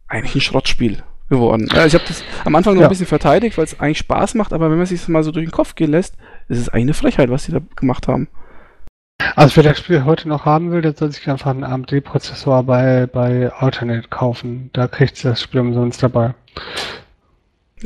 eigentlich 0.08 0.36
ein 0.36 0.40
Schrottspiel 0.40 1.02
geworden. 1.30 1.68
Ja, 1.72 1.86
ich 1.86 1.94
habe 1.94 2.04
das 2.06 2.22
am 2.44 2.54
Anfang 2.54 2.74
noch 2.74 2.82
Ja. 2.82 2.86
ein 2.88 2.90
bisschen 2.90 3.06
verteidigt, 3.06 3.56
weil 3.56 3.64
es 3.64 3.80
eigentlich 3.80 3.98
Spaß 3.98 4.34
macht, 4.34 4.52
aber 4.52 4.70
wenn 4.70 4.76
man 4.76 4.86
sich 4.86 5.00
das 5.00 5.08
mal 5.08 5.22
so 5.22 5.30
durch 5.32 5.46
den 5.46 5.52
Kopf 5.52 5.74
gehen 5.74 5.90
lässt, 5.90 6.16
ist 6.48 6.58
es 6.58 6.68
eigentlich 6.68 6.82
eine 6.84 6.94
Frechheit, 6.94 7.30
was 7.30 7.46
die 7.46 7.52
da 7.52 7.60
gemacht 7.76 8.08
haben. 8.08 8.28
Also 9.36 9.56
wer 9.56 9.62
das 9.62 9.78
Spiel 9.78 10.04
heute 10.04 10.28
noch 10.28 10.44
haben 10.44 10.72
will, 10.72 10.82
der 10.82 10.94
soll 10.94 11.12
sich 11.12 11.28
einfach 11.28 11.50
einen 11.50 11.64
AMD-Prozessor 11.64 12.62
bei, 12.64 13.06
bei 13.06 13.52
Alternate 13.52 14.08
kaufen. 14.08 14.70
Da 14.72 14.88
kriegt 14.88 15.22
das 15.24 15.40
Spiel 15.42 15.60
umsonst 15.60 16.02
dabei. 16.02 16.34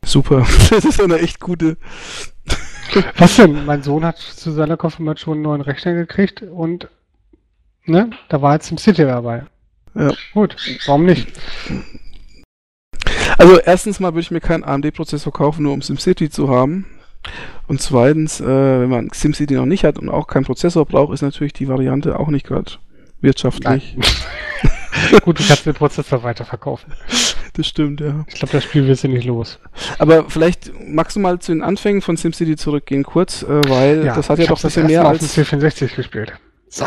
Super. 0.05 0.47
Das 0.71 0.85
ist 0.85 1.01
eine 1.01 1.19
echt 1.19 1.41
gute. 1.41 1.77
Was 3.19 3.37
denn? 3.37 3.65
Mein 3.67 3.83
Sohn 3.83 4.05
hat 4.05 4.19
zu 4.19 4.53
seiner 4.53 4.77
Konfirmation 4.77 5.35
einen 5.35 5.43
neuen 5.43 5.61
Rechner 5.61 5.95
gekriegt 5.95 6.43
und 6.43 6.89
ne, 7.85 8.11
da 8.29 8.41
war 8.41 8.55
jetzt 8.55 8.67
SimCity 8.67 9.05
dabei. 9.05 9.45
Ja. 9.95 10.13
Gut, 10.33 10.57
warum 10.87 11.05
nicht? 11.07 11.29
Also 13.39 13.59
erstens 13.59 14.01
mal 14.01 14.13
würde 14.13 14.21
ich 14.21 14.31
mir 14.31 14.41
keinen 14.41 14.65
AMD-Prozessor 14.65 15.33
kaufen, 15.33 15.63
nur 15.63 15.73
um 15.73 15.83
SimCity 15.83 16.31
zu 16.31 16.49
haben. 16.49 16.87
Und 17.67 17.81
zweitens, 17.81 18.41
äh, 18.41 18.47
wenn 18.47 18.89
man 18.89 19.11
SimCity 19.11 19.55
noch 19.55 19.67
nicht 19.67 19.85
hat 19.85 19.99
und 19.99 20.09
auch 20.09 20.27
keinen 20.27 20.45
Prozessor 20.45 20.85
braucht, 20.85 21.15
ist 21.15 21.23
natürlich 21.23 21.53
die 21.53 21.69
Variante 21.69 22.19
auch 22.19 22.29
nicht 22.29 22.47
gerade 22.47 22.73
wirtschaftlich. 23.21 23.97
Gut, 25.23 25.41
du 25.41 25.45
kannst 25.47 25.67
den 25.67 25.75
Prozessor 25.75 26.23
weiterverkaufen. 26.23 26.93
Das 27.55 27.67
stimmt, 27.67 28.01
ja. 28.01 28.25
Ich 28.29 28.35
glaube, 28.35 28.53
das 28.53 28.65
Spiel 28.65 28.87
wirst 28.87 29.05
du 29.05 29.09
nicht 29.09 29.25
los. 29.25 29.59
Aber 29.99 30.29
vielleicht 30.29 30.73
magst 30.87 31.17
du 31.17 31.21
mal 31.21 31.39
zu 31.39 31.53
den 31.53 31.63
Anfängen 31.63 32.03
von 32.03 32.17
SimCity 32.17 32.57
zurückgehen, 32.57 33.05
kurz, 33.05 33.43
äh, 33.43 33.61
weil 33.69 34.05
das 34.05 34.29
hat 34.29 34.39
ja 34.39 34.45
ich 34.45 34.49
doch 34.49 34.59
ein 34.59 34.63
bisschen 34.63 34.87
mehr 34.87 35.07
als. 35.07 35.23
auf 35.23 35.35
dem 35.35 35.45
C64 35.45 35.95
gespielt. 35.95 36.33
So. 36.69 36.87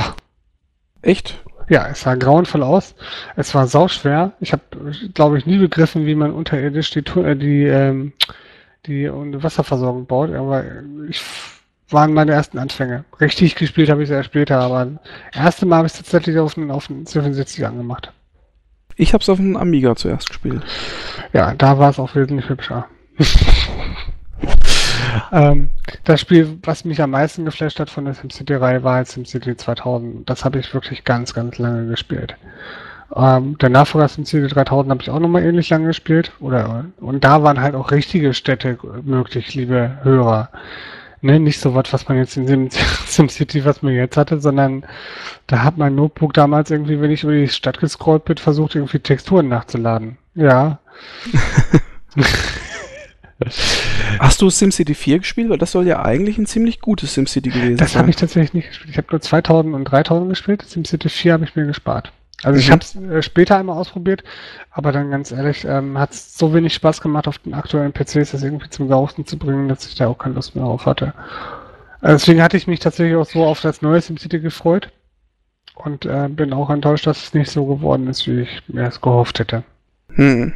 Echt? 1.02 1.42
Ja, 1.70 1.88
es 1.88 2.02
sah 2.02 2.16
grauenvoll 2.16 2.64
aus. 2.64 2.96
Es 3.36 3.54
war 3.54 3.68
sauschwer. 3.68 4.34
Ich 4.40 4.54
habe, 4.54 4.64
glaube 5.14 5.38
ich, 5.38 5.46
nie 5.46 5.58
begriffen, 5.58 6.06
wie 6.06 6.16
man 6.16 6.32
unterirdisch 6.32 6.92
die, 6.92 7.00
äh, 7.00 7.36
die, 7.36 7.64
ähm, 7.64 8.14
die 8.86 9.10
Wasserversorgung 9.12 10.06
baut. 10.06 10.34
Aber 10.34 10.64
ich 11.10 11.22
waren 11.90 12.14
meine 12.14 12.32
ersten 12.32 12.58
Anfänge. 12.58 13.06
Richtig 13.20 13.56
gespielt 13.56 13.90
habe 13.90 14.04
ich 14.04 14.10
es 14.10 14.16
erst 14.16 14.28
später, 14.28 14.60
aber 14.60 15.00
das 15.32 15.44
erste 15.44 15.66
Mal 15.66 15.78
habe 15.78 15.88
ich 15.88 15.94
es 15.94 16.00
tatsächlich 16.00 16.38
auf 16.38 16.56
den, 16.56 16.72
auf 16.72 16.88
den 16.88 17.06
C64 17.06 17.64
angemacht. 17.66 18.12
Ich 18.96 19.14
hab's 19.14 19.30
auf 19.30 19.38
dem 19.38 19.56
Amiga 19.56 19.96
zuerst 19.96 20.30
gespielt. 20.30 20.64
Ja, 21.34 21.54
da 21.54 21.80
war 21.80 21.92
es 21.92 22.00
auch 22.00 22.16
wesentlich 22.16 22.50
hübscher. 22.50 22.88
Ähm, 25.32 25.70
das 26.04 26.22
Spiel, 26.22 26.58
was 26.64 26.86
mich 26.86 27.02
am 27.02 27.12
meisten 27.12 27.46
geflasht 27.46 27.80
hat 27.80 27.90
von 27.90 28.06
der 28.06 28.14
SimCity-Reihe, 28.14 28.84
war 28.84 28.96
halt 28.96 29.08
SimCity 29.08 29.58
2000. 29.58 30.30
Das 30.30 30.46
habe 30.46 30.60
ich 30.60 30.74
wirklich 30.74 31.04
ganz, 31.04 31.34
ganz 31.34 31.58
lange 31.58 31.88
gespielt. 31.88 32.36
Ähm, 33.16 33.58
der 33.58 33.70
Nachfolger 33.70 34.08
SimCity 34.08 34.48
3000 34.48 34.92
habe 34.92 35.02
ich 35.02 35.10
auch 35.10 35.20
nochmal 35.20 35.44
ähnlich 35.44 35.70
lange 35.70 35.88
gespielt. 35.88 36.32
Oder, 36.40 36.86
und 36.98 37.24
da 37.24 37.44
waren 37.44 37.62
halt 37.62 37.76
auch 37.76 37.92
richtige 37.92 38.34
Städte 38.34 38.78
möglich, 39.04 39.54
liebe 39.56 39.98
Hörer. 40.04 40.50
Ne, 41.22 41.40
nicht 41.40 41.60
so 41.60 41.74
was, 41.74 41.92
was 41.94 42.08
man 42.08 42.18
jetzt 42.18 42.38
in 42.38 42.48
Sim, 42.48 42.70
SimCity, 43.08 43.66
was 43.66 43.82
man 43.82 43.94
jetzt 43.94 44.18
hatte, 44.18 44.40
sondern 44.40 44.86
da 45.48 45.64
hat 45.64 45.78
mein 45.78 45.96
Notebook 45.96 46.34
damals 46.34 46.70
irgendwie, 46.70 47.02
wenn 47.02 47.10
ich 47.10 47.24
über 47.24 47.34
die 47.34 47.48
Stadt 47.48 47.80
gescrollt 47.80 48.26
bin, 48.26 48.38
versucht, 48.38 48.76
irgendwie 48.76 49.00
Texturen 49.00 49.48
nachzuladen. 49.48 50.18
Ja, 50.36 50.80
Hast 54.20 54.42
du 54.42 54.50
SimCity 54.50 54.94
4 54.96 55.20
gespielt? 55.20 55.50
Weil 55.50 55.58
das 55.58 55.72
soll 55.72 55.88
ja 55.88 56.04
eigentlich 56.04 56.38
ein 56.38 56.46
ziemlich 56.46 56.80
gutes 56.80 57.14
SimCity 57.14 57.50
gewesen 57.50 57.78
Das 57.78 57.94
sein. 57.94 58.02
habe 58.02 58.10
ich 58.10 58.16
tatsächlich 58.16 58.54
nicht 58.54 58.68
gespielt. 58.70 58.90
Ich 58.92 58.98
habe 58.98 59.08
nur 59.12 59.22
2000 59.22 59.74
und 59.76 59.86
3000 59.86 60.30
gespielt. 60.30 60.62
SimCity 60.64 61.10
4 61.10 61.34
habe 61.34 61.44
ich 61.46 61.56
mir 61.56 61.66
gespart. 61.66 62.12
Also 62.44 62.60
ich 62.60 62.70
habe 62.70 62.82
es 62.82 62.96
äh, 62.96 63.24
später 63.24 63.58
einmal 63.58 63.78
ausprobiert, 63.78 64.24
aber 64.70 64.92
dann 64.92 65.10
ganz 65.10 65.32
ehrlich, 65.32 65.66
ähm, 65.66 65.98
hat 65.98 66.12
es 66.12 66.38
so 66.38 66.54
wenig 66.54 66.74
Spaß 66.76 67.02
gemacht, 67.02 67.28
auf 67.28 67.40
den 67.40 67.56
aktuellen 67.56 67.94
PCs 67.94 68.32
das 68.32 68.44
irgendwie 68.44 68.70
zum 68.70 68.88
Saufen 68.90 69.26
zu 69.26 69.40
bringen, 69.40 69.68
dass 69.68 69.88
ich 69.88 69.96
da 69.96 70.08
auch 70.08 70.20
keine 70.20 70.36
Lust 70.36 70.56
mehr 70.56 70.66
auf 70.66 70.86
hatte. 70.86 71.16
Also 72.00 72.18
deswegen 72.18 72.44
hatte 72.44 72.56
ich 72.56 72.68
mich 72.68 72.80
tatsächlich 72.80 73.16
auch 73.16 73.26
so 73.26 73.44
auf 73.44 73.62
das 73.62 73.82
neue 73.82 74.02
SimCity 74.02 74.40
gefreut 74.40 74.92
und 75.74 76.06
äh, 76.06 76.28
bin 76.30 76.54
auch 76.54 76.70
enttäuscht, 76.70 77.08
dass 77.08 77.24
es 77.24 77.34
nicht 77.34 77.50
so 77.50 77.66
geworden 77.66 78.08
ist, 78.08 78.28
wie 78.28 78.42
ich 78.42 78.62
mir 78.68 78.84
es 78.88 79.02
gehofft 79.02 79.40
hätte. 79.40 79.64
Hm. 80.14 80.54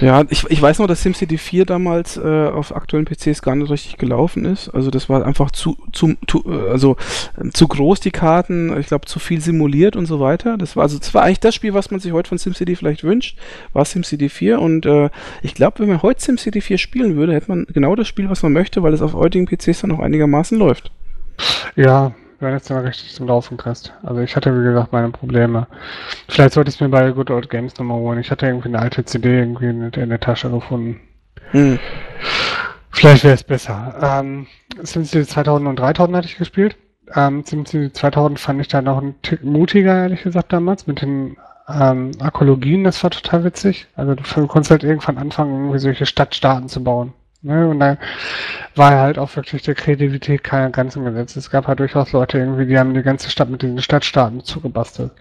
Ja, 0.00 0.24
ich, 0.30 0.44
ich 0.48 0.60
weiß 0.60 0.78
noch, 0.78 0.86
dass 0.86 1.02
SimCity 1.02 1.36
4 1.36 1.66
damals 1.66 2.16
äh, 2.16 2.46
auf 2.46 2.74
aktuellen 2.74 3.04
PCs 3.04 3.42
gar 3.42 3.54
nicht 3.54 3.70
richtig 3.70 3.98
gelaufen 3.98 4.46
ist. 4.46 4.70
Also 4.70 4.90
das 4.90 5.08
war 5.10 5.26
einfach 5.26 5.50
zu, 5.50 5.76
zu, 5.92 6.14
zu 6.26 6.42
also 6.46 6.96
äh, 7.36 7.50
zu 7.50 7.68
groß 7.68 8.00
die 8.00 8.10
Karten, 8.10 8.78
ich 8.80 8.86
glaube 8.86 9.06
zu 9.06 9.18
viel 9.18 9.40
simuliert 9.40 9.96
und 9.96 10.06
so 10.06 10.18
weiter. 10.18 10.56
Das 10.56 10.74
war 10.74 10.84
also 10.84 10.98
das 10.98 11.12
war 11.12 11.24
eigentlich 11.24 11.40
das 11.40 11.54
Spiel, 11.54 11.74
was 11.74 11.90
man 11.90 12.00
sich 12.00 12.12
heute 12.12 12.28
von 12.30 12.38
SimCity 12.38 12.76
vielleicht 12.76 13.04
wünscht, 13.04 13.36
war 13.74 13.84
SimCity 13.84 14.30
4 14.30 14.60
und 14.60 14.86
äh, 14.86 15.10
ich 15.42 15.54
glaube, 15.54 15.80
wenn 15.80 15.88
man 15.88 16.02
heute 16.02 16.22
SimCity 16.22 16.62
4 16.62 16.78
spielen 16.78 17.16
würde, 17.16 17.34
hätte 17.34 17.48
man 17.48 17.66
genau 17.72 17.94
das 17.94 18.08
Spiel, 18.08 18.30
was 18.30 18.42
man 18.42 18.52
möchte, 18.52 18.82
weil 18.82 18.94
es 18.94 19.02
auf 19.02 19.12
heutigen 19.12 19.46
PCs 19.46 19.82
dann 19.82 19.92
auch 19.92 20.00
einigermaßen 20.00 20.58
läuft. 20.58 20.90
Ja, 21.76 22.14
wenn 22.40 22.54
es 22.54 22.64
dann 22.64 22.84
richtig 22.84 23.14
zum 23.14 23.26
Laufen 23.26 23.56
kriegst. 23.56 23.92
Also 24.02 24.20
ich 24.20 24.34
hatte, 24.34 24.58
wie 24.58 24.64
gesagt, 24.64 24.92
meine 24.92 25.10
Probleme. 25.10 25.66
Vielleicht 26.28 26.54
sollte 26.54 26.70
ich 26.70 26.76
es 26.76 26.80
mir 26.80 26.88
bei 26.88 27.10
Good 27.10 27.30
Old 27.30 27.50
Games 27.50 27.76
nochmal 27.78 27.98
holen. 27.98 28.18
Ich 28.18 28.30
hatte 28.30 28.46
irgendwie 28.46 28.68
eine 28.68 28.80
alte 28.80 29.04
CD 29.04 29.38
irgendwie 29.38 29.66
in, 29.66 29.90
in 29.90 30.08
der 30.08 30.20
Tasche 30.20 30.50
gefunden. 30.50 31.00
Hm. 31.50 31.78
Vielleicht 32.90 33.24
wäre 33.24 33.34
es 33.34 33.44
besser. 33.44 33.94
Ähm, 34.02 34.46
SimCity 34.82 35.26
2000 35.26 35.68
und 35.68 35.78
3000 35.78 36.16
hatte 36.16 36.26
ich 36.26 36.38
gespielt. 36.38 36.76
Ähm, 37.14 37.44
SimCity 37.44 37.92
2000 37.92 38.38
fand 38.38 38.60
ich 38.60 38.68
da 38.68 38.82
noch 38.82 38.98
einen 38.98 39.20
Tick 39.22 39.44
mutiger, 39.44 40.02
ehrlich 40.02 40.22
gesagt, 40.22 40.52
damals, 40.52 40.86
mit 40.86 41.02
den 41.02 41.36
ähm, 41.68 42.12
Arkologien, 42.20 42.84
das 42.84 43.02
war 43.02 43.10
total 43.10 43.44
witzig. 43.44 43.86
Also 43.94 44.14
du 44.14 44.46
konntest 44.46 44.70
halt 44.70 44.84
irgendwann 44.84 45.18
anfangen, 45.18 45.54
irgendwie 45.54 45.78
solche 45.78 46.06
Stadtstaaten 46.06 46.68
zu 46.68 46.82
bauen. 46.82 47.12
Ne? 47.42 47.68
Und 47.68 47.80
dann 47.80 47.98
war 48.74 48.92
halt 48.92 49.18
auch 49.18 49.34
wirklich 49.36 49.62
der 49.62 49.74
Kreativität 49.74 50.44
keine 50.44 50.70
Grenzen 50.70 51.04
gesetzt. 51.04 51.36
Es 51.36 51.50
gab 51.50 51.66
halt 51.66 51.80
durchaus 51.80 52.12
Leute 52.12 52.38
irgendwie, 52.38 52.66
die 52.66 52.78
haben 52.78 52.94
die 52.94 53.02
ganze 53.02 53.30
Stadt 53.30 53.50
mit 53.50 53.62
diesen 53.62 53.80
Stadtstaaten 53.80 54.44
zugebastelt. 54.44 55.12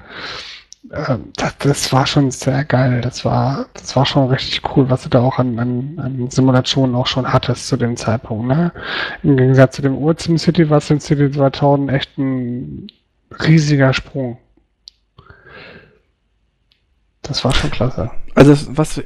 Ähm, 0.91 1.31
das, 1.35 1.57
das, 1.57 1.93
war 1.93 2.05
schon 2.07 2.31
sehr 2.31 2.63
geil. 2.63 3.01
Das 3.01 3.25
war, 3.25 3.67
das 3.73 3.95
war 3.95 4.05
schon 4.05 4.29
richtig 4.29 4.61
cool, 4.75 4.89
was 4.89 5.03
du 5.03 5.09
da 5.09 5.21
auch 5.21 5.37
an, 5.37 5.59
an, 5.59 5.99
an 5.99 6.29
Simulationen 6.29 6.95
auch 6.95 7.07
schon 7.07 7.31
hattest 7.31 7.67
zu 7.67 7.77
dem 7.77 7.97
Zeitpunkt. 7.97 8.47
Ne? 8.47 8.71
Im 9.23 9.37
Gegensatz 9.37 9.75
zu 9.75 9.81
dem 9.81 9.97
Ur-Sim 9.97 10.37
City 10.37 10.69
war 10.69 10.81
SimCity 10.81 11.31
2000 11.31 11.91
echt 11.91 12.17
ein 12.17 12.87
riesiger 13.45 13.93
Sprung. 13.93 14.37
Das 17.29 17.45
war 17.45 17.53
schon 17.53 17.69
klasse. 17.69 18.09
Also 18.33 18.51
das, 18.51 18.69
was, 18.75 19.03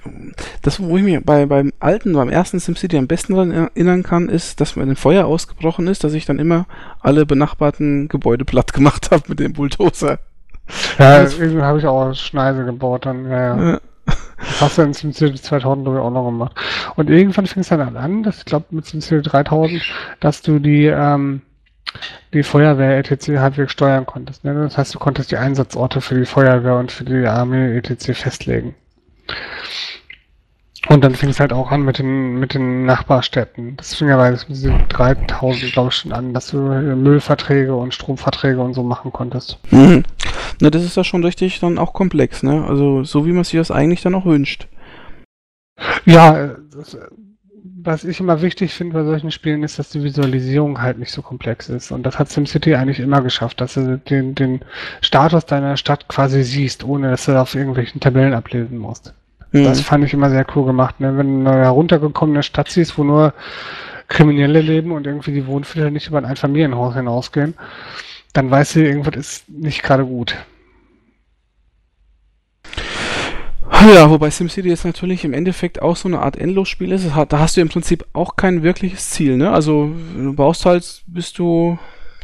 das, 0.62 0.82
wo 0.82 0.98
ich 0.98 1.04
mich 1.04 1.20
bei, 1.26 1.46
beim 1.46 1.74
alten, 1.80 2.14
beim 2.14 2.30
ersten 2.30 2.60
SimCity 2.60 2.98
am 2.98 3.08
besten 3.08 3.34
daran 3.34 3.52
erinnern 3.52 4.02
kann, 4.02 4.30
ist, 4.30 4.62
dass 4.62 4.78
wenn 4.78 4.90
ein 4.90 4.96
Feuer 4.96 5.26
ausgebrochen 5.26 5.88
ist, 5.88 6.06
dass 6.06 6.14
ich 6.14 6.26
dann 6.26 6.40
immer 6.40 6.66
alle 7.02 7.26
benachbarten 7.26 8.08
Gebäude 8.08 8.46
platt 8.46 8.74
gemacht 8.74 9.12
habe 9.12 9.24
mit 9.28 9.40
dem 9.40 9.52
Bulldozer. 9.54 10.20
Ja, 10.98 11.24
irgendwie 11.24 11.62
habe 11.62 11.80
ich 11.80 11.86
auch 11.86 12.14
Schneise 12.14 12.64
gebaut 12.64 13.06
dann, 13.06 13.30
ja, 13.30 13.40
ja. 13.40 13.72
ja. 13.72 13.80
Das 14.06 14.62
hast 14.62 14.78
du 14.78 14.84
in 14.84 14.94
SimCity 14.94 15.42
2000 15.42 15.88
auch 15.88 16.10
noch 16.10 16.26
gemacht. 16.26 16.56
Und 16.96 17.10
irgendwann 17.10 17.46
fing 17.46 17.62
es 17.62 17.70
dann 17.70 17.98
an, 17.98 18.24
das 18.24 18.40
ich 18.40 18.46
glaube 18.46 18.68
mit 18.72 18.86
SimCity 18.86 19.22
3000, 19.22 19.82
dass 20.22 20.42
du 20.42 20.60
die, 20.60 20.86
ähm, 20.86 21.42
die 22.34 22.44
Feuerwehr 22.44 22.98
etc. 22.98 23.40
halbwegs 23.40 23.72
steuern 23.72 24.06
konntest. 24.06 24.44
Ne? 24.44 24.54
Das 24.54 24.78
heißt, 24.78 24.94
du 24.96 25.00
konntest 25.00 25.32
die 25.32 25.38
Einsatzorte 25.38 26.02
für 26.02 26.16
die 26.16 26.26
Feuerwehr 26.26 26.76
und 26.76 26.92
für 26.92 27.04
die 27.04 27.26
Armee 27.26 27.78
etc. 27.78 28.14
festlegen. 28.14 28.76
Und 30.90 31.04
dann 31.04 31.16
fing 31.16 31.30
es 31.30 31.40
halt 31.40 31.54
auch 31.54 31.72
an 31.72 31.84
mit 31.84 31.98
den, 31.98 32.40
mit 32.40 32.54
den 32.54 32.86
Nachbarstädten. 32.86 33.78
Das 33.78 33.96
fing 33.96 34.10
ja 34.10 34.18
bei 34.18 34.32
3000, 34.32 35.72
glaube 35.72 35.90
ich, 35.90 35.96
schon 35.96 36.12
an, 36.12 36.34
dass 36.34 36.48
du 36.48 36.58
Müllverträge 36.58 37.74
und 37.74 37.94
Stromverträge 37.94 38.60
und 38.60 38.74
so 38.74 38.84
machen 38.84 39.14
konntest. 39.14 39.60
Mhm. 39.72 40.04
Na, 40.60 40.70
das 40.70 40.84
ist 40.84 40.98
ja 40.98 41.06
schon 41.06 41.24
richtig 41.24 41.62
dann 41.62 41.78
auch 41.78 41.94
komplex, 41.94 42.44
ne? 42.44 42.66
Also, 42.68 43.04
so 43.06 43.26
wie 43.26 43.32
man 43.32 43.46
sich 43.46 43.58
das 43.58 43.72
eigentlich 43.72 44.02
dann 44.02 44.16
auch 44.16 44.26
wünscht. 44.26 44.68
Ja, 46.06 46.56
das, 46.74 46.98
was 47.84 48.04
ich 48.04 48.20
immer 48.20 48.42
wichtig 48.42 48.74
finde 48.74 48.94
bei 48.94 49.04
solchen 49.04 49.32
Spielen 49.32 49.64
ist, 49.64 49.78
dass 49.78 49.90
die 49.90 50.04
Visualisierung 50.04 50.82
halt 50.82 51.00
nicht 51.00 51.12
so 51.12 51.22
komplex 51.22 51.70
ist. 51.70 51.92
Und 51.92 52.04
das 52.04 52.18
hat 52.18 52.30
SimCity 52.30 52.76
eigentlich 52.76 53.00
immer 53.00 53.22
geschafft, 53.22 53.62
dass 53.62 53.74
du 53.74 53.98
den, 53.98 54.36
den 54.36 54.62
Status 55.02 55.46
deiner 55.46 55.78
Stadt 55.78 56.08
quasi 56.08 56.44
siehst, 56.44 56.84
ohne 56.84 57.12
dass 57.12 57.26
du 57.26 57.40
auf 57.40 57.56
irgendwelchen 57.56 58.00
Tabellen 58.00 58.34
ablesen 58.34 58.78
musst. 58.78 59.14
Mhm. 59.52 59.66
Das 59.66 59.82
fand 59.82 60.06
ich 60.06 60.14
immer 60.14 60.30
sehr 60.30 60.46
cool 60.56 60.66
gemacht. 60.66 61.00
Ne? 61.00 61.18
Wenn 61.18 61.44
du 61.44 61.52
eine 61.52 61.64
heruntergekommene 61.64 62.44
Stadt 62.44 62.70
siehst, 62.70 62.98
wo 62.98 63.04
nur 63.04 63.34
Kriminelle 64.08 64.62
leben 64.62 64.92
und 64.92 65.06
irgendwie 65.06 65.34
die 65.34 65.48
Wohnviertel 65.48 65.92
nicht 65.92 66.08
über 66.08 66.20
ein 66.20 66.26
Einfamilienhaus 66.26 66.96
hinausgehen, 66.96 67.56
dann 68.34 68.50
weißt 68.50 68.76
du, 68.76 68.80
irgendwas 68.84 69.16
ist 69.16 69.50
nicht 69.50 69.84
gerade 69.84 70.06
gut. 70.06 70.36
Ja, 73.92 74.10
wobei 74.10 74.30
SimCity 74.30 74.70
jetzt 74.70 74.86
natürlich 74.86 75.26
im 75.26 75.34
Endeffekt 75.34 75.82
auch 75.82 75.96
so 75.96 76.08
eine 76.08 76.20
Art 76.20 76.38
Endlosspiel 76.38 76.92
ist. 76.92 77.08
Da 77.30 77.40
hast 77.40 77.58
du 77.58 77.62
im 77.62 77.70
Prinzip 77.70 78.06
auch 78.14 78.36
kein 78.36 78.64
wirkliches 78.64 79.10
Ziel, 79.10 79.38
ne? 79.38 79.52
Also 79.52 79.92
du 80.16 80.34
baust 80.34 80.66
halt, 80.66 81.04
bis 81.08 81.34
du 81.34 81.78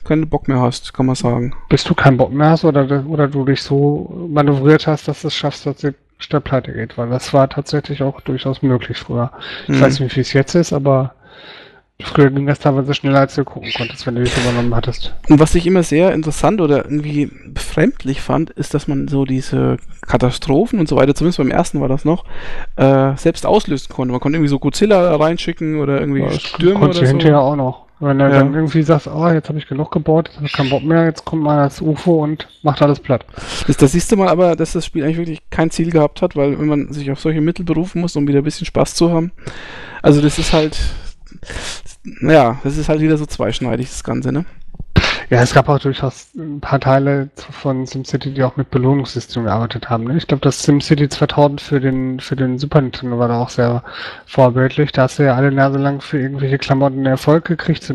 keinen 0.03 0.29
Bock 0.29 0.47
mehr 0.47 0.59
hast, 0.59 0.93
kann 0.93 1.05
man 1.05 1.15
sagen. 1.15 1.53
Bis 1.69 1.83
du 1.83 1.93
keinen 1.93 2.17
Bock 2.17 2.31
mehr 2.31 2.49
hast 2.51 2.65
oder, 2.65 3.05
oder 3.05 3.27
du 3.27 3.45
dich 3.45 3.61
so 3.61 4.27
manövriert 4.29 4.87
hast, 4.87 5.07
dass 5.07 5.21
du 5.21 5.27
es 5.27 5.35
schaffst, 5.35 5.65
dass 5.65 5.77
die 5.77 5.91
Stadt 6.19 6.43
pleite 6.43 6.73
geht, 6.73 6.97
weil 6.97 7.09
das 7.09 7.33
war 7.33 7.49
tatsächlich 7.49 8.03
auch 8.03 8.19
durchaus 8.21 8.61
möglich 8.61 8.97
früher. 8.97 9.31
Ich 9.67 9.75
mhm. 9.75 9.81
weiß 9.81 9.99
nicht, 9.99 10.15
wie 10.15 10.21
es 10.21 10.33
jetzt 10.33 10.55
ist, 10.55 10.73
aber 10.73 11.13
Früher 12.01 12.29
ging 12.29 12.45
das 12.45 12.59
teilweise 12.59 12.93
schneller, 12.93 13.19
als 13.19 13.35
du 13.35 13.43
gucken 13.43 13.71
konntest, 13.75 14.07
wenn 14.07 14.15
du 14.15 14.23
dich 14.23 14.37
übernommen 14.37 14.73
hattest. 14.73 15.13
Und 15.27 15.39
was 15.39 15.53
ich 15.55 15.67
immer 15.67 15.83
sehr 15.83 16.13
interessant 16.13 16.61
oder 16.61 16.85
irgendwie 16.85 17.29
befremdlich 17.47 18.21
fand, 18.21 18.51
ist, 18.51 18.73
dass 18.73 18.87
man 18.87 19.09
so 19.09 19.25
diese 19.25 19.75
Katastrophen 20.07 20.79
und 20.79 20.87
so 20.87 20.95
weiter, 20.95 21.13
zumindest 21.13 21.39
beim 21.39 21.51
ersten 21.51 21.81
war 21.81 21.89
das 21.89 22.05
noch, 22.05 22.23
äh, 22.77 23.17
selbst 23.17 23.45
auslösen 23.45 23.93
konnte. 23.93 24.13
Man 24.13 24.21
konnte 24.21 24.37
irgendwie 24.37 24.49
so 24.49 24.59
Godzilla 24.59 25.13
reinschicken 25.17 25.81
oder 25.81 25.99
irgendwie 25.99 26.21
ja, 26.21 26.31
Stürme 26.31 26.85
oder 26.85 26.93
so. 26.93 27.05
hinterher 27.05 27.41
auch 27.41 27.57
noch. 27.57 27.85
Wenn 27.99 28.17
du 28.17 28.25
ja. 28.25 28.31
dann 28.31 28.53
irgendwie 28.53 28.81
sagst, 28.81 29.07
oh, 29.07 29.27
jetzt 29.27 29.49
habe 29.49 29.59
ich 29.59 29.67
genug 29.67 29.91
gebaut, 29.91 30.29
jetzt 30.29 30.37
habe 30.37 30.45
ich 30.45 30.53
keinen 30.53 30.69
Bock 30.69 30.83
mehr, 30.83 31.03
jetzt 31.03 31.25
kommt 31.25 31.43
mal 31.43 31.65
das 31.65 31.81
UFO 31.81 32.23
und 32.23 32.47
macht 32.63 32.81
alles 32.81 33.01
platt. 33.01 33.25
Das, 33.67 33.75
das 33.75 33.91
siehst 33.91 34.09
du 34.09 34.15
mal 34.15 34.29
aber, 34.29 34.55
dass 34.55 34.71
das 34.71 34.85
Spiel 34.85 35.03
eigentlich 35.03 35.17
wirklich 35.17 35.41
kein 35.49 35.69
Ziel 35.69 35.91
gehabt 35.91 36.21
hat, 36.21 36.37
weil 36.37 36.57
wenn 36.57 36.67
man 36.67 36.93
sich 36.93 37.11
auf 37.11 37.19
solche 37.19 37.41
Mittel 37.41 37.65
berufen 37.65 37.99
muss, 37.99 38.15
um 38.15 38.25
wieder 38.25 38.37
ein 38.39 38.45
bisschen 38.45 38.65
Spaß 38.65 38.95
zu 38.95 39.11
haben. 39.11 39.33
Also 40.01 40.21
das 40.21 40.39
ist 40.39 40.53
halt, 40.53 40.79
ja, 42.21 42.59
das 42.63 42.77
ist 42.77 42.89
halt 42.89 43.01
wieder 43.01 43.17
so 43.17 43.25
zweischneidig, 43.25 43.89
das 43.89 44.03
Ganze, 44.03 44.31
ne? 44.31 44.45
Ja, 45.31 45.43
es 45.43 45.53
gab 45.53 45.69
auch 45.69 45.77
durchaus 45.77 46.33
ein 46.35 46.59
paar 46.59 46.79
Teile 46.79 47.29
von 47.35 47.85
SimCity, 47.85 48.33
die 48.33 48.43
auch 48.43 48.57
mit 48.57 48.71
Belohnungssystemen 48.71 49.45
gearbeitet 49.45 49.87
haben. 49.87 50.05
Ne? 50.05 50.17
Ich 50.17 50.25
glaube, 50.25 50.41
das 50.41 50.63
SimCity 50.63 51.07
2000 51.07 51.61
für 51.61 51.79
den, 51.79 52.19
für 52.19 52.35
den 52.35 52.57
Super 52.57 52.81
Nintendo 52.81 53.19
war 53.19 53.27
da 53.27 53.39
auch 53.39 53.49
sehr 53.49 53.83
vorbildlich. 54.25 54.91
Da 54.91 55.03
hast 55.03 55.19
du 55.19 55.23
ja 55.23 55.35
alle 55.35 55.51
Nase 55.51 55.77
lang 55.77 56.01
für 56.01 56.19
irgendwelche 56.19 56.57
Klamotten 56.57 57.05
Erfolg 57.05 57.45
gekriegt. 57.45 57.93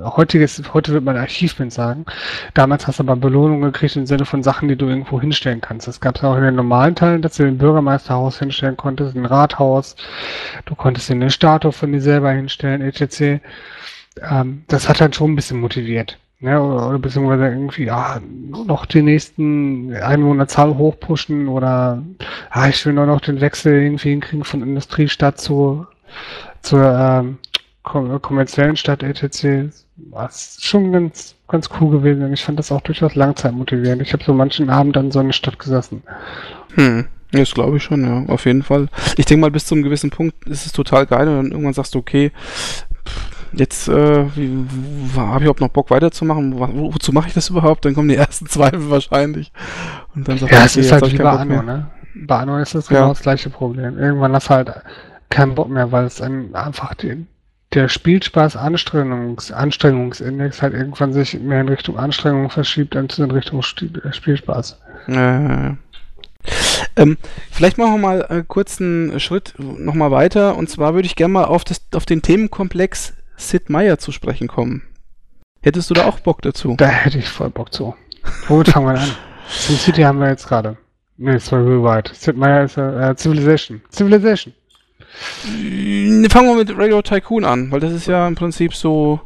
Heutiges, 0.00 0.62
heute 0.72 0.92
wird 0.94 1.04
man 1.04 1.18
Achievement 1.18 1.70
sagen. 1.70 2.06
Damals 2.54 2.86
hast 2.86 2.98
du 2.98 3.02
aber 3.02 3.16
Belohnungen 3.16 3.70
gekriegt 3.70 3.96
im 3.96 4.06
Sinne 4.06 4.24
von 4.24 4.42
Sachen, 4.42 4.68
die 4.68 4.76
du 4.76 4.86
irgendwo 4.88 5.20
hinstellen 5.20 5.60
kannst. 5.60 5.86
Das 5.86 6.00
gab 6.00 6.16
es 6.16 6.24
auch 6.24 6.36
in 6.36 6.44
den 6.44 6.54
normalen 6.54 6.94
Teilen, 6.94 7.20
dass 7.20 7.36
du 7.36 7.44
den 7.44 7.58
Bürgermeisterhaus 7.58 8.38
hinstellen 8.38 8.78
konntest, 8.78 9.14
ein 9.14 9.26
Rathaus. 9.26 9.96
Du 10.64 10.74
konntest 10.74 11.10
in 11.10 11.20
eine 11.20 11.30
Statue 11.30 11.72
von 11.72 11.92
dir 11.92 12.00
selber 12.00 12.30
hinstellen, 12.30 12.80
etc. 12.80 13.44
Ähm, 14.22 14.64
das 14.68 14.88
hat 14.88 15.02
dann 15.02 15.12
schon 15.12 15.32
ein 15.32 15.36
bisschen 15.36 15.60
motiviert. 15.60 16.18
Ne, 16.44 16.60
oder, 16.60 16.90
oder 16.90 16.98
beziehungsweise 16.98 17.46
irgendwie, 17.46 17.84
ja, 17.84 18.20
noch 18.66 18.84
die 18.84 19.00
nächsten 19.00 19.94
Einwohnerzahl 19.94 20.76
hochpushen 20.76 21.48
oder 21.48 22.02
ja, 22.54 22.68
ich 22.68 22.84
will 22.84 22.92
nur 22.92 23.06
noch 23.06 23.22
den 23.22 23.40
Wechsel 23.40 23.80
irgendwie 23.80 24.10
hinkriegen 24.10 24.44
von 24.44 24.60
Industriestadt 24.60 25.40
zu, 25.40 25.86
zur 26.60 26.84
ähm, 26.84 27.38
kommerziellen 27.82 28.76
Stadt 28.76 29.02
etc. 29.02 29.72
Das 30.12 30.58
ist 30.58 30.66
schon 30.66 30.92
ganz, 30.92 31.34
ganz 31.48 31.70
cool 31.80 31.90
gewesen. 31.90 32.30
Ich 32.34 32.44
fand 32.44 32.58
das 32.58 32.70
auch 32.70 32.82
durchaus 32.82 33.14
langzeitmotivierend. 33.14 34.02
Ich 34.02 34.12
habe 34.12 34.22
so 34.22 34.34
manchen 34.34 34.68
Abend 34.68 34.98
an 34.98 35.12
so 35.12 35.20
einer 35.20 35.32
Stadt 35.32 35.58
gesessen. 35.58 36.02
Hm. 36.74 37.06
Das 37.32 37.54
glaube 37.54 37.78
ich 37.78 37.82
schon, 37.82 38.04
ja, 38.04 38.30
auf 38.30 38.44
jeden 38.44 38.62
Fall. 38.62 38.88
Ich 39.16 39.24
denke 39.24 39.40
mal, 39.40 39.50
bis 39.50 39.64
zu 39.64 39.74
einem 39.74 39.82
gewissen 39.82 40.10
Punkt 40.10 40.46
ist 40.46 40.66
es 40.66 40.72
total 40.72 41.06
geil 41.06 41.26
und 41.26 41.36
dann 41.36 41.50
irgendwann 41.52 41.72
sagst 41.72 41.94
du, 41.94 42.00
okay, 42.00 42.32
jetzt 43.56 43.88
äh, 43.88 43.92
habe 43.92 44.30
ich 44.36 44.44
überhaupt 45.42 45.60
noch 45.60 45.68
Bock 45.68 45.90
weiterzumachen? 45.90 46.58
Wo, 46.58 46.94
wozu 46.94 47.12
mache 47.12 47.28
ich 47.28 47.34
das 47.34 47.50
überhaupt? 47.50 47.84
Dann 47.84 47.94
kommen 47.94 48.08
die 48.08 48.16
ersten 48.16 48.46
Zweifel 48.46 48.90
wahrscheinlich. 48.90 49.52
Und 50.14 50.28
dann 50.28 50.38
sagt 50.38 50.52
ja, 50.52 50.64
es 50.64 50.76
ist 50.76 50.92
halt 50.92 51.10
wie 51.12 51.16
bei 51.16 51.30
Anno, 51.30 51.62
ne? 51.62 51.86
Bei 52.14 52.38
Anno 52.38 52.58
ist 52.58 52.74
das 52.74 52.88
genau 52.88 53.02
ja. 53.02 53.08
das 53.08 53.22
gleiche 53.22 53.50
Problem. 53.50 53.98
Irgendwann 53.98 54.32
hast 54.32 54.48
du 54.48 54.54
halt 54.54 54.72
keinen 55.30 55.54
Bock 55.54 55.68
mehr, 55.68 55.90
weil 55.90 56.04
es 56.04 56.20
einfach 56.20 56.94
die, 56.94 57.26
der 57.72 57.88
Spielspaß-Anstrengungs 57.88 59.50
Anstrengungsindex 59.50 60.62
halt 60.62 60.74
irgendwann 60.74 61.12
sich 61.12 61.38
mehr 61.40 61.60
in 61.60 61.68
Richtung 61.68 61.98
Anstrengung 61.98 62.50
verschiebt 62.50 62.94
als 62.94 63.18
in 63.18 63.30
Richtung 63.30 63.60
äh, 63.60 64.12
Spielspaß. 64.12 64.80
Äh, 65.08 65.72
ähm, 66.96 67.16
vielleicht 67.50 67.78
machen 67.78 67.94
wir 67.94 67.98
mal 67.98 68.26
äh, 68.28 68.44
kurz 68.46 68.80
einen 68.80 69.18
Schritt 69.18 69.54
nochmal 69.58 70.10
weiter. 70.10 70.56
Und 70.56 70.70
zwar 70.70 70.94
würde 70.94 71.06
ich 71.06 71.16
gerne 71.16 71.32
mal 71.32 71.44
auf, 71.44 71.64
das, 71.64 71.80
auf 71.94 72.06
den 72.06 72.22
Themenkomplex 72.22 73.14
Sid 73.36 73.70
Meier 73.70 73.98
zu 73.98 74.12
sprechen 74.12 74.48
kommen. 74.48 74.82
Hättest 75.62 75.90
du 75.90 75.94
da 75.94 76.04
auch 76.04 76.20
Bock 76.20 76.42
dazu? 76.42 76.74
Da 76.76 76.86
hätte 76.86 77.18
ich 77.18 77.28
voll 77.28 77.50
Bock 77.50 77.72
zu. 77.72 77.94
Womit 78.48 78.68
fangen 78.68 78.86
wir 78.86 79.00
an? 79.00 79.10
SimCity 79.48 80.02
haben 80.02 80.20
wir 80.20 80.28
jetzt 80.28 80.46
gerade. 80.46 80.76
Nee, 81.16 81.38
sorry, 81.38 81.62
Rewrite. 81.62 82.14
Sid 82.14 82.36
Meier 82.36 82.64
ist 82.64 82.76
äh, 82.76 83.14
Civilization. 83.16 83.80
Civilization. 83.92 84.52
Fangen 86.28 86.48
wir 86.48 86.56
mit 86.56 86.76
Radio 86.76 87.00
Tycoon 87.02 87.44
an, 87.44 87.70
weil 87.70 87.80
das 87.80 87.92
ist 87.92 88.06
ja 88.06 88.26
im 88.26 88.34
Prinzip 88.34 88.74
so 88.74 89.20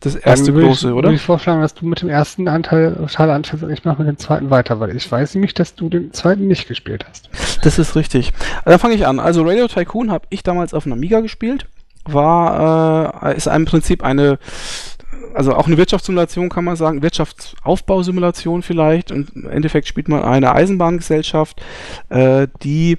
das 0.00 0.14
erste 0.14 0.52
große, 0.52 0.88
ich, 0.88 0.94
oder? 0.94 1.08
Würde 1.08 1.16
ich 1.16 1.22
vorschlagen, 1.22 1.60
dass 1.60 1.74
du 1.74 1.86
mit 1.86 2.02
dem 2.02 2.08
ersten 2.08 2.46
Anteil 2.46 2.94
Teil 3.10 3.30
anfängst 3.30 3.64
und 3.64 3.70
ich 3.70 3.84
mache 3.84 4.02
mit 4.02 4.08
dem 4.08 4.18
zweiten 4.18 4.50
weiter, 4.50 4.78
weil 4.78 4.94
ich 4.94 5.10
weiß 5.10 5.34
nämlich, 5.34 5.54
dass 5.54 5.74
du 5.74 5.88
den 5.88 6.12
zweiten 6.12 6.46
nicht 6.46 6.68
gespielt 6.68 7.04
hast. 7.08 7.30
Das 7.62 7.78
ist 7.78 7.96
richtig. 7.96 8.32
Dann 8.64 8.78
fange 8.78 8.94
ich 8.94 9.06
an. 9.06 9.18
Also 9.18 9.42
Radio 9.42 9.66
Tycoon 9.66 10.12
habe 10.12 10.26
ich 10.30 10.42
damals 10.42 10.74
auf 10.74 10.86
einem 10.86 10.92
Amiga 10.92 11.20
gespielt. 11.20 11.66
War, 12.12 13.24
äh, 13.24 13.36
ist 13.36 13.46
im 13.46 13.64
Prinzip 13.64 14.02
eine, 14.02 14.38
also 15.34 15.54
auch 15.54 15.66
eine 15.66 15.76
Wirtschaftssimulation 15.76 16.48
kann 16.48 16.64
man 16.64 16.76
sagen, 16.76 17.02
Wirtschaftsaufbausimulation 17.02 18.62
vielleicht. 18.62 19.12
Und 19.12 19.34
im 19.34 19.48
Endeffekt 19.48 19.88
spielt 19.88 20.08
man 20.08 20.22
eine 20.22 20.54
Eisenbahngesellschaft, 20.54 21.62
äh, 22.08 22.48
die 22.62 22.98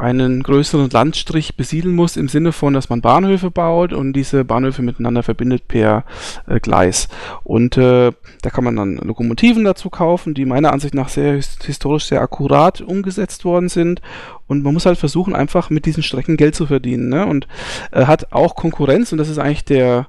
einen 0.00 0.42
größeren 0.42 0.90
Landstrich 0.90 1.56
besiedeln 1.56 1.94
muss, 1.94 2.16
im 2.16 2.28
Sinne 2.28 2.52
von, 2.52 2.74
dass 2.74 2.88
man 2.88 3.00
Bahnhöfe 3.00 3.50
baut 3.50 3.92
und 3.92 4.14
diese 4.14 4.44
Bahnhöfe 4.44 4.82
miteinander 4.82 5.22
verbindet 5.22 5.68
per 5.68 6.04
äh, 6.46 6.58
Gleis. 6.58 7.08
Und 7.44 7.76
äh, 7.76 8.12
da 8.42 8.50
kann 8.50 8.64
man 8.64 8.76
dann 8.76 8.96
Lokomotiven 8.96 9.62
dazu 9.64 9.90
kaufen, 9.90 10.34
die 10.34 10.46
meiner 10.46 10.72
Ansicht 10.72 10.94
nach 10.94 11.08
sehr 11.10 11.34
his- 11.34 11.58
historisch 11.62 12.06
sehr 12.06 12.22
akkurat 12.22 12.80
umgesetzt 12.80 13.44
worden 13.44 13.68
sind. 13.68 14.00
Und 14.46 14.64
man 14.64 14.74
muss 14.74 14.86
halt 14.86 14.98
versuchen, 14.98 15.34
einfach 15.36 15.70
mit 15.70 15.86
diesen 15.86 16.02
Strecken 16.02 16.36
Geld 16.36 16.54
zu 16.54 16.66
verdienen. 16.66 17.08
Ne? 17.08 17.26
Und 17.26 17.46
äh, 17.92 18.06
hat 18.06 18.32
auch 18.32 18.56
Konkurrenz 18.56 19.12
und 19.12 19.18
das 19.18 19.28
ist 19.28 19.38
eigentlich 19.38 19.64
der 19.64 20.08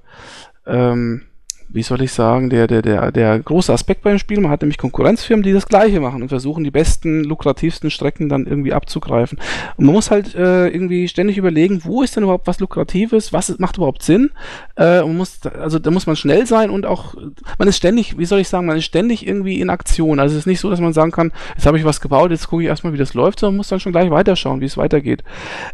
ähm, 0.65 1.23
wie 1.73 1.83
soll 1.83 2.01
ich 2.01 2.11
sagen, 2.11 2.49
der, 2.49 2.67
der, 2.67 2.81
der, 2.81 3.11
der 3.11 3.39
große 3.39 3.71
Aspekt 3.71 4.03
beim 4.03 4.19
Spiel. 4.19 4.39
Man 4.41 4.51
hat 4.51 4.61
nämlich 4.61 4.77
Konkurrenzfirmen, 4.77 5.43
die 5.43 5.53
das 5.53 5.67
Gleiche 5.67 5.99
machen 5.99 6.21
und 6.21 6.29
versuchen, 6.29 6.63
die 6.63 6.71
besten, 6.71 7.23
lukrativsten 7.23 7.89
Strecken 7.89 8.29
dann 8.29 8.45
irgendwie 8.45 8.73
abzugreifen. 8.73 9.39
Und 9.77 9.85
man 9.85 9.95
muss 9.95 10.11
halt 10.11 10.35
äh, 10.35 10.67
irgendwie 10.67 11.07
ständig 11.07 11.37
überlegen, 11.37 11.81
wo 11.83 12.03
ist 12.03 12.15
denn 12.15 12.23
überhaupt 12.23 12.47
was 12.47 12.59
Lukratives, 12.59 13.31
was 13.31 13.57
macht 13.59 13.77
überhaupt 13.77 14.03
Sinn. 14.03 14.31
Äh, 14.75 15.01
man 15.01 15.17
muss, 15.17 15.39
also 15.45 15.79
da 15.79 15.91
muss 15.91 16.07
man 16.07 16.15
schnell 16.15 16.45
sein 16.45 16.69
und 16.69 16.85
auch, 16.85 17.15
man 17.57 17.67
ist 17.67 17.77
ständig, 17.77 18.17
wie 18.17 18.25
soll 18.25 18.39
ich 18.39 18.49
sagen, 18.49 18.65
man 18.65 18.77
ist 18.77 18.85
ständig 18.85 19.25
irgendwie 19.25 19.61
in 19.61 19.69
Aktion. 19.69 20.19
Also 20.19 20.33
es 20.33 20.41
ist 20.41 20.47
nicht 20.47 20.59
so, 20.59 20.69
dass 20.69 20.81
man 20.81 20.93
sagen 20.93 21.11
kann, 21.11 21.31
jetzt 21.55 21.65
habe 21.65 21.77
ich 21.77 21.85
was 21.85 22.01
gebaut, 22.01 22.31
jetzt 22.31 22.47
gucke 22.49 22.63
ich 22.63 22.67
erstmal, 22.67 22.93
wie 22.93 22.97
das 22.97 23.13
läuft, 23.13 23.39
sondern 23.39 23.55
man 23.55 23.57
muss 23.57 23.69
dann 23.69 23.79
schon 23.79 23.93
gleich 23.93 24.11
weiterschauen, 24.11 24.59
wie 24.59 24.65
es 24.65 24.77
weitergeht. 24.77 25.23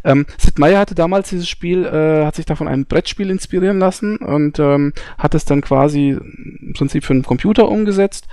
Ähm, 0.04 0.26
Sid 0.38 0.60
Meier 0.60 0.80
hatte 0.80 0.96
damals 0.96 1.30
dieses 1.30 1.50
Spiel, 1.50 1.86
äh, 1.86 2.26
hat 2.26 2.36
sich 2.36 2.46
da 2.46 2.56
von 2.56 2.68
einem 2.68 2.86
Brettspiel 2.86 3.32
inspirieren 3.32 3.80
lassen 3.80 4.18
und 4.18 4.60
ähm, 4.60 4.94
hat 5.18 5.34
es 5.34 5.46
dann 5.46 5.62
quasi 5.62 5.87
im 5.96 6.74
Prinzip 6.76 7.04
für 7.04 7.14
einen 7.14 7.24
Computer 7.24 7.70
umgesetzt. 7.70 8.28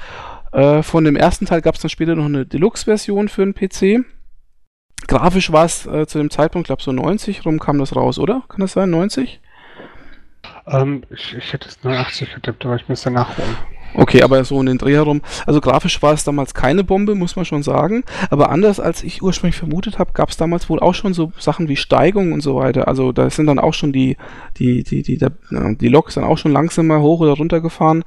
Äh, 0.53 0.83
von 0.83 1.05
dem 1.05 1.17
ersten 1.17 1.47
Teil 1.47 1.63
gab 1.63 1.75
es 1.75 1.81
dann 1.81 1.91
später 1.91 2.15
noch 2.15 2.27
eine 2.27 2.47
Deluxe-Version 2.47 3.29
für 3.29 3.43
einen 3.43 3.55
PC. 3.55 4.05
Grafisch 5.07 5.53
war 5.53 5.65
es 5.65 5.87
äh, 5.87 6.07
zu 6.07 6.19
dem 6.19 6.31
Zeitpunkt, 6.31 6.67
glaube 6.67 6.83
so 6.83 6.93
90 6.93 7.45
rum 7.45 7.59
kam 7.59 7.79
das 7.79 7.95
raus, 7.95 8.19
oder? 8.19 8.43
Kann 8.49 8.61
das 8.61 8.73
sein, 8.73 8.91
90? 8.91 9.41
Ähm, 10.67 11.03
ich, 11.11 11.35
ich 11.35 11.53
hätte 11.53 11.69
es 11.69 11.83
89 11.83 12.35
getippt, 12.35 12.65
aber 12.65 12.77
ich 12.77 12.89
müsste 12.89 13.11
nachholen. 13.11 13.57
Okay, 13.95 14.23
aber 14.23 14.45
so 14.45 14.59
in 14.61 14.67
den 14.67 14.79
Dreh 14.79 14.95
herum. 14.95 15.23
Also 15.47 15.61
grafisch 15.61 16.03
war 16.03 16.13
es 16.13 16.25
damals 16.25 16.53
keine 16.53 16.85
Bombe, 16.85 17.15
muss 17.15 17.37
man 17.37 17.45
schon 17.45 17.63
sagen. 17.63 18.05
Aber 18.31 18.51
anders 18.51 18.81
als 18.81 19.03
ich 19.03 19.23
ursprünglich 19.23 19.57
vermutet 19.57 19.99
habe, 19.99 20.13
gab 20.13 20.31
es 20.31 20.37
damals 20.37 20.69
wohl 20.69 20.81
auch 20.81 20.95
schon 20.95 21.15
so 21.15 21.33
Sachen 21.39 21.69
wie 21.69 21.77
Steigung 21.77 22.33
und 22.33 22.41
so 22.41 22.57
weiter. 22.57 22.89
Also 22.89 23.13
da 23.13 23.31
sind 23.31 23.47
dann 23.47 23.59
auch 23.59 23.75
schon 23.75 23.93
die, 23.93 24.17
die, 24.59 24.83
die, 24.83 25.03
die, 25.03 25.17
der, 25.17 25.33
die 25.51 25.89
Loks 25.89 26.15
dann 26.15 26.25
auch 26.25 26.39
schon 26.39 26.53
langsamer 26.53 27.01
hoch 27.01 27.21
oder 27.21 27.33
runter 27.33 27.61
gefahren. 27.61 28.05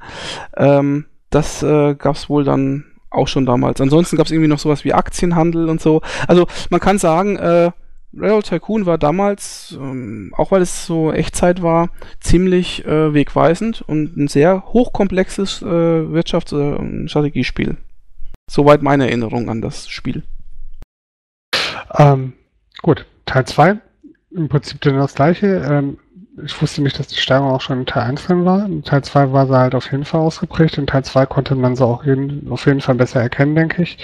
Ähm, 0.56 1.06
das 1.30 1.62
äh, 1.62 1.94
gab 1.94 2.16
es 2.16 2.28
wohl 2.28 2.44
dann 2.44 2.84
auch 3.10 3.28
schon 3.28 3.46
damals. 3.46 3.80
Ansonsten 3.80 4.16
gab 4.16 4.26
es 4.26 4.32
irgendwie 4.32 4.48
noch 4.48 4.58
sowas 4.58 4.84
wie 4.84 4.92
Aktienhandel 4.92 5.68
und 5.68 5.80
so. 5.80 6.02
Also 6.26 6.46
man 6.70 6.80
kann 6.80 6.98
sagen, 6.98 7.36
äh, 7.36 7.70
Railroad 8.20 8.46
Tycoon 8.46 8.86
war 8.86 8.98
damals, 8.98 9.76
ähm, 9.80 10.32
auch 10.36 10.50
weil 10.50 10.62
es 10.62 10.86
so 10.86 11.12
Echtzeit 11.12 11.62
war, 11.62 11.90
ziemlich 12.20 12.84
äh, 12.86 13.14
wegweisend 13.14 13.82
und 13.82 14.16
ein 14.16 14.28
sehr 14.28 14.64
hochkomplexes 14.72 15.62
äh, 15.62 15.64
Wirtschafts- 15.66 16.54
und 16.54 17.08
Strategiespiel. 17.08 17.76
Soweit 18.50 18.82
meine 18.82 19.06
Erinnerung 19.06 19.50
an 19.50 19.60
das 19.60 19.88
Spiel. 19.88 20.22
Ähm, 21.96 22.32
gut, 22.82 23.06
Teil 23.26 23.44
2. 23.44 23.78
Im 24.30 24.48
Prinzip 24.48 24.80
dann 24.80 24.96
das 24.96 25.14
gleiche. 25.14 25.46
Ähm, 25.46 25.98
ich 26.44 26.60
wusste 26.60 26.82
nicht, 26.82 26.98
dass 26.98 27.08
die 27.08 27.16
Steigerung 27.16 27.52
auch 27.52 27.60
schon 27.60 27.80
in 27.80 27.86
Teil 27.86 28.04
1 28.04 28.26
drin 28.26 28.44
war. 28.44 28.64
In 28.64 28.82
Teil 28.82 29.02
2 29.02 29.32
war 29.32 29.46
sie 29.46 29.56
halt 29.56 29.74
auf 29.74 29.90
jeden 29.90 30.04
Fall 30.04 30.20
ausgeprägt. 30.20 30.78
In 30.78 30.86
Teil 30.86 31.04
2 31.04 31.26
konnte 31.26 31.54
man 31.54 31.76
sie 31.76 31.84
auch 31.84 32.04
jeden, 32.04 32.50
auf 32.50 32.66
jeden 32.66 32.80
Fall 32.80 32.94
besser 32.94 33.20
erkennen, 33.20 33.54
denke 33.54 33.82
ich. 33.82 33.98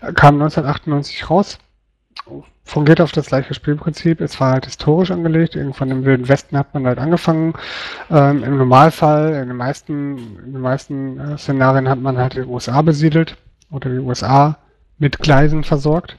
Äh, 0.00 0.12
Kam 0.12 0.34
1998 0.34 1.28
raus. 1.28 1.58
Fungiert 2.66 3.00
auf 3.00 3.12
das 3.12 3.26
gleiche 3.26 3.54
Spielprinzip. 3.54 4.20
Es 4.20 4.40
war 4.40 4.50
halt 4.50 4.64
historisch 4.64 5.12
angelegt. 5.12 5.54
Irgendwann 5.54 5.92
im 5.92 6.04
Wilden 6.04 6.28
Westen 6.28 6.58
hat 6.58 6.74
man 6.74 6.84
halt 6.84 6.98
angefangen. 6.98 7.54
Ähm, 8.10 8.42
Im 8.42 8.58
Normalfall, 8.58 9.34
in 9.34 9.46
den 9.46 9.56
meisten, 9.56 10.18
in 10.44 10.52
den 10.52 10.60
meisten 10.60 11.20
äh, 11.20 11.38
Szenarien 11.38 11.88
hat 11.88 12.00
man 12.00 12.18
halt 12.18 12.34
die 12.34 12.40
USA 12.40 12.82
besiedelt 12.82 13.36
oder 13.70 13.88
die 13.88 14.00
USA 14.00 14.58
mit 14.98 15.20
Gleisen 15.20 15.62
versorgt. 15.62 16.18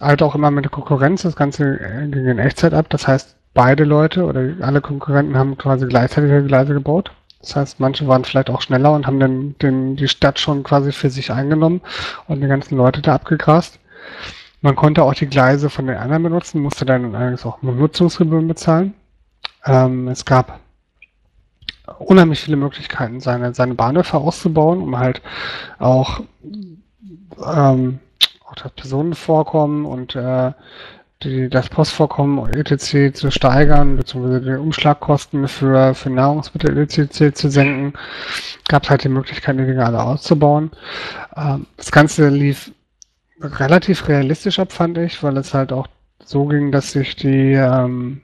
Halt 0.00 0.22
auch 0.22 0.36
immer 0.36 0.52
mit 0.52 0.70
Konkurrenz. 0.70 1.22
Das 1.22 1.34
Ganze 1.34 1.80
äh, 1.80 2.06
ging 2.06 2.26
in 2.26 2.38
Echtzeit 2.38 2.72
ab. 2.72 2.86
Das 2.88 3.08
heißt, 3.08 3.34
beide 3.52 3.82
Leute 3.82 4.26
oder 4.26 4.52
alle 4.60 4.80
Konkurrenten 4.80 5.36
haben 5.36 5.58
quasi 5.58 5.88
gleichzeitig 5.88 6.46
Gleise 6.46 6.72
gebaut. 6.72 7.10
Das 7.40 7.56
heißt, 7.56 7.80
manche 7.80 8.06
waren 8.06 8.24
vielleicht 8.24 8.48
auch 8.48 8.62
schneller 8.62 8.92
und 8.92 9.08
haben 9.08 9.18
dann 9.18 9.56
den, 9.60 9.96
die 9.96 10.06
Stadt 10.06 10.38
schon 10.38 10.62
quasi 10.62 10.92
für 10.92 11.10
sich 11.10 11.32
eingenommen 11.32 11.80
und 12.28 12.40
die 12.40 12.46
ganzen 12.46 12.76
Leute 12.76 13.02
da 13.02 13.16
abgegrast. 13.16 13.80
Man 14.64 14.76
konnte 14.76 15.02
auch 15.02 15.12
die 15.12 15.26
Gleise 15.26 15.68
von 15.68 15.86
den 15.86 15.98
anderen 15.98 16.22
benutzen, 16.22 16.62
musste 16.62 16.86
dann 16.86 17.14
allerdings 17.14 17.44
auch 17.44 17.60
Nutzungsgebühren 17.60 18.48
bezahlen. 18.48 18.94
Ähm, 19.66 20.08
es 20.08 20.24
gab 20.24 20.58
unheimlich 21.98 22.40
viele 22.40 22.56
Möglichkeiten, 22.56 23.20
seine, 23.20 23.52
seine 23.52 23.74
Bahnhöfe 23.74 24.16
auszubauen, 24.16 24.80
um 24.80 24.98
halt 24.98 25.20
auch, 25.78 26.22
ähm, 27.46 27.98
auch 28.46 28.54
das 28.54 28.72
Personenvorkommen 28.72 29.84
und 29.84 30.16
äh, 30.16 30.52
die, 31.22 31.50
das 31.50 31.68
Postvorkommen 31.68 32.50
etc. 32.54 33.14
zu 33.14 33.30
steigern, 33.30 33.98
beziehungsweise 33.98 34.40
die 34.40 34.58
Umschlagkosten 34.58 35.46
für, 35.46 35.94
für 35.94 36.08
Nahrungsmittel 36.08 36.78
etc. 36.78 37.34
zu 37.34 37.50
senken, 37.50 37.92
gab 38.68 38.84
es 38.84 38.88
halt 38.88 39.04
die 39.04 39.10
Möglichkeit, 39.10 39.58
die 39.58 39.66
Dinge 39.66 39.84
alle 39.84 40.02
auszubauen. 40.02 40.70
Ähm, 41.36 41.66
das 41.76 41.92
Ganze 41.92 42.30
lief 42.30 42.72
relativ 43.44 44.08
realistisch 44.08 44.58
ab, 44.58 44.72
fand 44.72 44.98
ich, 44.98 45.22
weil 45.22 45.36
es 45.36 45.54
halt 45.54 45.72
auch 45.72 45.86
so 46.24 46.46
ging, 46.46 46.72
dass 46.72 46.92
sich 46.92 47.16
die, 47.16 47.52
ähm, 47.52 48.22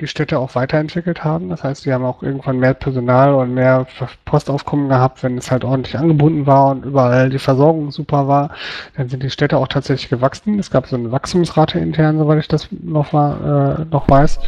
die 0.00 0.06
Städte 0.06 0.38
auch 0.38 0.54
weiterentwickelt 0.54 1.24
haben. 1.24 1.48
Das 1.48 1.62
heißt, 1.62 1.84
die 1.84 1.92
haben 1.92 2.04
auch 2.04 2.22
irgendwann 2.22 2.58
mehr 2.58 2.74
Personal 2.74 3.34
und 3.34 3.54
mehr 3.54 3.86
Postaufkommen 4.24 4.88
gehabt, 4.88 5.22
wenn 5.22 5.38
es 5.38 5.50
halt 5.50 5.64
ordentlich 5.64 5.98
angebunden 5.98 6.46
war 6.46 6.70
und 6.70 6.84
überall 6.84 7.30
die 7.30 7.38
Versorgung 7.38 7.90
super 7.90 8.28
war. 8.28 8.50
Dann 8.96 9.08
sind 9.08 9.22
die 9.22 9.30
Städte 9.30 9.56
auch 9.56 9.68
tatsächlich 9.68 10.10
gewachsen. 10.10 10.58
Es 10.58 10.70
gab 10.70 10.86
so 10.86 10.96
eine 10.96 11.12
Wachstumsrate 11.12 11.78
intern, 11.78 12.18
soweit 12.18 12.40
ich 12.40 12.48
das 12.48 12.68
noch, 12.70 13.12
war, 13.12 13.80
äh, 13.80 13.84
noch 13.90 14.08
weiß. 14.08 14.40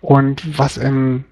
Und 0.00 0.58
was 0.58 0.76
im 0.76 1.24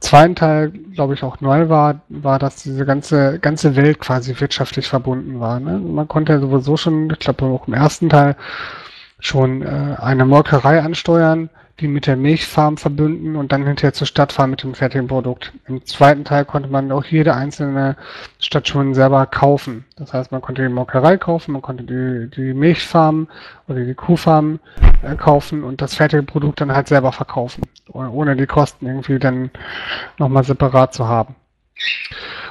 zweiten 0.00 0.34
Teil, 0.34 0.70
glaube 0.70 1.14
ich, 1.14 1.22
auch 1.22 1.40
neu 1.40 1.68
war, 1.68 2.00
war, 2.08 2.38
dass 2.38 2.62
diese 2.62 2.84
ganze, 2.84 3.38
ganze 3.38 3.76
Welt 3.76 3.98
quasi 3.98 4.38
wirtschaftlich 4.38 4.88
verbunden 4.88 5.40
war. 5.40 5.60
Ne? 5.60 5.78
Man 5.78 6.08
konnte 6.08 6.32
ja 6.32 6.40
sowieso 6.40 6.76
schon, 6.76 7.10
ich 7.10 7.18
glaube 7.18 7.44
auch 7.46 7.68
im 7.68 7.74
ersten 7.74 8.08
Teil, 8.08 8.36
schon 9.18 9.62
äh, 9.62 9.96
eine 9.98 10.24
Molkerei 10.24 10.80
ansteuern, 10.82 11.50
die 11.80 11.88
mit 11.88 12.06
der 12.06 12.16
Milchfarm 12.16 12.76
verbünden 12.76 13.36
und 13.36 13.52
dann 13.52 13.66
hinterher 13.66 13.92
zur 13.92 14.06
Stadt 14.06 14.32
fahren 14.32 14.50
mit 14.50 14.62
dem 14.62 14.74
fertigen 14.74 15.08
Produkt. 15.08 15.52
Im 15.66 15.84
zweiten 15.84 16.24
Teil 16.24 16.44
konnte 16.44 16.68
man 16.68 16.92
auch 16.92 17.04
jede 17.04 17.34
einzelne 17.34 17.96
Station 18.38 18.94
selber 18.94 19.26
kaufen. 19.26 19.84
Das 19.96 20.12
heißt, 20.12 20.30
man 20.32 20.42
konnte 20.42 20.62
die 20.62 20.68
Molkerei 20.68 21.16
kaufen, 21.16 21.52
man 21.52 21.62
konnte 21.62 21.84
die, 21.84 22.30
die 22.30 22.54
Milchfarm 22.54 23.28
oder 23.66 23.84
die 23.84 23.94
Kuhfarm 23.94 24.60
äh, 25.02 25.16
kaufen 25.16 25.64
und 25.64 25.80
das 25.80 25.94
fertige 25.94 26.22
Produkt 26.22 26.60
dann 26.60 26.72
halt 26.72 26.88
selber 26.88 27.12
verkaufen, 27.12 27.62
ohne 27.92 28.36
die 28.36 28.46
Kosten 28.46 28.86
irgendwie 28.86 29.18
dann 29.18 29.50
nochmal 30.18 30.44
separat 30.44 30.94
zu 30.94 31.08
haben. 31.08 31.34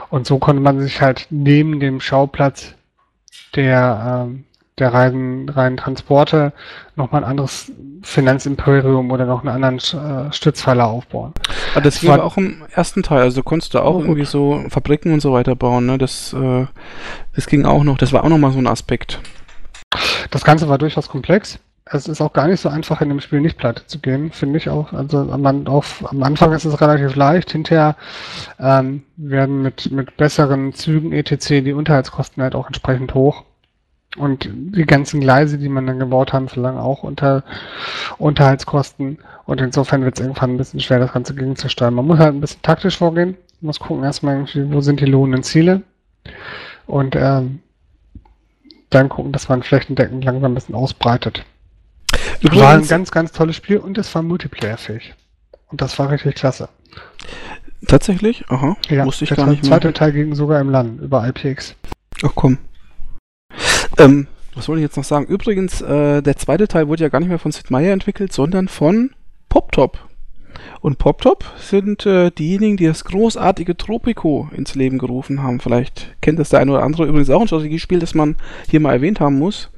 Und 0.09 0.25
so 0.25 0.39
konnte 0.39 0.61
man 0.61 0.79
sich 0.79 1.01
halt 1.01 1.27
neben 1.29 1.79
dem 1.79 2.01
Schauplatz 2.01 2.75
der, 3.55 4.25
ähm, 4.27 4.45
der 4.79 4.93
reinen, 4.93 5.49
reinen 5.49 5.77
Transporte 5.77 6.53
nochmal 6.95 7.23
ein 7.23 7.29
anderes 7.29 7.71
Finanzimperium 8.01 9.11
oder 9.11 9.25
noch 9.25 9.43
einen 9.43 9.63
anderen 9.63 9.77
äh, 9.77 10.31
Stützpfeiler 10.31 10.87
aufbauen. 10.87 11.33
Aber 11.73 11.81
das 11.81 12.05
war 12.05 12.23
auch 12.23 12.37
im 12.37 12.63
ersten 12.71 13.03
Teil, 13.03 13.21
also 13.21 13.43
konntest 13.43 13.73
du 13.73 13.79
auch 13.79 13.95
oh, 13.95 14.01
irgendwie 14.01 14.25
so 14.25 14.63
Fabriken 14.69 15.13
und 15.13 15.21
so 15.21 15.33
weiter 15.33 15.55
bauen, 15.55 15.85
ne? 15.85 15.97
Das, 15.97 16.33
äh, 16.33 16.65
das 17.35 17.47
ging 17.47 17.65
auch 17.65 17.83
noch, 17.83 17.97
das 17.97 18.13
war 18.13 18.23
auch 18.23 18.29
nochmal 18.29 18.51
so 18.51 18.59
ein 18.59 18.67
Aspekt. 18.67 19.19
Das 20.31 20.43
Ganze 20.43 20.69
war 20.69 20.77
durchaus 20.77 21.09
komplex 21.09 21.59
es 21.91 22.07
ist 22.07 22.21
auch 22.21 22.33
gar 22.33 22.47
nicht 22.47 22.59
so 22.59 22.69
einfach, 22.69 23.01
in 23.01 23.09
dem 23.09 23.19
Spiel 23.19 23.41
nicht 23.41 23.57
pleite 23.57 23.85
zu 23.85 23.99
gehen, 23.99 24.31
finde 24.31 24.57
ich 24.57 24.69
auch. 24.69 24.93
Also 24.93 25.23
man 25.23 25.67
auf, 25.67 26.03
am 26.09 26.21
Anfang 26.23 26.51
ist 26.53 26.65
es 26.65 26.79
relativ 26.81 27.15
leicht, 27.15 27.51
hinterher 27.51 27.95
ähm, 28.59 29.03
werden 29.17 29.61
mit, 29.61 29.91
mit 29.91 30.15
besseren 30.17 30.73
Zügen 30.73 31.11
etc. 31.11 31.47
die 31.63 31.73
Unterhaltskosten 31.73 32.43
halt 32.43 32.55
auch 32.55 32.67
entsprechend 32.67 33.13
hoch. 33.13 33.43
Und 34.17 34.49
die 34.51 34.85
ganzen 34.85 35.21
Gleise, 35.21 35.59
die 35.59 35.69
man 35.69 35.85
dann 35.85 35.99
gebaut 35.99 36.33
hat, 36.33 36.49
verlangen 36.49 36.79
auch 36.79 37.03
unter, 37.03 37.43
Unterhaltskosten. 38.17 39.19
Und 39.45 39.61
insofern 39.61 40.03
wird 40.03 40.17
es 40.17 40.25
irgendwann 40.25 40.51
ein 40.51 40.57
bisschen 40.57 40.79
schwer, 40.79 40.99
das 40.99 41.13
Ganze 41.13 41.35
gegenzusteuern. 41.35 41.93
Man 41.93 42.07
muss 42.07 42.17
halt 42.17 42.33
ein 42.33 42.41
bisschen 42.41 42.61
taktisch 42.63 42.97
vorgehen. 42.97 43.37
Man 43.61 43.67
muss 43.67 43.79
gucken 43.79 44.03
erstmal 44.03 44.45
wo 44.45 44.81
sind 44.81 44.99
die 44.99 45.05
lohnenden 45.05 45.43
Ziele. 45.43 45.83
Und 46.87 47.15
ähm, 47.15 47.59
dann 48.89 49.09
gucken, 49.09 49.31
dass 49.31 49.47
man 49.47 49.61
flächendeckend 49.61 50.25
langsam 50.25 50.51
ein 50.51 50.55
bisschen 50.55 50.75
ausbreitet. 50.75 51.45
Übrigens, 52.41 52.61
war 52.61 52.73
ein 52.73 52.87
ganz, 52.87 53.11
ganz 53.11 53.31
tolles 53.31 53.55
Spiel 53.55 53.77
und 53.77 53.97
es 53.97 54.13
war 54.15 54.23
multiplayerfähig. 54.23 55.13
Und 55.67 55.81
das 55.81 55.99
war 55.99 56.09
richtig 56.09 56.35
klasse. 56.35 56.69
Tatsächlich? 57.87 58.43
Aha. 58.49 58.75
Ja, 58.89 59.05
wusste 59.05 59.25
ich 59.25 59.35
gar 59.35 59.45
nicht. 59.45 59.63
Der 59.63 59.69
zweite 59.69 59.93
Teil 59.93 60.13
ging 60.13 60.33
sogar 60.33 60.59
im 60.59 60.69
LAN 60.69 60.99
über 60.99 61.27
IPX. 61.27 61.75
Ach 62.23 62.31
komm. 62.33 62.57
Ähm, 63.99 64.27
was 64.55 64.67
wollte 64.67 64.79
ich 64.79 64.85
jetzt 64.85 64.97
noch 64.97 65.03
sagen? 65.03 65.25
Übrigens, 65.25 65.81
äh, 65.81 66.21
der 66.21 66.37
zweite 66.37 66.67
Teil 66.67 66.87
wurde 66.87 67.03
ja 67.03 67.09
gar 67.09 67.19
nicht 67.19 67.29
mehr 67.29 67.39
von 67.39 67.51
Sid 67.51 67.69
Meier 67.69 67.93
entwickelt, 67.93 68.33
sondern 68.33 68.67
von 68.67 69.11
PopTop. 69.49 69.99
Und 70.81 70.97
PopTop 70.97 71.45
sind 71.57 72.05
äh, 72.05 72.31
diejenigen, 72.31 72.77
die 72.77 72.85
das 72.85 73.05
großartige 73.05 73.77
Tropico 73.77 74.49
ins 74.55 74.75
Leben 74.75 74.97
gerufen 74.97 75.43
haben. 75.43 75.59
Vielleicht 75.59 76.15
kennt 76.21 76.39
das 76.39 76.49
der 76.49 76.59
eine 76.59 76.71
oder 76.71 76.83
andere. 76.83 77.05
Übrigens 77.05 77.29
auch 77.29 77.41
ein 77.41 77.47
Strategiespiel, 77.47 77.99
das 77.99 78.15
man 78.15 78.35
hier 78.69 78.79
mal 78.79 78.93
erwähnt 78.93 79.19
haben 79.19 79.37
muss. 79.37 79.69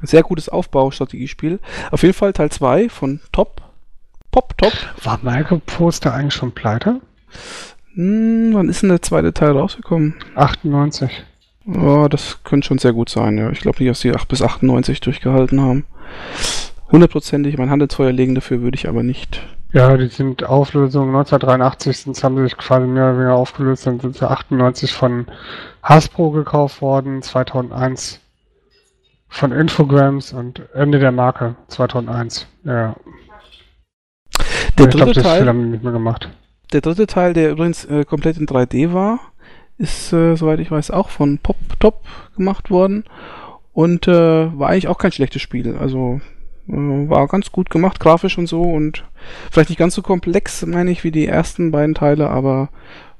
Ein 0.00 0.06
sehr 0.06 0.22
gutes 0.22 0.48
Aufbaustrategiespiel. 0.48 1.58
Auf 1.90 2.02
jeden 2.02 2.14
Fall 2.14 2.32
Teil 2.32 2.50
2 2.50 2.88
von 2.88 3.20
Top. 3.32 3.62
Pop 4.30 4.56
Top. 4.58 4.72
War 5.02 5.18
Michael 5.22 5.60
Poster 5.64 6.12
eigentlich 6.12 6.34
schon 6.34 6.52
pleite? 6.52 7.00
Hm, 7.94 8.50
wann 8.52 8.68
ist 8.68 8.82
denn 8.82 8.90
der 8.90 9.02
zweite 9.02 9.32
Teil 9.32 9.52
rausgekommen? 9.52 10.14
98. 10.34 11.10
Oh, 11.66 12.06
das 12.08 12.38
könnte 12.44 12.66
schon 12.66 12.78
sehr 12.78 12.92
gut 12.92 13.08
sein, 13.08 13.38
ja. 13.38 13.50
Ich 13.50 13.60
glaube 13.60 13.82
nicht, 13.82 13.90
dass 13.90 14.00
die 14.00 14.14
8 14.14 14.28
bis 14.28 14.42
98 14.42 15.00
durchgehalten 15.00 15.60
haben. 15.60 15.84
Hundertprozentig 16.92 17.58
mein 17.58 17.70
Hand 17.70 17.82
ins 17.82 17.94
Feuer 17.94 18.12
legen 18.12 18.36
dafür 18.36 18.62
würde 18.62 18.76
ich 18.76 18.88
aber 18.88 19.02
nicht. 19.02 19.42
Ja, 19.72 19.96
die 19.96 20.06
sind 20.06 20.44
Auflösung 20.44 21.08
1983, 21.08 21.98
sind, 21.98 22.24
haben 22.24 22.36
sie 22.36 22.44
sich 22.44 22.56
quasi 22.56 22.86
mehr 22.86 23.10
oder 23.10 23.18
weniger 23.18 23.34
aufgelöst, 23.34 23.86
dann 23.86 23.98
sind 23.98 24.16
sie 24.16 24.28
98 24.28 24.92
von 24.92 25.26
Hasbro 25.82 26.30
gekauft 26.30 26.80
worden, 26.80 27.20
2001 27.20 28.20
von 29.28 29.52
Infogrames 29.52 30.32
und 30.32 30.62
Ende 30.72 31.00
der 31.00 31.12
Marke 31.12 31.56
2001. 31.68 32.46
Ja. 32.64 32.94
Der 34.78 34.86
ich 34.86 34.94
dritte 34.94 35.12
glaub, 35.12 35.24
Teil 35.24 35.48
haben 35.48 35.70
nicht 35.70 35.82
mehr 35.82 35.92
gemacht. 35.92 36.30
Der 36.72 36.80
dritte 36.80 37.06
Teil, 37.06 37.32
der 37.32 37.50
übrigens 37.50 37.84
äh, 37.84 38.04
komplett 38.04 38.38
in 38.38 38.46
3D 38.46 38.92
war, 38.92 39.18
ist, 39.78 40.12
äh, 40.12 40.36
soweit 40.36 40.60
ich 40.60 40.70
weiß, 40.70 40.90
auch 40.90 41.10
von 41.10 41.38
Pop 41.38 41.56
Top 41.78 42.02
gemacht 42.36 42.70
worden 42.70 43.04
und 43.72 44.08
äh, 44.08 44.58
war 44.58 44.70
eigentlich 44.70 44.88
auch 44.88 44.98
kein 44.98 45.12
schlechtes 45.12 45.42
Spiel. 45.42 45.76
Also 45.76 46.20
äh, 46.68 46.72
war 46.72 47.26
ganz 47.28 47.52
gut 47.52 47.70
gemacht, 47.70 48.00
grafisch 48.00 48.38
und 48.38 48.46
so 48.46 48.62
und 48.62 49.04
vielleicht 49.50 49.70
nicht 49.70 49.78
ganz 49.78 49.94
so 49.94 50.02
komplex, 50.02 50.64
meine 50.64 50.90
ich, 50.90 51.04
wie 51.04 51.10
die 51.10 51.26
ersten 51.26 51.70
beiden 51.70 51.94
Teile, 51.94 52.30
aber 52.30 52.70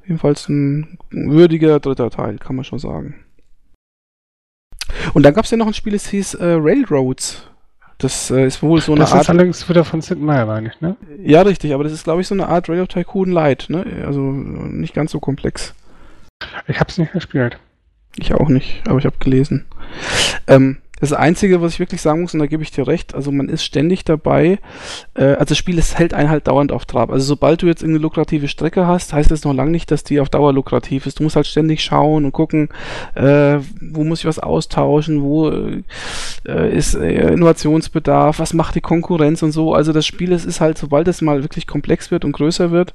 jedenfalls 0.06 0.48
ein 0.48 0.98
würdiger 1.10 1.80
dritter 1.80 2.10
Teil, 2.10 2.38
kann 2.38 2.56
man 2.56 2.64
schon 2.64 2.78
sagen. 2.78 3.16
Und 5.14 5.24
dann 5.24 5.34
gab 5.34 5.44
es 5.44 5.50
ja 5.50 5.56
noch 5.56 5.66
ein 5.66 5.74
Spiel, 5.74 5.92
das 5.92 6.08
hieß 6.08 6.34
äh, 6.34 6.56
Railroads. 6.58 7.50
Das 7.98 8.30
äh, 8.30 8.46
ist 8.46 8.62
wohl 8.62 8.80
so 8.80 8.92
eine 8.92 9.00
das 9.00 9.12
Art. 9.12 9.20
Das 9.20 9.26
ist 9.26 9.30
allerdings 9.30 9.68
wieder 9.68 9.84
von 9.84 10.02
Sid 10.02 10.20
Meier, 10.20 10.46
meine 10.46 10.68
ich, 10.68 10.80
ne? 10.80 10.96
Ja, 11.22 11.42
richtig, 11.42 11.72
aber 11.72 11.84
das 11.84 11.92
ist, 11.92 12.04
glaube 12.04 12.20
ich, 12.20 12.26
so 12.26 12.34
eine 12.34 12.46
Art 12.46 12.68
Railroad 12.68 12.90
Tycoon 12.90 13.30
Light, 13.30 13.66
ne? 13.68 13.84
Also 14.06 14.20
nicht 14.20 14.94
ganz 14.94 15.12
so 15.12 15.20
komplex. 15.20 15.74
Ich 16.66 16.80
habe 16.80 16.90
es 16.90 16.98
nicht 16.98 17.12
gespielt. 17.12 17.58
Ich 18.16 18.32
auch 18.34 18.48
nicht, 18.48 18.82
aber 18.88 18.98
ich 18.98 19.04
habe 19.04 19.18
gelesen. 19.18 19.66
Ähm, 20.46 20.78
das 21.00 21.12
Einzige, 21.12 21.60
was 21.60 21.74
ich 21.74 21.78
wirklich 21.78 22.00
sagen 22.00 22.22
muss, 22.22 22.32
und 22.32 22.40
da 22.40 22.46
gebe 22.46 22.62
ich 22.62 22.70
dir 22.70 22.86
recht, 22.86 23.14
also 23.14 23.30
man 23.30 23.48
ist 23.48 23.64
ständig 23.64 24.04
dabei, 24.04 24.58
äh, 25.14 25.24
also 25.24 25.46
das 25.46 25.58
Spiel 25.58 25.78
es 25.78 25.98
hält 25.98 26.14
einen 26.14 26.30
halt 26.30 26.48
dauernd 26.48 26.72
auf 26.72 26.86
Trab. 26.86 27.10
Also 27.10 27.26
sobald 27.26 27.62
du 27.62 27.66
jetzt 27.66 27.84
eine 27.84 27.98
lukrative 27.98 28.48
Strecke 28.48 28.86
hast, 28.86 29.12
heißt 29.12 29.30
das 29.30 29.44
noch 29.44 29.52
lange 29.52 29.70
nicht, 29.70 29.90
dass 29.90 30.04
die 30.04 30.20
auf 30.20 30.30
Dauer 30.30 30.52
lukrativ 30.52 31.06
ist. 31.06 31.18
Du 31.18 31.22
musst 31.22 31.36
halt 31.36 31.46
ständig 31.46 31.82
schauen 31.82 32.24
und 32.24 32.32
gucken, 32.32 32.68
äh, 33.14 33.58
wo 33.80 34.04
muss 34.04 34.20
ich 34.20 34.24
was 34.26 34.38
austauschen, 34.38 35.22
wo 35.22 35.50
äh, 35.50 36.76
ist 36.76 36.94
äh, 36.94 37.32
Innovationsbedarf, 37.32 38.38
was 38.38 38.54
macht 38.54 38.74
die 38.74 38.80
Konkurrenz 38.80 39.42
und 39.42 39.52
so. 39.52 39.74
Also 39.74 39.92
das 39.92 40.06
Spiel 40.06 40.32
es 40.32 40.44
ist 40.44 40.60
halt, 40.60 40.78
sobald 40.78 41.08
es 41.08 41.20
mal 41.20 41.42
wirklich 41.42 41.66
komplex 41.66 42.10
wird 42.10 42.24
und 42.24 42.32
größer 42.32 42.70
wird, 42.70 42.94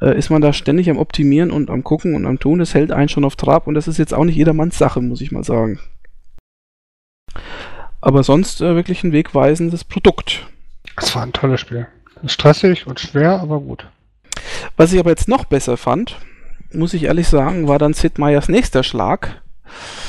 äh, 0.00 0.16
ist 0.16 0.30
man 0.30 0.42
da 0.42 0.52
ständig 0.52 0.88
am 0.88 0.98
Optimieren 0.98 1.50
und 1.50 1.70
am 1.70 1.84
Gucken 1.84 2.14
und 2.14 2.26
am 2.26 2.38
Tun. 2.38 2.58
Das 2.58 2.74
hält 2.74 2.90
einen 2.90 3.08
schon 3.08 3.24
auf 3.24 3.36
Trab 3.36 3.66
und 3.66 3.74
das 3.74 3.88
ist 3.88 3.98
jetzt 3.98 4.14
auch 4.14 4.24
nicht 4.24 4.36
jedermanns 4.36 4.78
Sache, 4.78 5.00
muss 5.00 5.20
ich 5.20 5.32
mal 5.32 5.44
sagen. 5.44 5.78
Aber 8.00 8.22
sonst 8.22 8.60
äh, 8.60 8.74
wirklich 8.74 9.02
ein 9.02 9.12
wegweisendes 9.12 9.84
Produkt. 9.84 10.46
Es 10.96 11.14
war 11.14 11.22
ein 11.22 11.32
tolles 11.32 11.60
Spiel. 11.60 11.86
Stressig 12.26 12.86
und 12.86 13.00
schwer, 13.00 13.40
aber 13.40 13.60
gut. 13.60 13.86
Was 14.76 14.92
ich 14.92 15.00
aber 15.00 15.10
jetzt 15.10 15.28
noch 15.28 15.44
besser 15.44 15.76
fand, 15.76 16.16
muss 16.72 16.94
ich 16.94 17.04
ehrlich 17.04 17.28
sagen, 17.28 17.68
war 17.68 17.78
dann 17.78 17.94
Sid 17.94 18.18
Meier's 18.18 18.48
nächster 18.48 18.82
Schlag. 18.82 19.40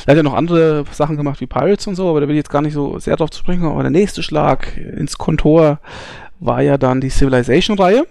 Er 0.05 0.11
hat 0.11 0.17
ja 0.17 0.23
noch 0.23 0.33
andere 0.33 0.85
Sachen 0.91 1.17
gemacht 1.17 1.41
wie 1.41 1.47
Pirates 1.47 1.87
und 1.87 1.95
so, 1.95 2.09
aber 2.09 2.21
da 2.21 2.27
will 2.27 2.35
ich 2.35 2.39
jetzt 2.39 2.51
gar 2.51 2.61
nicht 2.61 2.73
so 2.73 2.99
sehr 2.99 3.15
drauf 3.15 3.31
zu 3.31 3.39
sprechen. 3.39 3.65
Aber 3.65 3.81
der 3.81 3.91
nächste 3.91 4.23
Schlag 4.23 4.77
ins 4.77 5.17
Kontor 5.17 5.79
war 6.39 6.61
ja 6.61 6.77
dann 6.77 7.01
die 7.01 7.09
Civilization-Reihe. 7.09 8.05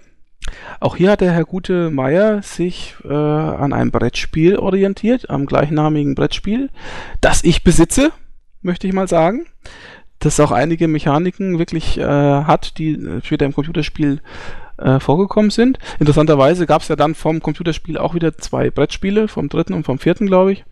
Auch 0.79 0.95
hier 0.95 1.11
hat 1.11 1.21
der 1.21 1.31
Herr 1.31 1.45
Gute 1.45 1.89
Meier 1.89 2.41
sich 2.43 2.95
äh, 3.03 3.13
an 3.13 3.73
einem 3.73 3.91
Brettspiel 3.91 4.57
orientiert, 4.57 5.29
am 5.29 5.45
gleichnamigen 5.45 6.15
Brettspiel, 6.15 6.69
das 7.21 7.43
ich 7.43 7.63
besitze 7.63 8.11
möchte 8.65 8.87
ich 8.87 8.93
mal 8.93 9.07
sagen. 9.07 9.45
Das 10.19 10.39
auch 10.39 10.51
einige 10.51 10.87
Mechaniken 10.87 11.59
wirklich 11.59 11.97
äh, 11.97 12.03
hat, 12.03 12.77
die 12.77 12.93
äh, 12.93 13.21
später 13.23 13.45
im 13.45 13.53
Computerspiel 13.53 14.21
äh, 14.77 14.99
vorgekommen 14.99 15.51
sind. 15.51 15.77
Interessanterweise 15.99 16.65
gab 16.65 16.81
es 16.81 16.87
ja 16.87 16.95
dann 16.95 17.15
vom 17.15 17.41
Computerspiel 17.41 17.97
auch 17.97 18.13
wieder 18.13 18.37
zwei 18.37 18.69
Brettspiele, 18.69 19.27
vom 19.27 19.49
dritten 19.49 19.73
und 19.73 19.85
vom 19.85 19.99
vierten, 19.99 20.25
glaube 20.25 20.53
ich. 20.53 20.65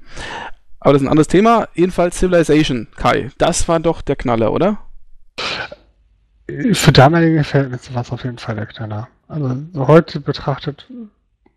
Aber 0.79 0.93
das 0.93 1.01
ist 1.01 1.07
ein 1.07 1.11
anderes 1.11 1.27
Thema. 1.27 1.67
Jedenfalls 1.75 2.17
Civilization, 2.17 2.87
Kai. 2.95 3.31
Das 3.37 3.67
war 3.67 3.79
doch 3.79 4.01
der 4.01 4.15
Knaller, 4.15 4.51
oder? 4.51 4.79
Für 6.73 6.91
damalige 6.91 7.43
Verhältnisse 7.43 7.93
war 7.93 8.01
es 8.01 8.11
auf 8.11 8.23
jeden 8.23 8.37
Fall 8.37 8.55
der 8.55 8.65
Knaller. 8.65 9.07
Also 9.27 9.55
heute 9.75 10.19
betrachtet 10.19 10.87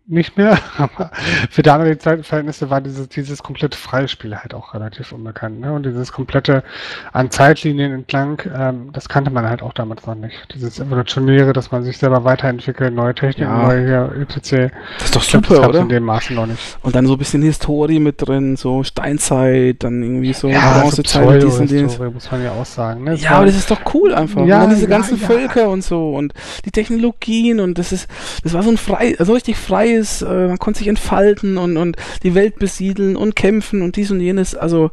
nicht 0.07 0.37
mehr, 0.37 0.57
aber 0.77 1.11
für 1.49 1.61
damalige 1.61 1.97
Zeitverhältnisse 1.97 2.69
war 2.69 2.81
dieses, 2.81 3.09
dieses 3.09 3.43
komplette 3.43 3.77
Freispiel 3.77 4.35
halt 4.37 4.53
auch 4.53 4.73
relativ 4.73 5.11
unbekannt. 5.11 5.59
Ne? 5.59 5.73
Und 5.73 5.85
dieses 5.85 6.11
komplette 6.11 6.63
an 7.11 7.29
Zeitlinien 7.29 7.93
entlang, 7.93 8.41
ähm, 8.55 8.89
das 8.93 9.09
kannte 9.09 9.31
man 9.31 9.47
halt 9.47 9.61
auch 9.61 9.73
damals 9.73 10.05
noch 10.05 10.15
nicht. 10.15 10.35
Dieses 10.53 10.79
Evolutionäre, 10.79 11.51
dass 11.51 11.71
man 11.71 11.83
sich 11.83 11.97
selber 11.97 12.23
weiterentwickelt, 12.23 12.93
neue 12.93 13.13
Techniken, 13.13 13.51
ja. 13.51 13.67
neue 13.67 14.21
etc. 14.21 14.71
Das 14.97 15.05
ist 15.05 15.15
doch 15.15 15.21
super, 15.21 15.55
glaub, 15.55 15.61
das 15.61 15.69
oder? 15.69 15.79
in 15.81 15.89
dem 15.89 16.03
Maße 16.03 16.33
noch 16.33 16.45
nicht. 16.45 16.77
Und 16.81 16.95
dann 16.95 17.05
so 17.05 17.13
ein 17.13 17.19
bisschen 17.19 17.41
Historie 17.41 17.99
mit 17.99 18.25
drin, 18.25 18.55
so 18.55 18.83
Steinzeit, 18.83 19.83
dann 19.83 20.01
irgendwie 20.01 20.33
so 20.33 20.47
ja, 20.47 20.79
Bronzezeit, 20.79 21.41
so 21.41 21.65
dies 21.65 21.99
muss 21.99 22.31
man 22.31 22.43
ja 22.43 22.51
auch 22.51 22.65
sagen. 22.65 23.03
Ne? 23.03 23.15
Ja, 23.15 23.31
aber 23.31 23.45
das 23.47 23.57
ist 23.57 23.69
doch 23.69 23.81
cool 23.93 24.13
einfach. 24.13 24.45
Ja, 24.45 24.63
und 24.63 24.69
diese 24.69 24.83
ja, 24.83 24.87
ganzen 24.87 25.19
ja. 25.19 25.27
Völker 25.27 25.69
und 25.69 25.83
so 25.83 26.15
und 26.15 26.33
die 26.63 26.71
Technologien 26.71 27.59
und 27.59 27.77
das 27.77 27.91
ist, 27.91 28.07
das 28.43 28.53
war 28.53 28.63
so 28.63 28.69
ein 28.69 28.77
frei, 28.77 29.15
so 29.19 29.33
richtig 29.33 29.57
frei 29.57 29.96
ist, 29.97 30.21
äh, 30.21 30.47
man 30.47 30.57
konnte 30.57 30.79
sich 30.79 30.87
entfalten 30.87 31.57
und, 31.57 31.77
und 31.77 31.97
die 32.23 32.35
Welt 32.35 32.59
besiedeln 32.59 33.15
und 33.15 33.35
kämpfen 33.35 33.81
und 33.81 33.95
dies 33.95 34.11
und 34.11 34.19
jenes. 34.19 34.55
Also, 34.55 34.91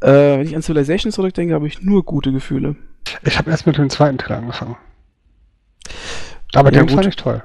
äh, 0.00 0.38
wenn 0.38 0.46
ich 0.46 0.56
an 0.56 0.62
Civilization 0.62 1.12
zurückdenke, 1.12 1.54
habe 1.54 1.66
ich 1.66 1.82
nur 1.82 2.04
gute 2.04 2.32
Gefühle. 2.32 2.76
Ich 3.24 3.38
habe 3.38 3.50
erst 3.50 3.66
mit 3.66 3.78
dem 3.78 3.90
zweiten 3.90 4.18
Teil 4.18 4.38
angefangen. 4.38 4.76
Aber 6.54 6.72
ja, 6.72 6.82
den 6.82 6.88
fand 6.88 7.06
ich 7.06 7.16
toll. 7.16 7.42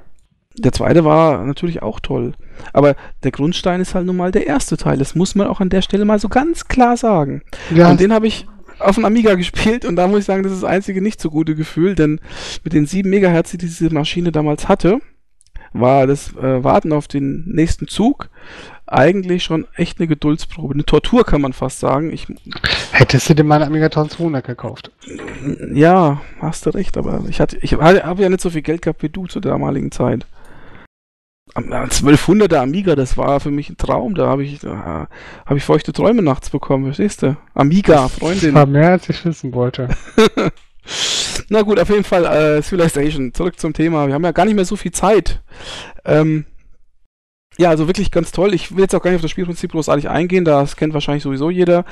Der 0.58 0.72
zweite 0.72 1.06
war 1.06 1.46
natürlich 1.46 1.84
auch 1.84 2.00
toll. 2.00 2.34
Aber 2.74 2.96
der 3.24 3.32
Grundstein 3.32 3.80
ist 3.80 3.94
halt 3.94 4.06
nun 4.06 4.18
mal 4.18 4.32
der 4.32 4.48
erste 4.48 4.76
Teil. 4.76 4.98
Das 4.98 5.14
muss 5.14 5.36
man 5.36 5.48
auch 5.48 5.60
an 5.60 5.70
der 5.70 5.84
Stelle 5.84 6.06
mal 6.06 6.20
so 6.20 6.30
ganz 6.30 6.68
klar 6.68 6.98
sagen. 6.98 7.44
Ja. 7.74 7.92
Und 7.92 8.00
den 8.00 8.12
habe 8.12 8.28
ich 8.28 8.48
auf 8.80 8.96
dem 8.96 9.06
Amiga 9.06 9.36
gespielt 9.36 9.86
und 9.86 9.96
da 9.96 10.08
muss 10.08 10.20
ich 10.20 10.26
sagen, 10.26 10.44
das 10.44 10.52
ist 10.52 10.64
das 10.64 10.70
einzige 10.70 11.02
nicht 11.02 11.22
so 11.22 11.30
gute 11.30 11.56
Gefühl, 11.56 11.96
denn 11.96 12.20
mit 12.64 12.74
den 12.74 12.86
7 12.86 13.10
Megahertz, 13.10 13.52
die 13.52 13.58
diese 13.58 13.92
Maschine 13.92 14.32
damals 14.32 14.68
hatte, 14.68 15.00
war 15.74 16.08
das 16.08 16.36
äh, 16.36 16.64
Warten 16.64 16.94
auf 16.94 17.08
den 17.08 17.44
nächsten 17.46 17.88
Zug 17.88 18.30
eigentlich 18.88 19.44
schon 19.44 19.68
echt 19.76 20.00
eine 20.00 20.08
Geduldsprobe. 20.08 20.74
Eine 20.74 20.86
Tortur 20.86 21.26
kann 21.26 21.42
man 21.42 21.54
fast 21.54 21.80
sagen. 21.80 22.12
Ich 22.12 22.28
Hättest 22.92 23.30
du 23.30 23.36
dir 23.36 23.44
mal 23.44 23.62
Amiga 23.62 23.86
1200 23.86 24.46
gekauft? 24.46 24.92
Ja, 25.74 26.22
hast 26.40 26.66
du 26.66 26.70
recht, 26.72 26.98
aber 26.98 27.24
ich 27.28 27.42
hatte, 27.42 27.58
ich 27.62 27.74
habe 27.74 28.22
ja 28.22 28.30
nicht 28.30 28.42
so 28.42 28.50
viel 28.50 28.62
Geld 28.62 28.82
gehabt 28.82 29.04
wie 29.04 29.10
du 29.10 29.28
zur 29.28 29.42
damaligen 29.42 29.92
Zeit. 29.92 30.26
1200er 31.56 32.58
Amiga, 32.58 32.96
das 32.96 33.18
war 33.18 33.40
für 33.40 33.52
mich 33.52 33.70
ein 33.70 33.78
Traum. 33.78 34.16
Da 34.16 34.28
habe 34.28 34.44
ich, 34.44 34.60
da 34.60 35.08
habe 35.46 35.58
ich 35.58 35.64
feuchte 35.64 35.92
Träume 35.92 36.22
nachts 36.22 36.50
bekommen, 36.50 36.86
verstehst 36.86 37.24
du? 37.24 37.36
Amiga, 37.54 38.08
Freundin. 38.08 38.54
Das 38.54 38.56
war 38.56 38.66
mehr, 38.68 38.92
als 38.92 39.10
ich 39.10 39.24
wissen 39.26 39.54
wollte. 39.54 39.90
Na 41.50 41.62
gut, 41.62 41.80
auf 41.80 41.90
jeden 41.90 42.04
Fall 42.04 42.26
äh, 42.26 42.62
Civilization. 42.62 43.34
Zurück 43.34 43.60
zum 43.60 43.74
Thema. 43.74 44.08
Wir 44.08 44.14
haben 44.14 44.24
ja 44.24 44.32
gar 44.32 44.46
nicht 44.46 44.56
mehr 44.56 44.66
so 44.66 44.76
viel 44.76 44.92
Zeit. 44.92 45.42
Ähm, 46.06 46.46
ja, 47.58 47.70
also 47.70 47.88
wirklich 47.88 48.12
ganz 48.12 48.32
toll. 48.32 48.54
Ich 48.54 48.76
will 48.76 48.82
jetzt 48.82 48.94
auch 48.94 49.02
gar 49.02 49.10
nicht 49.10 49.18
auf 49.18 49.24
das 49.24 49.32
Spielprinzip 49.32 49.72
großartig 49.72 50.10
eingehen, 50.10 50.46
das 50.46 50.76
kennt 50.76 50.94
wahrscheinlich 50.94 51.24
sowieso 51.24 51.50
jeder. 51.50 51.86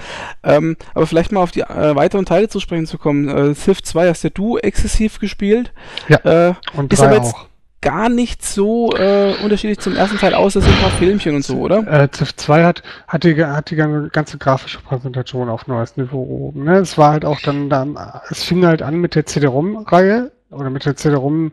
Ähm, 0.44 0.78
aber 0.94 1.08
vielleicht 1.08 1.32
mal 1.32 1.42
auf 1.42 1.52
die 1.52 1.62
äh, 1.62 1.96
weiteren 1.96 2.26
Teile 2.26 2.50
zu 2.50 2.60
sprechen 2.60 2.86
zu 2.86 2.98
kommen. 2.98 3.28
Äh, 3.28 3.56
Civ 3.56 3.82
2 3.82 4.10
hast 4.10 4.24
ja 4.24 4.30
du 4.30 4.58
exzessiv 4.58 5.20
gespielt. 5.20 5.74
Ja. 6.08 6.50
Äh, 6.50 6.54
Und 6.74 6.94
ist 6.94 7.02
aber 7.02 7.16
jetzt 7.16 7.34
auch. 7.34 7.48
Gar 7.82 8.10
nicht 8.10 8.44
so 8.44 8.92
äh, 8.96 9.36
unterschiedlich 9.44 9.80
zum 9.80 9.96
ersten 9.96 10.18
Teil 10.18 10.34
aus. 10.34 10.54
Das 10.54 10.64
sind 10.64 10.74
ein 10.74 10.82
paar 10.82 10.92
Filmchen 10.92 11.36
und 11.36 11.46
so, 11.46 11.60
oder? 11.60 11.86
Äh, 11.88 12.10
Civ 12.12 12.36
2 12.36 12.64
hat, 12.64 12.84
hat, 13.08 13.24
die, 13.24 13.44
hat 13.44 13.70
die 13.70 13.76
ganze, 13.76 14.10
ganze 14.10 14.38
grafische 14.38 14.80
Präsentation 14.80 15.50
auf 15.50 15.68
neues 15.68 15.96
Niveau 15.96 16.24
oben. 16.24 16.64
Ne? 16.64 16.78
Es 16.78 16.98
war 16.98 17.12
halt 17.12 17.26
auch 17.26 17.40
dann, 17.42 17.70
dann, 17.70 17.98
es 18.30 18.44
fing 18.44 18.66
halt 18.66 18.82
an 18.82 18.98
mit 18.98 19.16
der 19.16 19.26
CD-ROM-Reihe 19.26 20.32
oder 20.50 20.70
mit 20.70 20.86
der 20.86 20.96
CD-ROM, 20.96 21.52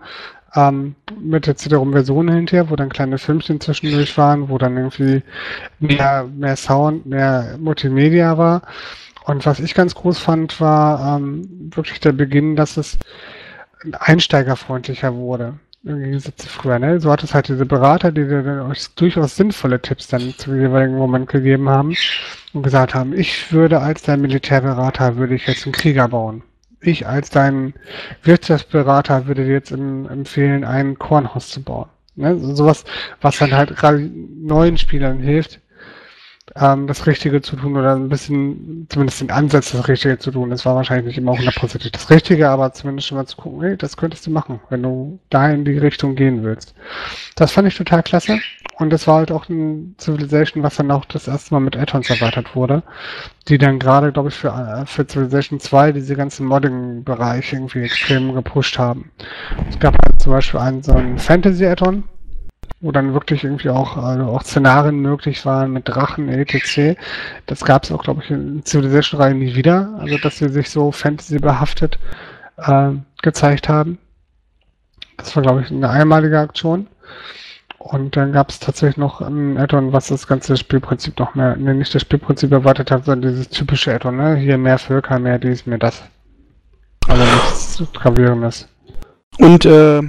ähm, 0.54 0.94
mit 1.20 1.46
der 1.46 1.56
CD-ROM-Version 1.56 2.28
hinterher, 2.30 2.70
wo 2.70 2.76
dann 2.76 2.88
kleine 2.88 3.18
Filmchen 3.18 3.60
zwischendurch 3.60 4.16
waren, 4.16 4.48
wo 4.48 4.58
dann 4.58 4.76
irgendwie 4.76 5.22
mehr, 5.80 6.26
mehr 6.34 6.56
Sound, 6.56 7.04
mehr 7.04 7.56
Multimedia 7.58 8.38
war. 8.38 8.62
Und 9.24 9.46
was 9.46 9.60
ich 9.60 9.74
ganz 9.74 9.94
groß 9.94 10.18
fand, 10.18 10.60
war 10.60 11.16
ähm, 11.16 11.70
wirklich 11.74 12.00
der 12.00 12.12
Beginn, 12.12 12.56
dass 12.56 12.76
es 12.76 12.98
einsteigerfreundlicher 13.92 15.14
wurde. 15.14 15.58
Im 15.84 15.98
Gegensatz 15.98 16.36
zu 16.36 16.48
früher, 16.48 16.78
ne? 16.78 17.00
So 17.00 17.10
hat 17.10 17.24
es 17.24 17.34
halt 17.34 17.48
diese 17.48 17.66
Berater, 17.66 18.12
die 18.12 18.22
euch 18.22 18.94
durchaus 18.94 19.34
sinnvolle 19.36 19.82
Tipps 19.82 20.06
dann 20.06 20.32
zum 20.38 20.60
jeweiligen 20.60 20.96
Moment 20.96 21.28
gegeben 21.28 21.68
haben 21.68 21.92
und 22.52 22.62
gesagt 22.62 22.94
haben, 22.94 23.12
ich 23.12 23.52
würde 23.52 23.80
als 23.80 24.02
dein 24.02 24.20
Militärberater, 24.20 25.16
würde 25.16 25.34
ich 25.34 25.46
jetzt 25.48 25.64
einen 25.66 25.72
Krieger 25.72 26.06
bauen. 26.08 26.42
Ich 26.80 27.06
als 27.08 27.30
dein 27.30 27.74
Wirtschaftsberater 28.22 29.26
würde 29.26 29.44
dir 29.44 29.52
jetzt 29.52 29.72
em- 29.72 30.06
empfehlen, 30.08 30.64
ein 30.64 30.98
Kornhaus 30.98 31.48
zu 31.48 31.62
bauen. 31.62 31.88
Ne? 32.14 32.38
So- 32.38 32.54
Sowas, 32.54 32.84
was 33.20 33.38
dann 33.38 33.52
halt 33.52 33.74
gerade 33.76 34.08
neuen 34.40 34.78
Spielern 34.78 35.18
hilft, 35.18 35.58
ähm, 36.56 36.86
das 36.86 37.06
Richtige 37.06 37.40
zu 37.42 37.56
tun 37.56 37.76
oder 37.76 37.94
ein 37.94 38.08
bisschen, 38.08 38.86
zumindest 38.88 39.20
den 39.20 39.30
Ansatz, 39.30 39.72
das 39.72 39.88
Richtige 39.88 40.18
zu 40.18 40.30
tun. 40.30 40.50
Das 40.50 40.64
war 40.64 40.74
wahrscheinlich 40.74 41.06
nicht 41.06 41.18
immer 41.18 41.36
hundertprozentig 41.36 41.92
das 41.92 42.10
Richtige, 42.10 42.48
aber 42.50 42.72
zumindest 42.72 43.08
schon 43.08 43.18
mal 43.18 43.26
zu 43.26 43.36
gucken, 43.36 43.62
hey, 43.62 43.76
das 43.76 43.96
könntest 43.96 44.26
du 44.26 44.30
machen, 44.30 44.60
wenn 44.68 44.82
du 44.82 45.18
da 45.30 45.50
in 45.50 45.64
die 45.64 45.78
Richtung 45.78 46.14
gehen 46.14 46.42
willst. 46.42 46.74
Das 47.36 47.52
fand 47.52 47.68
ich 47.68 47.76
total 47.76 48.02
klasse. 48.02 48.38
Und 48.78 48.90
das 48.90 49.06
war 49.06 49.16
halt 49.16 49.30
auch 49.30 49.48
ein 49.48 49.94
Civilization, 50.00 50.62
was 50.62 50.76
dann 50.76 50.90
auch 50.90 51.04
das 51.04 51.28
erste 51.28 51.54
Mal 51.54 51.60
mit 51.60 51.76
Add-ons 51.76 52.10
erweitert 52.10 52.56
wurde, 52.56 52.82
die 53.48 53.58
dann 53.58 53.78
gerade, 53.78 54.12
glaube 54.12 54.30
ich, 54.30 54.34
für, 54.34 54.48
äh, 54.48 54.86
für 54.86 55.06
Civilization 55.06 55.60
2 55.60 55.92
diese 55.92 56.16
ganzen 56.16 56.46
Modding-Bereich 56.46 57.52
irgendwie 57.52 57.82
extrem 57.82 58.34
gepusht 58.34 58.78
haben. 58.78 59.10
Es 59.68 59.78
gab 59.78 59.94
halt 59.94 60.20
zum 60.20 60.32
Beispiel 60.32 60.60
einen 60.60 60.82
so 60.82 60.92
einen 60.92 61.18
Fantasy-Add-on, 61.18 62.04
wo 62.82 62.90
dann 62.90 63.14
wirklich 63.14 63.44
irgendwie 63.44 63.70
auch, 63.70 63.96
also 63.96 64.24
auch 64.24 64.42
Szenarien 64.42 64.96
möglich 64.96 65.46
waren 65.46 65.72
mit 65.72 65.88
Drachen, 65.88 66.28
etc. 66.28 66.98
Das 67.46 67.64
gab 67.64 67.84
es 67.84 67.92
auch, 67.92 68.02
glaube 68.02 68.22
ich, 68.22 68.30
in 68.30 68.62
Civilization-Reihe 68.64 69.34
nie 69.34 69.54
wieder. 69.54 69.94
Also, 69.98 70.18
dass 70.18 70.38
sie 70.38 70.48
sich 70.48 70.68
so 70.68 70.90
Fantasy-behaftet 70.90 71.98
äh, 72.58 72.90
gezeigt 73.22 73.68
haben. 73.68 73.98
Das 75.16 75.34
war, 75.36 75.42
glaube 75.42 75.62
ich, 75.62 75.70
eine 75.70 75.88
einmalige 75.88 76.40
Aktion. 76.40 76.88
Und 77.78 78.16
dann 78.16 78.32
gab 78.32 78.50
es 78.50 78.58
tatsächlich 78.60 78.96
noch 78.96 79.20
ein 79.20 79.58
Add-on, 79.58 79.92
was 79.92 80.08
das 80.08 80.26
ganze 80.26 80.56
Spielprinzip 80.56 81.18
noch 81.18 81.34
mehr, 81.34 81.56
ne, 81.56 81.74
nicht 81.74 81.94
das 81.94 82.02
Spielprinzip 82.02 82.52
erweitert 82.52 82.90
hat, 82.90 83.04
sondern 83.04 83.30
dieses 83.30 83.48
typische 83.48 83.94
Add-on, 83.94 84.16
ne? 84.16 84.36
Hier 84.36 84.58
mehr 84.58 84.78
Völker, 84.78 85.18
mehr 85.18 85.38
dies, 85.38 85.66
mehr 85.66 85.78
das. 85.78 86.02
Aber 87.08 87.18
nichts 87.18 87.82
Gravierendes. 87.94 88.68
Und 89.38 89.64
äh, 89.64 90.02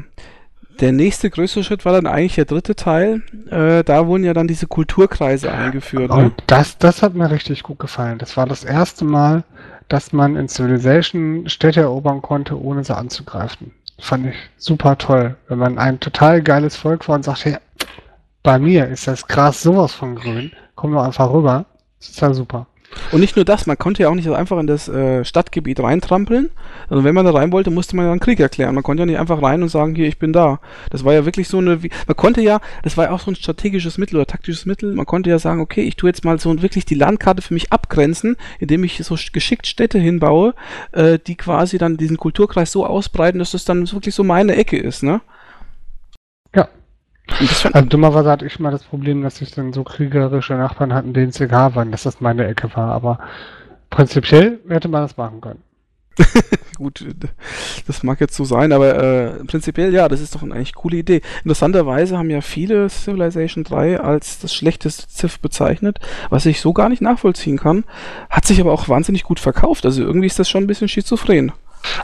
der 0.79 0.91
nächste 0.91 1.29
größere 1.29 1.63
Schritt 1.63 1.85
war 1.85 1.93
dann 1.93 2.07
eigentlich 2.07 2.35
der 2.35 2.45
dritte 2.45 2.75
Teil. 2.75 3.21
Äh, 3.49 3.83
da 3.83 4.07
wurden 4.07 4.23
ja 4.23 4.33
dann 4.33 4.47
diese 4.47 4.67
Kulturkreise 4.67 5.51
eingeführt. 5.51 6.09
Ne? 6.09 6.15
Und 6.15 6.33
das, 6.47 6.77
das 6.77 7.01
hat 7.01 7.13
mir 7.13 7.29
richtig 7.31 7.63
gut 7.63 7.79
gefallen. 7.79 8.17
Das 8.17 8.37
war 8.37 8.45
das 8.45 8.63
erste 8.63 9.05
Mal, 9.05 9.43
dass 9.87 10.13
man 10.13 10.35
in 10.35 10.47
Civilization 10.47 11.47
Städte 11.49 11.81
erobern 11.81 12.21
konnte, 12.21 12.59
ohne 12.59 12.83
sie 12.83 12.95
anzugreifen. 12.95 13.71
Fand 13.99 14.27
ich 14.27 14.35
super 14.57 14.97
toll. 14.97 15.35
Wenn 15.47 15.59
man 15.59 15.77
ein 15.77 15.99
total 15.99 16.41
geiles 16.41 16.75
Volk 16.75 17.07
war 17.07 17.15
und 17.15 17.23
sagt, 17.23 17.45
hey, 17.45 17.57
bei 18.41 18.59
mir 18.59 18.87
ist 18.87 19.07
das 19.07 19.27
Gras 19.27 19.61
sowas 19.61 19.93
von 19.93 20.15
grün, 20.15 20.51
komm 20.75 20.93
doch 20.93 21.03
einfach 21.03 21.31
rüber. 21.31 21.65
Das 21.99 22.09
ist 22.09 22.21
ja 22.21 22.33
super. 22.33 22.67
Und 23.11 23.19
nicht 23.19 23.35
nur 23.35 23.45
das, 23.45 23.67
man 23.67 23.77
konnte 23.77 24.03
ja 24.03 24.09
auch 24.09 24.15
nicht 24.15 24.25
so 24.25 24.33
einfach 24.33 24.57
in 24.59 24.67
das 24.67 24.87
äh, 24.87 25.23
Stadtgebiet 25.23 25.79
reintrampeln. 25.79 26.49
Also 26.89 27.03
wenn 27.03 27.13
man 27.13 27.25
da 27.25 27.31
rein 27.31 27.51
wollte, 27.51 27.69
musste 27.69 27.95
man 27.95 28.05
ja 28.05 28.11
einen 28.11 28.19
Krieg 28.19 28.39
erklären. 28.39 28.73
Man 28.75 28.83
konnte 28.83 29.01
ja 29.01 29.05
nicht 29.05 29.19
einfach 29.19 29.41
rein 29.41 29.61
und 29.61 29.69
sagen, 29.69 29.95
hier, 29.95 30.07
ich 30.07 30.17
bin 30.19 30.33
da. 30.33 30.59
Das 30.89 31.03
war 31.05 31.13
ja 31.13 31.25
wirklich 31.25 31.47
so 31.47 31.59
eine, 31.59 31.83
wie- 31.83 31.91
man 32.07 32.15
konnte 32.15 32.41
ja, 32.41 32.59
das 32.83 32.97
war 32.97 33.05
ja 33.05 33.11
auch 33.11 33.19
so 33.19 33.31
ein 33.31 33.35
strategisches 33.35 33.97
Mittel 33.97 34.15
oder 34.15 34.25
taktisches 34.25 34.65
Mittel, 34.65 34.93
man 34.93 35.05
konnte 35.05 35.29
ja 35.29 35.39
sagen, 35.39 35.61
okay, 35.61 35.81
ich 35.81 35.95
tue 35.95 36.09
jetzt 36.09 36.25
mal 36.25 36.39
so 36.39 36.61
wirklich 36.61 36.85
die 36.85 36.95
Landkarte 36.95 37.41
für 37.41 37.53
mich 37.53 37.71
abgrenzen, 37.71 38.35
indem 38.59 38.83
ich 38.83 38.97
so 39.03 39.15
geschickt 39.31 39.67
Städte 39.67 39.99
hinbaue, 39.99 40.53
äh, 40.91 41.19
die 41.25 41.35
quasi 41.35 41.77
dann 41.77 41.97
diesen 41.97 42.17
Kulturkreis 42.17 42.71
so 42.71 42.85
ausbreiten, 42.85 43.39
dass 43.39 43.51
das 43.51 43.65
dann 43.65 43.91
wirklich 43.91 44.15
so 44.15 44.23
meine 44.23 44.55
Ecke 44.55 44.77
ist, 44.77 45.03
ne? 45.03 45.21
Ja. 46.55 46.63
Und 46.63 46.69
das 46.69 46.69
fand, 46.71 47.12
Also 47.27 47.87
dummerweise 47.87 48.29
hatte 48.29 48.45
ich 48.45 48.59
mal 48.59 48.71
das 48.71 48.83
Problem, 48.83 49.23
dass 49.23 49.41
ich 49.41 49.51
dann 49.51 49.73
so 49.73 49.83
kriegerische 49.83 50.55
Nachbarn 50.55 50.93
hatten, 50.93 51.13
denen 51.13 51.29
es 51.29 51.39
egal 51.39 51.73
waren, 51.75 51.91
dass 51.91 52.03
das 52.03 52.21
meine 52.21 52.45
Ecke 52.45 52.75
war. 52.75 52.91
Aber 52.91 53.19
prinzipiell 53.89 54.59
hätte 54.67 54.87
man 54.89 55.03
das 55.03 55.17
machen 55.17 55.41
können. 55.41 55.63
Gut, 56.77 57.05
das 57.87 58.03
mag 58.03 58.19
jetzt 58.19 58.35
so 58.35 58.43
sein, 58.43 58.71
aber 58.71 58.95
äh, 58.95 59.43
prinzipiell 59.45 59.93
ja, 59.93 60.07
das 60.07 60.21
ist 60.21 60.35
doch 60.35 60.43
eine 60.43 60.53
eigentlich 60.53 60.75
coole 60.75 60.97
Idee. 60.97 61.21
Interessanterweise 61.43 62.17
haben 62.17 62.29
ja 62.29 62.41
viele 62.41 62.89
Civilization 62.89 63.63
3 63.63 63.99
als 63.99 64.39
das 64.39 64.53
schlechteste 64.53 65.07
Civ 65.09 65.39
bezeichnet, 65.39 65.99
was 66.29 66.45
ich 66.45 66.61
so 66.61 66.73
gar 66.73 66.89
nicht 66.89 67.01
nachvollziehen 67.01 67.57
kann, 67.57 67.83
hat 68.29 68.45
sich 68.45 68.59
aber 68.59 68.73
auch 68.73 68.89
wahnsinnig 68.89 69.23
gut 69.23 69.39
verkauft. 69.39 69.85
Also 69.85 70.03
irgendwie 70.03 70.27
ist 70.27 70.39
das 70.39 70.49
schon 70.49 70.63
ein 70.63 70.67
bisschen 70.67 70.87
schizophren. 70.87 71.51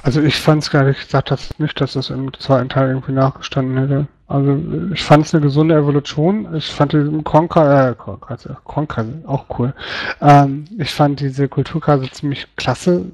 Also 0.04 0.22
ich 0.22 0.36
fand 0.36 0.64
es 0.64 0.72
gar 0.72 0.84
nicht, 0.84 1.00
ich 1.00 1.10
sag 1.10 1.26
das 1.26 1.58
nicht, 1.60 1.80
dass 1.80 1.94
das 1.94 2.10
im 2.10 2.34
zweiten 2.34 2.70
Teil 2.70 2.90
irgendwie 2.90 3.12
nachgestanden 3.12 3.78
hätte. 3.78 4.08
Also 4.28 4.60
ich 4.94 5.04
fand 5.04 5.26
es 5.26 5.34
eine 5.34 5.42
gesunde 5.42 5.76
Evolution. 5.76 6.56
Ich 6.56 6.68
fand 6.72 6.94
diesen 6.94 7.24
Konka, 7.24 7.90
äh, 7.90 7.96
Konka, 7.96 8.38
Konka 8.64 9.06
auch 9.26 9.46
cool. 9.58 9.74
Ähm, 10.22 10.66
ich 10.78 10.94
fand 10.94 11.20
diese 11.20 11.48
Kulturkarte 11.48 12.10
ziemlich 12.12 12.48
klasse. 12.56 13.06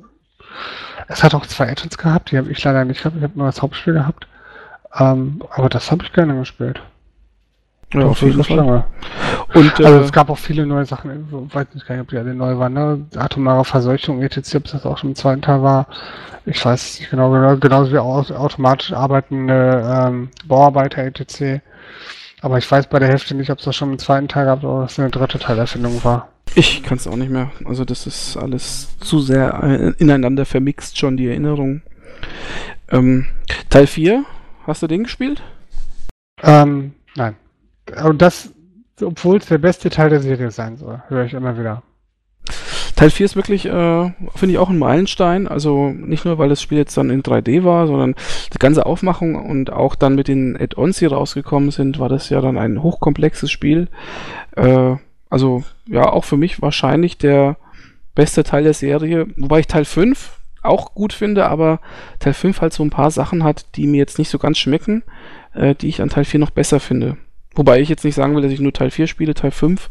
Es 1.07 1.23
hat 1.23 1.35
auch 1.35 1.45
zwei 1.45 1.69
Add-ons 1.69 1.97
gehabt, 1.97 2.31
die 2.31 2.37
habe 2.37 2.51
ich 2.51 2.63
leider 2.63 2.83
nicht 2.83 2.99
gehabt. 3.03 3.17
Ich 3.17 3.23
habe 3.23 3.37
nur 3.37 3.47
das 3.47 3.61
Hauptspiel 3.61 3.93
gehabt. 3.93 4.27
Ähm, 4.97 5.41
aber 5.51 5.69
das 5.69 5.91
habe 5.91 6.03
ich 6.03 6.13
gerne 6.13 6.35
gespielt. 6.35 6.81
Ja, 7.93 8.05
auf 8.07 8.21
jeden 8.21 8.43
Fall. 8.43 8.57
Lange. 8.57 8.83
Und 9.53 9.79
äh, 9.79 9.85
Also 9.85 9.99
es 9.99 10.11
gab 10.11 10.29
auch 10.29 10.37
viele 10.37 10.65
neue 10.65 10.85
Sachen, 10.85 11.27
ich 11.47 11.55
weiß 11.55 11.67
nicht 11.73 11.89
ob 11.89 12.09
die 12.09 12.17
alle 12.17 12.33
neu 12.35 12.57
waren, 12.57 12.73
ne? 12.73 13.05
Atomare 13.15 13.63
Verseuchung, 13.63 14.21
etc., 14.21 14.55
ob 14.55 14.63
das 14.65 14.85
auch 14.85 14.97
schon 14.97 15.11
im 15.11 15.15
zweiten 15.15 15.41
Teil 15.41 15.61
war. 15.61 15.87
Ich 16.45 16.63
weiß 16.63 16.99
nicht 16.99 17.09
genau, 17.09 17.31
genau 17.31 17.55
genauso 17.57 17.91
wie 17.91 17.97
au- 17.97 18.19
automatisch 18.35 18.91
arbeitende 18.93 19.83
ähm, 20.07 20.29
Bauarbeiter, 20.45 21.03
etc. 21.03 21.61
Aber 22.41 22.57
ich 22.57 22.69
weiß 22.69 22.87
bei 22.87 22.99
der 22.99 23.07
Hälfte 23.07 23.33
nicht, 23.33 23.49
ob 23.49 23.59
es 23.59 23.65
das 23.65 23.75
schon 23.75 23.91
im 23.91 23.99
zweiten 23.99 24.27
Teil 24.27 24.45
gab 24.45 24.63
oder 24.63 24.83
ob 24.83 24.89
es 24.89 24.99
eine 24.99 25.09
dritte 25.09 25.39
Teilerfindung 25.39 26.03
war. 26.03 26.27
ich 26.53 26.83
kann 26.83 26.97
es 26.97 27.07
auch 27.07 27.15
nicht 27.15 27.31
mehr. 27.31 27.51
Also 27.65 27.85
das 27.85 28.05
ist 28.07 28.35
alles 28.37 28.89
zu 28.99 29.19
sehr 29.21 29.63
äh, 29.63 29.93
ineinander 29.97 30.45
vermixt 30.45 30.97
schon, 30.99 31.17
die 31.17 31.27
Erinnerung. 31.27 31.81
Ähm, 32.89 33.27
Teil 33.69 33.87
4, 33.87 34.23
hast 34.67 34.83
du 34.83 34.87
den 34.87 35.03
gespielt? 35.03 35.41
Ähm, 36.43 36.93
nein. 37.15 37.35
Und 38.03 38.21
das, 38.21 38.51
obwohl 39.01 39.37
es 39.37 39.45
der 39.47 39.57
beste 39.57 39.89
Teil 39.89 40.09
der 40.09 40.21
Serie 40.21 40.51
sein 40.51 40.77
soll, 40.77 41.01
höre 41.07 41.25
ich 41.25 41.33
immer 41.33 41.57
wieder. 41.57 41.83
Teil 42.95 43.09
4 43.09 43.25
ist 43.25 43.35
wirklich, 43.35 43.65
äh, 43.65 43.69
finde 44.35 44.53
ich, 44.53 44.57
auch 44.57 44.69
ein 44.69 44.79
Meilenstein. 44.79 45.47
Also 45.47 45.89
nicht 45.89 46.23
nur, 46.23 46.37
weil 46.37 46.49
das 46.49 46.61
Spiel 46.61 46.77
jetzt 46.77 46.95
dann 46.95 47.09
in 47.09 47.23
3D 47.23 47.63
war, 47.63 47.87
sondern 47.87 48.15
die 48.53 48.57
ganze 48.57 48.85
Aufmachung 48.85 49.35
und 49.35 49.71
auch 49.71 49.95
dann 49.95 50.15
mit 50.15 50.29
den 50.29 50.55
Add-ons, 50.55 50.99
die 50.99 51.05
rausgekommen 51.05 51.71
sind, 51.71 51.99
war 51.99 52.07
das 52.07 52.29
ja 52.29 52.39
dann 52.39 52.57
ein 52.57 52.81
hochkomplexes 52.81 53.51
Spiel. 53.51 53.89
Äh, 54.55 54.95
also 55.29 55.63
ja, 55.87 56.09
auch 56.09 56.23
für 56.23 56.37
mich 56.37 56.61
wahrscheinlich 56.61 57.17
der 57.17 57.57
beste 58.15 58.43
Teil 58.45 58.63
der 58.63 58.73
Serie. 58.73 59.27
Wobei 59.35 59.59
ich 59.59 59.67
Teil 59.67 59.83
5 59.83 60.39
auch 60.63 60.95
gut 60.95 61.11
finde, 61.11 61.47
aber 61.47 61.81
Teil 62.19 62.33
5 62.33 62.61
halt 62.61 62.73
so 62.73 62.83
ein 62.83 62.89
paar 62.89 63.11
Sachen 63.11 63.43
hat, 63.43 63.75
die 63.75 63.87
mir 63.87 63.97
jetzt 63.97 64.17
nicht 64.17 64.29
so 64.29 64.39
ganz 64.39 64.57
schmecken, 64.57 65.03
äh, 65.53 65.75
die 65.75 65.89
ich 65.89 66.01
an 66.01 66.09
Teil 66.09 66.23
4 66.23 66.39
noch 66.39 66.51
besser 66.51 66.79
finde. 66.79 67.17
Wobei 67.55 67.79
ich 67.79 67.89
jetzt 67.89 68.03
nicht 68.03 68.15
sagen 68.15 68.35
will, 68.35 68.41
dass 68.41 68.51
ich 68.51 68.59
nur 68.59 68.73
Teil 68.73 68.91
4 68.91 69.07
spiele, 69.07 69.33
Teil 69.33 69.51
5 69.51 69.89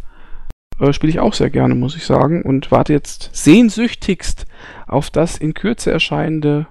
Äh, 0.80 0.92
Spiele 0.92 1.10
ich 1.10 1.20
auch 1.20 1.34
sehr 1.34 1.50
gerne, 1.50 1.74
muss 1.74 1.96
ich 1.96 2.04
sagen. 2.04 2.42
Und 2.42 2.70
warte 2.70 2.92
jetzt 2.92 3.30
sehnsüchtigst 3.32 4.46
auf 4.86 5.10
das 5.10 5.38
in 5.38 5.54
Kürze 5.54 5.92
erscheinende 5.92 6.66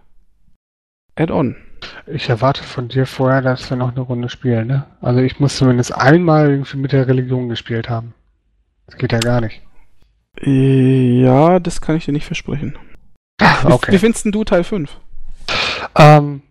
Add-on. 1.15 1.55
Ich 2.07 2.29
erwarte 2.29 2.63
von 2.63 2.87
dir 2.87 3.05
vorher, 3.05 3.41
dass 3.41 3.69
wir 3.69 3.77
noch 3.77 3.91
eine 3.91 4.01
Runde 4.01 4.29
spielen, 4.29 4.67
ne? 4.67 4.85
Also 5.01 5.19
ich 5.21 5.39
muss 5.39 5.57
zumindest 5.57 5.95
einmal 5.95 6.49
irgendwie 6.49 6.77
mit 6.77 6.91
der 6.91 7.07
Religion 7.07 7.49
gespielt 7.49 7.89
haben. 7.89 8.13
Das 8.87 8.97
geht 8.97 9.11
ja 9.11 9.19
gar 9.19 9.41
nicht. 9.41 9.61
Ja, 10.41 11.59
das 11.59 11.81
kann 11.81 11.95
ich 11.95 12.05
dir 12.05 12.11
nicht 12.13 12.25
versprechen. 12.25 12.77
Okay. 13.63 13.87
Wie, 13.87 13.93
wie 13.93 13.99
findest 13.99 14.25
du 14.25 14.43
Teil 14.43 14.63
5? 14.63 14.97
Ähm, 15.97 16.41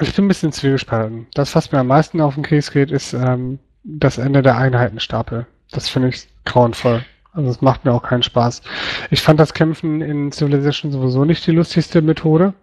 ich 0.00 0.14
bin 0.14 0.24
ein 0.24 0.28
bisschen 0.28 0.52
zwiegespalten. 0.52 1.26
Das, 1.34 1.54
was 1.54 1.72
mir 1.72 1.78
am 1.78 1.86
meisten 1.86 2.20
auf 2.20 2.34
den 2.34 2.44
Keks 2.44 2.70
geht, 2.70 2.90
ist 2.90 3.12
ähm, 3.12 3.58
das 3.84 4.18
Ende 4.18 4.42
der 4.42 4.56
Einheitenstapel. 4.56 5.46
Das 5.70 5.88
finde 5.88 6.08
ich 6.08 6.28
grauenvoll. 6.44 7.04
Also 7.32 7.50
es 7.50 7.60
macht 7.60 7.84
mir 7.84 7.92
auch 7.92 8.02
keinen 8.02 8.22
Spaß. 8.22 8.62
Ich 9.10 9.22
fand 9.22 9.38
das 9.38 9.54
Kämpfen 9.54 10.00
in 10.00 10.32
Civilization 10.32 10.90
sowieso 10.90 11.24
nicht 11.24 11.46
die 11.46 11.52
lustigste 11.52 12.02
Methode. 12.02 12.54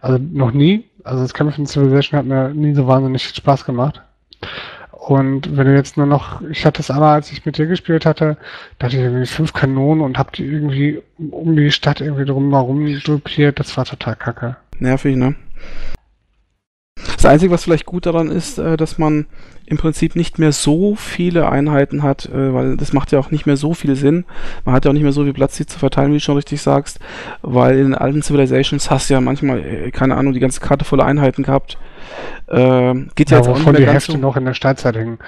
Also 0.00 0.18
noch 0.18 0.52
nie. 0.52 0.84
Also 1.04 1.22
das 1.22 1.34
Kämpfen 1.34 1.62
in 1.62 1.66
Civilization 1.66 2.18
hat 2.18 2.26
mir 2.26 2.48
nie 2.54 2.74
so 2.74 2.86
wahnsinnig 2.86 3.24
viel 3.24 3.36
Spaß 3.36 3.64
gemacht. 3.64 4.02
Und 4.90 5.56
wenn 5.56 5.66
du 5.66 5.74
jetzt 5.74 5.96
nur 5.96 6.06
noch, 6.06 6.42
ich 6.42 6.64
hatte 6.64 6.80
es 6.80 6.90
einmal, 6.90 7.14
als 7.14 7.32
ich 7.32 7.44
mit 7.44 7.58
dir 7.58 7.66
gespielt 7.66 8.06
hatte, 8.06 8.36
da 8.78 8.86
hatte 8.86 8.96
ich 8.96 9.02
irgendwie 9.02 9.26
fünf 9.26 9.52
Kanonen 9.52 10.04
und 10.04 10.16
hab 10.16 10.32
die 10.32 10.44
irgendwie 10.44 11.02
um 11.18 11.56
die 11.56 11.72
Stadt 11.72 12.00
irgendwie 12.00 12.24
drumherum 12.24 12.86
gruppiert. 13.00 13.58
Das 13.58 13.76
war 13.76 13.84
total 13.84 14.16
kacke. 14.16 14.56
Nervig, 14.78 15.16
ne? 15.16 15.34
Das 16.96 17.24
Einzige, 17.30 17.52
was 17.52 17.64
vielleicht 17.64 17.86
gut 17.86 18.06
daran 18.06 18.30
ist, 18.30 18.58
äh, 18.58 18.76
dass 18.76 18.98
man 18.98 19.26
im 19.64 19.78
Prinzip 19.78 20.16
nicht 20.16 20.38
mehr 20.38 20.52
so 20.52 20.94
viele 20.96 21.48
Einheiten 21.48 22.02
hat, 22.02 22.26
äh, 22.26 22.52
weil 22.52 22.76
das 22.76 22.92
macht 22.92 23.12
ja 23.12 23.18
auch 23.18 23.30
nicht 23.30 23.46
mehr 23.46 23.56
so 23.56 23.74
viel 23.74 23.96
Sinn. 23.96 24.24
Man 24.64 24.74
hat 24.74 24.84
ja 24.84 24.90
auch 24.90 24.92
nicht 24.92 25.04
mehr 25.04 25.12
so 25.12 25.24
viel 25.24 25.32
Platz, 25.32 25.56
die 25.56 25.64
zu 25.64 25.78
verteilen, 25.78 26.10
wie 26.10 26.16
du 26.16 26.20
schon 26.20 26.34
richtig 26.36 26.60
sagst, 26.60 26.98
weil 27.40 27.78
in 27.78 27.84
den 27.84 27.94
alten 27.94 28.22
Civilizations 28.22 28.90
hast 28.90 29.08
du 29.08 29.14
ja 29.14 29.20
manchmal, 29.20 29.60
äh, 29.60 29.90
keine 29.90 30.16
Ahnung, 30.16 30.32
die 30.32 30.40
ganze 30.40 30.60
Karte 30.60 30.84
voller 30.84 31.04
Einheiten 31.04 31.44
gehabt. 31.44 31.78
Äh, 32.48 32.94
geht 33.14 33.30
ja, 33.30 33.38
Ja, 33.38 33.38
jetzt 33.38 33.48
auch 33.48 33.54
nicht 33.54 33.66
mehr 33.66 33.74
die 33.74 33.84
ganz 33.84 33.94
Hefte 33.94 34.12
so, 34.12 34.18
noch 34.18 34.36
in 34.36 34.44
der 34.44 34.54
Steinzeit 34.54 34.96
hängen. 34.96 35.18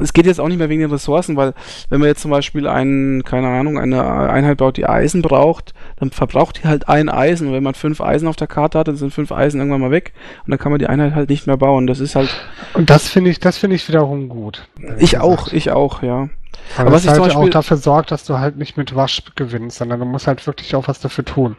Es 0.00 0.12
geht 0.12 0.26
jetzt 0.26 0.40
auch 0.40 0.48
nicht 0.48 0.58
mehr 0.58 0.68
wegen 0.68 0.80
den 0.80 0.90
Ressourcen, 0.90 1.36
weil 1.36 1.54
wenn 1.90 2.00
man 2.00 2.08
jetzt 2.08 2.22
zum 2.22 2.30
Beispiel 2.30 2.66
einen, 2.66 3.22
keine 3.24 3.48
Ahnung, 3.48 3.78
eine 3.78 4.02
Einheit 4.30 4.58
baut, 4.58 4.76
die 4.76 4.86
Eisen 4.86 5.22
braucht, 5.22 5.74
dann 5.96 6.10
verbraucht 6.10 6.62
die 6.62 6.68
halt 6.68 6.88
ein 6.88 7.08
Eisen. 7.08 7.48
Und 7.48 7.52
wenn 7.54 7.62
man 7.62 7.74
fünf 7.74 8.00
Eisen 8.00 8.28
auf 8.28 8.36
der 8.36 8.46
Karte 8.46 8.78
hat, 8.78 8.88
dann 8.88 8.96
sind 8.96 9.12
fünf 9.12 9.30
Eisen 9.32 9.58
irgendwann 9.60 9.80
mal 9.80 9.90
weg 9.90 10.12
und 10.44 10.50
dann 10.50 10.58
kann 10.58 10.72
man 10.72 10.78
die 10.78 10.86
Einheit 10.86 11.14
halt 11.14 11.28
nicht 11.30 11.46
mehr 11.46 11.56
bauen. 11.56 11.86
Das 11.86 12.00
ist 12.00 12.14
halt, 12.16 12.30
Und 12.74 12.90
das 12.90 13.08
finde 13.08 13.30
ich, 13.30 13.40
das 13.40 13.58
finde 13.58 13.76
ich 13.76 13.86
wiederum 13.88 14.28
gut. 14.28 14.66
ich 14.98 15.10
gesagt. 15.12 15.22
auch, 15.24 15.48
ich 15.52 15.70
auch, 15.70 16.02
ja. 16.02 16.28
Weil 16.76 16.86
Aber 16.86 16.96
ich 16.96 17.08
halt 17.08 17.18
Beispiel- 17.20 17.42
auch 17.42 17.48
dafür 17.50 17.76
sorgt, 17.76 18.10
dass 18.10 18.24
du 18.24 18.38
halt 18.38 18.56
nicht 18.56 18.76
mit 18.76 18.94
Wasch 18.94 19.22
gewinnst, 19.34 19.78
sondern 19.78 20.00
du 20.00 20.06
musst 20.06 20.26
halt 20.26 20.46
wirklich 20.46 20.74
auch 20.74 20.88
was 20.88 21.00
dafür 21.00 21.24
tun. 21.24 21.56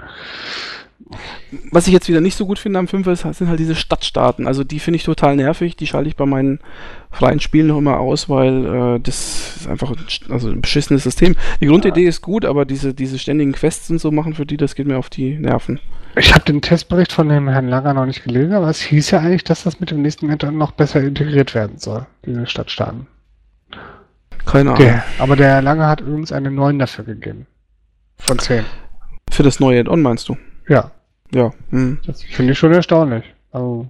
Was 1.72 1.88
ich 1.88 1.94
jetzt 1.94 2.08
wieder 2.08 2.22
nicht 2.22 2.36
so 2.36 2.46
gut 2.46 2.60
finde 2.60 2.80
am 2.80 2.88
5 2.88 3.08
ist, 3.08 3.22
sind 3.22 3.48
halt 3.48 3.60
diese 3.60 3.76
Stadtstaaten. 3.76 4.48
Also 4.48 4.64
die 4.64 4.80
finde 4.80 4.98
ich 4.98 5.04
total 5.04 5.36
nervig. 5.36 5.76
Die 5.76 5.88
schalte 5.88 6.10
ich 6.10 6.16
bei 6.16 6.26
meinen 6.26 6.60
freien 7.12 7.40
Spielen 7.40 7.68
noch 7.68 7.78
immer 7.78 8.00
aus, 8.00 8.30
weil 8.30 8.66
äh, 8.66 9.00
das 9.00 9.58
ist 9.58 9.68
einfach 9.68 9.92
ein, 9.92 9.98
also 10.32 10.50
ein 10.50 10.62
beschissenes 10.62 11.04
System. 11.04 11.36
Die 11.62 11.68
Grundidee 11.68 12.06
ist 12.06 12.22
gut, 12.22 12.46
aber 12.46 12.66
diese, 12.66 12.94
diese 12.94 13.20
ständigen 13.20 13.54
Quests 13.54 13.90
und 13.90 14.00
so 14.00 14.12
machen 14.12 14.34
für 14.34 14.46
die, 14.46 14.58
das 14.58 14.76
geht 14.76 14.88
mir 14.88 14.98
auf 14.98 15.10
die 15.10 15.36
Nerven. 15.36 15.80
Ich 16.16 16.34
habe 16.34 16.46
den 16.46 16.62
Testbericht 16.62 17.12
von 17.12 17.30
dem 17.30 17.48
Herrn 17.48 17.68
Langer 17.68 17.94
noch 17.94 18.06
nicht 18.06 18.24
gelesen, 18.24 18.54
aber 18.54 18.70
es 18.70 18.82
hieß 18.82 19.12
ja 19.12 19.20
eigentlich, 19.20 19.44
dass 19.44 19.64
das 19.64 19.80
mit 19.80 19.92
dem 19.92 20.02
nächsten 20.02 20.30
Add-on 20.30 20.58
noch 20.58 20.72
besser 20.72 21.02
integriert 21.02 21.56
werden 21.56 21.78
soll, 21.78 22.06
diese 22.26 22.46
Stadtstaaten. 22.46 23.08
Keine 24.46 24.72
Ahnung. 24.72 24.86
Der, 24.86 25.04
aber 25.20 25.36
der 25.36 25.48
Herr 25.48 25.62
Langer 25.62 25.88
hat 25.88 26.02
übrigens 26.02 26.32
eine 26.32 26.52
9 26.52 26.78
dafür 26.78 27.06
gegeben. 27.06 27.48
Von 28.18 28.38
10. 28.38 28.64
Für 29.32 29.44
das 29.44 29.60
neue 29.60 29.80
Add-on 29.80 30.02
meinst 30.02 30.30
du? 30.30 30.38
Ja, 30.68 30.92
Ja. 31.34 31.52
Hm. 31.70 32.00
das 32.06 32.24
finde 32.24 32.54
ich 32.54 32.60
schon 32.60 32.74
erstaunlich. 32.74 33.24
Also, 33.52 33.88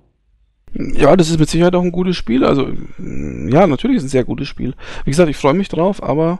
Ja, 0.73 1.15
das 1.15 1.29
ist 1.29 1.39
mit 1.39 1.49
Sicherheit 1.49 1.75
auch 1.75 1.83
ein 1.83 1.91
gutes 1.91 2.15
Spiel. 2.15 2.43
Also, 2.43 2.69
ja, 2.97 3.67
natürlich 3.67 3.97
ist 3.97 4.03
es 4.03 4.07
ein 4.07 4.11
sehr 4.11 4.23
gutes 4.23 4.47
Spiel. 4.47 4.73
Wie 5.05 5.11
gesagt, 5.11 5.29
ich 5.29 5.37
freue 5.37 5.53
mich 5.53 5.69
drauf, 5.69 6.01
aber 6.01 6.39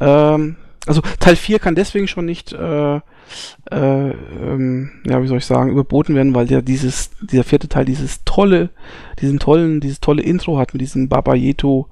ähm, 0.00 0.56
also 0.86 1.00
Teil 1.20 1.36
4 1.36 1.58
kann 1.60 1.74
deswegen 1.76 2.08
schon 2.08 2.24
nicht, 2.24 2.52
äh, 2.52 2.96
äh, 2.96 3.00
ähm, 3.70 4.90
ja, 5.06 5.22
wie 5.22 5.28
soll 5.28 5.38
ich 5.38 5.46
sagen, 5.46 5.70
überboten 5.70 6.14
werden, 6.14 6.34
weil 6.34 6.46
der 6.46 6.60
dieses, 6.60 7.10
dieser 7.20 7.44
vierte 7.44 7.68
Teil 7.68 7.84
dieses 7.84 8.24
tolle, 8.24 8.70
diesen 9.20 9.38
tollen, 9.38 9.80
dieses 9.80 10.00
tolle 10.00 10.22
Intro 10.22 10.58
hat 10.58 10.74
mit 10.74 10.80
diesem 10.80 11.08
Babayeto, 11.08 11.86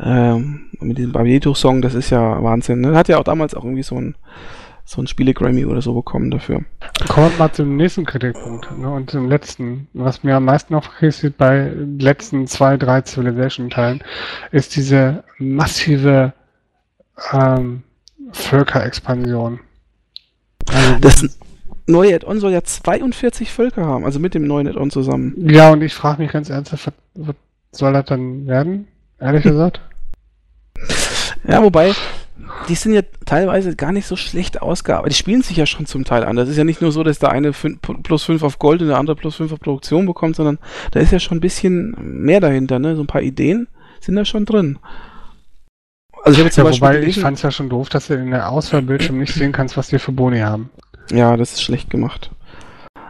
ähm, 0.00 0.66
mit 0.80 0.98
diesem 0.98 1.12
Babayeto-Song, 1.12 1.82
das 1.82 1.94
ist 1.94 2.10
ja 2.10 2.42
Wahnsinn. 2.42 2.80
Ne? 2.80 2.96
Hat 2.96 3.08
ja 3.08 3.18
auch 3.18 3.24
damals 3.24 3.54
auch 3.54 3.64
irgendwie 3.64 3.84
so 3.84 3.96
ein 3.96 4.16
so 4.92 5.02
ein 5.02 5.06
Spiele-Grammy 5.06 5.64
oder 5.64 5.82
so 5.82 5.94
bekommen 5.94 6.30
dafür. 6.30 6.62
kommen 7.08 7.30
wir 7.32 7.38
mal 7.38 7.52
zum 7.52 7.76
nächsten 7.76 8.04
Kritikpunkt 8.04 8.70
ne, 8.78 8.90
und 8.90 9.10
zum 9.10 9.28
letzten. 9.28 9.88
Was 9.94 10.22
mir 10.22 10.36
am 10.36 10.44
meisten 10.44 10.74
aufgeregt 10.74 11.36
bei 11.38 11.70
den 11.70 11.98
letzten 11.98 12.46
zwei, 12.46 12.76
drei 12.76 13.02
Civilization-Teilen, 13.02 14.02
ist 14.50 14.76
diese 14.76 15.24
massive 15.38 16.32
ähm, 17.32 17.82
Völkerexpansion. 18.32 19.60
Also, 20.68 20.98
Das 21.00 21.38
neue 21.86 22.14
Add-on 22.14 22.40
soll 22.40 22.52
ja 22.52 22.62
42 22.62 23.50
Völker 23.50 23.86
haben, 23.86 24.04
also 24.04 24.18
mit 24.20 24.34
dem 24.34 24.46
neuen 24.46 24.68
Add-on 24.68 24.90
zusammen. 24.90 25.34
ja, 25.36 25.70
und 25.70 25.82
ich 25.82 25.94
frage 25.94 26.22
mich 26.22 26.32
ganz 26.32 26.50
ernsthaft, 26.50 26.92
was, 27.14 27.26
was 27.26 27.36
soll 27.72 27.92
das 27.92 28.04
dann 28.06 28.46
werden? 28.46 28.88
Ehrlich 29.18 29.42
gesagt? 29.42 29.80
Ja, 31.46 31.62
wobei, 31.62 31.92
die 32.68 32.74
sind 32.74 32.92
ja 32.94 33.02
teilweise 33.24 33.76
gar 33.76 33.92
nicht 33.92 34.06
so 34.06 34.16
schlecht 34.16 34.62
ausgearbeitet. 34.62 35.12
Die 35.12 35.18
spielen 35.18 35.42
sich 35.42 35.56
ja 35.56 35.66
schon 35.66 35.86
zum 35.86 36.04
Teil 36.04 36.24
an. 36.24 36.36
Das 36.36 36.48
ist 36.48 36.56
ja 36.56 36.64
nicht 36.64 36.80
nur 36.80 36.92
so, 36.92 37.02
dass 37.02 37.18
der 37.18 37.30
eine 37.30 37.52
plus 37.52 38.24
5 38.24 38.42
auf 38.42 38.58
Gold 38.58 38.82
und 38.82 38.88
der 38.88 38.98
andere 38.98 39.16
plus 39.16 39.36
5 39.36 39.52
auf 39.52 39.60
Produktion 39.60 40.06
bekommt, 40.06 40.36
sondern 40.36 40.58
da 40.90 41.00
ist 41.00 41.12
ja 41.12 41.18
schon 41.20 41.38
ein 41.38 41.42
bisschen 41.42 41.94
mehr 42.00 42.40
dahinter, 42.40 42.78
ne? 42.78 42.96
So 42.96 43.02
ein 43.02 43.06
paar 43.06 43.22
Ideen 43.22 43.68
sind 44.00 44.16
da 44.16 44.24
schon 44.24 44.44
drin. 44.44 44.78
Also 46.24 46.32
ich 46.32 46.38
habe 46.38 46.46
jetzt 46.46 46.54
zum 46.54 46.64
Ja, 46.64 46.70
Beispiel 46.70 46.88
wobei 46.88 47.02
ich 47.02 47.20
fand 47.20 47.36
es 47.36 47.42
ja 47.42 47.50
schon 47.50 47.68
doof, 47.68 47.88
dass 47.88 48.06
du 48.08 48.14
in 48.14 48.30
der 48.30 48.48
Auswahlbildschirm 48.50 49.18
nicht 49.18 49.34
sehen 49.34 49.52
kannst, 49.52 49.76
was 49.76 49.88
die 49.88 49.98
für 49.98 50.12
Boni 50.12 50.38
haben. 50.40 50.70
ja, 51.10 51.36
das 51.36 51.52
ist 51.52 51.62
schlecht 51.62 51.90
gemacht. 51.90 52.30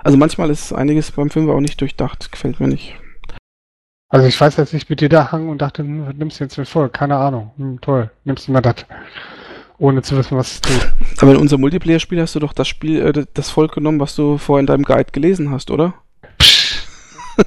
Also 0.02 0.16
manchmal 0.18 0.50
ist 0.50 0.72
einiges 0.72 1.10
beim 1.12 1.30
Film 1.30 1.48
auch 1.50 1.60
nicht 1.60 1.80
durchdacht, 1.80 2.32
gefällt 2.32 2.58
mir 2.58 2.68
nicht. 2.68 2.96
Also 4.12 4.26
ich 4.26 4.38
weiß, 4.38 4.56
dass 4.56 4.74
ich 4.74 4.90
mit 4.90 5.00
dir 5.00 5.08
da 5.08 5.32
hang 5.32 5.48
und 5.48 5.62
dachte, 5.62 5.82
hm, 5.82 6.06
was 6.06 6.14
nimmst 6.14 6.38
du 6.38 6.44
jetzt 6.44 6.58
mit 6.58 6.68
vor? 6.68 6.92
Keine 6.92 7.16
Ahnung. 7.16 7.50
Hm, 7.56 7.80
toll. 7.80 8.10
Nimmst 8.24 8.46
du 8.46 8.52
mal 8.52 8.60
das. 8.60 8.74
Ohne 9.78 10.02
zu 10.02 10.18
wissen, 10.18 10.36
was 10.36 10.52
es 10.52 10.60
tut. 10.60 10.92
Aber 11.22 11.30
in 11.32 11.38
unserem 11.38 11.62
Multiplayer-Spiel 11.62 12.20
hast 12.20 12.34
du 12.34 12.38
doch 12.38 12.52
das 12.52 12.68
Spiel, 12.68 13.00
äh, 13.00 13.24
das 13.32 13.48
Volk 13.48 13.72
genommen, 13.72 14.00
was 14.00 14.14
du 14.14 14.36
vorher 14.36 14.60
in 14.60 14.66
deinem 14.66 14.84
Guide 14.84 15.12
gelesen 15.12 15.50
hast, 15.50 15.70
oder? 15.70 15.94
Hab 17.38 17.46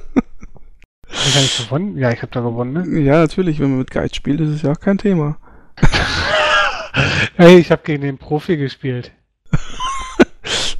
ich 1.08 1.36
nicht 1.36 1.58
gewonnen? 1.58 1.96
Ja, 1.96 2.10
ich 2.10 2.22
habe 2.22 2.32
da 2.32 2.40
gewonnen, 2.40 2.72
ne? 2.72 3.00
Ja, 3.00 3.20
natürlich, 3.20 3.60
wenn 3.60 3.70
man 3.70 3.78
mit 3.78 3.92
Guide 3.92 4.12
spielt, 4.12 4.40
ist 4.40 4.50
es 4.50 4.62
ja 4.62 4.72
auch 4.72 4.80
kein 4.80 4.98
Thema. 4.98 5.38
Hey, 7.36 7.58
ich 7.58 7.70
habe 7.70 7.82
gegen 7.84 8.00
den 8.00 8.16
Profi 8.16 8.56
gespielt. 8.56 9.12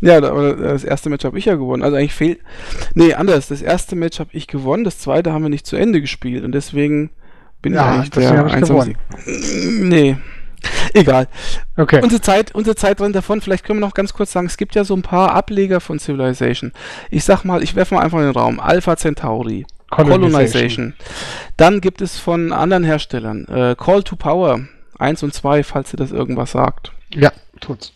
Ja, 0.01 0.21
das 0.21 0.85
erste 0.85 1.09
Match 1.11 1.25
habe 1.25 1.39
ich 1.39 1.45
ja 1.47 1.55
gewonnen. 1.55 1.83
Also 1.83 1.97
eigentlich 1.97 2.15
fehlt. 2.15 2.41
Nee, 2.95 3.15
anders. 3.15 3.49
Das 3.49 3.63
erste 3.63 3.97
Match 3.97 4.19
habe 4.21 4.31
ich 4.33 4.47
gewonnen, 4.47 4.85
das 4.85 4.99
zweite 4.99 5.33
haben 5.33 5.43
wir 5.43 5.49
nicht 5.49 5.67
zu 5.67 5.77
Ende 5.77 6.01
gespielt 6.01 6.45
und 6.45 6.53
deswegen 6.53 7.11
bin 7.63 7.73
ich 7.73 7.77
Ja, 7.79 7.93
eigentlich 7.93 8.11
der 8.11 8.47
ich 8.47 8.53
einsame 8.55 8.81
gewonnen. 8.81 8.97
Sieg- 9.25 9.83
Nee. 9.83 10.17
Egal. 10.95 11.29
Okay. 11.77 12.01
Unsere 12.03 12.21
Zeit, 12.21 12.55
unsere 12.55 12.75
Zeit 12.77 13.01
rennt 13.01 13.15
davon. 13.15 13.41
Vielleicht 13.41 13.65
können 13.65 13.79
wir 13.81 13.87
noch 13.87 13.95
ganz 13.95 14.13
kurz 14.13 14.33
sagen, 14.33 14.47
es 14.47 14.57
gibt 14.57 14.75
ja 14.75 14.85
so 14.85 14.95
ein 14.95 15.03
paar 15.03 15.33
Ableger 15.33 15.81
von 15.81 15.99
Civilization. 15.99 16.73
Ich 17.11 17.25
sag 17.25 17.45
mal, 17.45 17.63
ich 17.63 17.77
werfe 17.77 17.95
mal 17.95 18.03
einfach 18.03 18.19
in 18.19 18.25
den 18.25 18.35
Raum. 18.35 18.59
Alpha 18.59 18.97
Centauri, 18.97 19.67
Colonization. 19.91 20.95
Dann 21.57 21.81
gibt 21.81 22.01
es 22.01 22.19
von 22.19 22.53
anderen 22.53 22.85
Herstellern 22.85 23.47
äh, 23.47 23.77
Call 23.79 24.03
to 24.03 24.17
Power 24.17 24.61
1 24.99 25.23
und 25.23 25.35
2, 25.35 25.63
falls 25.63 25.93
ihr 25.93 25.99
das 25.99 26.11
irgendwas 26.11 26.53
sagt. 26.53 26.93
Ja, 27.15 27.31
tut's. 27.61 27.93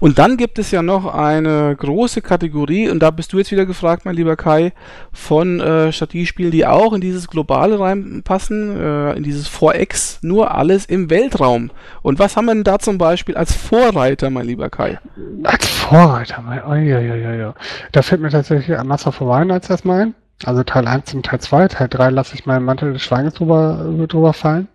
Und 0.00 0.18
dann 0.18 0.36
gibt 0.36 0.58
es 0.58 0.70
ja 0.70 0.82
noch 0.82 1.12
eine 1.12 1.74
große 1.76 2.22
Kategorie, 2.22 2.88
und 2.88 3.00
da 3.00 3.10
bist 3.10 3.32
du 3.32 3.38
jetzt 3.38 3.50
wieder 3.50 3.66
gefragt, 3.66 4.04
mein 4.04 4.16
lieber 4.16 4.36
Kai, 4.36 4.72
von 5.12 5.60
äh, 5.60 5.92
Strategiespielen, 5.92 6.50
die 6.50 6.66
auch 6.66 6.92
in 6.92 7.00
dieses 7.00 7.28
Globale 7.28 7.78
reinpassen, 7.78 8.80
äh, 8.80 9.12
in 9.14 9.22
dieses 9.22 9.48
4X, 9.48 10.18
nur 10.22 10.54
alles 10.54 10.86
im 10.86 11.10
Weltraum. 11.10 11.70
Und 12.02 12.18
was 12.18 12.36
haben 12.36 12.46
wir 12.46 12.54
denn 12.54 12.64
da 12.64 12.78
zum 12.78 12.98
Beispiel 12.98 13.36
als 13.36 13.54
Vorreiter, 13.54 14.30
mein 14.30 14.46
lieber 14.46 14.70
Kai? 14.70 14.98
Als 15.44 15.68
Vorreiter, 15.68 16.42
mein, 16.42 16.62
oh, 16.64 16.74
ja, 16.74 17.00
ja, 17.00 17.14
ja, 17.14 17.34
ja. 17.34 17.54
Da 17.92 18.02
fällt 18.02 18.20
mir 18.20 18.30
tatsächlich 18.30 18.76
ein 18.76 18.86
Master 18.86 19.08
of 19.08 19.20
Wine 19.20 19.52
als 19.52 19.68
erstmal 19.70 20.00
ein. 20.00 20.14
Also 20.44 20.62
Teil 20.62 20.86
1 20.86 21.12
und 21.14 21.26
Teil 21.26 21.40
2. 21.40 21.68
Teil 21.68 21.88
3 21.88 22.10
lasse 22.10 22.34
ich 22.34 22.46
meinen 22.46 22.64
Mantel 22.64 22.94
des 22.94 23.02
Schweigens 23.02 23.34
drüber, 23.34 23.86
äh, 23.86 24.06
drüber 24.06 24.32
fallen. 24.32 24.68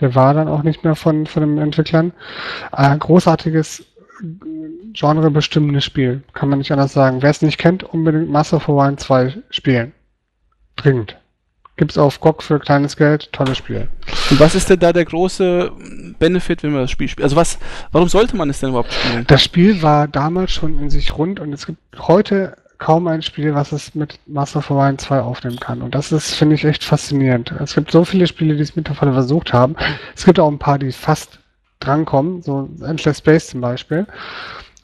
Der 0.00 0.14
war 0.14 0.34
dann 0.34 0.48
auch 0.48 0.62
nicht 0.62 0.84
mehr 0.84 0.94
von, 0.94 1.26
von 1.26 1.42
den 1.42 1.58
Entwicklern. 1.58 2.12
Ein 2.72 2.98
großartiges 2.98 3.84
genrebestimmendes 4.92 5.84
Spiel. 5.84 6.22
Kann 6.34 6.48
man 6.48 6.58
nicht 6.58 6.72
anders 6.72 6.92
sagen. 6.92 7.22
Wer 7.22 7.30
es 7.30 7.42
nicht 7.42 7.58
kennt, 7.58 7.82
unbedingt 7.82 8.30
Master 8.30 8.58
of 8.58 8.68
Wine 8.68 8.96
2 8.96 9.42
spielen. 9.50 9.92
Dringend. 10.76 11.16
Gibt's 11.76 11.96
auf 11.96 12.20
GOG 12.20 12.42
für 12.42 12.58
kleines 12.58 12.96
Geld, 12.96 13.32
tolles 13.32 13.56
Spiel. 13.56 13.88
Und 14.30 14.38
was 14.38 14.54
ist 14.54 14.68
denn 14.68 14.78
da 14.78 14.92
der 14.92 15.06
große 15.06 15.72
Benefit, 16.18 16.62
wenn 16.62 16.72
man 16.72 16.82
das 16.82 16.90
Spiel 16.90 17.08
spielt? 17.08 17.24
Also 17.24 17.36
was, 17.36 17.58
warum 17.90 18.08
sollte 18.08 18.36
man 18.36 18.50
es 18.50 18.60
denn 18.60 18.68
überhaupt 18.68 18.92
spielen? 18.92 19.26
Das 19.26 19.42
Spiel 19.42 19.80
war 19.80 20.06
damals 20.06 20.52
schon 20.52 20.78
in 20.78 20.90
sich 20.90 21.16
rund 21.16 21.40
und 21.40 21.54
es 21.54 21.66
gibt 21.66 21.80
heute 21.98 22.56
kaum 22.76 23.06
ein 23.06 23.22
Spiel, 23.22 23.54
was 23.54 23.72
es 23.72 23.94
mit 23.94 24.18
Master 24.26 24.58
of 24.58 24.70
Wine 24.70 24.98
2 24.98 25.20
aufnehmen 25.20 25.58
kann. 25.58 25.80
Und 25.82 25.94
das 25.94 26.12
ist, 26.12 26.34
finde 26.34 26.54
ich, 26.54 26.64
echt 26.64 26.84
faszinierend. 26.84 27.52
Es 27.60 27.74
gibt 27.74 27.90
so 27.90 28.04
viele 28.04 28.26
Spiele, 28.26 28.56
die 28.56 28.62
es 28.62 28.76
mittlerweile 28.76 29.12
versucht 29.12 29.52
haben. 29.52 29.76
Es 30.14 30.24
gibt 30.24 30.38
auch 30.38 30.50
ein 30.50 30.58
paar, 30.58 30.78
die 30.78 30.92
fast 30.92 31.39
drankommen, 31.80 32.42
so 32.42 32.68
Endless 32.82 33.18
Space 33.18 33.48
zum 33.48 33.60
Beispiel. 33.60 34.06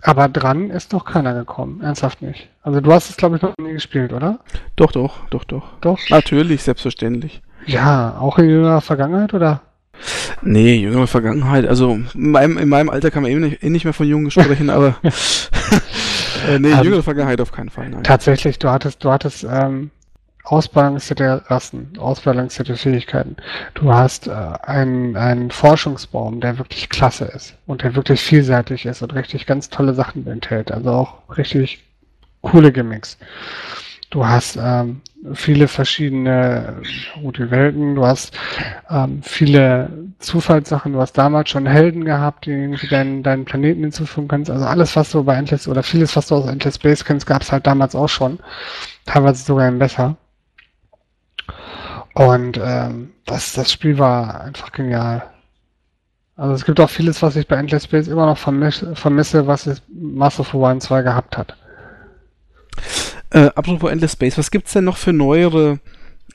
Aber 0.03 0.29
dran 0.29 0.71
ist 0.71 0.93
noch 0.93 1.05
keiner 1.05 1.35
gekommen. 1.35 1.81
Ernsthaft 1.83 2.23
nicht. 2.23 2.49
Also 2.63 2.81
du 2.81 2.93
hast 2.93 3.11
es, 3.11 3.17
glaube 3.17 3.37
ich, 3.37 3.43
noch 3.43 3.55
nie 3.59 3.73
gespielt, 3.73 4.13
oder? 4.13 4.39
Doch, 4.77 4.93
doch, 4.93 5.29
doch, 5.31 5.45
doch. 5.45 5.65
Doch? 5.81 5.99
Natürlich, 6.11 6.63
selbstverständlich. 6.63 7.43
Ja, 7.67 8.17
auch 8.21 8.39
in 8.39 8.49
jüngerer 8.49 8.81
Vergangenheit, 8.81 9.35
oder? 9.35 9.63
Nee, 10.43 10.77
jüngere 10.77 11.07
Vergangenheit. 11.07 11.67
Also 11.67 11.99
in 12.15 12.31
meinem, 12.31 12.59
in 12.59 12.69
meinem 12.69 12.91
Alter 12.91 13.11
kann 13.11 13.23
man 13.23 13.33
eh 13.33 13.37
nicht, 13.37 13.63
eh 13.63 13.71
nicht 13.71 13.85
mehr 13.85 13.95
von 13.95 14.07
Jungen 14.07 14.31
sprechen, 14.31 14.71
aber 14.71 14.97
äh, 16.49 16.59
nee, 16.59 16.71
Ähm, 16.71 16.85
jüngere 16.85 17.03
Vergangenheit 17.03 17.41
auf 17.41 17.51
keinen 17.51 17.71
Fall. 17.71 17.89
Nein. 17.89 18.05
Tatsächlich, 18.05 18.59
du 18.59 18.69
hattest, 18.71 19.03
du 19.03 19.11
hattest 19.11 19.45
ähm, 19.51 19.91
ausbalancierte 20.47 21.43
Rassen, 21.49 21.93
ausbalancierte 21.99 22.77
Fähigkeiten. 22.77 23.37
Du 23.75 23.93
hast 23.93 24.29
äh, 24.29 24.31
einen, 24.31 25.17
einen 25.17 25.51
Forschungsbaum, 25.51 26.41
der 26.41 26.59
wirklich 26.59 26.89
klasse 26.89 27.25
ist 27.25 27.57
und 27.67 27.83
der 27.83 27.97
wirklich 27.97 28.21
vielseitig 28.21 28.87
ist 28.87 29.03
und 29.03 29.13
richtig 29.15 29.47
ganz 29.47 29.71
tolle 29.71 29.93
Sachen 29.93 30.27
enthält. 30.29 30.71
Also 30.71 30.91
auch 30.91 31.37
richtig 31.37 31.83
coole 32.43 32.71
Gimmicks. 32.71 33.19
Du 34.11 34.25
hast 34.25 34.57
ähm, 34.57 35.01
viele 35.35 35.67
verschiedene 35.67 36.81
gute 37.21 37.51
Welten, 37.51 37.97
du 37.97 38.07
hast 38.07 38.39
ähm, 38.89 39.21
viele 39.25 39.91
Zufallssachen, 40.21 40.93
du 40.93 41.01
hast 41.01 41.15
damals 41.15 41.51
schon 41.51 41.67
Helden 41.67 42.05
gehabt, 42.05 42.47
die 42.47 42.53
irgendwie 42.53 42.87
deinen, 42.87 43.25
deinen 43.25 43.45
Planeten 43.45 43.81
hinzufügen 43.81 44.29
kannst. 44.29 44.49
Also 44.49 44.65
alles, 44.65 44.95
was 44.95 45.11
du 45.11 45.25
bei 45.25 45.35
Endless 45.35 45.67
oder 45.67 45.83
vieles, 45.83 46.15
was 46.15 46.29
du 46.29 46.37
aus 46.37 46.47
Endless 46.47 46.77
Space 46.77 47.05
kennst, 47.05 47.27
gab 47.27 47.43
es 47.43 47.51
halt 47.51 47.67
damals 47.67 47.97
auch 47.97 48.09
schon. 48.09 48.39
Teilweise 49.07 49.45
sogar 49.45 49.73
besser. 49.73 50.17
Und 52.17 52.59
ähm, 52.63 53.13
das, 53.27 53.53
das 53.53 53.71
Spiel 53.71 53.99
war 53.99 54.41
einfach 54.41 54.73
genial. 54.73 55.23
Also 56.35 56.55
es 56.55 56.65
gibt 56.65 56.81
auch 56.81 56.89
vieles, 56.89 57.21
was 57.21 57.37
ich 57.37 57.47
bei 57.47 57.57
Endless 57.57 57.85
Space 57.85 58.09
immer 58.09 58.25
noch 58.25 58.39
vermisse, 58.39 58.97
vermisse 58.97 59.47
was 59.47 59.67
es 59.67 59.83
Master 59.93 60.41
of 60.41 60.55
Wine 60.55 60.79
2 60.79 61.03
gehabt 61.03 61.37
hat. 61.37 61.55
Äh, 63.29 63.51
apropos 63.55 63.91
Endless 63.91 64.13
Space, 64.13 64.39
was 64.39 64.51
gibt's 64.51 64.73
denn 64.73 64.85
noch 64.85 64.97
für 64.97 65.13
neuere 65.13 65.79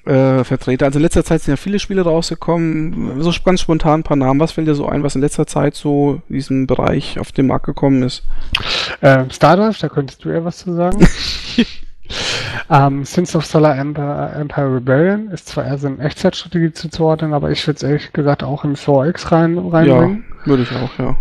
äh, 0.05 0.43
Vertreter? 0.43 0.85
Also 0.85 0.99
in 0.99 1.03
letzter 1.03 1.25
Zeit 1.25 1.41
sind 1.41 1.53
ja 1.53 1.57
viele 1.57 1.79
Spiele 1.79 2.03
rausgekommen. 2.03 3.19
So 3.23 3.33
ganz 3.43 3.61
spontan 3.61 4.01
ein 4.01 4.03
paar 4.03 4.17
Namen. 4.17 4.39
Was 4.39 4.51
fällt 4.51 4.67
dir 4.67 4.75
so 4.75 4.87
ein, 4.87 5.01
was 5.01 5.15
in 5.15 5.21
letzter 5.21 5.47
Zeit 5.47 5.73
so 5.73 6.21
in 6.29 6.35
diesem 6.35 6.67
Bereich 6.67 7.19
auf 7.19 7.31
den 7.31 7.47
Markt 7.47 7.65
gekommen 7.65 8.03
ist? 8.03 8.21
Ähm, 9.01 9.31
Stardrive, 9.31 9.79
da 9.79 9.89
könntest 9.89 10.23
du 10.23 10.29
ja 10.29 10.45
was 10.45 10.59
zu 10.59 10.75
sagen. 10.75 10.99
ähm, 12.69 13.05
Sins 13.05 13.35
of 13.35 13.45
Solar 13.45 13.77
Empire, 13.77 14.31
Empire 14.35 14.75
Rebellion 14.75 15.29
ist 15.31 15.47
zwar 15.47 15.65
eher 15.65 15.77
so 15.77 15.88
eine 15.88 15.99
Echtzeitstrategie 15.99 16.71
zuzuordnen, 16.73 17.33
aber 17.33 17.51
ich 17.51 17.65
würde 17.67 17.77
es 17.77 17.83
ehrlich 17.83 18.13
gesagt 18.13 18.43
auch 18.43 18.63
in 18.63 18.75
4X 18.75 19.31
rein, 19.31 19.57
reinbringen. 19.57 20.25
Ja, 20.41 20.45
würde 20.47 20.63
ich 20.63 20.71
auch, 20.75 20.89
ja. 20.99 21.15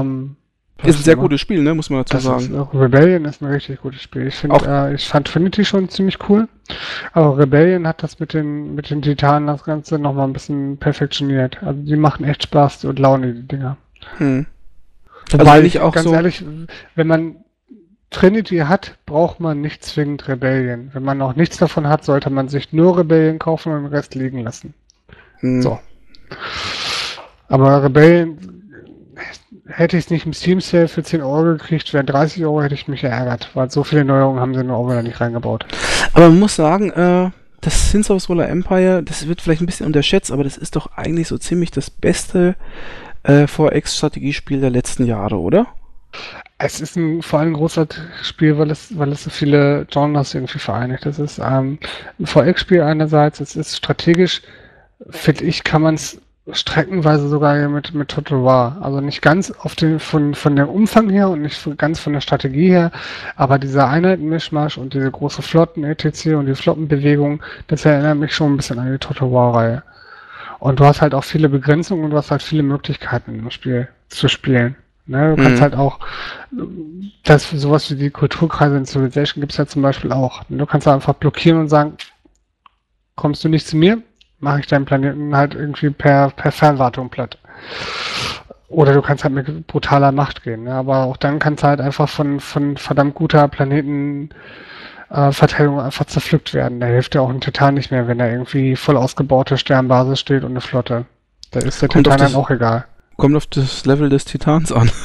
Ähm, 0.00 0.36
Ist 0.84 1.00
ein 1.00 1.02
sehr 1.02 1.16
gutes 1.16 1.40
Spiel, 1.40 1.62
ne? 1.62 1.74
Muss 1.74 1.90
man 1.90 2.00
dazu 2.04 2.14
Das 2.14 2.42
ist, 2.42 2.50
sagen. 2.50 2.68
äh, 2.72 2.76
Rebellion 2.76 3.24
ist 3.24 3.42
ein 3.42 3.46
richtig 3.50 3.80
gutes 3.80 4.00
Spiel. 4.02 4.26
Ich 4.28 4.50
Auch- 4.50 4.66
äh, 4.66 4.94
ich 4.94 5.08
fand 5.08 5.26
Trinity 5.28 5.64
schon 5.64 5.88
ziemlich 5.88 6.18
cool, 6.28 6.48
aber 7.12 7.36
Rebellion 7.38 7.86
hat 7.86 8.02
das 8.02 8.18
mit 8.20 8.32
den 8.34 8.74
mit 8.74 8.90
den 8.90 9.02
Titanen 9.02 9.46
das 9.48 9.64
Ganze 9.64 9.98
noch 9.98 10.12
mal 10.14 10.24
ein 10.24 10.32
bisschen 10.32 10.76
perfektioniert. 10.78 11.62
Also 11.62 11.80
die 11.82 11.96
machen 11.96 12.24
echt 12.24 12.44
Spaß 12.44 12.84
und 12.84 12.98
Laune 12.98 13.32
die 13.34 13.48
Dinger. 13.48 13.76
Hm. 14.18 14.46
Wobei 15.30 15.50
Also 15.50 15.66
ich 15.66 15.74
ich 15.76 15.80
auch 15.80 15.92
ganz 15.94 16.06
so- 16.06 16.14
ehrlich, 16.14 16.44
wenn 16.94 17.06
man 17.06 17.36
Trinity 18.10 18.58
hat, 18.58 18.96
braucht 19.06 19.40
man 19.40 19.60
nicht 19.60 19.84
zwingend 19.84 20.28
Rebellion. 20.28 20.90
Wenn 20.92 21.02
man 21.02 21.18
noch 21.18 21.36
nichts 21.36 21.58
davon 21.58 21.88
hat, 21.88 22.04
sollte 22.04 22.30
man 22.30 22.48
sich 22.48 22.72
nur 22.72 22.98
Rebellion 22.98 23.38
kaufen 23.38 23.72
und 23.72 23.84
den 23.84 23.92
Rest 23.92 24.14
liegen 24.14 24.42
lassen. 24.42 24.74
Hm. 25.40 25.62
So. 25.62 25.78
Aber 27.48 27.82
Rebellion 27.82 28.38
hätte 29.66 29.96
ich 29.96 30.04
es 30.04 30.10
nicht 30.10 30.26
im 30.26 30.32
Steam 30.32 30.60
Sale 30.60 30.88
für 30.88 31.02
10 31.02 31.22
Euro 31.22 31.44
gekriegt, 31.44 31.92
wären 31.92 32.06
30 32.06 32.44
Euro 32.44 32.62
hätte 32.62 32.74
ich 32.74 32.88
mich 32.88 33.02
geärgert, 33.02 33.50
weil 33.54 33.70
so 33.70 33.84
viele 33.84 34.04
Neuerungen 34.04 34.40
haben 34.40 34.54
sie 34.54 34.64
nur 34.64 34.76
auch 34.76 34.88
wieder 34.88 35.02
nicht 35.02 35.20
reingebaut. 35.20 35.66
Aber 36.14 36.28
man 36.28 36.38
muss 36.38 36.56
sagen, 36.56 36.90
äh, 36.90 37.30
das 37.60 37.90
Sins 37.90 38.10
of 38.10 38.22
Solar 38.22 38.48
Empire, 38.48 39.02
das 39.02 39.26
wird 39.26 39.42
vielleicht 39.42 39.60
ein 39.60 39.66
bisschen 39.66 39.86
unterschätzt, 39.86 40.32
aber 40.32 40.44
das 40.44 40.56
ist 40.56 40.76
doch 40.76 40.90
eigentlich 40.96 41.28
so 41.28 41.38
ziemlich 41.38 41.70
das 41.70 41.90
beste 41.90 42.56
äh, 43.24 43.44
4X-Strategiespiel 43.44 44.60
der 44.60 44.70
letzten 44.70 45.04
Jahre, 45.04 45.38
oder? 45.38 45.66
Es 46.58 46.80
ist 46.80 46.96
ein 46.96 47.22
vor 47.22 47.40
allem 47.40 47.54
großartiges 47.54 48.26
Spiel, 48.26 48.58
weil 48.58 48.70
es, 48.70 48.98
weil 48.98 49.12
es 49.12 49.24
so 49.24 49.30
viele 49.30 49.86
Genres 49.90 50.34
irgendwie 50.34 50.58
vereinigt. 50.58 51.06
Das 51.06 51.18
ist 51.18 51.38
ähm, 51.38 51.78
ein 52.18 52.26
VX-Spiel 52.26 52.82
einerseits, 52.82 53.40
es 53.40 53.54
ist 53.56 53.76
strategisch, 53.76 54.42
finde 55.10 55.44
ich, 55.44 55.62
kann 55.64 55.82
man 55.82 55.94
es 55.94 56.20
streckenweise 56.52 57.28
sogar 57.28 57.68
mit, 57.68 57.94
mit 57.94 58.08
Total 58.08 58.42
War. 58.42 58.78
Also 58.80 59.00
nicht 59.00 59.22
ganz 59.22 59.50
auf 59.50 59.74
den, 59.76 60.00
von, 60.00 60.34
von 60.34 60.56
dem 60.56 60.68
Umfang 60.68 61.10
her 61.10 61.28
und 61.28 61.42
nicht 61.42 61.68
ganz 61.76 62.00
von 62.00 62.12
der 62.14 62.20
Strategie 62.20 62.70
her, 62.70 62.90
aber 63.36 63.58
dieser 63.58 63.88
Einheitenmischmasch 63.88 64.78
und 64.78 64.94
diese 64.94 65.10
große 65.10 65.42
Flotten 65.42 65.84
etc. 65.84 66.28
und 66.28 66.46
die 66.46 66.54
Flottenbewegung, 66.54 67.42
das 67.66 67.84
erinnert 67.84 68.18
mich 68.18 68.34
schon 68.34 68.54
ein 68.54 68.56
bisschen 68.56 68.78
an 68.78 68.90
die 68.90 68.98
Total 68.98 69.30
War-Reihe. 69.30 69.82
Und 70.58 70.80
du 70.80 70.84
hast 70.84 71.02
halt 71.02 71.14
auch 71.14 71.24
viele 71.24 71.48
Begrenzungen 71.48 72.04
und 72.04 72.10
du 72.10 72.16
hast 72.16 72.30
halt 72.30 72.42
viele 72.42 72.62
Möglichkeiten 72.62 73.38
im 73.38 73.50
Spiel 73.50 73.88
zu 74.08 74.28
spielen. 74.28 74.74
Ne? 75.08 75.34
Du 75.34 75.42
kannst 75.42 75.58
Mhm. 75.58 75.62
halt 75.62 75.74
auch, 75.74 75.98
das 77.24 77.50
sowas 77.50 77.90
wie 77.90 77.96
die 77.96 78.10
Kulturkreise 78.10 78.76
in 78.76 78.84
Civilization 78.86 79.40
gibt's 79.40 79.56
ja 79.56 79.66
zum 79.66 79.82
Beispiel 79.82 80.12
auch. 80.12 80.42
Du 80.48 80.66
kannst 80.66 80.86
da 80.86 80.94
einfach 80.94 81.14
blockieren 81.14 81.58
und 81.60 81.68
sagen, 81.68 81.94
kommst 83.16 83.42
du 83.42 83.48
nicht 83.48 83.66
zu 83.66 83.76
mir, 83.76 84.02
mache 84.38 84.60
ich 84.60 84.66
deinen 84.66 84.84
Planeten 84.84 85.34
halt 85.36 85.54
irgendwie 85.54 85.90
per, 85.90 86.30
per 86.30 86.52
Fernwartung 86.52 87.08
platt. 87.08 87.38
Oder 88.68 88.92
du 88.92 89.00
kannst 89.02 89.24
halt 89.24 89.34
mit 89.34 89.66
brutaler 89.66 90.12
Macht 90.12 90.42
gehen. 90.44 90.64
Ne? 90.64 90.74
Aber 90.74 91.04
auch 91.04 91.16
dann 91.16 91.38
kannst 91.38 91.62
du 91.62 91.68
halt 91.68 91.80
einfach 91.80 92.08
von, 92.08 92.38
von 92.38 92.76
verdammt 92.76 93.14
guter 93.14 93.48
Planeten 93.48 94.28
äh, 95.10 95.32
Verteidigung 95.32 95.80
einfach 95.80 96.04
zerpflückt 96.04 96.52
werden. 96.52 96.78
Da 96.80 96.86
hilft 96.86 97.14
ja 97.14 97.22
auch 97.22 97.30
ein 97.30 97.40
Titan 97.40 97.74
nicht 97.74 97.90
mehr, 97.90 98.06
wenn 98.08 98.18
da 98.18 98.26
irgendwie 98.28 98.76
voll 98.76 98.98
ausgebaute 98.98 99.56
Sternbasis 99.56 100.20
steht 100.20 100.44
und 100.44 100.50
eine 100.50 100.60
Flotte. 100.60 101.06
Da 101.50 101.60
ist 101.60 101.80
der 101.80 101.88
Kommt 101.88 102.04
Titan 102.04 102.18
dann 102.18 102.34
auch 102.34 102.50
egal. 102.50 102.84
Kommt 103.18 103.36
auf 103.36 103.46
das 103.46 103.84
Level 103.84 104.08
des 104.08 104.24
Titans 104.24 104.72
an. 104.72 104.90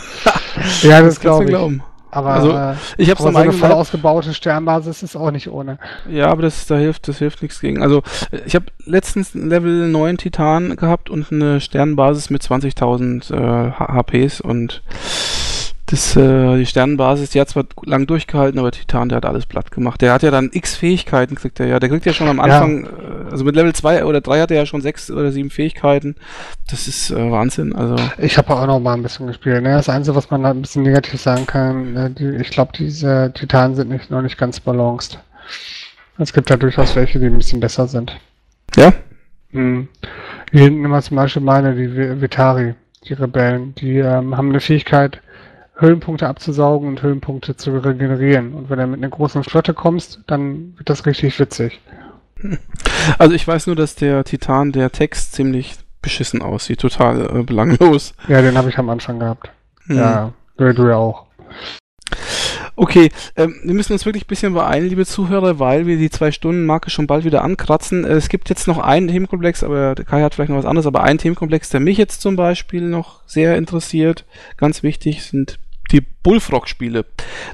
Ja, 0.84 1.02
das 1.02 1.16
du 1.16 1.22
glaube 1.22 1.44
ich. 1.46 1.50
glauben. 1.50 1.82
Aber, 2.12 2.30
Also, 2.30 2.52
äh, 2.52 2.76
Ich 2.98 3.10
am 3.10 3.18
so 3.18 3.36
eine 3.36 3.52
voll 3.52 3.72
ausgebaute 3.72 4.36
Sternbasis 4.36 5.02
ist 5.02 5.16
auch 5.16 5.32
nicht 5.32 5.50
ohne. 5.50 5.80
Ja, 6.08 6.28
aber 6.28 6.44
das, 6.44 6.68
da 6.68 6.78
hilft, 6.78 7.08
das 7.08 7.18
hilft 7.18 7.42
nichts 7.42 7.60
gegen. 7.60 7.82
Also, 7.82 8.04
ich 8.46 8.54
habe 8.54 8.68
letztens 8.86 9.34
einen 9.34 9.50
Level 9.50 9.88
9 9.88 10.20
Titan 10.20 10.76
gehabt 10.76 11.10
und 11.10 11.32
eine 11.32 11.60
Sternenbasis 11.60 12.30
mit 12.30 12.44
20.000 12.44 13.34
äh, 13.34 13.72
HPs 13.72 14.42
und 14.42 14.84
das, 15.94 16.16
äh, 16.16 16.58
die 16.58 16.66
Sternenbasis, 16.66 17.30
die 17.30 17.40
hat 17.40 17.50
zwar 17.50 17.66
lang 17.86 18.08
durchgehalten, 18.08 18.60
aber 18.60 18.72
Titan, 18.72 19.10
der 19.10 19.18
hat 19.18 19.26
alles 19.26 19.46
platt 19.46 19.72
gemacht. 19.72 20.02
Der 20.02 20.12
hat 20.14 20.24
ja 20.24 20.32
dann 20.32 20.50
x 20.52 20.76
Fähigkeiten, 20.76 21.36
kriegt 21.36 21.60
er 21.60 21.68
ja. 21.68 21.80
Der 21.80 21.90
kriegt 21.90 22.06
ja 22.06 22.14
schon 22.14 22.28
am 22.28 22.38
Ja. 22.38 22.44
Anfang, 22.44 22.86
äh, 22.86 23.32
also 23.32 23.44
mit 23.46 23.56
Level 23.56 23.74
2 23.74 24.04
oder 24.06 24.20
3 24.22 24.42
hat 24.42 24.52
er 24.52 24.58
ja 24.58 24.66
schon 24.66 24.82
sechs 24.82 25.12
oder 25.12 25.32
sieben 25.32 25.50
Fähigkeiten. 25.50 26.16
Das 26.70 26.88
ist 26.88 27.12
äh, 27.12 27.32
Wahnsinn. 27.32 27.76
Also, 27.76 27.96
Ich 28.18 28.38
habe 28.38 28.50
auch 28.56 28.66
noch 28.66 28.80
mal 28.80 28.94
ein 28.96 29.04
bisschen 29.04 29.28
gespielt. 29.28 29.62
Ne? 29.64 29.72
Das 29.74 29.88
Einzige, 29.90 30.16
was 30.16 30.30
man 30.32 30.44
da 30.44 30.50
ein 30.50 30.62
bisschen 30.62 30.84
negativ 30.84 31.22
sagen 31.22 31.46
kann, 31.46 31.96
äh, 31.96 32.10
die, 32.12 32.36
ich 32.42 32.50
glaube, 32.50 32.72
diese 32.78 33.32
Titanen 33.36 33.76
sind 33.76 33.90
nicht, 33.90 34.10
noch 34.10 34.22
nicht 34.22 34.38
ganz 34.38 34.60
balanced. 34.60 35.20
Es 36.18 36.34
gibt 36.34 36.50
ja 36.50 36.58
durchaus 36.58 36.96
welche, 36.96 37.20
die 37.20 37.26
ein 37.28 37.38
bisschen 37.38 37.60
besser 37.60 37.88
sind. 37.88 38.16
ja. 38.76 38.92
Hm. 39.52 39.88
Hier 40.52 40.62
hinten 40.62 40.84
immer 40.86 41.02
zum 41.04 41.18
Beispiel 41.18 41.42
meine, 41.44 41.76
die 41.76 41.88
Vi- 41.88 42.20
Vitari, 42.22 42.74
die 43.08 43.14
Rebellen, 43.14 43.76
die 43.76 43.98
ähm, 44.00 44.36
haben 44.36 44.50
eine 44.50 44.60
Fähigkeit, 44.60 45.22
Höhlenpunkte 45.84 46.28
abzusaugen 46.28 46.88
und 46.88 47.04
Höhlenpunkte 47.04 47.56
zu 47.58 47.78
regenerieren. 47.78 48.54
Und 48.54 48.70
wenn 48.70 48.80
du 48.80 48.88
mit 48.88 49.00
einer 49.00 49.10
großen 49.10 49.44
Flotte 49.44 49.74
kommst, 49.74 50.22
dann 50.28 50.74
wird 50.78 50.90
das 50.90 51.06
richtig 51.06 51.40
witzig. 51.40 51.80
Also 53.18 53.36
ich 53.36 53.46
weiß 53.46 53.68
nur, 53.68 53.76
dass 53.76 53.96
der 53.96 54.24
Titan, 54.24 54.72
der 54.72 54.92
Text 54.92 55.34
ziemlich 55.34 55.76
beschissen 56.02 56.42
aussieht, 56.42 56.80
total 56.80 57.40
äh, 57.40 57.44
belanglos. 57.44 58.14
Ja, 58.30 58.42
den 58.42 58.58
habe 58.58 58.70
ich 58.70 58.78
am 58.78 58.90
Anfang 58.90 59.20
gehabt. 59.20 59.50
Hm. 59.88 59.98
Ja, 59.98 60.34
du, 60.58 60.88
ja 60.88 60.96
auch. 60.96 61.26
Okay, 62.76 63.10
ähm, 63.36 63.56
wir 63.64 63.74
müssen 63.74 63.94
uns 63.94 64.06
wirklich 64.06 64.24
ein 64.24 64.28
bisschen 64.28 64.54
beeilen, 64.54 64.88
liebe 64.88 65.06
Zuhörer, 65.06 65.60
weil 65.60 65.86
wir 65.86 65.98
die 65.98 66.10
Zwei-Stunden-Marke 66.10 66.90
schon 66.90 67.08
bald 67.08 67.24
wieder 67.24 67.44
ankratzen. 67.44 68.04
Äh, 68.04 68.14
es 68.14 68.30
gibt 68.30 68.50
jetzt 68.50 68.68
noch 68.68 68.80
einen 68.80 69.10
Themenkomplex, 69.10 69.64
aber 69.64 69.96
der 69.96 70.06
Kai 70.06 70.22
hat 70.22 70.34
vielleicht 70.34 70.50
noch 70.50 70.58
was 70.58 70.66
anderes, 70.66 70.88
aber 70.88 71.04
ein 71.04 71.18
Themenkomplex, 71.18 71.70
der 71.70 71.82
mich 71.82 71.98
jetzt 71.98 72.22
zum 72.22 72.36
Beispiel 72.36 72.82
noch 72.82 73.20
sehr 73.28 73.58
interessiert, 73.58 74.26
ganz 74.58 74.82
wichtig, 74.82 75.24
sind 75.24 75.60
die 75.94 76.02
Bullfrog-Spiele. 76.02 77.06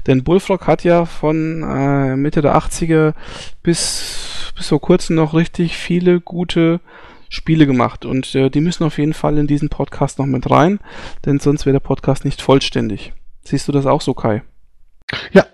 Denn 0.06 0.24
Bullfrog 0.24 0.66
hat 0.66 0.82
ja 0.82 1.04
von 1.04 1.62
äh, 1.62 2.16
Mitte 2.16 2.42
der 2.42 2.56
80er 2.56 3.14
bis, 3.62 4.52
bis 4.56 4.68
vor 4.68 4.80
kurzem 4.80 5.14
noch 5.16 5.34
richtig 5.34 5.76
viele 5.76 6.20
gute 6.20 6.80
Spiele 7.28 7.66
gemacht. 7.66 8.04
Und 8.04 8.34
äh, 8.34 8.50
die 8.50 8.60
müssen 8.60 8.84
auf 8.84 8.98
jeden 8.98 9.14
Fall 9.14 9.38
in 9.38 9.46
diesen 9.46 9.68
Podcast 9.68 10.18
noch 10.18 10.26
mit 10.26 10.50
rein, 10.50 10.80
denn 11.24 11.38
sonst 11.38 11.66
wäre 11.66 11.74
der 11.74 11.80
Podcast 11.80 12.24
nicht 12.24 12.42
vollständig. 12.42 13.12
Siehst 13.44 13.68
du 13.68 13.72
das 13.72 13.86
auch 13.86 14.00
so, 14.00 14.14
Kai? 14.14 14.42
Ja, 15.32 15.46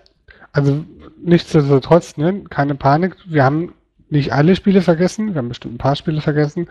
also 0.51 0.83
nichtsdestotrotz, 1.21 2.17
ne, 2.17 2.43
keine 2.49 2.75
Panik. 2.75 3.15
Wir 3.25 3.43
haben 3.43 3.73
nicht 4.09 4.31
alle 4.31 4.55
Spiele 4.55 4.81
vergessen, 4.81 5.33
wir 5.33 5.39
haben 5.39 5.49
bestimmt 5.49 5.75
ein 5.75 5.79
paar 5.79 5.95
Spiele 5.95 6.21
vergessen, 6.21 6.69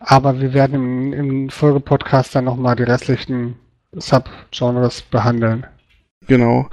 aber 0.00 0.40
wir 0.40 0.54
werden 0.54 0.74
im, 0.74 1.12
im 1.12 1.50
Folgepodcast 1.50 2.34
dann 2.34 2.46
nochmal 2.46 2.76
die 2.76 2.84
restlichen 2.84 3.56
Subgenres 4.00 5.02
behandeln. 5.02 5.66
Genau. 6.26 6.68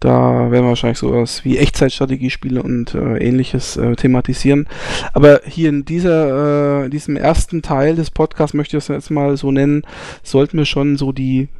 Da 0.00 0.50
werden 0.50 0.64
wir 0.64 0.70
wahrscheinlich 0.70 0.98
sowas 0.98 1.44
wie 1.44 1.58
Echtzeitstrategiespiele 1.58 2.62
und 2.62 2.94
äh, 2.94 3.18
ähnliches 3.18 3.76
äh, 3.76 3.96
thematisieren. 3.96 4.66
Aber 5.12 5.42
hier 5.44 5.68
in 5.68 5.84
dieser, 5.84 6.84
äh, 6.84 6.88
diesem 6.88 7.16
ersten 7.16 7.60
Teil 7.60 7.96
des 7.96 8.10
Podcasts 8.10 8.54
möchte 8.54 8.78
ich 8.78 8.84
das 8.84 8.88
jetzt 8.88 9.10
mal 9.10 9.36
so 9.36 9.52
nennen, 9.52 9.82
sollten 10.22 10.56
wir 10.56 10.64
schon 10.64 10.96
so 10.96 11.12
die 11.12 11.50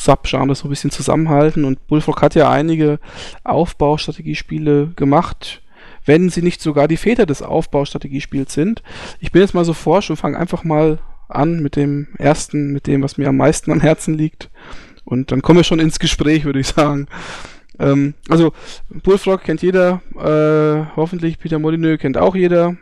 Subgenres 0.00 0.60
so 0.60 0.68
ein 0.68 0.70
bisschen 0.70 0.92
zusammenhalten. 0.92 1.66
Und 1.66 1.86
Bullfrog 1.86 2.22
hat 2.22 2.34
ja 2.34 2.50
einige 2.50 2.98
Aufbaustrategiespiele 3.44 4.92
gemacht, 4.96 5.60
wenn 6.06 6.30
sie 6.30 6.40
nicht 6.40 6.62
sogar 6.62 6.88
die 6.88 6.96
Väter 6.96 7.26
des 7.26 7.42
Aufbaustrategiespiels 7.42 8.54
sind. 8.54 8.82
Ich 9.20 9.30
bin 9.30 9.42
jetzt 9.42 9.54
mal 9.54 9.64
so 9.66 9.74
forsch 9.74 10.08
und 10.08 10.16
fange 10.16 10.38
einfach 10.38 10.64
mal 10.64 11.00
an 11.28 11.60
mit 11.60 11.76
dem 11.76 12.08
ersten, 12.18 12.72
mit 12.72 12.86
dem, 12.86 13.02
was 13.02 13.18
mir 13.18 13.28
am 13.28 13.36
meisten 13.36 13.70
am 13.72 13.80
Herzen 13.80 14.14
liegt. 14.14 14.50
Und 15.04 15.32
dann 15.32 15.42
kommen 15.42 15.58
wir 15.58 15.64
schon 15.64 15.80
ins 15.80 15.98
Gespräch, 15.98 16.44
würde 16.44 16.60
ich 16.60 16.68
sagen. 16.68 17.06
Ähm, 17.78 18.14
also, 18.28 18.52
Bullfrog 18.88 19.42
kennt 19.42 19.62
jeder, 19.62 20.02
äh, 20.16 20.96
hoffentlich 20.96 21.38
Peter 21.38 21.58
Molyneux 21.58 21.98
kennt 21.98 22.16
auch 22.16 22.34
jeder. 22.34 22.76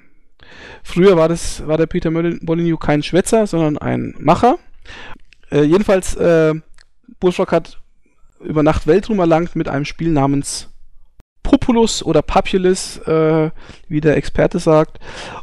Früher 0.83 1.17
war 1.17 1.29
das, 1.29 1.67
war 1.67 1.79
der 1.79 1.87
Peter 1.87 2.11
Molyneux 2.11 2.79
kein 2.79 3.03
Schwätzer, 3.03 3.47
sondern 3.47 3.79
ein 3.79 4.15
Macher. 4.19 4.59
Äh, 5.51 5.63
jedenfalls, 5.63 6.15
äh, 6.17 6.55
Bullfrog 7.21 7.53
hat 7.53 7.81
über 8.41 8.63
Nacht 8.63 8.87
Weltruhm 8.87 9.21
erlangt 9.21 9.57
mit 9.57 9.69
einem 9.69 9.85
Spiel 9.85 10.11
namens 10.11 10.69
Populus 11.43 12.03
oder 12.03 12.23
Papulus, 12.23 12.99
äh, 12.99 13.51
wie 13.89 14.01
der 14.01 14.17
Experte 14.17 14.59
sagt. 14.59 14.99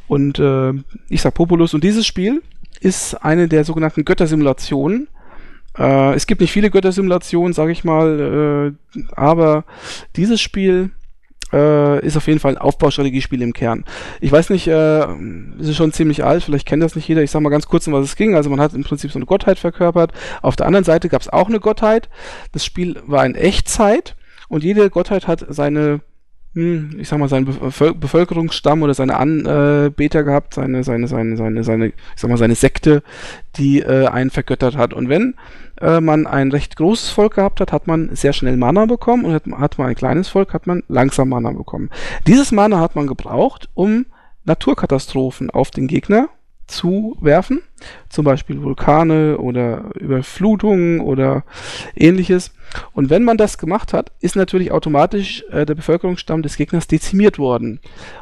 Und 0.07 0.39
äh, 0.39 0.73
ich 1.09 1.21
sag 1.21 1.33
Populus. 1.33 1.73
Und 1.73 1.83
dieses 1.83 2.05
Spiel 2.05 2.41
ist 2.79 3.15
eine 3.15 3.47
der 3.47 3.63
sogenannten 3.63 4.05
Göttersimulationen. 4.05 5.07
Äh, 5.77 6.13
es 6.13 6.27
gibt 6.27 6.41
nicht 6.41 6.51
viele 6.51 6.69
Göttersimulationen, 6.69 7.53
sage 7.53 7.71
ich 7.71 7.83
mal, 7.83 8.75
äh, 8.95 9.01
aber 9.15 9.65
dieses 10.15 10.41
Spiel 10.41 10.91
äh, 11.51 12.05
ist 12.05 12.17
auf 12.17 12.27
jeden 12.27 12.39
Fall 12.39 12.53
ein 12.53 12.61
Aufbaustrategiespiel 12.61 13.41
im 13.41 13.53
Kern. 13.53 13.85
Ich 14.21 14.31
weiß 14.31 14.49
nicht, 14.49 14.67
äh, 14.67 15.03
es 15.59 15.67
ist 15.67 15.77
schon 15.77 15.91
ziemlich 15.91 16.23
alt, 16.23 16.43
vielleicht 16.43 16.67
kennt 16.67 16.83
das 16.83 16.95
nicht 16.95 17.07
jeder. 17.07 17.23
Ich 17.23 17.31
sag 17.31 17.41
mal 17.41 17.49
ganz 17.49 17.67
kurz, 17.67 17.87
um 17.87 17.93
was 17.93 18.05
es 18.05 18.15
ging. 18.15 18.35
Also 18.35 18.49
man 18.49 18.59
hat 18.59 18.73
im 18.73 18.83
Prinzip 18.83 19.11
so 19.11 19.19
eine 19.19 19.25
Gottheit 19.25 19.59
verkörpert. 19.59 20.11
Auf 20.41 20.55
der 20.55 20.67
anderen 20.67 20.85
Seite 20.85 21.09
gab 21.09 21.21
es 21.21 21.29
auch 21.29 21.47
eine 21.47 21.59
Gottheit. 21.59 22.09
Das 22.51 22.65
Spiel 22.65 23.01
war 23.05 23.25
in 23.25 23.35
Echtzeit 23.35 24.15
und 24.47 24.63
jede 24.63 24.89
Gottheit 24.89 25.27
hat 25.27 25.45
seine 25.49 26.01
ich 26.55 27.07
sag 27.07 27.19
mal, 27.19 27.29
seinen 27.29 27.45
Bevölkerungsstamm 27.45 28.81
oder 28.81 28.95
seine 28.95 29.17
Anbeter 29.17 30.23
gehabt, 30.23 30.55
seine, 30.55 30.83
seine, 30.83 31.07
seine, 31.07 31.37
seine, 31.37 31.63
seine, 31.63 31.87
ich 31.87 31.93
sag 32.15 32.29
mal, 32.29 32.37
seine 32.37 32.55
Sekte, 32.55 33.03
die 33.57 33.81
äh, 33.81 34.07
einen 34.07 34.31
vergöttert 34.31 34.75
hat. 34.75 34.93
Und 34.93 35.09
wenn 35.09 35.35
äh, 35.79 36.01
man 36.01 36.25
ein 36.25 36.51
recht 36.51 36.75
großes 36.75 37.11
Volk 37.11 37.35
gehabt 37.35 37.61
hat, 37.61 37.71
hat 37.71 37.85
man 37.85 38.15
sehr 38.15 38.33
schnell 38.33 38.57
Mana 38.57 38.85
bekommen 38.85 39.25
und 39.25 39.33
hat, 39.33 39.45
hat 39.45 39.77
man 39.77 39.89
ein 39.89 39.95
kleines 39.95 40.27
Volk, 40.27 40.53
hat 40.53 40.65
man 40.65 40.83
langsam 40.87 41.29
Mana 41.29 41.51
bekommen. 41.51 41.91
Dieses 42.25 42.51
Mana 42.51 42.79
hat 42.79 42.95
man 42.95 43.05
gebraucht, 43.05 43.69
um 43.75 44.07
Naturkatastrophen 44.45 45.51
auf 45.51 45.69
den 45.69 45.87
Gegner 45.87 46.29
zu 46.69 47.17
werfen, 47.19 47.61
zum 48.09 48.25
Beispiel 48.25 48.61
Vulkane 48.61 49.37
oder 49.37 49.91
Überflutungen 49.95 51.01
oder 51.01 51.43
ähnliches. 51.95 52.51
Und 52.93 53.09
wenn 53.09 53.23
man 53.23 53.37
das 53.37 53.57
gemacht 53.57 53.93
hat, 53.93 54.11
ist 54.21 54.35
natürlich 54.35 54.71
automatisch 54.71 55.43
äh, 55.51 55.65
der 55.65 55.75
Bevölkerungsstamm 55.75 56.41
des 56.41 56.55
Gegners 56.55 56.87
dezimiert 56.87 57.39
worden. 57.39 57.79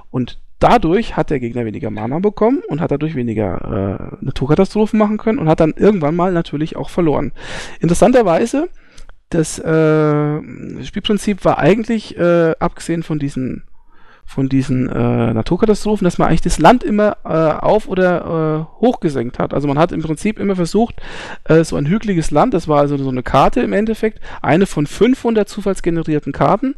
Und 0.09 0.39
dadurch 0.59 1.17
hat 1.17 1.29
der 1.29 1.39
Gegner 1.39 1.65
weniger 1.65 1.89
Mana 1.89 2.19
bekommen 2.19 2.61
und 2.67 2.81
hat 2.81 2.91
dadurch 2.91 3.15
weniger 3.15 4.11
äh, 4.21 4.25
Naturkatastrophen 4.25 4.97
machen 4.97 5.17
können 5.17 5.39
und 5.39 5.47
hat 5.47 5.59
dann 5.59 5.73
irgendwann 5.75 6.15
mal 6.15 6.31
natürlich 6.31 6.75
auch 6.75 6.89
verloren. 6.89 7.33
Interessanterweise, 7.79 8.69
das 9.29 9.59
äh, 9.59 10.83
Spielprinzip 10.83 11.43
war 11.43 11.59
eigentlich, 11.59 12.17
äh, 12.17 12.55
abgesehen 12.59 13.03
von 13.03 13.19
diesen 13.19 13.63
von 14.27 14.49
diesen 14.49 14.89
äh, 14.89 15.33
Naturkatastrophen, 15.33 16.03
dass 16.03 16.17
man 16.17 16.27
eigentlich 16.27 16.41
das 16.41 16.59
Land 16.59 16.83
immer 16.83 17.17
äh, 17.23 17.29
auf 17.29 17.87
oder 17.87 18.67
äh, 18.77 18.81
hochgesenkt 18.81 19.39
hat. 19.39 19.53
Also 19.53 19.67
man 19.67 19.79
hat 19.79 19.93
im 19.93 20.01
Prinzip 20.01 20.37
immer 20.37 20.57
versucht, 20.57 20.95
äh, 21.45 21.63
so 21.63 21.77
ein 21.77 21.87
hügeliges 21.87 22.29
Land, 22.29 22.53
das 22.53 22.67
war 22.67 22.81
also 22.81 22.97
so 22.97 23.09
eine 23.09 23.23
Karte 23.23 23.61
im 23.61 23.71
Endeffekt, 23.71 24.19
eine 24.41 24.65
von 24.65 24.85
500 24.85 25.47
zufallsgenerierten 25.47 26.33
Karten, 26.33 26.75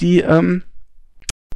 die 0.00 0.20
ähm, 0.20 0.62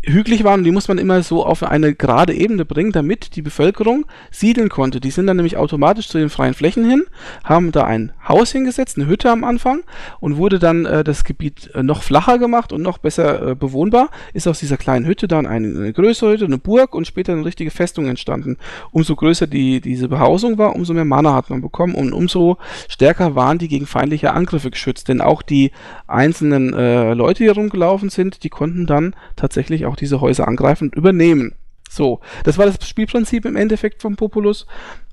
hügelig 0.07 0.45
waren 0.45 0.65
die 0.65 0.71
muss 0.71 0.89
man 0.89 0.99
immer 0.99 1.23
so 1.23 1.45
auf 1.45 1.63
eine 1.63 1.95
gerade 1.95 2.35
Ebene 2.35 2.65
bringen, 2.65 2.93
damit 2.93 3.37
die 3.37 3.43
Bevölkerung 3.43 4.07
siedeln 4.31 4.69
konnte. 4.69 5.01
Die 5.01 5.11
sind 5.11 5.27
dann 5.27 5.37
nämlich 5.37 5.57
automatisch 5.57 6.09
zu 6.09 6.19
den 6.19 6.29
freien 6.29 6.55
Flächen 6.55 6.89
hin, 6.89 7.05
haben 7.45 7.73
da 7.73 7.85
ein 7.85 8.13
Haus 8.29 8.53
hingesetzt, 8.53 8.97
eine 8.97 9.07
Hütte 9.07 9.31
am 9.31 9.45
Anfang 9.45 9.83
und 10.21 10.37
wurde 10.37 10.59
dann 10.59 10.85
äh, 10.85 11.05
das 11.05 11.25
Gebiet 11.25 11.71
äh, 11.75 11.83
noch 11.83 12.03
flacher 12.03 12.39
gemacht 12.39 12.73
und 12.73 12.83
noch 12.83 12.99
besser 12.99 13.51
äh, 13.51 13.55
bewohnbar. 13.55 14.11
Ist 14.35 14.49
aus 14.49 14.59
dieser 14.59 14.77
kleinen 14.77 15.07
Hütte 15.07 15.29
dann 15.29 15.47
eine, 15.47 15.69
eine, 15.69 15.93
größere 15.93 16.33
Hütte, 16.33 16.45
eine 16.45 16.59
Burg 16.59 16.95
und 16.95 17.07
später 17.07 17.33
eine 17.33 17.45
richtige 17.45 17.71
Festung 17.71 18.07
entstanden. 18.07 18.57
Umso 18.91 19.17
größer 19.17 19.47
die, 19.47 19.81
diese 19.81 20.09
Behausung 20.09 20.59
war, 20.59 20.75
umso 20.75 20.95
mehr 20.95 21.05
Mana 21.05 21.35
hat 21.35 21.51
man 21.51 21.61
bekommen 21.61 21.95
und 21.95 22.13
umso 22.13 22.59
stärker 22.89 23.35
waren 23.35 23.59
die 23.59 23.69
gegen 23.69 23.87
feindliche 23.87 24.33
Angriffe 24.33 24.71
geschützt. 24.71 25.09
Denn 25.09 25.21
auch 25.21 25.43
die 25.43 25.71
einzelnen 26.07 26.75
äh, 26.75 27.15
Leute, 27.15 27.45
die 27.45 27.49
herumgelaufen 27.49 28.11
sind, 28.11 28.43
die 28.43 28.51
konnten 28.51 28.87
dann 28.87 29.15
tatsächlich 29.37 29.87
auch 29.87 29.97
diese 29.97 30.21
Häuser 30.21 30.49
angreifen 30.49 30.89
und 30.89 30.97
übernehmen. 30.97 31.55
So, 31.89 32.21
das 32.45 32.59
war 32.59 32.67
das 32.67 32.87
Spielprinzip 32.87 33.45
im 33.45 33.57
Endeffekt 33.57 34.03
von 34.03 34.17
Populus 34.17 34.67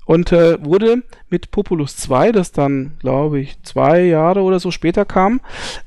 und 0.04 0.32
äh, 0.32 0.62
wurde 0.64 1.02
mit 1.30 1.50
Populus 1.50 1.96
2, 1.96 2.32
das 2.32 2.52
dann, 2.52 2.92
glaube 3.00 3.40
ich, 3.40 3.62
zwei 3.62 4.02
Jahre 4.02 4.42
oder 4.42 4.60
so 4.60 4.70
später 4.70 5.04
kam, 5.04 5.40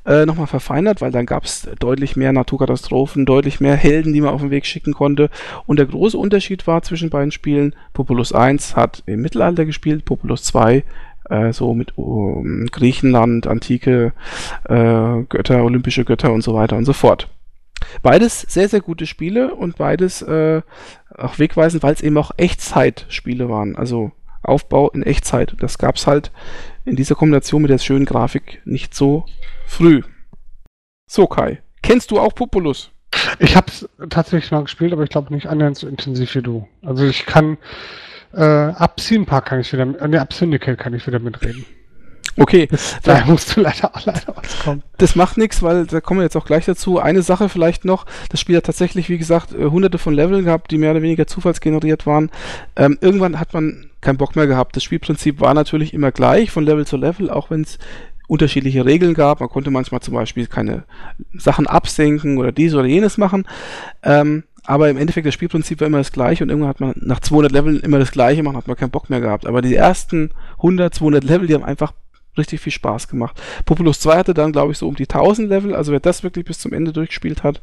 äh, 0.04 0.26
nochmal 0.26 0.46
verfeinert, 0.46 1.00
weil 1.00 1.10
dann 1.10 1.26
gab 1.26 1.44
es 1.44 1.68
deutlich 1.78 2.16
mehr 2.16 2.32
Naturkatastrophen, 2.32 3.26
deutlich 3.26 3.60
mehr 3.60 3.76
Helden, 3.76 4.12
die 4.12 4.20
man 4.20 4.34
auf 4.34 4.40
den 4.40 4.50
Weg 4.50 4.66
schicken 4.66 4.92
konnte. 4.92 5.30
Und 5.66 5.78
der 5.78 5.86
große 5.86 6.18
Unterschied 6.18 6.66
war 6.66 6.82
zwischen 6.82 7.10
beiden 7.10 7.32
Spielen, 7.32 7.74
Populus 7.92 8.32
1 8.32 8.76
hat 8.76 9.02
im 9.06 9.22
Mittelalter 9.22 9.64
gespielt, 9.64 10.04
Populus 10.04 10.44
2 10.44 10.84
äh, 11.30 11.52
so 11.52 11.74
mit 11.74 11.96
um, 11.96 12.66
Griechenland, 12.66 13.46
antike 13.46 14.12
äh, 14.64 15.22
Götter, 15.28 15.64
olympische 15.64 16.04
Götter 16.04 16.32
und 16.32 16.42
so 16.42 16.54
weiter 16.54 16.76
und 16.76 16.84
so 16.84 16.92
fort. 16.92 17.28
Beides 18.02 18.40
sehr, 18.42 18.68
sehr 18.68 18.80
gute 18.80 19.06
Spiele 19.06 19.54
und 19.54 19.76
beides 19.76 20.22
äh, 20.22 20.62
auch 21.18 21.38
wegweisend, 21.38 21.82
weil 21.82 21.94
es 21.94 22.00
eben 22.00 22.18
auch 22.18 22.32
Echtzeitspiele 22.36 23.48
waren. 23.48 23.76
Also 23.76 24.12
Aufbau 24.42 24.90
in 24.90 25.02
Echtzeit. 25.02 25.54
Das 25.60 25.78
gab 25.78 25.96
es 25.96 26.06
halt 26.06 26.30
in 26.84 26.96
dieser 26.96 27.14
Kombination 27.14 27.62
mit 27.62 27.70
der 27.70 27.78
schönen 27.78 28.06
Grafik 28.06 28.62
nicht 28.64 28.94
so 28.94 29.26
früh. 29.66 30.02
So, 31.08 31.26
Kai. 31.26 31.62
Kennst 31.82 32.10
du 32.10 32.18
auch 32.18 32.34
Populus? 32.34 32.90
Ich 33.38 33.56
habe 33.56 33.68
es 33.68 33.88
tatsächlich 34.10 34.50
mal 34.50 34.62
gespielt, 34.62 34.92
aber 34.92 35.02
ich 35.02 35.10
glaube 35.10 35.32
nicht 35.32 35.46
annähernd 35.46 35.76
so 35.76 35.88
intensiv 35.88 36.34
wie 36.34 36.42
du. 36.42 36.68
Also 36.82 37.06
ich 37.06 37.26
kann 37.26 37.56
äh, 38.32 38.42
ab 38.42 39.00
Park 39.26 39.46
kann 39.46 39.60
ich 39.60 39.72
wieder, 39.72 39.82
äh, 40.00 40.08
ne, 40.08 40.20
ab 40.20 40.32
Syndicate 40.32 40.78
kann 40.78 40.94
ich 40.94 41.06
wieder 41.06 41.18
mitreden. 41.18 41.64
Okay. 42.38 42.68
Da 43.02 43.24
musst 43.26 43.56
du 43.56 43.60
leider, 43.60 43.90
leider 44.04 44.36
auskommen. 44.36 44.82
Das 44.98 45.16
macht 45.16 45.38
nichts, 45.38 45.62
weil 45.62 45.86
da 45.86 46.00
kommen 46.00 46.20
wir 46.20 46.24
jetzt 46.24 46.36
auch 46.36 46.44
gleich 46.44 46.64
dazu. 46.64 46.98
Eine 46.98 47.22
Sache 47.22 47.48
vielleicht 47.48 47.84
noch, 47.84 48.06
das 48.28 48.40
Spiel 48.40 48.56
hat 48.56 48.64
tatsächlich, 48.64 49.08
wie 49.08 49.18
gesagt, 49.18 49.52
äh, 49.54 49.64
hunderte 49.64 49.98
von 49.98 50.14
Leveln 50.14 50.44
gehabt, 50.44 50.70
die 50.70 50.78
mehr 50.78 50.90
oder 50.90 51.02
weniger 51.02 51.26
zufallsgeneriert 51.26 52.06
waren. 52.06 52.30
Ähm, 52.76 52.98
irgendwann 53.00 53.40
hat 53.40 53.54
man 53.54 53.90
keinen 54.00 54.18
Bock 54.18 54.36
mehr 54.36 54.46
gehabt. 54.46 54.76
Das 54.76 54.84
Spielprinzip 54.84 55.40
war 55.40 55.54
natürlich 55.54 55.94
immer 55.94 56.12
gleich, 56.12 56.50
von 56.50 56.64
Level 56.64 56.86
zu 56.86 56.96
Level, 56.96 57.30
auch 57.30 57.50
wenn 57.50 57.62
es 57.62 57.78
unterschiedliche 58.26 58.84
Regeln 58.84 59.14
gab. 59.14 59.40
Man 59.40 59.48
konnte 59.48 59.70
manchmal 59.70 60.00
zum 60.00 60.14
Beispiel 60.14 60.46
keine 60.46 60.84
Sachen 61.34 61.66
absenken 61.66 62.38
oder 62.38 62.52
dies 62.52 62.74
oder 62.74 62.86
jenes 62.86 63.18
machen. 63.18 63.46
Ähm, 64.02 64.44
aber 64.64 64.90
im 64.90 64.98
Endeffekt 64.98 65.26
das 65.26 65.32
Spielprinzip 65.32 65.80
war 65.80 65.86
immer 65.86 65.98
das 65.98 66.12
gleiche 66.12 66.44
und 66.44 66.50
irgendwann 66.50 66.68
hat 66.68 66.80
man 66.80 66.92
nach 66.96 67.20
200 67.20 67.50
Leveln 67.50 67.80
immer 67.80 67.98
das 67.98 68.12
gleiche 68.12 68.42
gemacht, 68.42 68.54
hat 68.54 68.68
man 68.68 68.76
keinen 68.76 68.90
Bock 68.90 69.08
mehr 69.08 69.20
gehabt. 69.20 69.46
Aber 69.46 69.62
die 69.62 69.74
ersten 69.74 70.30
100, 70.58 70.94
200 70.94 71.24
Level, 71.24 71.46
die 71.46 71.54
haben 71.54 71.64
einfach 71.64 71.94
richtig 72.38 72.60
viel 72.60 72.72
Spaß 72.72 73.08
gemacht. 73.08 73.40
Populus 73.64 74.00
2 74.00 74.18
hatte 74.18 74.34
dann, 74.34 74.52
glaube 74.52 74.72
ich, 74.72 74.78
so 74.78 74.88
um 74.88 74.96
die 74.96 75.08
1000 75.08 75.48
Level. 75.48 75.74
Also 75.74 75.92
wer 75.92 76.00
das 76.00 76.22
wirklich 76.22 76.44
bis 76.44 76.58
zum 76.58 76.72
Ende 76.72 76.92
durchgespielt 76.92 77.42
hat, 77.42 77.60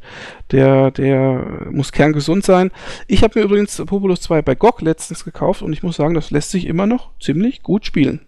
der, 0.50 0.90
der 0.90 1.66
muss 1.70 1.92
kerngesund 1.92 2.44
sein. 2.44 2.70
Ich 3.06 3.22
habe 3.22 3.38
mir 3.38 3.44
übrigens 3.44 3.76
Populus 3.84 4.20
2 4.22 4.42
bei 4.42 4.54
GOG 4.54 4.82
letztens 4.82 5.24
gekauft 5.24 5.62
und 5.62 5.72
ich 5.72 5.82
muss 5.82 5.96
sagen, 5.96 6.14
das 6.14 6.30
lässt 6.30 6.50
sich 6.50 6.66
immer 6.66 6.86
noch 6.86 7.10
ziemlich 7.20 7.62
gut 7.62 7.86
spielen. 7.86 8.20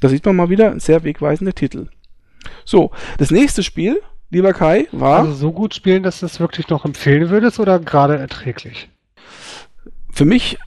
Da 0.00 0.08
sieht 0.08 0.24
man 0.26 0.36
mal 0.36 0.50
wieder 0.50 0.70
ein 0.70 0.80
sehr 0.80 1.04
wegweisender 1.04 1.54
Titel. 1.54 1.88
So, 2.64 2.90
das 3.18 3.30
nächste 3.30 3.62
Spiel, 3.62 4.00
lieber 4.30 4.52
Kai, 4.52 4.88
war. 4.92 5.20
Also 5.20 5.32
so 5.32 5.52
gut 5.52 5.74
spielen, 5.74 6.02
dass 6.02 6.20
du 6.20 6.26
es 6.26 6.40
wirklich 6.40 6.68
noch 6.68 6.84
empfehlen 6.84 7.30
würdest 7.30 7.58
oder 7.58 7.78
gerade 7.78 8.18
erträglich? 8.18 8.88
Für 10.12 10.24
mich, 10.24 10.58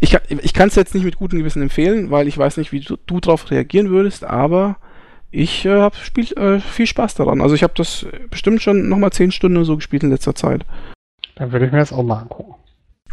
ich, 0.00 0.16
ich 0.28 0.52
kann 0.52 0.68
es 0.68 0.74
jetzt 0.74 0.94
nicht 0.94 1.04
mit 1.04 1.16
gutem 1.16 1.38
Gewissen 1.38 1.62
empfehlen, 1.62 2.10
weil 2.10 2.28
ich 2.28 2.38
weiß 2.38 2.56
nicht, 2.56 2.72
wie 2.72 2.80
du, 2.80 2.96
du 3.06 3.20
darauf 3.20 3.50
reagieren 3.50 3.90
würdest, 3.90 4.24
aber 4.24 4.76
ich 5.30 5.64
äh, 5.64 5.80
habe 5.80 5.96
äh, 5.96 6.60
viel 6.60 6.86
Spaß 6.86 7.14
daran. 7.14 7.40
Also 7.40 7.54
ich 7.54 7.62
habe 7.62 7.72
das 7.76 8.06
bestimmt 8.30 8.62
schon 8.62 8.88
nochmal 8.88 9.12
10 9.12 9.32
Stunden 9.32 9.64
so 9.64 9.76
gespielt 9.76 10.02
in 10.02 10.10
letzter 10.10 10.34
Zeit. 10.34 10.64
Dann 11.36 11.52
würde 11.52 11.66
ich 11.66 11.72
mir 11.72 11.78
das 11.78 11.92
auch 11.92 12.02
mal 12.02 12.20
angucken. 12.20 12.54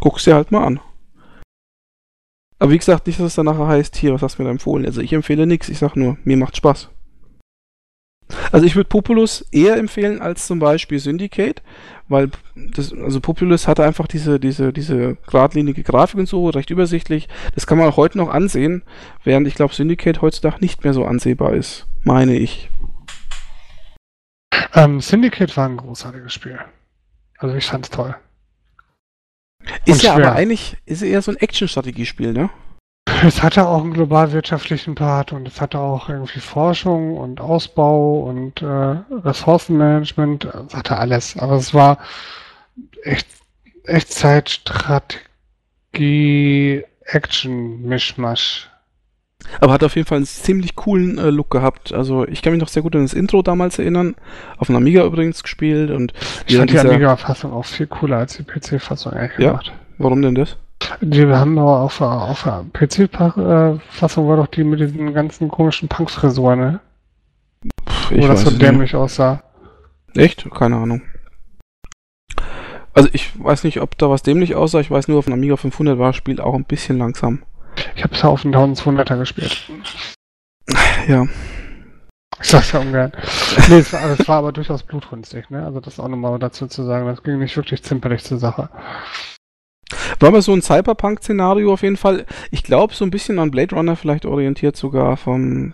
Guck's 0.00 0.24
dir 0.24 0.34
halt 0.34 0.52
mal 0.52 0.64
an. 0.64 0.80
Aber 2.58 2.72
wie 2.72 2.78
gesagt, 2.78 3.06
nicht, 3.06 3.18
dass 3.18 3.26
es 3.26 3.34
dann 3.34 3.46
nachher 3.46 3.66
heißt, 3.66 3.96
hier, 3.96 4.12
was 4.12 4.22
hast 4.22 4.38
du 4.38 4.42
mir 4.42 4.48
da 4.48 4.52
empfohlen? 4.52 4.84
Also 4.84 5.00
ich 5.00 5.14
empfehle 5.14 5.46
nichts, 5.46 5.70
ich 5.70 5.78
sag 5.78 5.96
nur, 5.96 6.18
mir 6.24 6.36
macht 6.36 6.58
Spaß. 6.58 6.90
Also 8.52 8.66
ich 8.66 8.76
würde 8.76 8.88
Populus 8.88 9.44
eher 9.52 9.76
empfehlen 9.76 10.20
als 10.20 10.46
zum 10.46 10.58
Beispiel 10.58 10.98
Syndicate, 10.98 11.62
weil 12.08 12.30
das, 12.54 12.92
also 12.92 13.20
Populus 13.20 13.68
hatte 13.68 13.84
einfach 13.84 14.06
diese, 14.06 14.40
diese, 14.40 14.72
diese 14.72 15.16
geradlinige 15.26 15.82
Grafik 15.82 16.18
und 16.18 16.28
so, 16.28 16.48
recht 16.48 16.70
übersichtlich. 16.70 17.28
Das 17.54 17.66
kann 17.66 17.78
man 17.78 17.88
auch 17.88 17.96
heute 17.96 18.18
noch 18.18 18.30
ansehen, 18.30 18.82
während 19.24 19.46
ich 19.46 19.54
glaube 19.54 19.74
Syndicate 19.74 20.20
heutzutage 20.20 20.60
nicht 20.60 20.82
mehr 20.84 20.92
so 20.92 21.04
ansehbar 21.04 21.54
ist, 21.54 21.86
meine 22.02 22.36
ich. 22.36 22.70
Ähm, 24.74 25.00
Syndicate 25.00 25.56
war 25.56 25.68
ein 25.68 25.76
großartiges 25.76 26.32
Spiel. 26.32 26.58
Also 27.38 27.54
ich 27.56 27.66
fand's 27.66 27.90
toll. 27.90 28.14
Ist 29.84 30.02
ja 30.02 30.14
aber 30.14 30.32
eigentlich, 30.32 30.76
ist 30.86 31.02
eher 31.02 31.22
so 31.22 31.30
ein 31.30 31.36
Action-Strategiespiel, 31.36 32.32
ne? 32.32 32.50
Es 33.24 33.42
hatte 33.42 33.66
auch 33.66 33.82
einen 33.82 33.92
globalwirtschaftlichen 33.92 34.94
Part 34.94 35.32
und 35.32 35.46
es 35.46 35.60
hatte 35.60 35.78
auch 35.78 36.08
irgendwie 36.08 36.40
Forschung 36.40 37.16
und 37.16 37.40
Ausbau 37.40 38.20
und 38.20 38.62
äh, 38.62 38.66
Ressourcenmanagement. 38.66 40.48
Es 40.68 40.74
hatte 40.74 40.96
alles. 40.96 41.36
Aber 41.36 41.56
es 41.56 41.74
war 41.74 41.98
echt 43.02 43.26
Echtzeitstrategie, 43.84 46.84
Action-Mischmasch. 47.04 48.70
Aber 49.60 49.72
hat 49.72 49.82
auf 49.82 49.96
jeden 49.96 50.06
Fall 50.06 50.16
einen 50.16 50.26
ziemlich 50.26 50.76
coolen 50.76 51.18
äh, 51.18 51.30
Look 51.30 51.50
gehabt. 51.50 51.92
Also 51.92 52.26
ich 52.28 52.42
kann 52.42 52.52
mich 52.52 52.60
noch 52.60 52.68
sehr 52.68 52.82
gut 52.82 52.94
an 52.94 53.02
das 53.02 53.14
Intro 53.14 53.42
damals 53.42 53.78
erinnern. 53.78 54.14
Auf 54.58 54.68
dem 54.68 54.76
Amiga 54.76 55.04
übrigens 55.04 55.42
gespielt 55.42 55.90
und 55.90 56.12
ich 56.46 56.56
fand 56.56 56.70
die 56.70 56.78
Amiga-Fassung 56.78 57.52
auch 57.52 57.64
viel 57.64 57.86
cooler 57.86 58.18
als 58.18 58.36
die 58.36 58.44
PC-Fassung 58.44 59.14
ehrlich 59.14 59.38
ja? 59.38 59.50
gemacht. 59.50 59.72
Warum 59.98 60.22
denn 60.22 60.34
das? 60.34 60.56
Wir 61.00 61.38
haben 61.38 61.58
aber 61.58 61.80
auf, 61.80 62.00
auf 62.00 62.42
der 62.42 62.64
PC-Fassung 62.72 64.28
war 64.28 64.36
doch 64.36 64.46
die 64.46 64.64
mit 64.64 64.80
diesen 64.80 65.12
ganzen 65.14 65.48
komischen 65.48 65.88
Punk-Frisuren, 65.88 66.58
ne? 66.58 66.80
Pff, 67.88 68.10
Wo 68.12 68.26
das 68.26 68.42
so 68.42 68.50
dämlich 68.50 68.94
aussah. 68.94 69.42
Echt? 70.14 70.50
Keine 70.50 70.76
Ahnung. 70.76 71.02
Also 72.92 73.08
ich 73.12 73.32
weiß 73.42 73.64
nicht, 73.64 73.80
ob 73.80 73.96
da 73.98 74.10
was 74.10 74.22
dämlich 74.22 74.54
aussah. 74.54 74.80
Ich 74.80 74.90
weiß 74.90 75.08
nur, 75.08 75.18
auf 75.18 75.26
dem 75.26 75.34
Amiga 75.34 75.56
500 75.56 75.98
war 75.98 76.08
das 76.08 76.16
Spiel 76.16 76.40
auch 76.40 76.54
ein 76.54 76.64
bisschen 76.64 76.98
langsam. 76.98 77.42
Ich 77.94 78.02
habe 78.02 78.14
es 78.14 78.24
auf 78.24 78.42
dem 78.42 78.52
1200er 78.52 79.16
gespielt. 79.16 79.70
Ja. 81.06 81.26
Ich 82.40 82.48
sag's 82.48 82.72
ja 82.72 82.80
ungern. 82.80 83.12
nee, 83.68 83.78
es 83.78 83.92
war, 83.92 84.10
es 84.10 84.28
war 84.28 84.38
aber 84.38 84.52
durchaus 84.52 84.82
blutrünstig, 84.82 85.50
ne? 85.50 85.64
Also 85.64 85.80
das 85.80 86.00
auch 86.00 86.08
nochmal 86.08 86.38
dazu 86.38 86.66
zu 86.66 86.84
sagen, 86.84 87.06
das 87.06 87.22
ging 87.22 87.38
nicht 87.38 87.56
wirklich 87.56 87.82
zimperlich 87.82 88.24
zur 88.24 88.38
Sache. 88.38 88.70
War 90.18 90.30
mal 90.30 90.42
so 90.42 90.52
ein 90.52 90.62
Cyberpunk-Szenario 90.62 91.72
auf 91.72 91.82
jeden 91.82 91.96
Fall. 91.96 92.26
Ich 92.50 92.62
glaube, 92.62 92.94
so 92.94 93.04
ein 93.04 93.10
bisschen 93.10 93.38
an 93.38 93.50
Blade 93.50 93.74
Runner 93.74 93.96
vielleicht 93.96 94.26
orientiert 94.26 94.76
sogar 94.76 95.16
vom. 95.16 95.72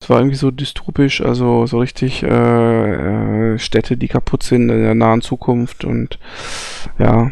Es 0.00 0.10
war 0.10 0.18
irgendwie 0.18 0.36
so 0.36 0.50
dystopisch, 0.50 1.22
also 1.22 1.66
so 1.66 1.78
richtig 1.78 2.22
äh, 2.22 3.54
äh, 3.54 3.58
Städte, 3.58 3.96
die 3.96 4.08
kaputt 4.08 4.42
sind 4.42 4.68
in 4.68 4.82
der 4.82 4.94
nahen 4.94 5.22
Zukunft 5.22 5.84
und 5.84 6.18
ja. 6.98 7.30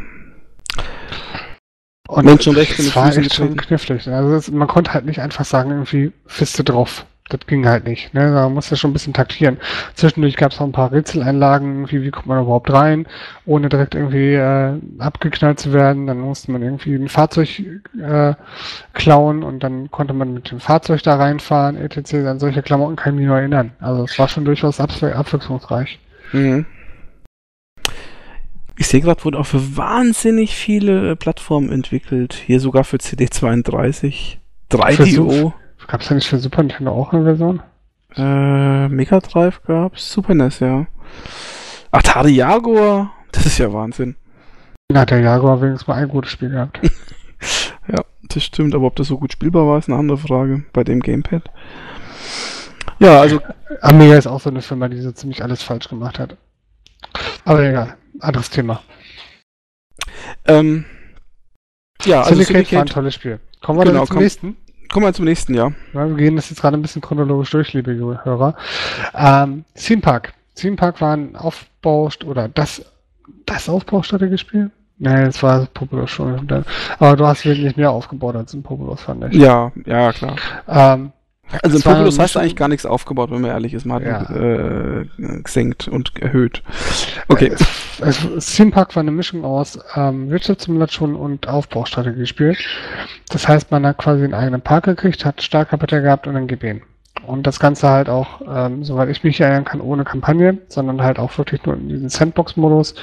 Und 2.08 2.24
Menschenrechte. 2.24 2.82
Das 2.82 2.96
war 2.96 3.16
echt 3.16 3.34
schon 3.34 3.56
knifflig. 3.56 4.08
Also 4.08 4.30
das, 4.30 4.50
man 4.50 4.68
konnte 4.68 4.94
halt 4.94 5.04
nicht 5.04 5.20
einfach 5.20 5.44
sagen, 5.44 5.70
irgendwie 5.70 6.12
Fiste 6.26 6.64
drauf 6.64 7.06
das 7.28 7.46
ging 7.46 7.66
halt 7.66 7.86
nicht. 7.86 8.12
Ne? 8.14 8.32
Da 8.32 8.48
musste 8.48 8.76
schon 8.76 8.90
ein 8.90 8.92
bisschen 8.92 9.14
taktieren. 9.14 9.58
Zwischendurch 9.94 10.36
gab 10.36 10.52
es 10.52 10.60
noch 10.60 10.66
ein 10.66 10.72
paar 10.72 10.92
Rätseleinlagen, 10.92 11.90
wie, 11.90 12.02
wie 12.02 12.10
kommt 12.10 12.26
man 12.26 12.42
überhaupt 12.42 12.72
rein, 12.72 13.06
ohne 13.46 13.68
direkt 13.68 13.94
irgendwie 13.94 14.34
äh, 14.34 14.74
abgeknallt 14.98 15.60
zu 15.60 15.72
werden. 15.72 16.06
Dann 16.06 16.20
musste 16.20 16.52
man 16.52 16.62
irgendwie 16.62 16.94
ein 16.94 17.08
Fahrzeug 17.08 17.62
äh, 18.00 18.34
klauen 18.92 19.42
und 19.42 19.60
dann 19.60 19.90
konnte 19.90 20.14
man 20.14 20.34
mit 20.34 20.50
dem 20.50 20.60
Fahrzeug 20.60 21.02
da 21.02 21.16
reinfahren, 21.16 21.76
etc. 21.76 22.14
An 22.26 22.38
solche 22.38 22.62
Klamotten 22.62 22.96
kann 22.96 23.14
ich 23.14 23.20
mich 23.20 23.28
nur 23.28 23.38
erinnern. 23.38 23.72
Also 23.80 24.04
es 24.04 24.18
war 24.18 24.28
schon 24.28 24.44
durchaus 24.44 24.80
abwechslungsreich. 24.80 25.98
Mhm. 26.32 26.66
Ich 28.76 28.88
sehe 28.88 29.00
gerade, 29.00 29.24
wurde 29.24 29.38
auch 29.38 29.46
für 29.46 29.76
wahnsinnig 29.76 30.56
viele 30.56 31.14
Plattformen 31.14 31.70
entwickelt. 31.70 32.34
Hier 32.34 32.58
sogar 32.58 32.84
für 32.84 32.96
CD32, 32.96 34.38
3DO. 34.70 35.52
Gab 35.86 36.00
es 36.00 36.10
nicht 36.10 36.28
für 36.28 36.38
Super 36.38 36.62
Nintendo 36.62 36.92
auch 36.92 37.12
eine 37.12 37.24
Version? 37.24 37.62
Äh, 38.16 38.88
Mega 38.88 39.20
Drive 39.20 39.62
gab's, 39.62 40.12
Super 40.12 40.34
NES, 40.34 40.60
ja. 40.60 40.86
Atari 41.90 42.32
Jaguar, 42.32 43.12
das 43.32 43.46
ist 43.46 43.58
ja 43.58 43.72
Wahnsinn. 43.72 44.16
Hat 44.94 45.10
der 45.10 45.20
Jaguar 45.20 45.60
wenigstens 45.60 45.88
mal 45.88 45.94
ein 45.94 46.08
gutes 46.08 46.30
Spiel 46.30 46.50
gehabt. 46.50 46.80
ja, 47.88 48.02
das 48.28 48.44
stimmt, 48.44 48.74
aber 48.74 48.86
ob 48.86 48.96
das 48.96 49.08
so 49.08 49.18
gut 49.18 49.32
spielbar 49.32 49.66
war, 49.66 49.78
ist 49.78 49.88
eine 49.88 49.98
andere 49.98 50.18
Frage 50.18 50.64
bei 50.72 50.84
dem 50.84 51.00
Gamepad. 51.00 51.50
Ja, 52.98 53.20
also. 53.20 53.40
Amiga 53.80 54.16
ist 54.16 54.26
auch 54.26 54.40
so 54.40 54.50
eine 54.50 54.62
Firma, 54.62 54.88
die 54.88 55.00
so 55.00 55.12
ziemlich 55.12 55.42
alles 55.42 55.62
falsch 55.62 55.88
gemacht 55.88 56.18
hat. 56.18 56.36
Aber 57.44 57.62
egal, 57.62 57.96
anderes 58.20 58.50
Thema. 58.50 58.82
Ähm, 60.46 60.84
ja, 62.04 62.20
also 62.20 62.34
Syndicate, 62.34 62.46
Syndicate 62.46 62.72
war 62.76 62.82
ein 62.82 62.86
tolles 62.86 63.14
Spiel. 63.14 63.40
Kommen 63.60 63.78
wir 63.78 63.84
genau, 63.84 63.98
dann 63.98 64.06
zum 64.06 64.14
komm, 64.14 64.22
nächsten? 64.22 64.56
Kommen 64.92 65.06
wir 65.06 65.12
zum 65.12 65.24
nächsten 65.24 65.54
Jahr. 65.54 65.72
Ja, 65.94 66.06
wir 66.06 66.16
gehen 66.16 66.36
das 66.36 66.50
jetzt 66.50 66.60
gerade 66.60 66.76
ein 66.76 66.82
bisschen 66.82 67.02
chronologisch 67.02 67.50
durch, 67.50 67.72
liebe 67.72 67.92
Hörer. 68.22 68.54
Ähm, 69.14 69.64
Theme 69.74 70.02
Park. 70.02 70.34
Theme 70.54 70.76
Park 70.76 71.00
war 71.00 71.16
ein 71.16 71.34
Aufbau 71.34 72.10
oder 72.26 72.48
das, 72.48 72.84
das 73.46 73.68
Aufbaustrategiespiel? 73.68 74.70
Nee, 74.98 75.24
das 75.24 75.42
war 75.42 75.66
Populous 75.66 76.10
schon. 76.10 76.46
Aber 76.98 77.16
du 77.16 77.26
hast 77.26 77.44
wirklich 77.44 77.76
mehr 77.76 77.90
aufgebaut 77.90 78.36
als 78.36 78.52
ein 78.54 78.62
Populous, 78.62 79.00
fand 79.00 79.24
ich. 79.24 79.40
Ja, 79.40 79.72
ja, 79.86 80.12
klar. 80.12 80.36
Ähm, 80.68 81.12
also 81.62 81.76
in 81.76 81.82
Populous 81.82 82.18
hast 82.18 82.34
du 82.34 82.38
eigentlich 82.38 82.56
gar 82.56 82.68
nichts 82.68 82.86
aufgebaut, 82.86 83.30
wenn 83.30 83.40
man 83.40 83.50
ehrlich 83.50 83.74
ist. 83.74 83.84
Man 83.84 84.04
hat 84.04 84.30
ja. 84.30 84.36
äh, 84.36 85.06
gesenkt 85.42 85.88
und 85.88 86.16
erhöht. 86.20 86.62
Okay. 87.28 87.54
Also, 88.00 88.38
Theme 88.38 88.70
Park 88.70 88.94
war 88.96 89.00
eine 89.00 89.10
Mischung 89.10 89.44
aus 89.44 89.78
ähm, 89.94 90.30
Wirtschaftssimulation 90.30 91.14
und 91.14 91.48
Aufbaustrategiespiel. 91.48 92.56
Das 93.28 93.48
heißt, 93.48 93.70
man 93.70 93.86
hat 93.86 93.98
quasi 93.98 94.24
einen 94.24 94.34
eigenen 94.34 94.60
Park 94.60 94.84
gekriegt, 94.84 95.24
hat 95.24 95.42
Startkapital 95.42 96.02
gehabt 96.02 96.26
und 96.26 96.34
dann 96.34 96.46
GBN. 96.46 96.82
Und 97.26 97.46
das 97.46 97.60
Ganze 97.60 97.88
halt 97.88 98.08
auch, 98.08 98.40
ähm, 98.48 98.82
soweit 98.84 99.08
ich 99.08 99.22
mich 99.22 99.40
erinnern 99.40 99.64
kann, 99.64 99.80
ohne 99.80 100.04
Kampagne, 100.04 100.58
sondern 100.68 101.02
halt 101.02 101.18
auch 101.18 101.36
wirklich 101.38 101.64
nur 101.64 101.76
in 101.76 101.88
diesem 101.88 102.08
Sandbox-Modus. 102.08 102.94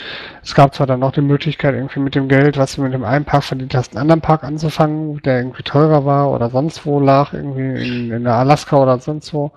Es 0.44 0.56
gab 0.56 0.76
zwar 0.76 0.88
dann 0.88 1.00
noch 1.00 1.14
die 1.14 1.22
Möglichkeit, 1.22 1.74
irgendwie 1.74 2.00
mit 2.02 2.16
dem 2.16 2.28
Geld, 2.28 2.58
was 2.58 2.76
du 2.76 2.82
mit 2.82 2.94
dem 2.94 3.06
einen 3.06 3.26
Park 3.26 3.46
verdient 3.46 3.74
hast, 3.74 3.94
einen 3.94 4.02
anderen 4.02 4.22
Park 4.22 4.44
anzufangen, 4.44 5.22
der 5.24 5.40
irgendwie 5.40 5.64
teurer 5.64 6.06
war 6.06 6.32
oder 6.32 6.50
sonst 6.50 6.86
wo 6.86 7.00
lag, 7.00 7.34
irgendwie 7.34 7.62
in, 7.62 8.12
in 8.12 8.24
der 8.26 8.34
Alaska 8.34 8.78
oder 8.78 9.00
sonst 9.00 9.34
wo. 9.34 9.52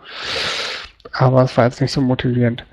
Aber 1.12 1.42
es 1.42 1.56
war 1.56 1.64
jetzt 1.64 1.80
nicht 1.80 1.92
so 1.92 2.00
motivierend. 2.00 2.64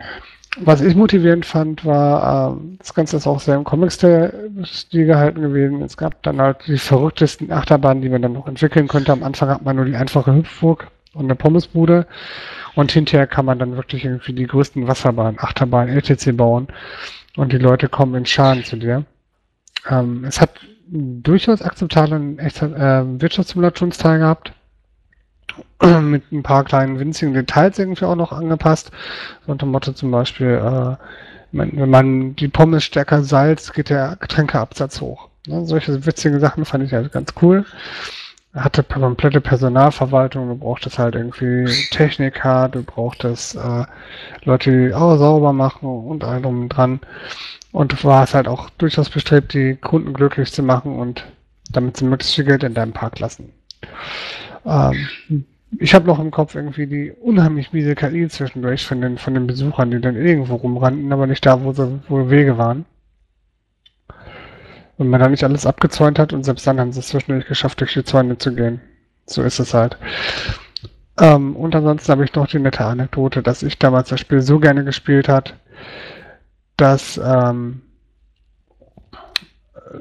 Was 0.62 0.82
ich 0.82 0.96
motivierend 0.96 1.46
fand, 1.46 1.86
war, 1.86 2.54
ähm, 2.54 2.78
das 2.80 2.94
Ganze 2.94 3.18
ist 3.18 3.28
auch 3.28 3.40
sehr 3.40 3.56
im 3.56 3.64
Comic-Stil 3.64 5.06
gehalten 5.06 5.42
gewesen. 5.42 5.82
Es 5.82 5.96
gab 5.96 6.22
dann 6.24 6.42
halt 6.42 6.58
die 6.68 6.78
verrücktesten 6.78 7.52
Achterbahnen, 7.52 8.02
die 8.02 8.10
man 8.10 8.22
dann 8.22 8.34
noch 8.34 8.48
entwickeln 8.48 8.88
konnte. 8.88 9.12
Am 9.12 9.24
Anfang 9.24 9.50
hat 9.50 9.64
man 9.64 9.76
nur 9.76 9.86
die 9.86 9.96
einfache 9.96 10.34
Hüpfburg 10.34 10.88
und 11.14 11.26
eine 11.26 11.36
Pommesbude. 11.36 12.08
Und 12.76 12.92
hinterher 12.92 13.28
kann 13.28 13.46
man 13.46 13.60
dann 13.60 13.76
wirklich 13.76 14.06
irgendwie 14.06 14.34
die 14.34 14.48
größten 14.48 14.88
Wasserbahnen, 14.88 15.40
Achterbahnen, 15.40 15.96
LTC 15.96 16.36
bauen. 16.36 16.68
Und 17.36 17.52
die 17.54 17.58
Leute 17.58 17.90
kommen 17.90 18.16
in 18.16 18.26
Scharen 18.26 18.64
zu 18.64 18.78
dir. 18.78 19.06
Ähm, 19.88 20.24
es 20.26 20.42
hat 20.42 20.52
durchaus 20.88 21.62
akzeptablen 21.62 22.40
äh, 22.40 23.22
Wirtschaftssimulationsteil 23.22 24.20
gehabt. 24.20 24.54
mit 26.02 26.32
ein 26.32 26.44
paar 26.44 26.64
kleinen 26.64 27.00
winzigen 27.00 27.34
Details 27.34 27.80
irgendwie 27.80 28.06
auch 28.06 28.16
noch 28.16 28.32
angepasst. 28.32 28.92
So 29.46 29.52
unter 29.52 29.66
Motto 29.66 29.94
zum 29.94 30.12
Beispiel, 30.12 30.48
äh, 30.48 30.96
wenn 31.52 31.90
man 31.90 32.36
die 32.36 32.48
Pommes 32.48 32.84
stärker 32.84 33.24
salzt, 33.24 33.74
geht 33.74 33.90
der 33.90 34.18
Getränkeabsatz 34.20 35.02
hoch. 35.02 35.30
Ne? 35.48 35.66
Solche 35.66 36.06
witzigen 36.06 36.40
Sachen 36.40 36.66
fand 36.66 36.84
ich 36.84 36.94
halt 36.94 37.12
ganz 37.12 37.34
cool 37.42 37.66
hatte 38.54 38.84
komplette 38.84 39.42
Personalverwaltung, 39.42 40.48
du 40.50 40.56
brauchtest 40.56 40.98
halt 40.98 41.16
irgendwie 41.16 41.66
Techniker, 41.92 42.68
du 42.70 42.84
brauchtest 42.84 43.56
äh, 43.56 43.86
Leute, 44.44 44.72
die 44.72 44.94
auch 44.94 45.18
sauber 45.18 45.54
machen 45.54 45.88
und 45.88 46.24
allem 46.24 46.68
dran. 46.70 47.00
Und 47.72 47.94
du 47.94 48.04
warst 48.04 48.34
halt 48.34 48.48
auch 48.48 48.70
durchaus 48.72 49.10
bestrebt, 49.10 49.54
die 49.54 49.76
Kunden 49.76 50.14
glücklich 50.14 50.52
zu 50.52 50.64
machen 50.64 50.98
und 50.98 51.26
damit 51.72 51.98
sie 51.98 52.06
möglichst 52.06 52.34
viel 52.34 52.46
Geld 52.46 52.64
in 52.64 52.74
deinem 52.74 52.94
Park 52.94 53.20
lassen. 53.20 53.54
Ähm, 54.66 55.46
ich 55.78 55.94
habe 55.94 56.08
noch 56.08 56.18
im 56.18 56.32
Kopf 56.32 56.56
irgendwie 56.56 56.88
die 56.88 57.12
unheimlich 57.12 57.72
miese 57.72 57.94
KI 57.94 58.28
zwischendurch 58.28 58.88
von 58.88 59.02
den, 59.02 59.20
von 59.20 59.36
den 59.36 59.46
Besuchern, 59.46 59.92
die 59.92 60.02
dann 60.02 60.16
irgendwo 60.16 60.56
rumrannten, 60.56 61.14
aber 61.14 61.28
nicht 61.28 61.46
da, 61.46 61.64
wo, 61.64 61.74
sie, 61.74 62.00
wo 62.08 62.32
Wege 62.32 62.58
waren. 62.58 62.86
Und 65.00 65.08
man 65.08 65.22
da 65.22 65.30
nicht 65.30 65.46
alles 65.46 65.66
abgezäunt 65.66 66.20
hat 66.20 66.34
und 66.34 66.44
selbst 66.44 66.68
dann 66.68 66.80
haben 66.80 66.92
sie 66.92 67.00
es 67.00 67.08
zwischendurch 67.08 67.48
geschafft, 67.48 67.80
durch 67.80 67.94
die 67.94 68.04
Zäune 68.04 68.38
zu 68.38 68.54
gehen. 68.54 68.82
So 69.26 69.42
ist 69.42 69.60
es 69.60 69.74
halt. 69.74 69.98
Ähm, 71.18 71.56
und 71.56 71.74
ansonsten 71.74 72.12
habe 72.12 72.26
ich 72.26 72.34
noch 72.36 72.48
die 72.48 72.60
nette 72.60 72.84
Anekdote, 72.84 73.42
dass 73.42 73.64
ich 73.64 73.80
damals 73.80 74.10
das 74.10 74.20
Spiel 74.20 74.42
so 74.42 74.60
gerne 74.60 74.84
gespielt 74.84 75.30
hat, 75.30 75.56
dass 76.76 77.20
ähm, 77.24 77.82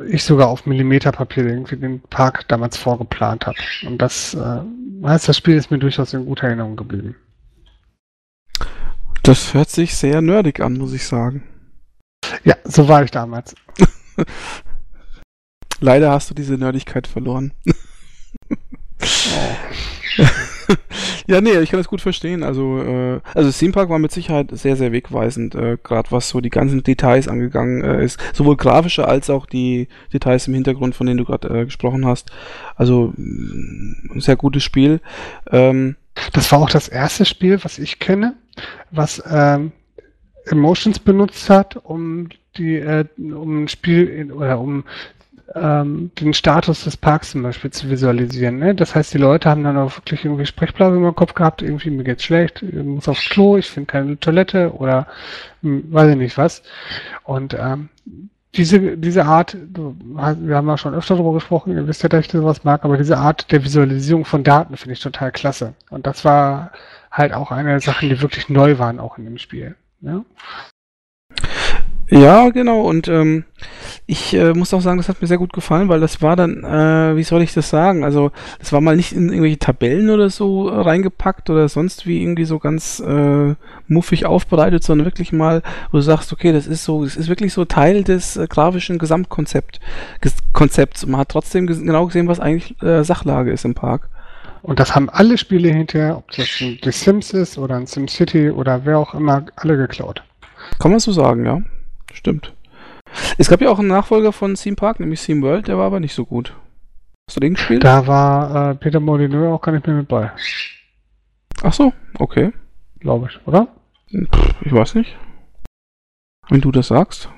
ich 0.08 0.24
sogar 0.24 0.48
auf 0.48 0.66
Millimeterpapier 0.66 1.46
irgendwie 1.46 1.76
den 1.76 2.00
Park 2.02 2.48
damals 2.48 2.76
vorgeplant 2.76 3.46
habe. 3.46 3.58
Und 3.86 3.98
das 4.02 4.34
äh, 4.34 4.60
heißt, 5.04 5.28
das 5.28 5.36
Spiel 5.36 5.56
ist 5.56 5.70
mir 5.70 5.78
durchaus 5.78 6.12
in 6.12 6.26
guter 6.26 6.48
Erinnerung 6.48 6.74
geblieben. 6.74 7.14
Das 9.22 9.54
hört 9.54 9.70
sich 9.70 9.94
sehr 9.94 10.22
nerdig 10.22 10.58
an, 10.58 10.74
muss 10.74 10.92
ich 10.92 11.06
sagen. 11.06 11.44
Ja, 12.42 12.56
so 12.64 12.88
war 12.88 13.04
ich 13.04 13.12
damals. 13.12 13.54
Leider 15.80 16.10
hast 16.10 16.30
du 16.30 16.34
diese 16.34 16.54
Nerdigkeit 16.54 17.06
verloren. 17.06 17.52
oh. 19.04 19.76
ja, 21.26 21.40
nee, 21.40 21.58
ich 21.58 21.70
kann 21.70 21.80
das 21.80 21.88
gut 21.88 22.00
verstehen. 22.00 22.42
Also, 22.42 22.82
äh, 22.82 23.20
also 23.34 23.50
Theme 23.50 23.72
Park 23.72 23.88
war 23.88 23.98
mit 23.98 24.12
Sicherheit 24.12 24.50
sehr, 24.52 24.76
sehr 24.76 24.92
wegweisend, 24.92 25.54
äh, 25.54 25.78
gerade 25.82 26.10
was 26.10 26.28
so 26.28 26.40
die 26.40 26.50
ganzen 26.50 26.82
Details 26.82 27.28
angegangen 27.28 27.82
äh, 27.82 28.04
ist. 28.04 28.18
Sowohl 28.34 28.56
grafische 28.56 29.06
als 29.06 29.30
auch 29.30 29.46
die 29.46 29.88
Details 30.12 30.48
im 30.48 30.54
Hintergrund, 30.54 30.94
von 30.94 31.06
denen 31.06 31.18
du 31.18 31.24
gerade 31.24 31.48
äh, 31.48 31.64
gesprochen 31.64 32.06
hast. 32.06 32.30
Also, 32.76 33.12
ein 33.16 34.10
mm, 34.14 34.20
sehr 34.20 34.36
gutes 34.36 34.62
Spiel. 34.62 35.00
Ähm, 35.50 35.96
das 36.32 36.50
war 36.50 36.60
auch 36.60 36.70
das 36.70 36.88
erste 36.88 37.24
Spiel, 37.24 37.62
was 37.62 37.78
ich 37.78 37.98
kenne, 37.98 38.34
was 38.90 39.22
ähm, 39.30 39.72
Emotions 40.46 40.98
benutzt 40.98 41.48
hat, 41.48 41.76
um 41.76 42.28
die, 42.56 42.76
äh, 42.76 43.04
um 43.18 43.64
ein 43.64 43.68
Spiel 43.68 44.08
in, 44.08 44.32
oder 44.32 44.58
um 44.58 44.84
ähm, 45.54 46.10
den 46.20 46.34
Status 46.34 46.84
des 46.84 46.96
Parks 46.96 47.30
zum 47.30 47.42
Beispiel 47.42 47.70
zu 47.70 47.88
visualisieren. 47.90 48.58
Ne? 48.58 48.74
Das 48.74 48.94
heißt, 48.94 49.14
die 49.14 49.18
Leute 49.18 49.48
haben 49.48 49.64
dann 49.64 49.76
auch 49.76 49.96
wirklich 49.96 50.24
irgendwie 50.24 50.46
Sprechblasen 50.46 51.02
im 51.02 51.14
Kopf 51.14 51.34
gehabt, 51.34 51.62
irgendwie 51.62 51.90
mir 51.90 52.04
geht's 52.04 52.24
schlecht, 52.24 52.62
ich 52.62 52.74
muss 52.74 53.08
aufs 53.08 53.28
Klo, 53.28 53.56
ich 53.56 53.70
finde 53.70 53.86
keine 53.86 54.18
Toilette 54.18 54.72
oder 54.74 55.06
hm, 55.62 55.92
weiß 55.92 56.10
ich 56.10 56.16
nicht 56.16 56.38
was. 56.38 56.62
Und 57.24 57.54
ähm, 57.58 57.88
diese, 58.54 58.96
diese 58.96 59.24
Art, 59.24 59.56
wir 59.56 60.56
haben 60.56 60.68
ja 60.68 60.78
schon 60.78 60.94
öfter 60.94 61.14
darüber 61.14 61.34
gesprochen, 61.34 61.76
ihr 61.76 61.86
wisst 61.86 62.02
ja, 62.02 62.08
dass 62.08 62.26
ich 62.26 62.32
sowas 62.32 62.64
mag, 62.64 62.84
aber 62.84 62.96
diese 62.96 63.18
Art 63.18 63.50
der 63.52 63.64
Visualisierung 63.64 64.24
von 64.24 64.44
Daten 64.44 64.76
finde 64.76 64.94
ich 64.94 65.00
total 65.00 65.32
klasse. 65.32 65.74
Und 65.90 66.06
das 66.06 66.24
war 66.24 66.72
halt 67.10 67.32
auch 67.32 67.50
eine 67.50 67.70
der 67.70 67.80
Sachen, 67.80 68.08
die 68.08 68.20
wirklich 68.20 68.48
neu 68.48 68.78
waren, 68.78 69.00
auch 69.00 69.18
in 69.18 69.24
dem 69.24 69.38
Spiel. 69.38 69.76
Ja? 70.00 70.24
Ja, 72.10 72.48
genau. 72.48 72.80
Und 72.82 73.06
ähm, 73.08 73.44
ich 74.06 74.32
äh, 74.32 74.54
muss 74.54 74.72
auch 74.72 74.80
sagen, 74.80 74.96
das 74.96 75.10
hat 75.10 75.20
mir 75.20 75.28
sehr 75.28 75.36
gut 75.36 75.52
gefallen, 75.52 75.88
weil 75.88 76.00
das 76.00 76.22
war 76.22 76.36
dann, 76.36 76.64
äh, 76.64 77.16
wie 77.16 77.22
soll 77.22 77.42
ich 77.42 77.52
das 77.52 77.68
sagen? 77.68 78.02
Also, 78.02 78.32
das 78.58 78.72
war 78.72 78.80
mal 78.80 78.96
nicht 78.96 79.12
in 79.12 79.28
irgendwelche 79.28 79.58
Tabellen 79.58 80.08
oder 80.08 80.30
so 80.30 80.68
reingepackt 80.68 81.50
oder 81.50 81.68
sonst 81.68 82.06
wie 82.06 82.22
irgendwie 82.22 82.46
so 82.46 82.58
ganz 82.58 83.00
äh, 83.00 83.54
muffig 83.88 84.24
aufbereitet, 84.24 84.84
sondern 84.84 85.06
wirklich 85.06 85.32
mal, 85.32 85.62
wo 85.90 85.98
du 85.98 86.02
sagst, 86.02 86.32
okay, 86.32 86.52
das 86.52 86.66
ist 86.66 86.84
so, 86.84 87.04
das 87.04 87.16
ist 87.16 87.28
wirklich 87.28 87.52
so 87.52 87.66
Teil 87.66 88.04
des 88.04 88.38
äh, 88.38 88.46
grafischen 88.48 88.98
Gesamtkonzept, 88.98 89.78
Ges 90.22 90.34
Konzepts. 90.54 91.04
Und 91.04 91.10
man 91.10 91.20
hat 91.20 91.28
trotzdem 91.28 91.66
ges 91.66 91.80
genau 91.80 92.06
gesehen, 92.06 92.26
was 92.26 92.40
eigentlich 92.40 92.80
äh, 92.82 93.04
Sachlage 93.04 93.52
ist 93.52 93.66
im 93.66 93.74
Park. 93.74 94.08
Und 94.62 94.80
das 94.80 94.94
haben 94.94 95.10
alle 95.10 95.36
Spiele 95.36 95.68
hinterher, 95.68 96.16
ob 96.16 96.30
das 96.30 96.48
ein 96.60 96.78
The 96.82 96.90
Sims 96.90 97.32
ist 97.32 97.58
oder 97.58 97.76
ein 97.76 97.86
SimCity 97.86 98.50
oder 98.50 98.86
wer 98.86 98.98
auch 98.98 99.14
immer, 99.14 99.44
alle 99.56 99.76
geklaut. 99.76 100.22
Kann 100.78 100.90
man 100.90 101.00
so 101.00 101.12
sagen, 101.12 101.44
ja. 101.44 101.60
Stimmt. 102.12 102.54
Es 103.38 103.48
gab 103.48 103.60
ja 103.60 103.70
auch 103.70 103.78
einen 103.78 103.88
Nachfolger 103.88 104.32
von 104.32 104.54
Theme 104.54 104.76
Park, 104.76 105.00
nämlich 105.00 105.24
Theme 105.24 105.42
World, 105.42 105.68
der 105.68 105.78
war 105.78 105.86
aber 105.86 106.00
nicht 106.00 106.14
so 106.14 106.26
gut. 106.26 106.54
Hast 107.28 107.36
du 107.36 107.40
den 107.40 107.54
gespielt? 107.54 107.84
Da 107.84 108.06
war 108.06 108.70
äh, 108.70 108.74
Peter 108.74 109.00
Molyneux 109.00 109.52
auch 109.52 109.60
gar 109.60 109.72
nicht 109.72 109.86
mehr 109.86 109.96
mit 109.96 110.08
bei. 110.08 110.32
Ach 111.62 111.72
so, 111.72 111.92
okay. 112.18 112.52
Glaube 113.00 113.28
ich, 113.30 113.46
oder? 113.46 113.68
Ich 114.10 114.72
weiß 114.72 114.94
nicht. 114.94 115.16
Wenn 116.48 116.60
du 116.60 116.72
das 116.72 116.88
sagst. 116.88 117.28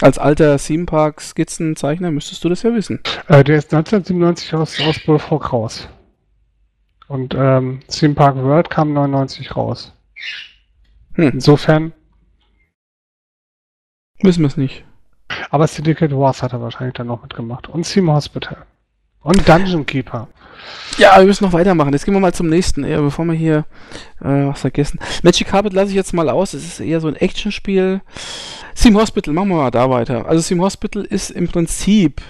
Als 0.00 0.18
alter 0.18 0.58
Theme 0.58 0.86
Park 0.86 1.20
Skizzenzeichner 1.20 2.10
müsstest 2.10 2.42
du 2.42 2.48
das 2.48 2.62
ja 2.62 2.74
wissen. 2.74 3.00
Äh, 3.28 3.44
der 3.44 3.58
ist 3.58 3.72
1997 3.72 4.54
aus, 4.54 4.80
aus 4.80 4.98
Bullfrog 5.04 5.52
raus. 5.52 5.88
Und 7.08 7.34
ähm, 7.36 7.80
Theme 7.88 8.14
Park 8.14 8.36
World 8.36 8.70
kam 8.70 8.94
99 8.94 9.54
raus. 9.54 9.92
Hm. 11.14 11.30
Insofern 11.34 11.92
Wissen 14.22 14.42
wir 14.42 14.48
es 14.48 14.56
nicht. 14.56 14.84
Aber 15.50 15.66
Syndicate 15.66 16.16
Wars 16.16 16.42
hat 16.42 16.52
er 16.52 16.60
wahrscheinlich 16.60 16.94
dann 16.94 17.08
noch 17.08 17.22
mitgemacht. 17.22 17.68
Und 17.68 17.84
Steam 17.84 18.10
Hospital. 18.10 18.58
Und 19.20 19.48
Dungeon 19.48 19.86
Keeper. 19.86 20.28
Ja, 20.98 21.18
wir 21.18 21.26
müssen 21.26 21.44
noch 21.44 21.52
weitermachen. 21.52 21.92
Jetzt 21.92 22.04
gehen 22.04 22.14
wir 22.14 22.20
mal 22.20 22.34
zum 22.34 22.48
nächsten, 22.48 22.84
eher, 22.84 23.00
bevor 23.00 23.24
wir 23.24 23.34
hier 23.34 23.64
äh, 24.20 24.46
was 24.48 24.60
vergessen. 24.60 24.98
Magic 25.22 25.48
Carpet 25.48 25.72
lasse 25.72 25.90
ich 25.90 25.96
jetzt 25.96 26.12
mal 26.12 26.28
aus. 26.28 26.54
Es 26.54 26.64
ist 26.64 26.80
eher 26.80 27.00
so 27.00 27.08
ein 27.08 27.16
Actionspiel. 27.16 28.00
Steam 28.76 28.96
Hospital, 28.96 29.34
machen 29.34 29.48
wir 29.48 29.56
mal 29.56 29.70
da 29.70 29.90
weiter. 29.90 30.26
Also 30.26 30.42
Steam 30.42 30.60
Hospital 30.60 31.04
ist 31.04 31.30
im 31.30 31.48
Prinzip, 31.48 32.20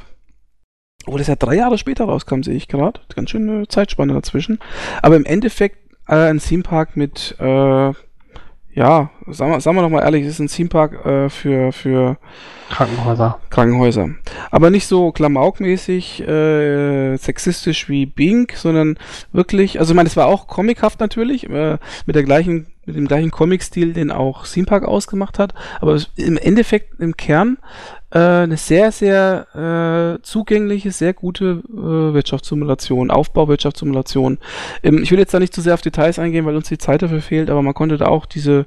obwohl 1.07 1.19
das 1.19 1.29
ja 1.29 1.37
drei 1.37 1.57
Jahre 1.57 1.79
später 1.79 2.05
rauskam, 2.05 2.43
sehe 2.43 2.55
ich 2.55 2.69
gerade. 2.69 3.01
Ganz 3.15 3.31
schöne 3.31 3.69
Zeitspanne 3.69 4.13
dazwischen. 4.13 4.59
Aber 5.01 5.17
im 5.17 5.25
Endeffekt 5.25 5.79
äh, 6.09 6.31
ein 6.31 6.41
Theme 6.41 6.63
Park 6.63 6.97
mit 6.97 7.37
äh, 7.39 7.93
ja, 8.75 9.11
sagen 9.27 9.53
wir, 9.53 9.61
sagen 9.61 9.77
wir 9.77 9.83
doch 9.83 9.91
mal 9.91 10.03
ehrlich, 10.03 10.25
es 10.25 10.35
ist 10.35 10.39
ein 10.39 10.49
Themepark 10.49 11.05
äh, 11.05 11.29
für, 11.29 11.73
für 11.73 12.17
Krankenhäuser. 12.71 13.39
Krankenhäuser. 13.51 14.11
Aber 14.51 14.71
nicht 14.71 14.87
so 14.87 15.13
klamaukmäßig 15.13 16.27
äh, 16.27 17.17
sexistisch 17.19 17.89
wie 17.91 18.07
Bink, 18.07 18.55
sondern 18.57 18.99
wirklich, 19.33 19.79
also 19.79 19.93
ich 19.93 19.97
meine, 19.97 20.09
es 20.09 20.17
war 20.17 20.27
auch 20.27 20.47
comichaft 20.47 21.01
natürlich, 21.01 21.49
äh, 21.51 21.77
mit 22.07 22.17
der 22.17 22.23
gleichen, 22.23 22.67
mit 22.87 22.97
dem 22.97 23.07
gleichen 23.07 23.31
Comic-Stil, 23.31 23.93
den 23.93 24.11
auch 24.11 24.47
Themepark 24.47 24.85
ausgemacht 24.85 25.39
hat, 25.39 25.53
aber 25.81 26.01
im 26.17 26.39
Endeffekt, 26.39 26.99
im 26.99 27.17
Kern, 27.17 27.59
äh, 28.13 28.19
eine 28.19 28.57
sehr, 28.57 28.93
sehr 28.93 30.19
äh, 30.19 30.23
zugängliche, 30.23 30.93
sehr 30.93 31.15
gute 31.15 31.63
äh, 31.69 32.15
Wirtschaftssimulation, 32.15 33.11
Aufbauwirtschaftssimulation. 33.11 34.39
Ähm, 34.83 35.03
ich 35.03 35.11
will 35.11 35.19
jetzt 35.19 35.33
da 35.33 35.39
nicht 35.39 35.55
zu 35.55 35.61
sehr 35.61 35.75
auf 35.75 35.81
Details 35.81 36.19
eingehen, 36.19 36.45
weil 36.45 36.57
uns 36.57 36.69
die 36.69 36.79
Zeit 36.79 37.03
dafür 37.03 37.23
fehlt, 37.23 37.49
aber 37.49 37.63
man 37.63 37.75
konnte 37.75 37.97
da 37.97 38.07
auch 38.07 38.27
diese 38.27 38.67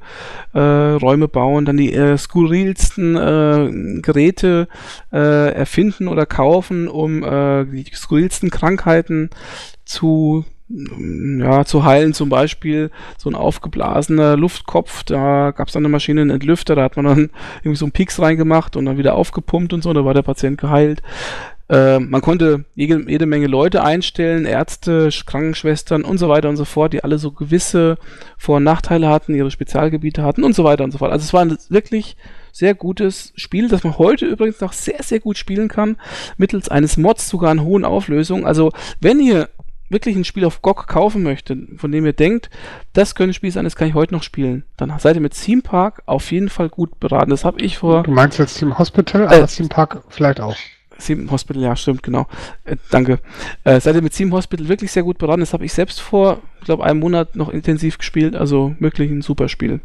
äh, 0.54 0.60
Räume 0.60 1.28
bauen, 1.28 1.66
dann 1.66 1.78
die 1.78 1.94
äh, 1.94 2.18
skurrilsten 2.18 3.16
äh, 3.16 4.02
Geräte 4.02 4.68
äh, 5.12 5.54
erfinden 5.54 6.08
oder 6.08 6.26
kaufen, 6.26 6.88
um 6.88 7.24
äh, 7.24 7.66
die 7.66 7.86
skurrilsten 7.94 8.50
Krankheiten 8.50 9.30
zu 9.86 10.46
ja, 10.68 11.64
zu 11.64 11.84
heilen 11.84 12.14
zum 12.14 12.30
Beispiel 12.30 12.90
so 13.18 13.30
ein 13.30 13.36
aufgeblasener 13.36 14.36
Luftkopf, 14.36 15.04
da 15.04 15.52
gab 15.52 15.68
es 15.68 15.74
dann 15.74 15.82
eine 15.82 15.92
Maschine, 15.92 16.22
einen 16.22 16.32
Entlüfter, 16.32 16.76
da 16.76 16.84
hat 16.84 16.96
man 16.96 17.06
dann 17.06 17.30
irgendwie 17.60 17.76
so 17.76 17.86
einen 17.86 17.92
Pieks 17.92 18.20
reingemacht 18.20 18.76
und 18.76 18.86
dann 18.86 18.98
wieder 18.98 19.16
aufgepumpt 19.16 19.74
und 19.74 19.84
so, 19.84 19.94
da 19.94 20.06
war 20.06 20.16
der 20.16 20.24
Patient 20.24 20.60
geheilt. 20.60 21.04
Äh, 21.68 22.00
man 22.00 22.22
konnte 22.22 22.66
jede, 22.76 23.10
jede, 23.10 23.26
Menge 23.26 23.48
Leute 23.48 23.84
einstellen, 23.84 24.46
Ärzte, 24.46 25.10
Krankenschwestern 25.26 26.04
und 26.04 26.20
so 26.20 26.30
weiter 26.30 26.50
und 26.50 26.58
so 26.58 26.66
fort, 26.66 26.94
die 26.94 27.04
alle 27.04 27.18
so 27.18 27.32
gewisse 27.32 27.98
Vor- 28.38 28.58
und 28.58 28.64
Nachteile 28.64 29.10
hatten, 29.10 29.34
ihre 29.34 29.50
Spezialgebiete 29.50 30.22
hatten 30.22 30.44
und 30.44 30.54
so 30.54 30.64
weiter 30.64 30.84
und 30.84 30.92
so 30.92 31.00
fort. 31.00 31.12
Also 31.12 31.24
es 31.24 31.34
war 31.34 31.42
ein 31.42 31.58
wirklich 31.70 32.18
sehr 32.52 32.76
gutes 32.76 33.34
Spiel, 33.36 33.68
das 33.68 33.84
man 33.84 33.98
heute 33.98 34.28
übrigens 34.28 34.62
noch 34.62 34.74
sehr, 34.74 35.02
sehr 35.02 35.20
gut 35.20 35.38
spielen 35.38 35.68
kann, 35.68 35.98
mittels 36.38 36.70
eines 36.70 36.98
Mods 36.98 37.28
sogar 37.28 37.52
in 37.52 37.64
hohen 37.64 37.84
Auflösungen. 37.84 38.46
Also 38.46 38.72
wenn 39.02 39.20
ihr 39.20 39.50
wirklich 39.96 40.18
ein 40.18 40.26
Spiel 40.26 40.44
auf 40.44 40.62
GOG 40.62 40.88
kaufen 40.88 41.24
möchtet, 41.24 41.80
von 41.80 41.92
dem 41.92 42.06
ihr 42.06 42.14
denkt, 42.14 42.50
das 42.92 43.16
könnte 43.16 43.32
ein 43.32 43.34
Spiel 43.34 43.52
sein, 43.52 43.64
das 43.64 43.78
kann 43.78 43.88
ich 43.88 43.94
heute 43.94 44.14
noch 44.14 44.24
spielen, 44.24 44.66
dann 44.76 44.94
seid 45.00 45.16
ihr 45.16 45.22
mit 45.22 45.34
Theme 45.34 45.62
Park 45.62 46.04
auf 46.06 46.32
jeden 46.32 46.50
Fall 46.50 46.68
gut 46.68 47.00
beraten. 47.00 47.32
Das 47.32 47.46
habe 47.46 47.62
ich 47.62 47.78
vor. 47.78 48.04
Du 48.04 48.12
meinst 48.12 48.38
jetzt 48.38 48.60
Theme 48.60 48.78
Hospital, 48.78 49.28
aber 49.28 49.40
äh, 49.40 49.48
Theme 49.48 49.70
Park 49.70 50.04
vielleicht 50.10 50.42
auch. 50.42 50.56
Theme 51.00 51.32
Hospital, 51.32 51.64
ja, 51.64 51.76
stimmt, 51.76 52.04
genau. 52.04 52.28
Äh, 52.66 52.76
danke. 52.92 53.20
Äh, 53.64 53.80
seid 53.80 53.96
ihr 53.96 54.02
mit 54.02 54.14
Theme 54.14 54.32
Hospital 54.34 54.68
wirklich 54.68 54.92
sehr 54.92 55.04
gut 55.04 55.18
beraten. 55.18 55.40
Das 55.40 55.54
habe 55.54 55.66
ich 55.66 55.74
selbst 55.74 56.02
vor, 56.02 56.42
ich 56.60 56.66
glaube, 56.66 56.84
einem 56.84 57.00
Monat 57.00 57.36
noch 57.36 57.50
intensiv 57.50 57.98
gespielt. 57.98 58.36
Also 58.36 58.76
wirklich 58.80 59.10
ein 59.10 59.22
super 59.22 59.48
Spiel. 59.48 59.82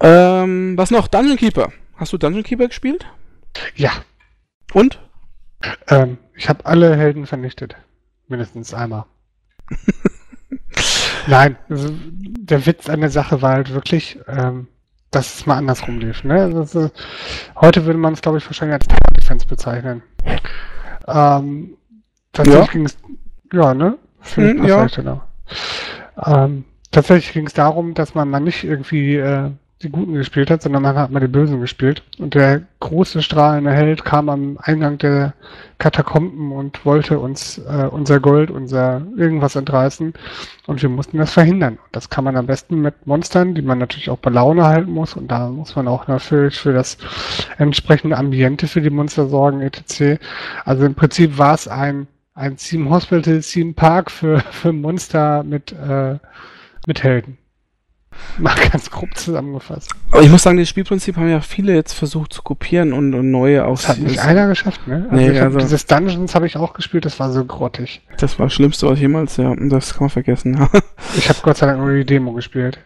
Ähm, 0.00 0.76
was 0.76 0.90
noch? 0.90 1.08
Dungeon 1.08 1.36
Keeper. 1.36 1.72
Hast 1.96 2.12
du 2.12 2.18
Dungeon 2.18 2.44
Keeper 2.44 2.68
gespielt? 2.68 3.06
Ja. 3.74 3.90
Und? 4.72 5.00
Ähm, 5.88 6.18
ich 6.34 6.48
habe 6.48 6.66
alle 6.66 6.96
Helden 6.96 7.26
vernichtet. 7.26 7.76
Mindestens 8.28 8.74
einmal. 8.74 9.04
Nein, 11.26 11.56
also 11.68 11.92
der 11.92 12.66
Witz 12.66 12.88
an 12.88 13.00
der 13.00 13.10
Sache 13.10 13.42
war 13.42 13.52
halt 13.52 13.72
wirklich, 13.72 14.18
ähm, 14.28 14.68
dass 15.10 15.34
es 15.34 15.46
mal 15.46 15.56
andersrum 15.56 15.98
lief. 15.98 16.24
Ne? 16.24 16.34
Also, 16.34 16.90
heute 17.60 17.84
würde 17.84 17.98
man 17.98 18.12
es, 18.12 18.22
glaube 18.22 18.38
ich, 18.38 18.46
wahrscheinlich 18.46 18.74
als 18.74 18.86
Defense 19.18 19.46
bezeichnen. 19.46 20.02
Ähm, 21.08 21.76
tatsächlich 22.32 22.66
ja. 22.66 22.72
ging 22.72 22.86
es 22.86 22.96
Ja, 23.52 23.74
ne? 23.74 23.98
Hm, 24.34 24.64
ja. 24.64 24.86
Genau. 24.86 25.22
Ähm, 26.24 26.64
tatsächlich 26.90 27.32
ging 27.32 27.46
es 27.46 27.54
darum, 27.54 27.94
dass 27.94 28.14
man 28.14 28.28
mal 28.28 28.40
nicht 28.40 28.64
irgendwie 28.64 29.16
äh, 29.16 29.50
die 29.82 29.90
Guten 29.90 30.14
gespielt 30.14 30.50
hat, 30.50 30.62
sondern 30.62 30.82
man 30.82 30.96
hat 30.96 31.10
mal 31.10 31.20
die 31.20 31.26
Bösen 31.26 31.60
gespielt. 31.60 32.02
Und 32.18 32.34
der 32.34 32.62
große 32.80 33.20
strahlende 33.20 33.72
Held 33.72 34.04
kam 34.06 34.30
am 34.30 34.58
Eingang 34.62 34.96
der 34.96 35.34
Katakomben 35.76 36.52
und 36.52 36.86
wollte 36.86 37.18
uns 37.18 37.58
äh, 37.58 37.86
unser 37.90 38.18
Gold, 38.20 38.50
unser 38.50 39.02
irgendwas 39.16 39.54
entreißen. 39.54 40.14
Und 40.66 40.80
wir 40.80 40.88
mussten 40.88 41.18
das 41.18 41.32
verhindern. 41.32 41.78
Das 41.92 42.08
kann 42.08 42.24
man 42.24 42.36
am 42.36 42.46
besten 42.46 42.80
mit 42.80 43.06
Monstern, 43.06 43.54
die 43.54 43.60
man 43.60 43.78
natürlich 43.78 44.08
auch 44.08 44.18
bei 44.18 44.30
Laune 44.30 44.64
halten 44.64 44.90
muss. 44.90 45.14
Und 45.14 45.30
da 45.30 45.50
muss 45.50 45.76
man 45.76 45.88
auch 45.88 46.06
natürlich 46.08 46.58
für 46.58 46.72
das 46.72 46.96
entsprechende 47.58 48.16
Ambiente 48.16 48.68
für 48.68 48.80
die 48.80 48.90
Monster 48.90 49.28
sorgen, 49.28 49.60
etc. 49.60 50.18
Also 50.64 50.86
im 50.86 50.94
Prinzip 50.94 51.36
war 51.36 51.54
es 51.54 51.68
ein, 51.68 52.06
ein 52.34 52.56
Team 52.56 52.88
Hospital, 52.88 53.40
Team 53.40 53.74
Park 53.74 54.10
für, 54.10 54.40
für 54.40 54.72
Monster 54.72 55.42
mit, 55.44 55.72
äh, 55.72 56.18
mit 56.86 57.02
Helden. 57.02 57.36
Mal 58.38 58.54
ganz 58.70 58.90
grob 58.90 59.16
zusammengefasst. 59.16 59.90
Aber 60.10 60.22
ich 60.22 60.30
muss 60.30 60.42
sagen, 60.42 60.58
das 60.58 60.68
Spielprinzip 60.68 61.16
haben 61.16 61.28
ja 61.28 61.40
viele 61.40 61.74
jetzt 61.74 61.92
versucht 61.92 62.32
zu 62.32 62.42
kopieren 62.42 62.92
und, 62.92 63.14
und 63.14 63.30
neue 63.30 63.64
aus. 63.64 63.82
Das 63.82 63.90
hat 63.90 63.98
nicht 63.98 64.18
einer 64.18 64.48
geschafft, 64.48 64.86
ne? 64.86 65.06
Also, 65.10 65.16
nee, 65.16 65.38
also 65.38 65.58
dieses 65.58 65.86
Dungeons 65.86 66.34
habe 66.34 66.46
ich 66.46 66.56
auch 66.56 66.74
gespielt, 66.74 67.04
das 67.04 67.18
war 67.20 67.32
so 67.32 67.44
grottig. 67.44 68.02
Das 68.18 68.38
war 68.38 68.46
das 68.46 68.54
Schlimmste, 68.54 68.88
was 68.88 69.00
jemals, 69.00 69.36
ja, 69.36 69.54
das 69.56 69.94
kann 69.94 70.04
man 70.04 70.10
vergessen. 70.10 70.54
Ja. 70.58 70.70
ich 71.16 71.28
habe 71.28 71.38
Gott 71.42 71.56
sei 71.56 71.66
Dank 71.66 71.80
nur 71.80 71.94
die 71.94 72.04
Demo 72.04 72.32
gespielt. 72.32 72.78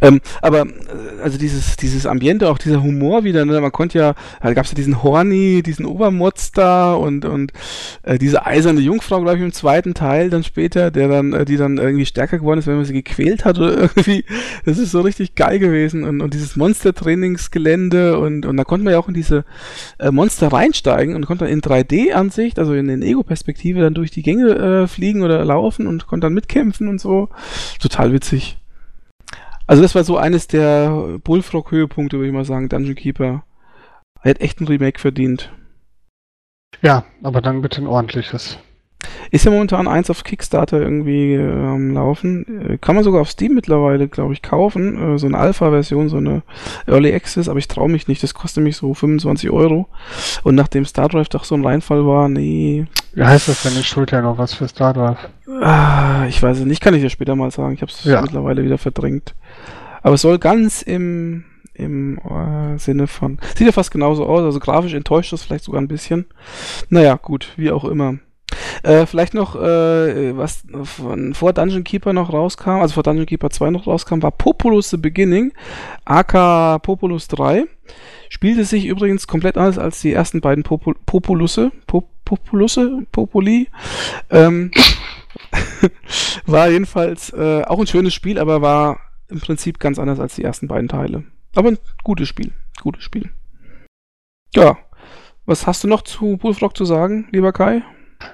Ähm, 0.00 0.20
aber 0.42 0.62
äh, 0.62 1.22
also 1.22 1.38
dieses 1.38 1.76
dieses 1.76 2.06
Ambiente, 2.06 2.48
auch 2.48 2.58
dieser 2.58 2.82
Humor 2.82 3.24
wieder, 3.24 3.44
ne? 3.44 3.60
man 3.60 3.72
konnte 3.72 3.98
ja, 3.98 4.14
da 4.40 4.54
gab 4.54 4.64
es 4.64 4.72
ja 4.72 4.76
diesen 4.76 5.02
Horny, 5.02 5.62
diesen 5.62 5.86
Obermotz 5.86 6.52
da 6.52 6.94
und 6.94 7.24
und 7.24 7.52
äh, 8.02 8.18
diese 8.18 8.46
eiserne 8.46 8.80
Jungfrau, 8.80 9.20
glaube 9.20 9.38
ich, 9.38 9.42
im 9.42 9.52
zweiten 9.52 9.94
Teil 9.94 10.30
dann 10.30 10.44
später, 10.44 10.90
der 10.90 11.08
dann, 11.08 11.32
äh, 11.32 11.44
die 11.44 11.56
dann 11.56 11.78
irgendwie 11.78 12.06
stärker 12.06 12.38
geworden 12.38 12.58
ist, 12.58 12.66
wenn 12.66 12.76
man 12.76 12.84
sie 12.84 12.92
gequält 12.92 13.44
hat 13.44 13.58
oder 13.58 13.76
irgendwie. 13.96 14.24
Das 14.64 14.78
ist 14.78 14.90
so 14.90 15.00
richtig 15.00 15.34
geil 15.34 15.58
gewesen 15.58 16.04
und, 16.04 16.20
und 16.20 16.34
dieses 16.34 16.56
Monster-Trainingsgelände 16.56 18.18
und 18.18 18.46
und 18.46 18.56
da 18.56 18.64
konnte 18.64 18.84
man 18.84 18.92
ja 18.92 18.98
auch 18.98 19.08
in 19.08 19.14
diese 19.14 19.44
äh, 19.98 20.10
Monster 20.10 20.48
reinsteigen 20.48 21.14
und 21.14 21.26
konnte 21.26 21.44
dann 21.44 21.52
in 21.52 21.60
3D-Ansicht, 21.60 22.58
also 22.58 22.74
in 22.74 22.88
den 22.88 23.02
Ego-Perspektive, 23.02 23.80
dann 23.80 23.94
durch 23.94 24.10
die 24.10 24.22
Gänge 24.22 24.54
äh, 24.54 24.86
fliegen 24.86 25.22
oder 25.22 25.44
laufen 25.44 25.86
und 25.86 26.06
konnte 26.06 26.26
dann 26.26 26.34
mitkämpfen 26.34 26.88
und 26.88 27.00
so. 27.00 27.28
Total 27.80 28.12
witzig. 28.12 28.58
Also 29.66 29.82
das 29.82 29.94
war 29.94 30.04
so 30.04 30.16
eines 30.16 30.46
der 30.46 31.18
Bullfrog-Höhepunkte, 31.24 32.18
würde 32.18 32.28
ich 32.28 32.34
mal 32.34 32.44
sagen, 32.44 32.68
Dungeon 32.68 32.94
Keeper. 32.94 33.44
Er 34.22 34.30
hat 34.30 34.40
echt 34.40 34.60
ein 34.60 34.68
Remake 34.68 35.00
verdient. 35.00 35.52
Ja, 36.82 37.04
aber 37.22 37.40
dann 37.40 37.62
bitte 37.62 37.80
ein 37.80 37.86
ordentliches. 37.86 38.58
Ist 39.30 39.44
ja 39.44 39.50
momentan 39.50 39.88
eins 39.88 40.10
auf 40.10 40.24
Kickstarter 40.24 40.80
irgendwie 40.80 41.36
am 41.36 41.94
Laufen. 41.94 42.70
Äh, 42.70 42.78
kann 42.78 42.94
man 42.94 43.04
sogar 43.04 43.20
auf 43.20 43.30
Steam 43.30 43.54
mittlerweile, 43.54 44.08
glaube 44.08 44.32
ich, 44.32 44.42
kaufen. 44.42 45.14
Äh, 45.14 45.18
so 45.18 45.26
eine 45.26 45.38
Alpha-Version, 45.38 46.08
so 46.08 46.16
eine 46.18 46.42
Early 46.86 47.14
Access, 47.14 47.48
aber 47.48 47.58
ich 47.58 47.68
traue 47.68 47.88
mich 47.88 48.08
nicht. 48.08 48.22
Das 48.22 48.34
kostet 48.34 48.62
mich 48.62 48.76
so 48.76 48.94
25 48.94 49.50
Euro. 49.50 49.88
Und 50.42 50.54
nachdem 50.54 50.84
StarDrive 50.84 51.28
doch 51.28 51.44
so 51.44 51.54
ein 51.54 51.64
Reinfall 51.64 52.06
war, 52.06 52.28
nee. 52.28 52.86
Wie 53.14 53.24
heißt 53.24 53.48
das 53.48 53.62
denn? 53.62 53.72
Ich 53.78 53.88
schuld 53.88 54.10
ja 54.12 54.22
noch 54.22 54.38
was 54.38 54.54
für 54.54 54.68
StarDrive. 54.68 55.28
Ah, 55.60 56.26
ich 56.28 56.42
weiß 56.42 56.58
es 56.58 56.64
nicht, 56.64 56.82
kann 56.82 56.94
ich 56.94 57.02
ja 57.02 57.08
später 57.08 57.34
mal 57.36 57.50
sagen. 57.50 57.74
Ich 57.74 57.82
habe 57.82 57.90
es 57.90 58.04
ja. 58.04 58.20
mittlerweile 58.20 58.64
wieder 58.64 58.78
verdrängt. 58.78 59.34
Aber 60.02 60.14
es 60.14 60.22
soll 60.22 60.38
ganz 60.38 60.82
im 60.82 61.44
im 61.76 62.18
äh, 62.18 62.78
Sinne 62.78 63.06
von. 63.06 63.38
Sieht 63.56 63.66
ja 63.66 63.72
fast 63.72 63.90
genauso 63.90 64.26
aus, 64.26 64.42
also 64.42 64.58
grafisch 64.58 64.94
enttäuscht 64.94 65.32
das 65.32 65.42
vielleicht 65.42 65.64
sogar 65.64 65.80
ein 65.80 65.88
bisschen. 65.88 66.26
Naja, 66.88 67.16
gut, 67.16 67.52
wie 67.56 67.70
auch 67.70 67.84
immer. 67.84 68.16
Äh, 68.82 69.06
vielleicht 69.06 69.34
noch, 69.34 69.56
äh, 69.56 70.36
was 70.36 70.64
von, 70.84 71.34
vor 71.34 71.52
Dungeon 71.52 71.84
Keeper 71.84 72.12
noch 72.12 72.32
rauskam, 72.32 72.80
also 72.80 72.94
vor 72.94 73.02
Dungeon 73.02 73.26
Keeper 73.26 73.50
2 73.50 73.70
noch 73.70 73.86
rauskam, 73.86 74.22
war 74.22 74.30
Populus 74.30 74.90
The 74.90 74.96
Beginning, 74.96 75.52
AK 76.04 76.82
Populus 76.82 77.28
3. 77.28 77.64
Spielte 78.28 78.64
sich 78.64 78.86
übrigens 78.86 79.26
komplett 79.26 79.56
anders 79.56 79.78
als 79.78 80.00
die 80.00 80.12
ersten 80.12 80.40
beiden 80.40 80.64
Popul 80.64 80.94
Populusse, 81.06 81.72
Pop 81.86 82.08
Populusse, 82.24 83.06
Populi. 83.12 83.68
Ähm, 84.30 84.72
war 86.46 86.68
jedenfalls 86.68 87.32
äh, 87.32 87.62
auch 87.62 87.78
ein 87.78 87.86
schönes 87.86 88.14
Spiel, 88.14 88.38
aber 88.38 88.62
war 88.62 88.98
im 89.28 89.40
Prinzip 89.40 89.78
ganz 89.78 89.98
anders 89.98 90.18
als 90.18 90.34
die 90.34 90.44
ersten 90.44 90.66
beiden 90.66 90.88
Teile. 90.88 91.24
Aber 91.54 91.68
ein 91.68 91.78
gutes 92.02 92.28
Spiel. 92.28 92.52
Gutes 92.82 93.02
Spiel. 93.02 93.30
Ja. 94.54 94.76
Was 95.46 95.68
hast 95.68 95.84
du 95.84 95.88
noch 95.88 96.02
zu 96.02 96.36
Bullfrog 96.36 96.76
zu 96.76 96.84
sagen, 96.84 97.28
lieber 97.30 97.52
Kai? 97.52 97.82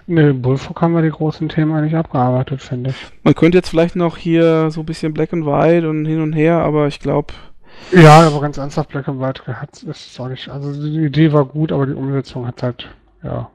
Ne, 0.07 0.35
Bullfrog 0.35 0.81
haben 0.81 0.95
wir 0.95 1.03
die 1.03 1.11
großen 1.11 1.49
Themen 1.49 1.73
eigentlich 1.73 1.97
abgearbeitet, 1.97 2.63
finde 2.63 2.91
ich. 2.91 2.97
Man 3.23 3.35
könnte 3.35 3.59
jetzt 3.59 3.69
vielleicht 3.69 3.97
noch 3.97 4.17
hier 4.17 4.71
so 4.71 4.81
ein 4.81 4.87
bisschen 4.87 5.13
Black 5.15 5.33
and 5.33 5.47
White 5.47 5.89
und 5.89 6.05
hin 6.05 6.21
und 6.21 6.33
her, 6.33 6.59
aber 6.59 6.87
ich 6.87 7.01
glaube. 7.01 7.33
Ja, 7.93 8.21
aber 8.21 8.41
ganz 8.41 8.59
ernsthaft, 8.59 8.91
Black 8.91 9.09
and 9.09 9.21
White 9.21 9.43
hat 9.47 9.83
ist 9.83 10.21
auch 10.21 10.29
nicht. 10.29 10.49
Also 10.49 10.73
die 10.73 11.05
Idee 11.05 11.33
war 11.33 11.45
gut, 11.45 11.73
aber 11.73 11.87
die 11.87 11.95
Umsetzung 11.95 12.47
hat 12.47 12.63
halt, 12.63 12.89
ja. 13.23 13.51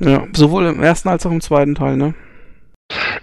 Ja, 0.00 0.26
sowohl 0.32 0.66
im 0.66 0.82
ersten 0.82 1.08
als 1.08 1.26
auch 1.26 1.30
im 1.30 1.40
zweiten 1.40 1.74
Teil, 1.74 1.96
ne? 1.96 2.14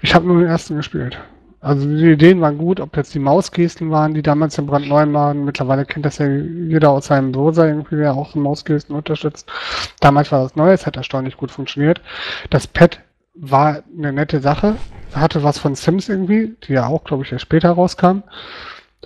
Ich 0.01 0.15
habe 0.15 0.27
nur 0.27 0.39
den 0.39 0.47
ersten 0.47 0.75
gespielt. 0.75 1.19
Also 1.61 1.85
die 1.87 2.11
Ideen 2.11 2.39
waren 2.39 2.57
gut, 2.57 2.79
ob 2.79 2.95
jetzt 2.95 3.13
die 3.13 3.19
Mausgesten 3.19 3.91
waren, 3.91 4.13
die 4.13 4.21
damals 4.21 4.57
im 4.57 4.65
brandneu 4.65 5.11
waren. 5.11 5.43
Mittlerweile 5.43 5.85
kennt 5.85 6.05
das 6.05 6.17
ja 6.17 6.27
jeder 6.27 6.91
aus 6.91 7.07
seinem 7.07 7.33
Browser 7.33 7.67
irgendwie, 7.67 7.97
der 7.97 8.13
auch 8.13 8.33
Mausgesten 8.33 8.95
unterstützt. 8.95 9.51
Damals 9.99 10.31
war 10.31 10.43
das 10.43 10.55
neu, 10.55 10.71
es 10.71 10.85
hat 10.85 10.95
erstaunlich 10.95 11.35
gut 11.35 11.51
funktioniert. 11.51 12.01
Das 12.49 12.65
Pad 12.65 12.99
war 13.35 13.83
eine 13.97 14.13
nette 14.13 14.39
Sache, 14.39 14.75
hatte 15.13 15.43
was 15.43 15.57
von 15.57 15.75
Sims 15.75 16.07
irgendwie, 16.07 16.55
die 16.67 16.73
ja 16.73 16.87
auch, 16.87 17.03
glaube 17.03 17.23
ich, 17.23 17.31
erst 17.31 17.43
später 17.43 17.71
rauskam. 17.71 18.23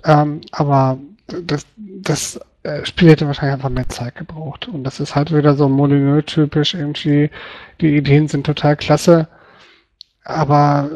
Ähm, 0.04 0.40
aber 0.52 0.98
das, 1.26 1.66
das 1.76 2.40
äh, 2.62 2.84
Spiel 2.84 3.10
hätte 3.10 3.26
wahrscheinlich 3.26 3.54
einfach 3.54 3.68
mehr 3.68 3.88
Zeit 3.88 4.14
gebraucht. 4.14 4.68
Und 4.68 4.84
das 4.84 5.00
ist 5.00 5.14
halt 5.14 5.34
wieder 5.34 5.54
so 5.54 5.68
Molyneux-typisch 5.68 6.74
irgendwie. 6.74 7.30
Die 7.80 7.96
Ideen 7.96 8.28
sind 8.28 8.46
total 8.46 8.76
klasse, 8.76 9.28
aber 10.24 10.88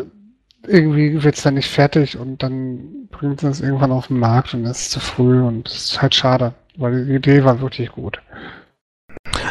irgendwie 0.68 1.22
wird 1.22 1.36
es 1.36 1.42
dann 1.42 1.54
nicht 1.54 1.68
fertig 1.68 2.18
und 2.18 2.42
dann 2.42 3.08
bringt 3.10 3.42
es 3.42 3.60
irgendwann 3.60 3.92
auf 3.92 4.08
den 4.08 4.18
Markt 4.18 4.54
und 4.54 4.64
es 4.64 4.82
ist 4.82 4.90
zu 4.92 5.00
früh 5.00 5.40
und 5.40 5.68
es 5.68 5.92
ist 5.92 6.02
halt 6.02 6.14
schade, 6.14 6.54
weil 6.76 7.04
die 7.04 7.14
Idee 7.14 7.44
war 7.44 7.60
wirklich 7.60 7.90
gut. 7.90 8.20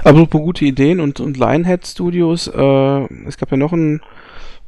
Apropos 0.03 0.41
gute 0.41 0.65
Ideen 0.65 0.99
und, 0.99 1.19
und 1.19 1.38
Lionhead 1.38 1.85
Studios, 1.85 2.48
äh, 2.48 3.26
es 3.26 3.38
gab 3.38 3.52
ja 3.52 3.57
noch 3.57 3.73
ein 3.73 4.02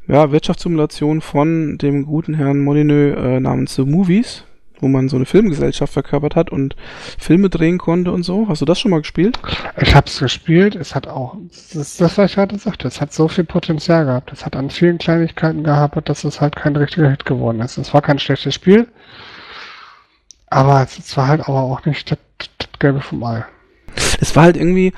ja, 0.07 0.31
Wirtschaftssimulation 0.31 1.21
von 1.21 1.77
dem 1.77 2.05
guten 2.05 2.34
Herrn 2.34 2.61
Molyneux 2.61 3.15
äh, 3.15 3.39
namens 3.39 3.76
The 3.76 3.84
Movies 3.84 4.43
wo 4.80 4.88
man 4.88 5.10
so 5.10 5.15
eine 5.15 5.26
Filmgesellschaft 5.26 5.93
verkörpert 5.93 6.35
hat 6.35 6.49
und 6.49 6.76
Filme 7.18 7.49
drehen 7.49 7.77
konnte 7.77 8.11
und 8.11 8.23
so. 8.23 8.47
Hast 8.47 8.61
du 8.61 8.65
das 8.65 8.80
schon 8.80 8.91
mal 8.91 9.01
gespielt? 9.01 9.39
Ich 9.81 9.95
habe 9.95 10.07
es 10.07 10.19
gespielt. 10.19 10.76
Es 10.76 10.95
hat 10.95 11.07
auch, 11.07 11.35
das 11.49 11.76
ist 11.76 12.01
das, 12.01 12.18
was 12.18 12.30
ich 12.30 12.35
gerade 12.35 12.57
sagte, 12.57 12.88
es 12.88 13.01
hat 13.01 13.14
so 13.14 13.27
viel 13.27 13.43
Potenzial 13.43 14.06
gehabt. 14.06 14.31
Es 14.31 14.45
hat 14.45 14.56
an 14.56 14.69
vielen 14.69 14.97
Kleinigkeiten 14.97 15.64
gehabt, 15.64 16.10
dass 16.10 16.23
es 16.23 16.41
halt 16.41 16.56
kein 16.56 16.76
richtiger 16.76 17.10
Hit 17.10 17.26
geworden 17.26 17.61
ist. 17.61 17.77
Es 17.77 17.93
war 17.93 18.01
kein 18.01 18.19
schlechtes 18.19 18.53
Spiel, 18.53 18.88
aber 20.47 20.84
es 20.84 21.15
war 21.18 21.27
halt 21.27 21.41
aber 21.41 21.61
auch 21.61 21.85
nicht 21.85 22.11
das, 22.11 22.19
das 22.57 22.69
Gelbe 22.80 23.01
vom 23.01 23.23
Ei. 23.23 23.45
Es 24.22 24.35
war 24.35 24.43
halt 24.43 24.57
irgendwie, 24.57 24.93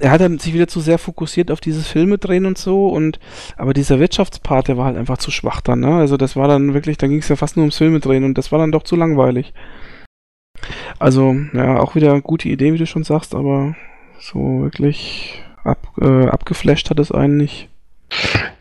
er 0.00 0.10
hat 0.10 0.20
dann 0.20 0.38
sich 0.38 0.54
wieder 0.54 0.68
zu 0.68 0.80
sehr 0.80 0.98
fokussiert 0.98 1.50
auf 1.50 1.60
dieses 1.60 1.88
Filme 1.88 2.18
drehen 2.18 2.46
und 2.46 2.58
so 2.58 2.88
und 2.88 3.18
aber 3.56 3.74
dieser 3.74 3.98
Wirtschaftspart, 3.98 4.68
der 4.68 4.76
war 4.76 4.86
halt 4.86 4.96
einfach 4.96 5.18
zu 5.18 5.30
schwach 5.30 5.60
dann, 5.60 5.80
ne? 5.80 5.96
Also 5.96 6.16
das 6.16 6.36
war 6.36 6.48
dann 6.48 6.74
wirklich, 6.74 6.98
da 6.98 7.06
ging 7.06 7.18
es 7.18 7.28
ja 7.28 7.36
fast 7.36 7.56
nur 7.56 7.64
ums 7.64 7.78
Filme 7.78 8.00
drehen 8.00 8.24
und 8.24 8.38
das 8.38 8.52
war 8.52 8.58
dann 8.58 8.72
doch 8.72 8.82
zu 8.82 8.96
langweilig. 8.96 9.52
Also, 10.98 11.34
ja, 11.52 11.80
auch 11.80 11.94
wieder 11.94 12.20
gute 12.20 12.48
Idee, 12.48 12.72
wie 12.72 12.78
du 12.78 12.86
schon 12.86 13.04
sagst, 13.04 13.34
aber 13.34 13.74
so 14.20 14.62
wirklich 14.62 15.42
ab, 15.64 15.78
äh, 16.00 16.26
abgeflasht 16.26 16.90
hat 16.90 17.00
es 17.00 17.10
einen 17.10 17.36
nicht. 17.36 17.68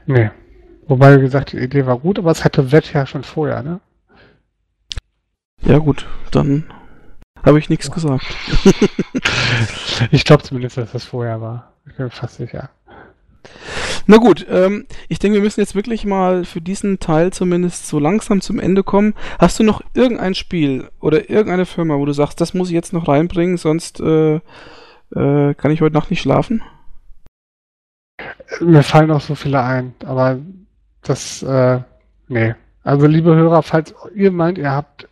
Nee. 0.07 0.31
Wobei, 0.87 1.17
wie 1.17 1.21
gesagt, 1.21 1.53
die 1.53 1.59
Idee 1.59 1.85
war 1.85 1.99
gut, 1.99 2.19
aber 2.19 2.31
es 2.31 2.43
hatte 2.43 2.71
Wett 2.71 2.91
ja 2.93 3.05
schon 3.05 3.23
vorher, 3.23 3.61
ne? 3.63 3.79
Ja 5.63 5.77
gut, 5.77 6.07
dann 6.31 6.65
habe 7.43 7.59
ich 7.59 7.69
nichts 7.69 7.91
gesagt. 7.91 8.25
ich 10.11 10.25
glaube 10.25 10.43
zumindest, 10.43 10.77
dass 10.77 10.91
das 10.91 11.03
vorher 11.03 11.41
war. 11.41 11.73
Ich 11.87 11.95
bin 11.95 12.09
fast 12.09 12.37
sicher. 12.37 12.69
Na 14.07 14.17
gut, 14.17 14.45
ähm, 14.49 14.85
ich 15.07 15.19
denke, 15.19 15.37
wir 15.37 15.43
müssen 15.43 15.59
jetzt 15.59 15.75
wirklich 15.75 16.05
mal 16.05 16.43
für 16.43 16.61
diesen 16.61 16.99
Teil 16.99 17.31
zumindest 17.31 17.87
so 17.87 17.99
langsam 17.99 18.41
zum 18.41 18.59
Ende 18.59 18.83
kommen. 18.83 19.13
Hast 19.39 19.59
du 19.59 19.63
noch 19.63 19.81
irgendein 19.93 20.35
Spiel 20.35 20.89
oder 20.99 21.29
irgendeine 21.29 21.65
Firma, 21.65 21.97
wo 21.97 22.05
du 22.05 22.13
sagst, 22.13 22.41
das 22.41 22.53
muss 22.53 22.69
ich 22.69 22.73
jetzt 22.73 22.93
noch 22.93 23.07
reinbringen, 23.07 23.57
sonst 23.57 23.99
äh, 23.99 24.35
äh, 24.35 25.53
kann 25.53 25.71
ich 25.71 25.81
heute 25.81 25.95
Nacht 25.95 26.09
nicht 26.09 26.21
schlafen? 26.21 26.61
Mir 28.59 28.83
fallen 28.83 29.11
auch 29.11 29.21
so 29.21 29.35
viele 29.35 29.63
ein, 29.63 29.93
aber 30.05 30.39
das, 31.03 31.41
äh, 31.43 31.79
nee. 32.27 32.55
Also 32.83 33.07
liebe 33.07 33.35
Hörer, 33.35 33.63
falls 33.63 33.93
ihr 34.15 34.31
meint, 34.31 34.57
ihr 34.57 34.71
habt 34.71 35.07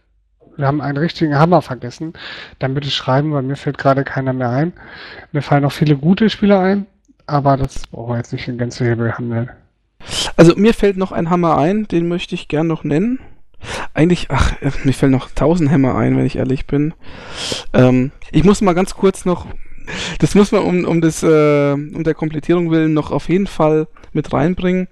wir 0.60 0.68
haben 0.68 0.82
einen 0.82 0.98
richtigen 0.98 1.38
Hammer 1.38 1.62
vergessen, 1.62 2.14
dann 2.60 2.74
bitte 2.74 2.92
schreiben, 2.92 3.32
weil 3.34 3.44
mir 3.44 3.56
fällt 3.56 3.78
gerade 3.78 4.04
keiner 4.04 4.34
mehr 4.34 4.50
ein. 4.50 4.74
Mir 5.32 5.42
fallen 5.42 5.64
noch 5.64 5.72
viele 5.72 5.96
gute 5.96 6.30
Spieler 6.30 6.60
ein, 6.60 6.86
aber 7.28 7.56
das 7.58 7.88
brauchen 7.88 8.14
wir 8.14 8.18
jetzt 8.18 8.34
nicht 8.34 8.48
in 8.48 8.58
Gänze 8.58 8.96
behandeln. 8.96 9.50
Also 10.36 10.56
mir 10.56 10.74
fällt 10.74 10.98
noch 10.98 11.12
ein 11.12 11.30
Hammer 11.30 11.58
ein, 11.58 11.88
den 11.88 12.08
möchte 12.08 12.36
ich 12.36 12.48
gern 12.48 12.68
noch 12.68 12.84
nennen. 12.84 13.20
Eigentlich, 13.94 14.28
ach, 14.30 14.54
mir 14.84 14.94
fällt 14.94 15.12
noch 15.12 15.30
tausend 15.32 15.72
Hämmer 15.72 15.96
ein, 15.96 16.18
wenn 16.18 16.26
ich 16.26 16.38
ehrlich 16.38 16.68
bin. 16.68 16.94
Ähm, 17.74 18.12
ich 18.32 18.44
muss 18.44 18.62
mal 18.62 18.74
ganz 18.74 18.96
kurz 18.96 19.26
noch, 19.26 19.48
das 20.20 20.36
muss 20.36 20.52
man 20.52 20.62
um, 20.64 20.86
um, 20.86 21.02
das, 21.02 21.24
äh, 21.24 21.74
um 21.74 22.04
der 22.04 22.14
Komplettierung 22.14 22.70
willen 22.72 22.94
noch 22.94 23.12
auf 23.12 23.30
jeden 23.30 23.48
Fall 23.48 23.88
mit 24.14 24.32
reinbringen. 24.34 24.88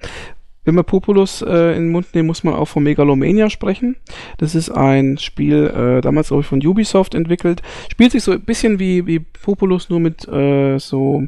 Wenn 0.67 0.75
wir 0.75 0.83
Populus 0.83 1.41
äh, 1.41 1.77
in 1.77 1.83
den 1.83 1.91
Mund 1.93 2.13
nehmen, 2.13 2.27
muss 2.27 2.43
man 2.43 2.53
auch 2.53 2.67
von 2.67 2.83
Megalomania 2.83 3.49
sprechen. 3.49 3.95
Das 4.37 4.53
ist 4.53 4.69
ein 4.69 5.17
Spiel, 5.17 5.67
äh, 5.67 6.01
damals 6.01 6.27
glaube 6.27 6.41
ich 6.41 6.47
von 6.47 6.59
Ubisoft 6.59 7.15
entwickelt. 7.15 7.61
Spielt 7.89 8.11
sich 8.11 8.21
so 8.21 8.33
ein 8.33 8.41
bisschen 8.41 8.77
wie, 8.77 9.07
wie 9.07 9.19
Populus, 9.19 9.89
nur 9.89 10.01
mit 10.01 10.27
äh, 10.27 10.77
so 10.77 11.23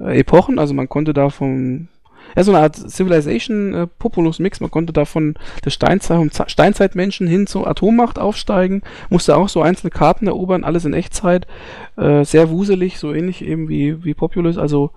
äh, 0.00 0.18
Epochen. 0.18 0.58
Also 0.58 0.74
man 0.74 0.88
konnte 0.88 1.14
da 1.14 1.30
vom 1.30 1.86
ja, 2.34 2.42
so 2.42 2.50
eine 2.50 2.64
Art 2.64 2.74
Civilization 2.74 3.74
äh, 3.74 3.86
Populus 3.86 4.40
Mix. 4.40 4.58
Man 4.58 4.72
konnte 4.72 4.92
da 4.92 5.04
von 5.04 5.34
der 5.64 5.70
Steinzeit, 5.70 6.50
Steinzeitmenschen 6.50 7.28
hin 7.28 7.46
zur 7.46 7.68
Atommacht 7.68 8.18
aufsteigen, 8.18 8.82
musste 9.08 9.36
auch 9.36 9.48
so 9.48 9.62
einzelne 9.62 9.92
Karten 9.92 10.26
erobern, 10.26 10.64
alles 10.64 10.84
in 10.84 10.94
Echtzeit. 10.94 11.46
Äh, 11.96 12.24
sehr 12.24 12.50
wuselig, 12.50 12.98
so 12.98 13.14
ähnlich 13.14 13.44
eben 13.44 13.68
wie, 13.68 14.02
wie 14.02 14.14
Populus, 14.14 14.58
also 14.58 14.90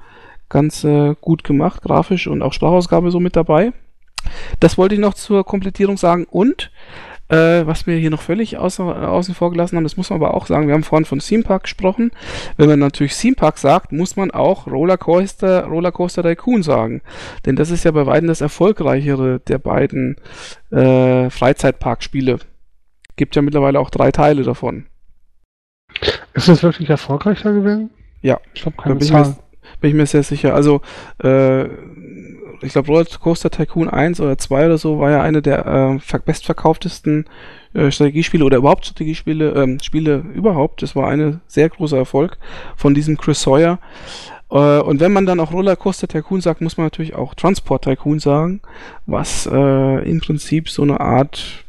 ganz 0.50 0.84
äh, 0.84 1.14
gut 1.22 1.44
gemacht, 1.44 1.84
grafisch 1.84 2.26
und 2.26 2.42
auch 2.42 2.54
Sprachausgabe 2.54 3.12
so 3.12 3.20
mit 3.20 3.36
dabei. 3.36 3.72
Das 4.60 4.78
wollte 4.78 4.96
ich 4.96 5.02
noch 5.02 5.14
zur 5.14 5.46
Komplettierung 5.46 5.98
sagen 5.98 6.26
und 6.30 6.72
äh, 7.30 7.66
was 7.66 7.88
wir 7.88 7.96
hier 7.98 8.10
noch 8.10 8.22
völlig 8.22 8.58
außer, 8.58 9.10
außen 9.10 9.34
vor 9.34 9.52
gelassen 9.52 9.78
haben, 9.78 9.84
das 9.84 9.98
muss 9.98 10.10
man 10.10 10.22
aber 10.22 10.34
auch 10.34 10.46
sagen, 10.46 10.68
wir 10.68 10.74
haben 10.74 10.84
vorhin 10.84 11.06
von 11.06 11.20
Theme 11.20 11.44
Park 11.44 11.64
gesprochen. 11.64 12.12
Wenn 12.58 12.70
man 12.70 12.80
natürlich 12.80 13.16
Theme 13.18 13.36
Park 13.36 13.58
sagt, 13.58 13.92
muss 13.92 14.16
man 14.16 14.32
auch 14.32 14.68
Rollercoaster, 14.68 15.66
Rollercoaster 15.66 16.22
Tycoon 16.22 16.64
sagen. 16.64 17.02
Denn 17.46 17.56
das 17.56 17.72
ist 17.72 17.86
ja 17.86 17.92
bei 17.92 18.06
weitem 18.06 18.28
das 18.28 18.42
erfolgreichere 18.42 19.40
der 19.40 19.58
beiden 19.58 20.18
äh, 20.72 21.30
Freizeitparkspiele. 21.30 22.40
Gibt 23.16 23.36
ja 23.36 23.42
mittlerweile 23.42 23.80
auch 23.80 23.90
drei 23.90 24.12
Teile 24.12 24.44
davon. 24.44 24.86
Ist 26.34 26.48
das 26.48 26.64
wirklich 26.64 26.90
erfolgreicher 26.90 27.54
gewesen? 27.54 27.90
Ja, 28.22 28.40
ich 28.54 28.66
habe 28.66 28.76
keine 28.76 28.96
bin 28.96 29.08
Zahlen. 29.08 29.24
Ich 29.24 29.30
mir, 29.30 29.80
bin 29.80 29.90
ich 29.92 29.96
mir 29.96 30.06
sehr 30.06 30.24
sicher. 30.24 30.56
Also, 30.56 30.82
äh, 31.24 31.66
ich 32.64 32.74
glaube, 32.74 32.88
Roller 32.88 33.06
Coaster 33.06 33.50
Tycoon 33.50 33.90
1 33.90 34.20
oder 34.20 34.38
2 34.38 34.66
oder 34.66 34.78
so 34.78 35.00
war 35.00 35.12
ja 35.12 35.22
eine 35.22 35.42
der 35.42 36.00
äh, 36.02 36.20
bestverkauftesten 36.26 37.26
äh, 37.74 37.92
Strategiespiele 37.92 38.44
oder 38.44 38.58
überhaupt 38.58 38.86
Strategiespiele, 38.86 39.52
ähm, 39.52 39.80
Spiele 39.82 40.24
überhaupt. 40.34 40.82
Das 40.82 40.96
war 40.96 41.10
ein 41.10 41.42
sehr 41.48 41.70
großer 41.70 41.98
Erfolg 41.98 42.38
von 42.76 42.94
diesem 42.94 43.18
Chris 43.18 43.42
Sawyer. 43.42 43.80
Äh, 44.50 44.80
und 44.80 45.00
wenn 45.00 45.14
man 45.14 45.26
dann 45.26 45.40
auch 45.40 45.52
Roller 45.52 45.76
Coaster 45.76 46.08
Tycoon 46.08 46.42
sagt, 46.42 46.62
muss 46.62 46.78
man 46.78 46.86
natürlich 46.86 47.16
auch 47.16 47.34
Transport 47.34 47.84
Tycoon 47.84 48.20
sagen, 48.20 48.62
was 49.06 49.48
äh, 49.52 50.10
im 50.10 50.20
Prinzip 50.22 50.70
so 50.70 50.84
eine 50.84 51.00
Art 51.00 51.64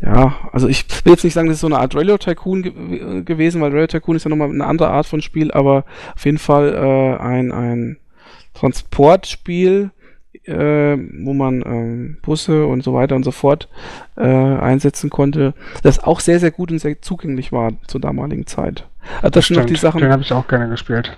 ja, 0.00 0.50
also 0.52 0.68
ich 0.68 0.84
will 1.04 1.14
jetzt 1.14 1.24
nicht 1.24 1.32
sagen, 1.32 1.48
das 1.48 1.56
ist 1.56 1.62
so 1.62 1.68
eine 1.68 1.78
Art 1.78 1.94
Railroad 1.94 2.20
Tycoon 2.20 2.62
ge 2.62 3.22
gewesen, 3.22 3.62
weil 3.62 3.70
Railroad 3.70 3.92
Tycoon 3.92 4.16
ist 4.16 4.24
ja 4.24 4.28
nochmal 4.28 4.50
eine 4.50 4.66
andere 4.66 4.90
Art 4.90 5.06
von 5.06 5.22
Spiel, 5.22 5.50
aber 5.52 5.84
auf 6.14 6.24
jeden 6.26 6.36
Fall 6.36 6.74
äh, 6.74 7.22
ein, 7.22 7.50
ein 7.50 7.96
Transportspiel, 8.58 9.90
äh, 10.44 10.96
wo 11.24 11.34
man 11.34 11.62
ähm, 11.66 12.18
Busse 12.22 12.66
und 12.66 12.82
so 12.82 12.94
weiter 12.94 13.16
und 13.16 13.24
so 13.24 13.30
fort 13.30 13.68
äh, 14.16 14.22
einsetzen 14.22 15.10
konnte, 15.10 15.54
das 15.82 16.02
auch 16.02 16.20
sehr, 16.20 16.40
sehr 16.40 16.50
gut 16.50 16.70
und 16.70 16.78
sehr 16.78 17.00
zugänglich 17.02 17.52
war 17.52 17.72
zur 17.86 18.00
damaligen 18.00 18.46
Zeit. 18.46 18.86
Also 19.16 19.30
das 19.30 19.46
sind 19.46 19.56
noch 19.56 19.66
die 19.66 19.76
Sachen. 19.76 20.00
Den 20.00 20.12
habe 20.12 20.22
ich 20.22 20.32
auch 20.32 20.48
gerne 20.48 20.68
gespielt. 20.68 21.16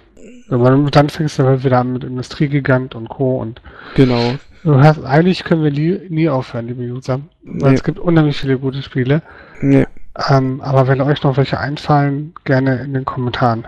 Aber 0.51 0.71
dann 0.91 1.09
fängst 1.11 1.39
du 1.39 1.45
halt 1.45 1.65
wieder 1.65 1.79
an 1.79 1.93
mit 1.93 2.05
Industriegigant 2.05 2.95
und 2.95 3.09
Co. 3.09 3.39
und 3.39 3.61
genau. 3.95 4.35
Du 4.65 4.81
hast, 4.81 5.05
eigentlich 5.05 5.45
können 5.45 5.63
wir 5.63 5.71
nie, 5.71 6.01
nie 6.09 6.29
aufhören, 6.29 6.67
liebe 6.67 6.83
User. 6.83 7.21
Nee. 7.43 7.75
es 7.75 7.85
gibt 7.85 7.99
unheimlich 7.99 8.39
viele 8.39 8.59
gute 8.59 8.83
Spiele. 8.83 9.23
Nee. 9.61 9.87
Ähm, 10.29 10.61
aber 10.63 10.89
wenn 10.89 11.01
euch 11.01 11.23
noch 11.23 11.37
welche 11.37 11.61
einfallen, 11.61 12.35
gerne 12.45 12.83
in 12.83 12.95
den 12.95 13.05
Kommentaren. 13.05 13.67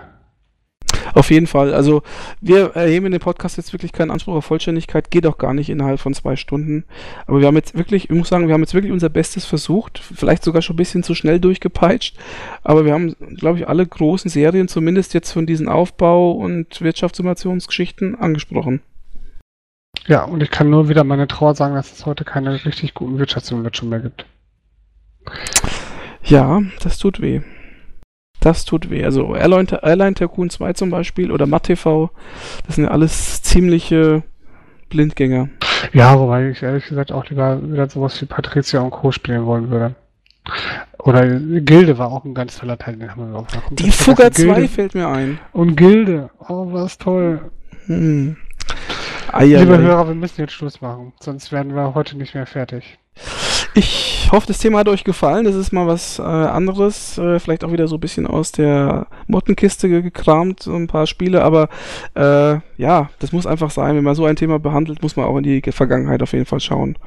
Auf 1.13 1.29
jeden 1.31 1.47
Fall. 1.47 1.73
Also 1.73 2.03
wir 2.39 2.75
erheben 2.75 3.07
in 3.07 3.11
dem 3.11 3.21
Podcast 3.21 3.57
jetzt 3.57 3.73
wirklich 3.73 3.91
keinen 3.91 4.11
Anspruch 4.11 4.35
auf 4.35 4.45
Vollständigkeit, 4.45 5.11
geht 5.11 5.25
auch 5.27 5.37
gar 5.37 5.53
nicht 5.53 5.69
innerhalb 5.69 5.99
von 5.99 6.13
zwei 6.13 6.35
Stunden. 6.35 6.85
Aber 7.27 7.39
wir 7.39 7.47
haben 7.47 7.55
jetzt 7.55 7.77
wirklich, 7.77 8.09
ich 8.09 8.15
muss 8.15 8.29
sagen, 8.29 8.47
wir 8.47 8.53
haben 8.53 8.61
jetzt 8.61 8.73
wirklich 8.73 8.91
unser 8.91 9.09
Bestes 9.09 9.45
versucht, 9.45 9.99
vielleicht 9.99 10.43
sogar 10.43 10.61
schon 10.61 10.75
ein 10.75 10.77
bisschen 10.77 11.03
zu 11.03 11.15
schnell 11.15 11.39
durchgepeitscht. 11.39 12.17
Aber 12.63 12.85
wir 12.85 12.93
haben, 12.93 13.15
glaube 13.37 13.59
ich, 13.59 13.67
alle 13.67 13.85
großen 13.85 14.29
Serien 14.29 14.67
zumindest 14.67 15.13
jetzt 15.13 15.31
von 15.31 15.45
diesen 15.45 15.67
Aufbau- 15.67 16.31
und 16.31 16.81
Wirtschaftssimulationsgeschichten 16.81 18.15
angesprochen. 18.15 18.81
Ja, 20.07 20.23
und 20.23 20.41
ich 20.41 20.49
kann 20.49 20.69
nur 20.69 20.89
wieder 20.89 21.03
meine 21.03 21.27
Trauer 21.27 21.55
sagen, 21.55 21.75
dass 21.75 21.91
es 21.91 22.05
heute 22.05 22.23
keine 22.23 22.65
richtig 22.65 22.93
guten 22.93 23.19
Wirtschaftssimulationen 23.19 23.89
mehr 23.89 23.99
gibt. 23.99 24.25
Ja, 26.23 26.61
das 26.81 26.97
tut 26.97 27.21
weh. 27.21 27.41
Das 28.41 28.65
tut 28.65 28.89
weh. 28.89 29.05
Also 29.05 29.35
Airline, 29.35 29.67
Airline 29.83 30.15
Tycoon 30.15 30.49
2 30.49 30.73
zum 30.73 30.89
Beispiel 30.89 31.31
oder 31.31 31.45
MattTV, 31.45 32.09
das 32.65 32.75
sind 32.75 32.85
ja 32.85 32.91
alles 32.91 33.41
ziemliche 33.43 34.23
Blindgänger. 34.89 35.49
Ja, 35.93 36.19
wobei 36.19 36.49
ich 36.49 36.61
ehrlich 36.61 36.85
gesagt 36.87 37.11
auch 37.11 37.29
lieber 37.29 37.61
wieder 37.61 37.89
sowas 37.89 38.19
wie 38.21 38.25
Patricia 38.25 38.81
und 38.81 38.91
Co. 38.91 39.11
spielen 39.11 39.45
wollen 39.45 39.69
würde. 39.69 39.95
Oder 40.97 41.27
Gilde 41.27 41.97
war 41.97 42.11
auch 42.11 42.25
ein 42.25 42.33
ganz 42.33 42.57
toller 42.57 42.77
Teil, 42.77 42.95
den 42.95 43.11
haben 43.11 43.31
wir 43.31 43.39
auch 43.39 43.47
noch. 43.53 43.69
Die 43.71 43.91
Fugger 43.91 44.31
2 44.31 44.67
fällt 44.67 44.95
mir 44.95 45.07
ein. 45.07 45.39
Und 45.53 45.75
Gilde, 45.75 46.31
oh, 46.47 46.73
was 46.73 46.97
toll. 46.97 47.51
Hm. 47.85 48.37
Liebe 49.39 49.77
Hörer, 49.77 50.07
wir 50.07 50.15
müssen 50.15 50.41
jetzt 50.41 50.53
Schluss 50.53 50.81
machen, 50.81 51.13
sonst 51.19 51.51
werden 51.51 51.75
wir 51.75 51.93
heute 51.93 52.17
nicht 52.17 52.33
mehr 52.33 52.47
fertig. 52.47 52.97
Ich 53.73 54.29
hoffe, 54.31 54.47
das 54.47 54.57
Thema 54.57 54.79
hat 54.79 54.89
euch 54.89 55.03
gefallen. 55.03 55.45
Das 55.45 55.55
ist 55.55 55.71
mal 55.71 55.87
was 55.87 56.19
äh, 56.19 56.23
anderes. 56.23 57.17
Äh, 57.17 57.39
vielleicht 57.39 57.63
auch 57.63 57.71
wieder 57.71 57.87
so 57.87 57.95
ein 57.95 58.01
bisschen 58.01 58.27
aus 58.27 58.51
der 58.51 59.07
Mottenkiste 59.27 59.87
gekramt, 60.01 60.63
so 60.63 60.75
ein 60.75 60.87
paar 60.87 61.07
Spiele. 61.07 61.43
Aber 61.43 61.69
äh, 62.15 62.59
ja, 62.77 63.09
das 63.19 63.31
muss 63.31 63.47
einfach 63.47 63.71
sein. 63.71 63.95
Wenn 63.95 64.03
man 64.03 64.15
so 64.15 64.25
ein 64.25 64.35
Thema 64.35 64.59
behandelt, 64.59 65.01
muss 65.01 65.15
man 65.15 65.25
auch 65.25 65.37
in 65.37 65.43
die 65.43 65.61
Vergangenheit 65.71 66.21
auf 66.21 66.33
jeden 66.33 66.45
Fall 66.45 66.59
schauen. 66.59 66.97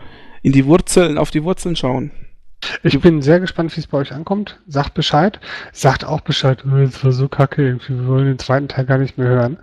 In 0.43 0.53
die 0.53 0.65
Wurzeln, 0.65 1.19
auf 1.19 1.31
die 1.31 1.45
Wurzeln 1.45 1.77
schauen. 1.77 2.11
Ich 2.82 2.99
bin 2.99 3.20
sehr 3.20 3.41
gespannt, 3.41 3.77
wie 3.77 3.81
es 3.81 3.86
bei 3.86 3.99
euch 3.99 4.12
ankommt. 4.12 4.59
Sagt 4.66 4.95
Bescheid. 4.95 5.41
Sagt 5.73 6.05
auch 6.05 6.23
Bescheid, 6.23 6.65
oh, 6.66 6.77
das 6.77 7.05
war 7.05 7.12
so 7.12 7.28
kacke, 7.28 7.78
wir 7.86 8.07
wollen 8.07 8.27
den 8.27 8.39
zweiten 8.39 8.69
Teil 8.69 8.86
gar 8.86 8.99
nicht 8.99 9.19
mehr 9.19 9.28
hören. 9.28 9.59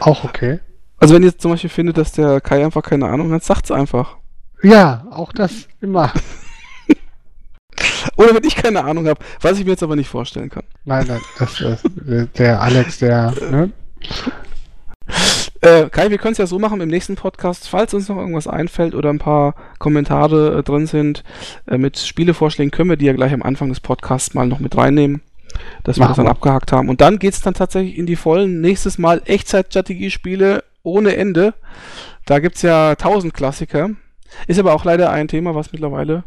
Auch 0.00 0.24
okay. 0.24 0.58
Also 0.98 1.14
wenn 1.14 1.22
ihr 1.22 1.36
zum 1.36 1.52
Beispiel 1.52 1.70
findet, 1.70 1.96
dass 1.96 2.12
der 2.12 2.40
Kai 2.40 2.64
einfach 2.64 2.82
keine 2.82 3.06
Ahnung 3.06 3.32
hat, 3.32 3.44
sagt's 3.44 3.70
einfach. 3.70 4.16
Ja, 4.62 5.06
auch 5.10 5.32
das 5.32 5.68
immer. 5.80 6.12
Oder 8.16 8.34
wenn 8.34 8.44
ich 8.44 8.56
keine 8.56 8.84
Ahnung 8.84 9.08
habe, 9.08 9.20
was 9.40 9.58
ich 9.58 9.64
mir 9.64 9.72
jetzt 9.72 9.82
aber 9.82 9.96
nicht 9.96 10.08
vorstellen 10.08 10.50
kann. 10.50 10.64
Nein, 10.84 11.06
nein, 11.08 11.20
das 11.38 11.60
ist 11.60 11.84
der 12.38 12.60
Alex, 12.60 12.98
der. 12.98 13.32
Ne? 13.50 13.72
Äh, 15.60 15.88
Kai, 15.88 16.10
wir 16.10 16.18
können 16.18 16.32
es 16.32 16.38
ja 16.38 16.46
so 16.46 16.58
machen 16.58 16.82
im 16.82 16.90
nächsten 16.90 17.16
Podcast, 17.16 17.68
falls 17.68 17.94
uns 17.94 18.08
noch 18.08 18.18
irgendwas 18.18 18.46
einfällt 18.46 18.94
oder 18.94 19.08
ein 19.08 19.18
paar 19.18 19.54
Kommentare 19.78 20.58
äh, 20.58 20.62
drin 20.62 20.86
sind 20.86 21.24
äh, 21.66 21.78
mit 21.78 21.98
Spielevorschlägen, 21.98 22.70
können 22.70 22.90
wir 22.90 22.98
die 22.98 23.06
ja 23.06 23.14
gleich 23.14 23.32
am 23.32 23.42
Anfang 23.42 23.70
des 23.70 23.80
Podcasts 23.80 24.34
mal 24.34 24.46
noch 24.46 24.58
mit 24.58 24.76
reinnehmen, 24.76 25.22
dass 25.82 25.98
wir 25.98 26.06
das 26.06 26.18
dann 26.18 26.28
abgehakt 26.28 26.70
haben. 26.72 26.90
Und 26.90 27.00
dann 27.00 27.18
geht 27.18 27.32
es 27.32 27.40
dann 27.40 27.54
tatsächlich 27.54 27.96
in 27.96 28.04
die 28.04 28.16
vollen 28.16 28.60
nächstes 28.60 28.98
Mal 28.98 29.22
Echtzeit-Strategiespiele 29.24 30.64
ohne 30.82 31.16
Ende. 31.16 31.54
Da 32.26 32.40
gibt 32.40 32.56
es 32.56 32.62
ja 32.62 32.94
tausend 32.96 33.32
Klassiker. 33.32 33.90
Ist 34.46 34.58
aber 34.58 34.74
auch 34.74 34.84
leider 34.84 35.10
ein 35.10 35.28
Thema, 35.28 35.54
was 35.54 35.72
mittlerweile 35.72 36.24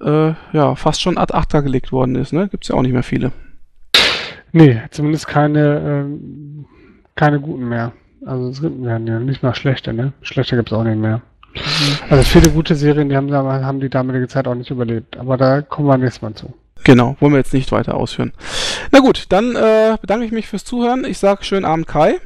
äh, 0.00 0.32
ja 0.52 0.74
fast 0.74 1.00
schon 1.00 1.18
ad 1.18 1.34
acta 1.34 1.60
gelegt 1.60 1.92
worden 1.92 2.16
ist. 2.16 2.32
Ne? 2.32 2.48
Gibt 2.48 2.64
es 2.64 2.68
ja 2.68 2.74
auch 2.74 2.82
nicht 2.82 2.92
mehr 2.92 3.02
viele. 3.02 3.32
Nee, 4.52 4.82
zumindest 4.90 5.28
keine, 5.28 5.78
ähm, 5.84 6.66
keine 7.14 7.40
guten 7.40 7.68
mehr. 7.68 7.92
Also 8.24 8.48
es 8.48 8.60
gibt 8.60 8.84
ja 8.84 8.98
nicht 8.98 9.42
mal 9.42 9.54
schlechte, 9.54 9.92
ne? 9.92 10.12
Schlechte 10.22 10.56
gibt 10.56 10.70
es 10.70 10.76
auch 10.76 10.84
nicht 10.84 10.98
mehr. 10.98 11.22
Mhm. 11.54 11.98
Also 12.10 12.22
viele 12.24 12.50
gute 12.50 12.74
Serien, 12.74 13.08
die 13.08 13.16
haben, 13.16 13.32
haben 13.32 13.80
die 13.80 13.88
damalige 13.88 14.28
Zeit 14.28 14.46
auch 14.46 14.54
nicht 14.54 14.70
überlebt. 14.70 15.16
Aber 15.16 15.36
da 15.36 15.62
kommen 15.62 15.88
wir 15.88 15.98
nächstes 15.98 16.22
Mal 16.22 16.34
zu. 16.34 16.52
Genau, 16.84 17.16
wollen 17.20 17.32
wir 17.32 17.38
jetzt 17.38 17.54
nicht 17.54 17.72
weiter 17.72 17.94
ausführen. 17.94 18.32
Na 18.90 19.00
gut, 19.00 19.26
dann 19.28 19.54
äh, 19.56 19.96
bedanke 20.00 20.26
ich 20.26 20.32
mich 20.32 20.48
fürs 20.48 20.64
Zuhören. 20.64 21.04
Ich 21.04 21.18
sage 21.18 21.44
schönen 21.44 21.64
Abend, 21.64 21.86
Kai. 21.86 22.16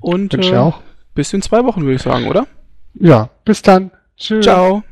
Und 0.00 0.34
äh, 0.34 0.56
auch. 0.56 0.80
bis 1.14 1.32
in 1.32 1.42
zwei 1.42 1.64
Wochen, 1.64 1.82
würde 1.82 1.94
ich 1.94 2.02
sagen, 2.02 2.28
oder? 2.28 2.46
Ja, 2.94 3.30
bis 3.44 3.62
dann. 3.62 3.90
早 4.18 4.82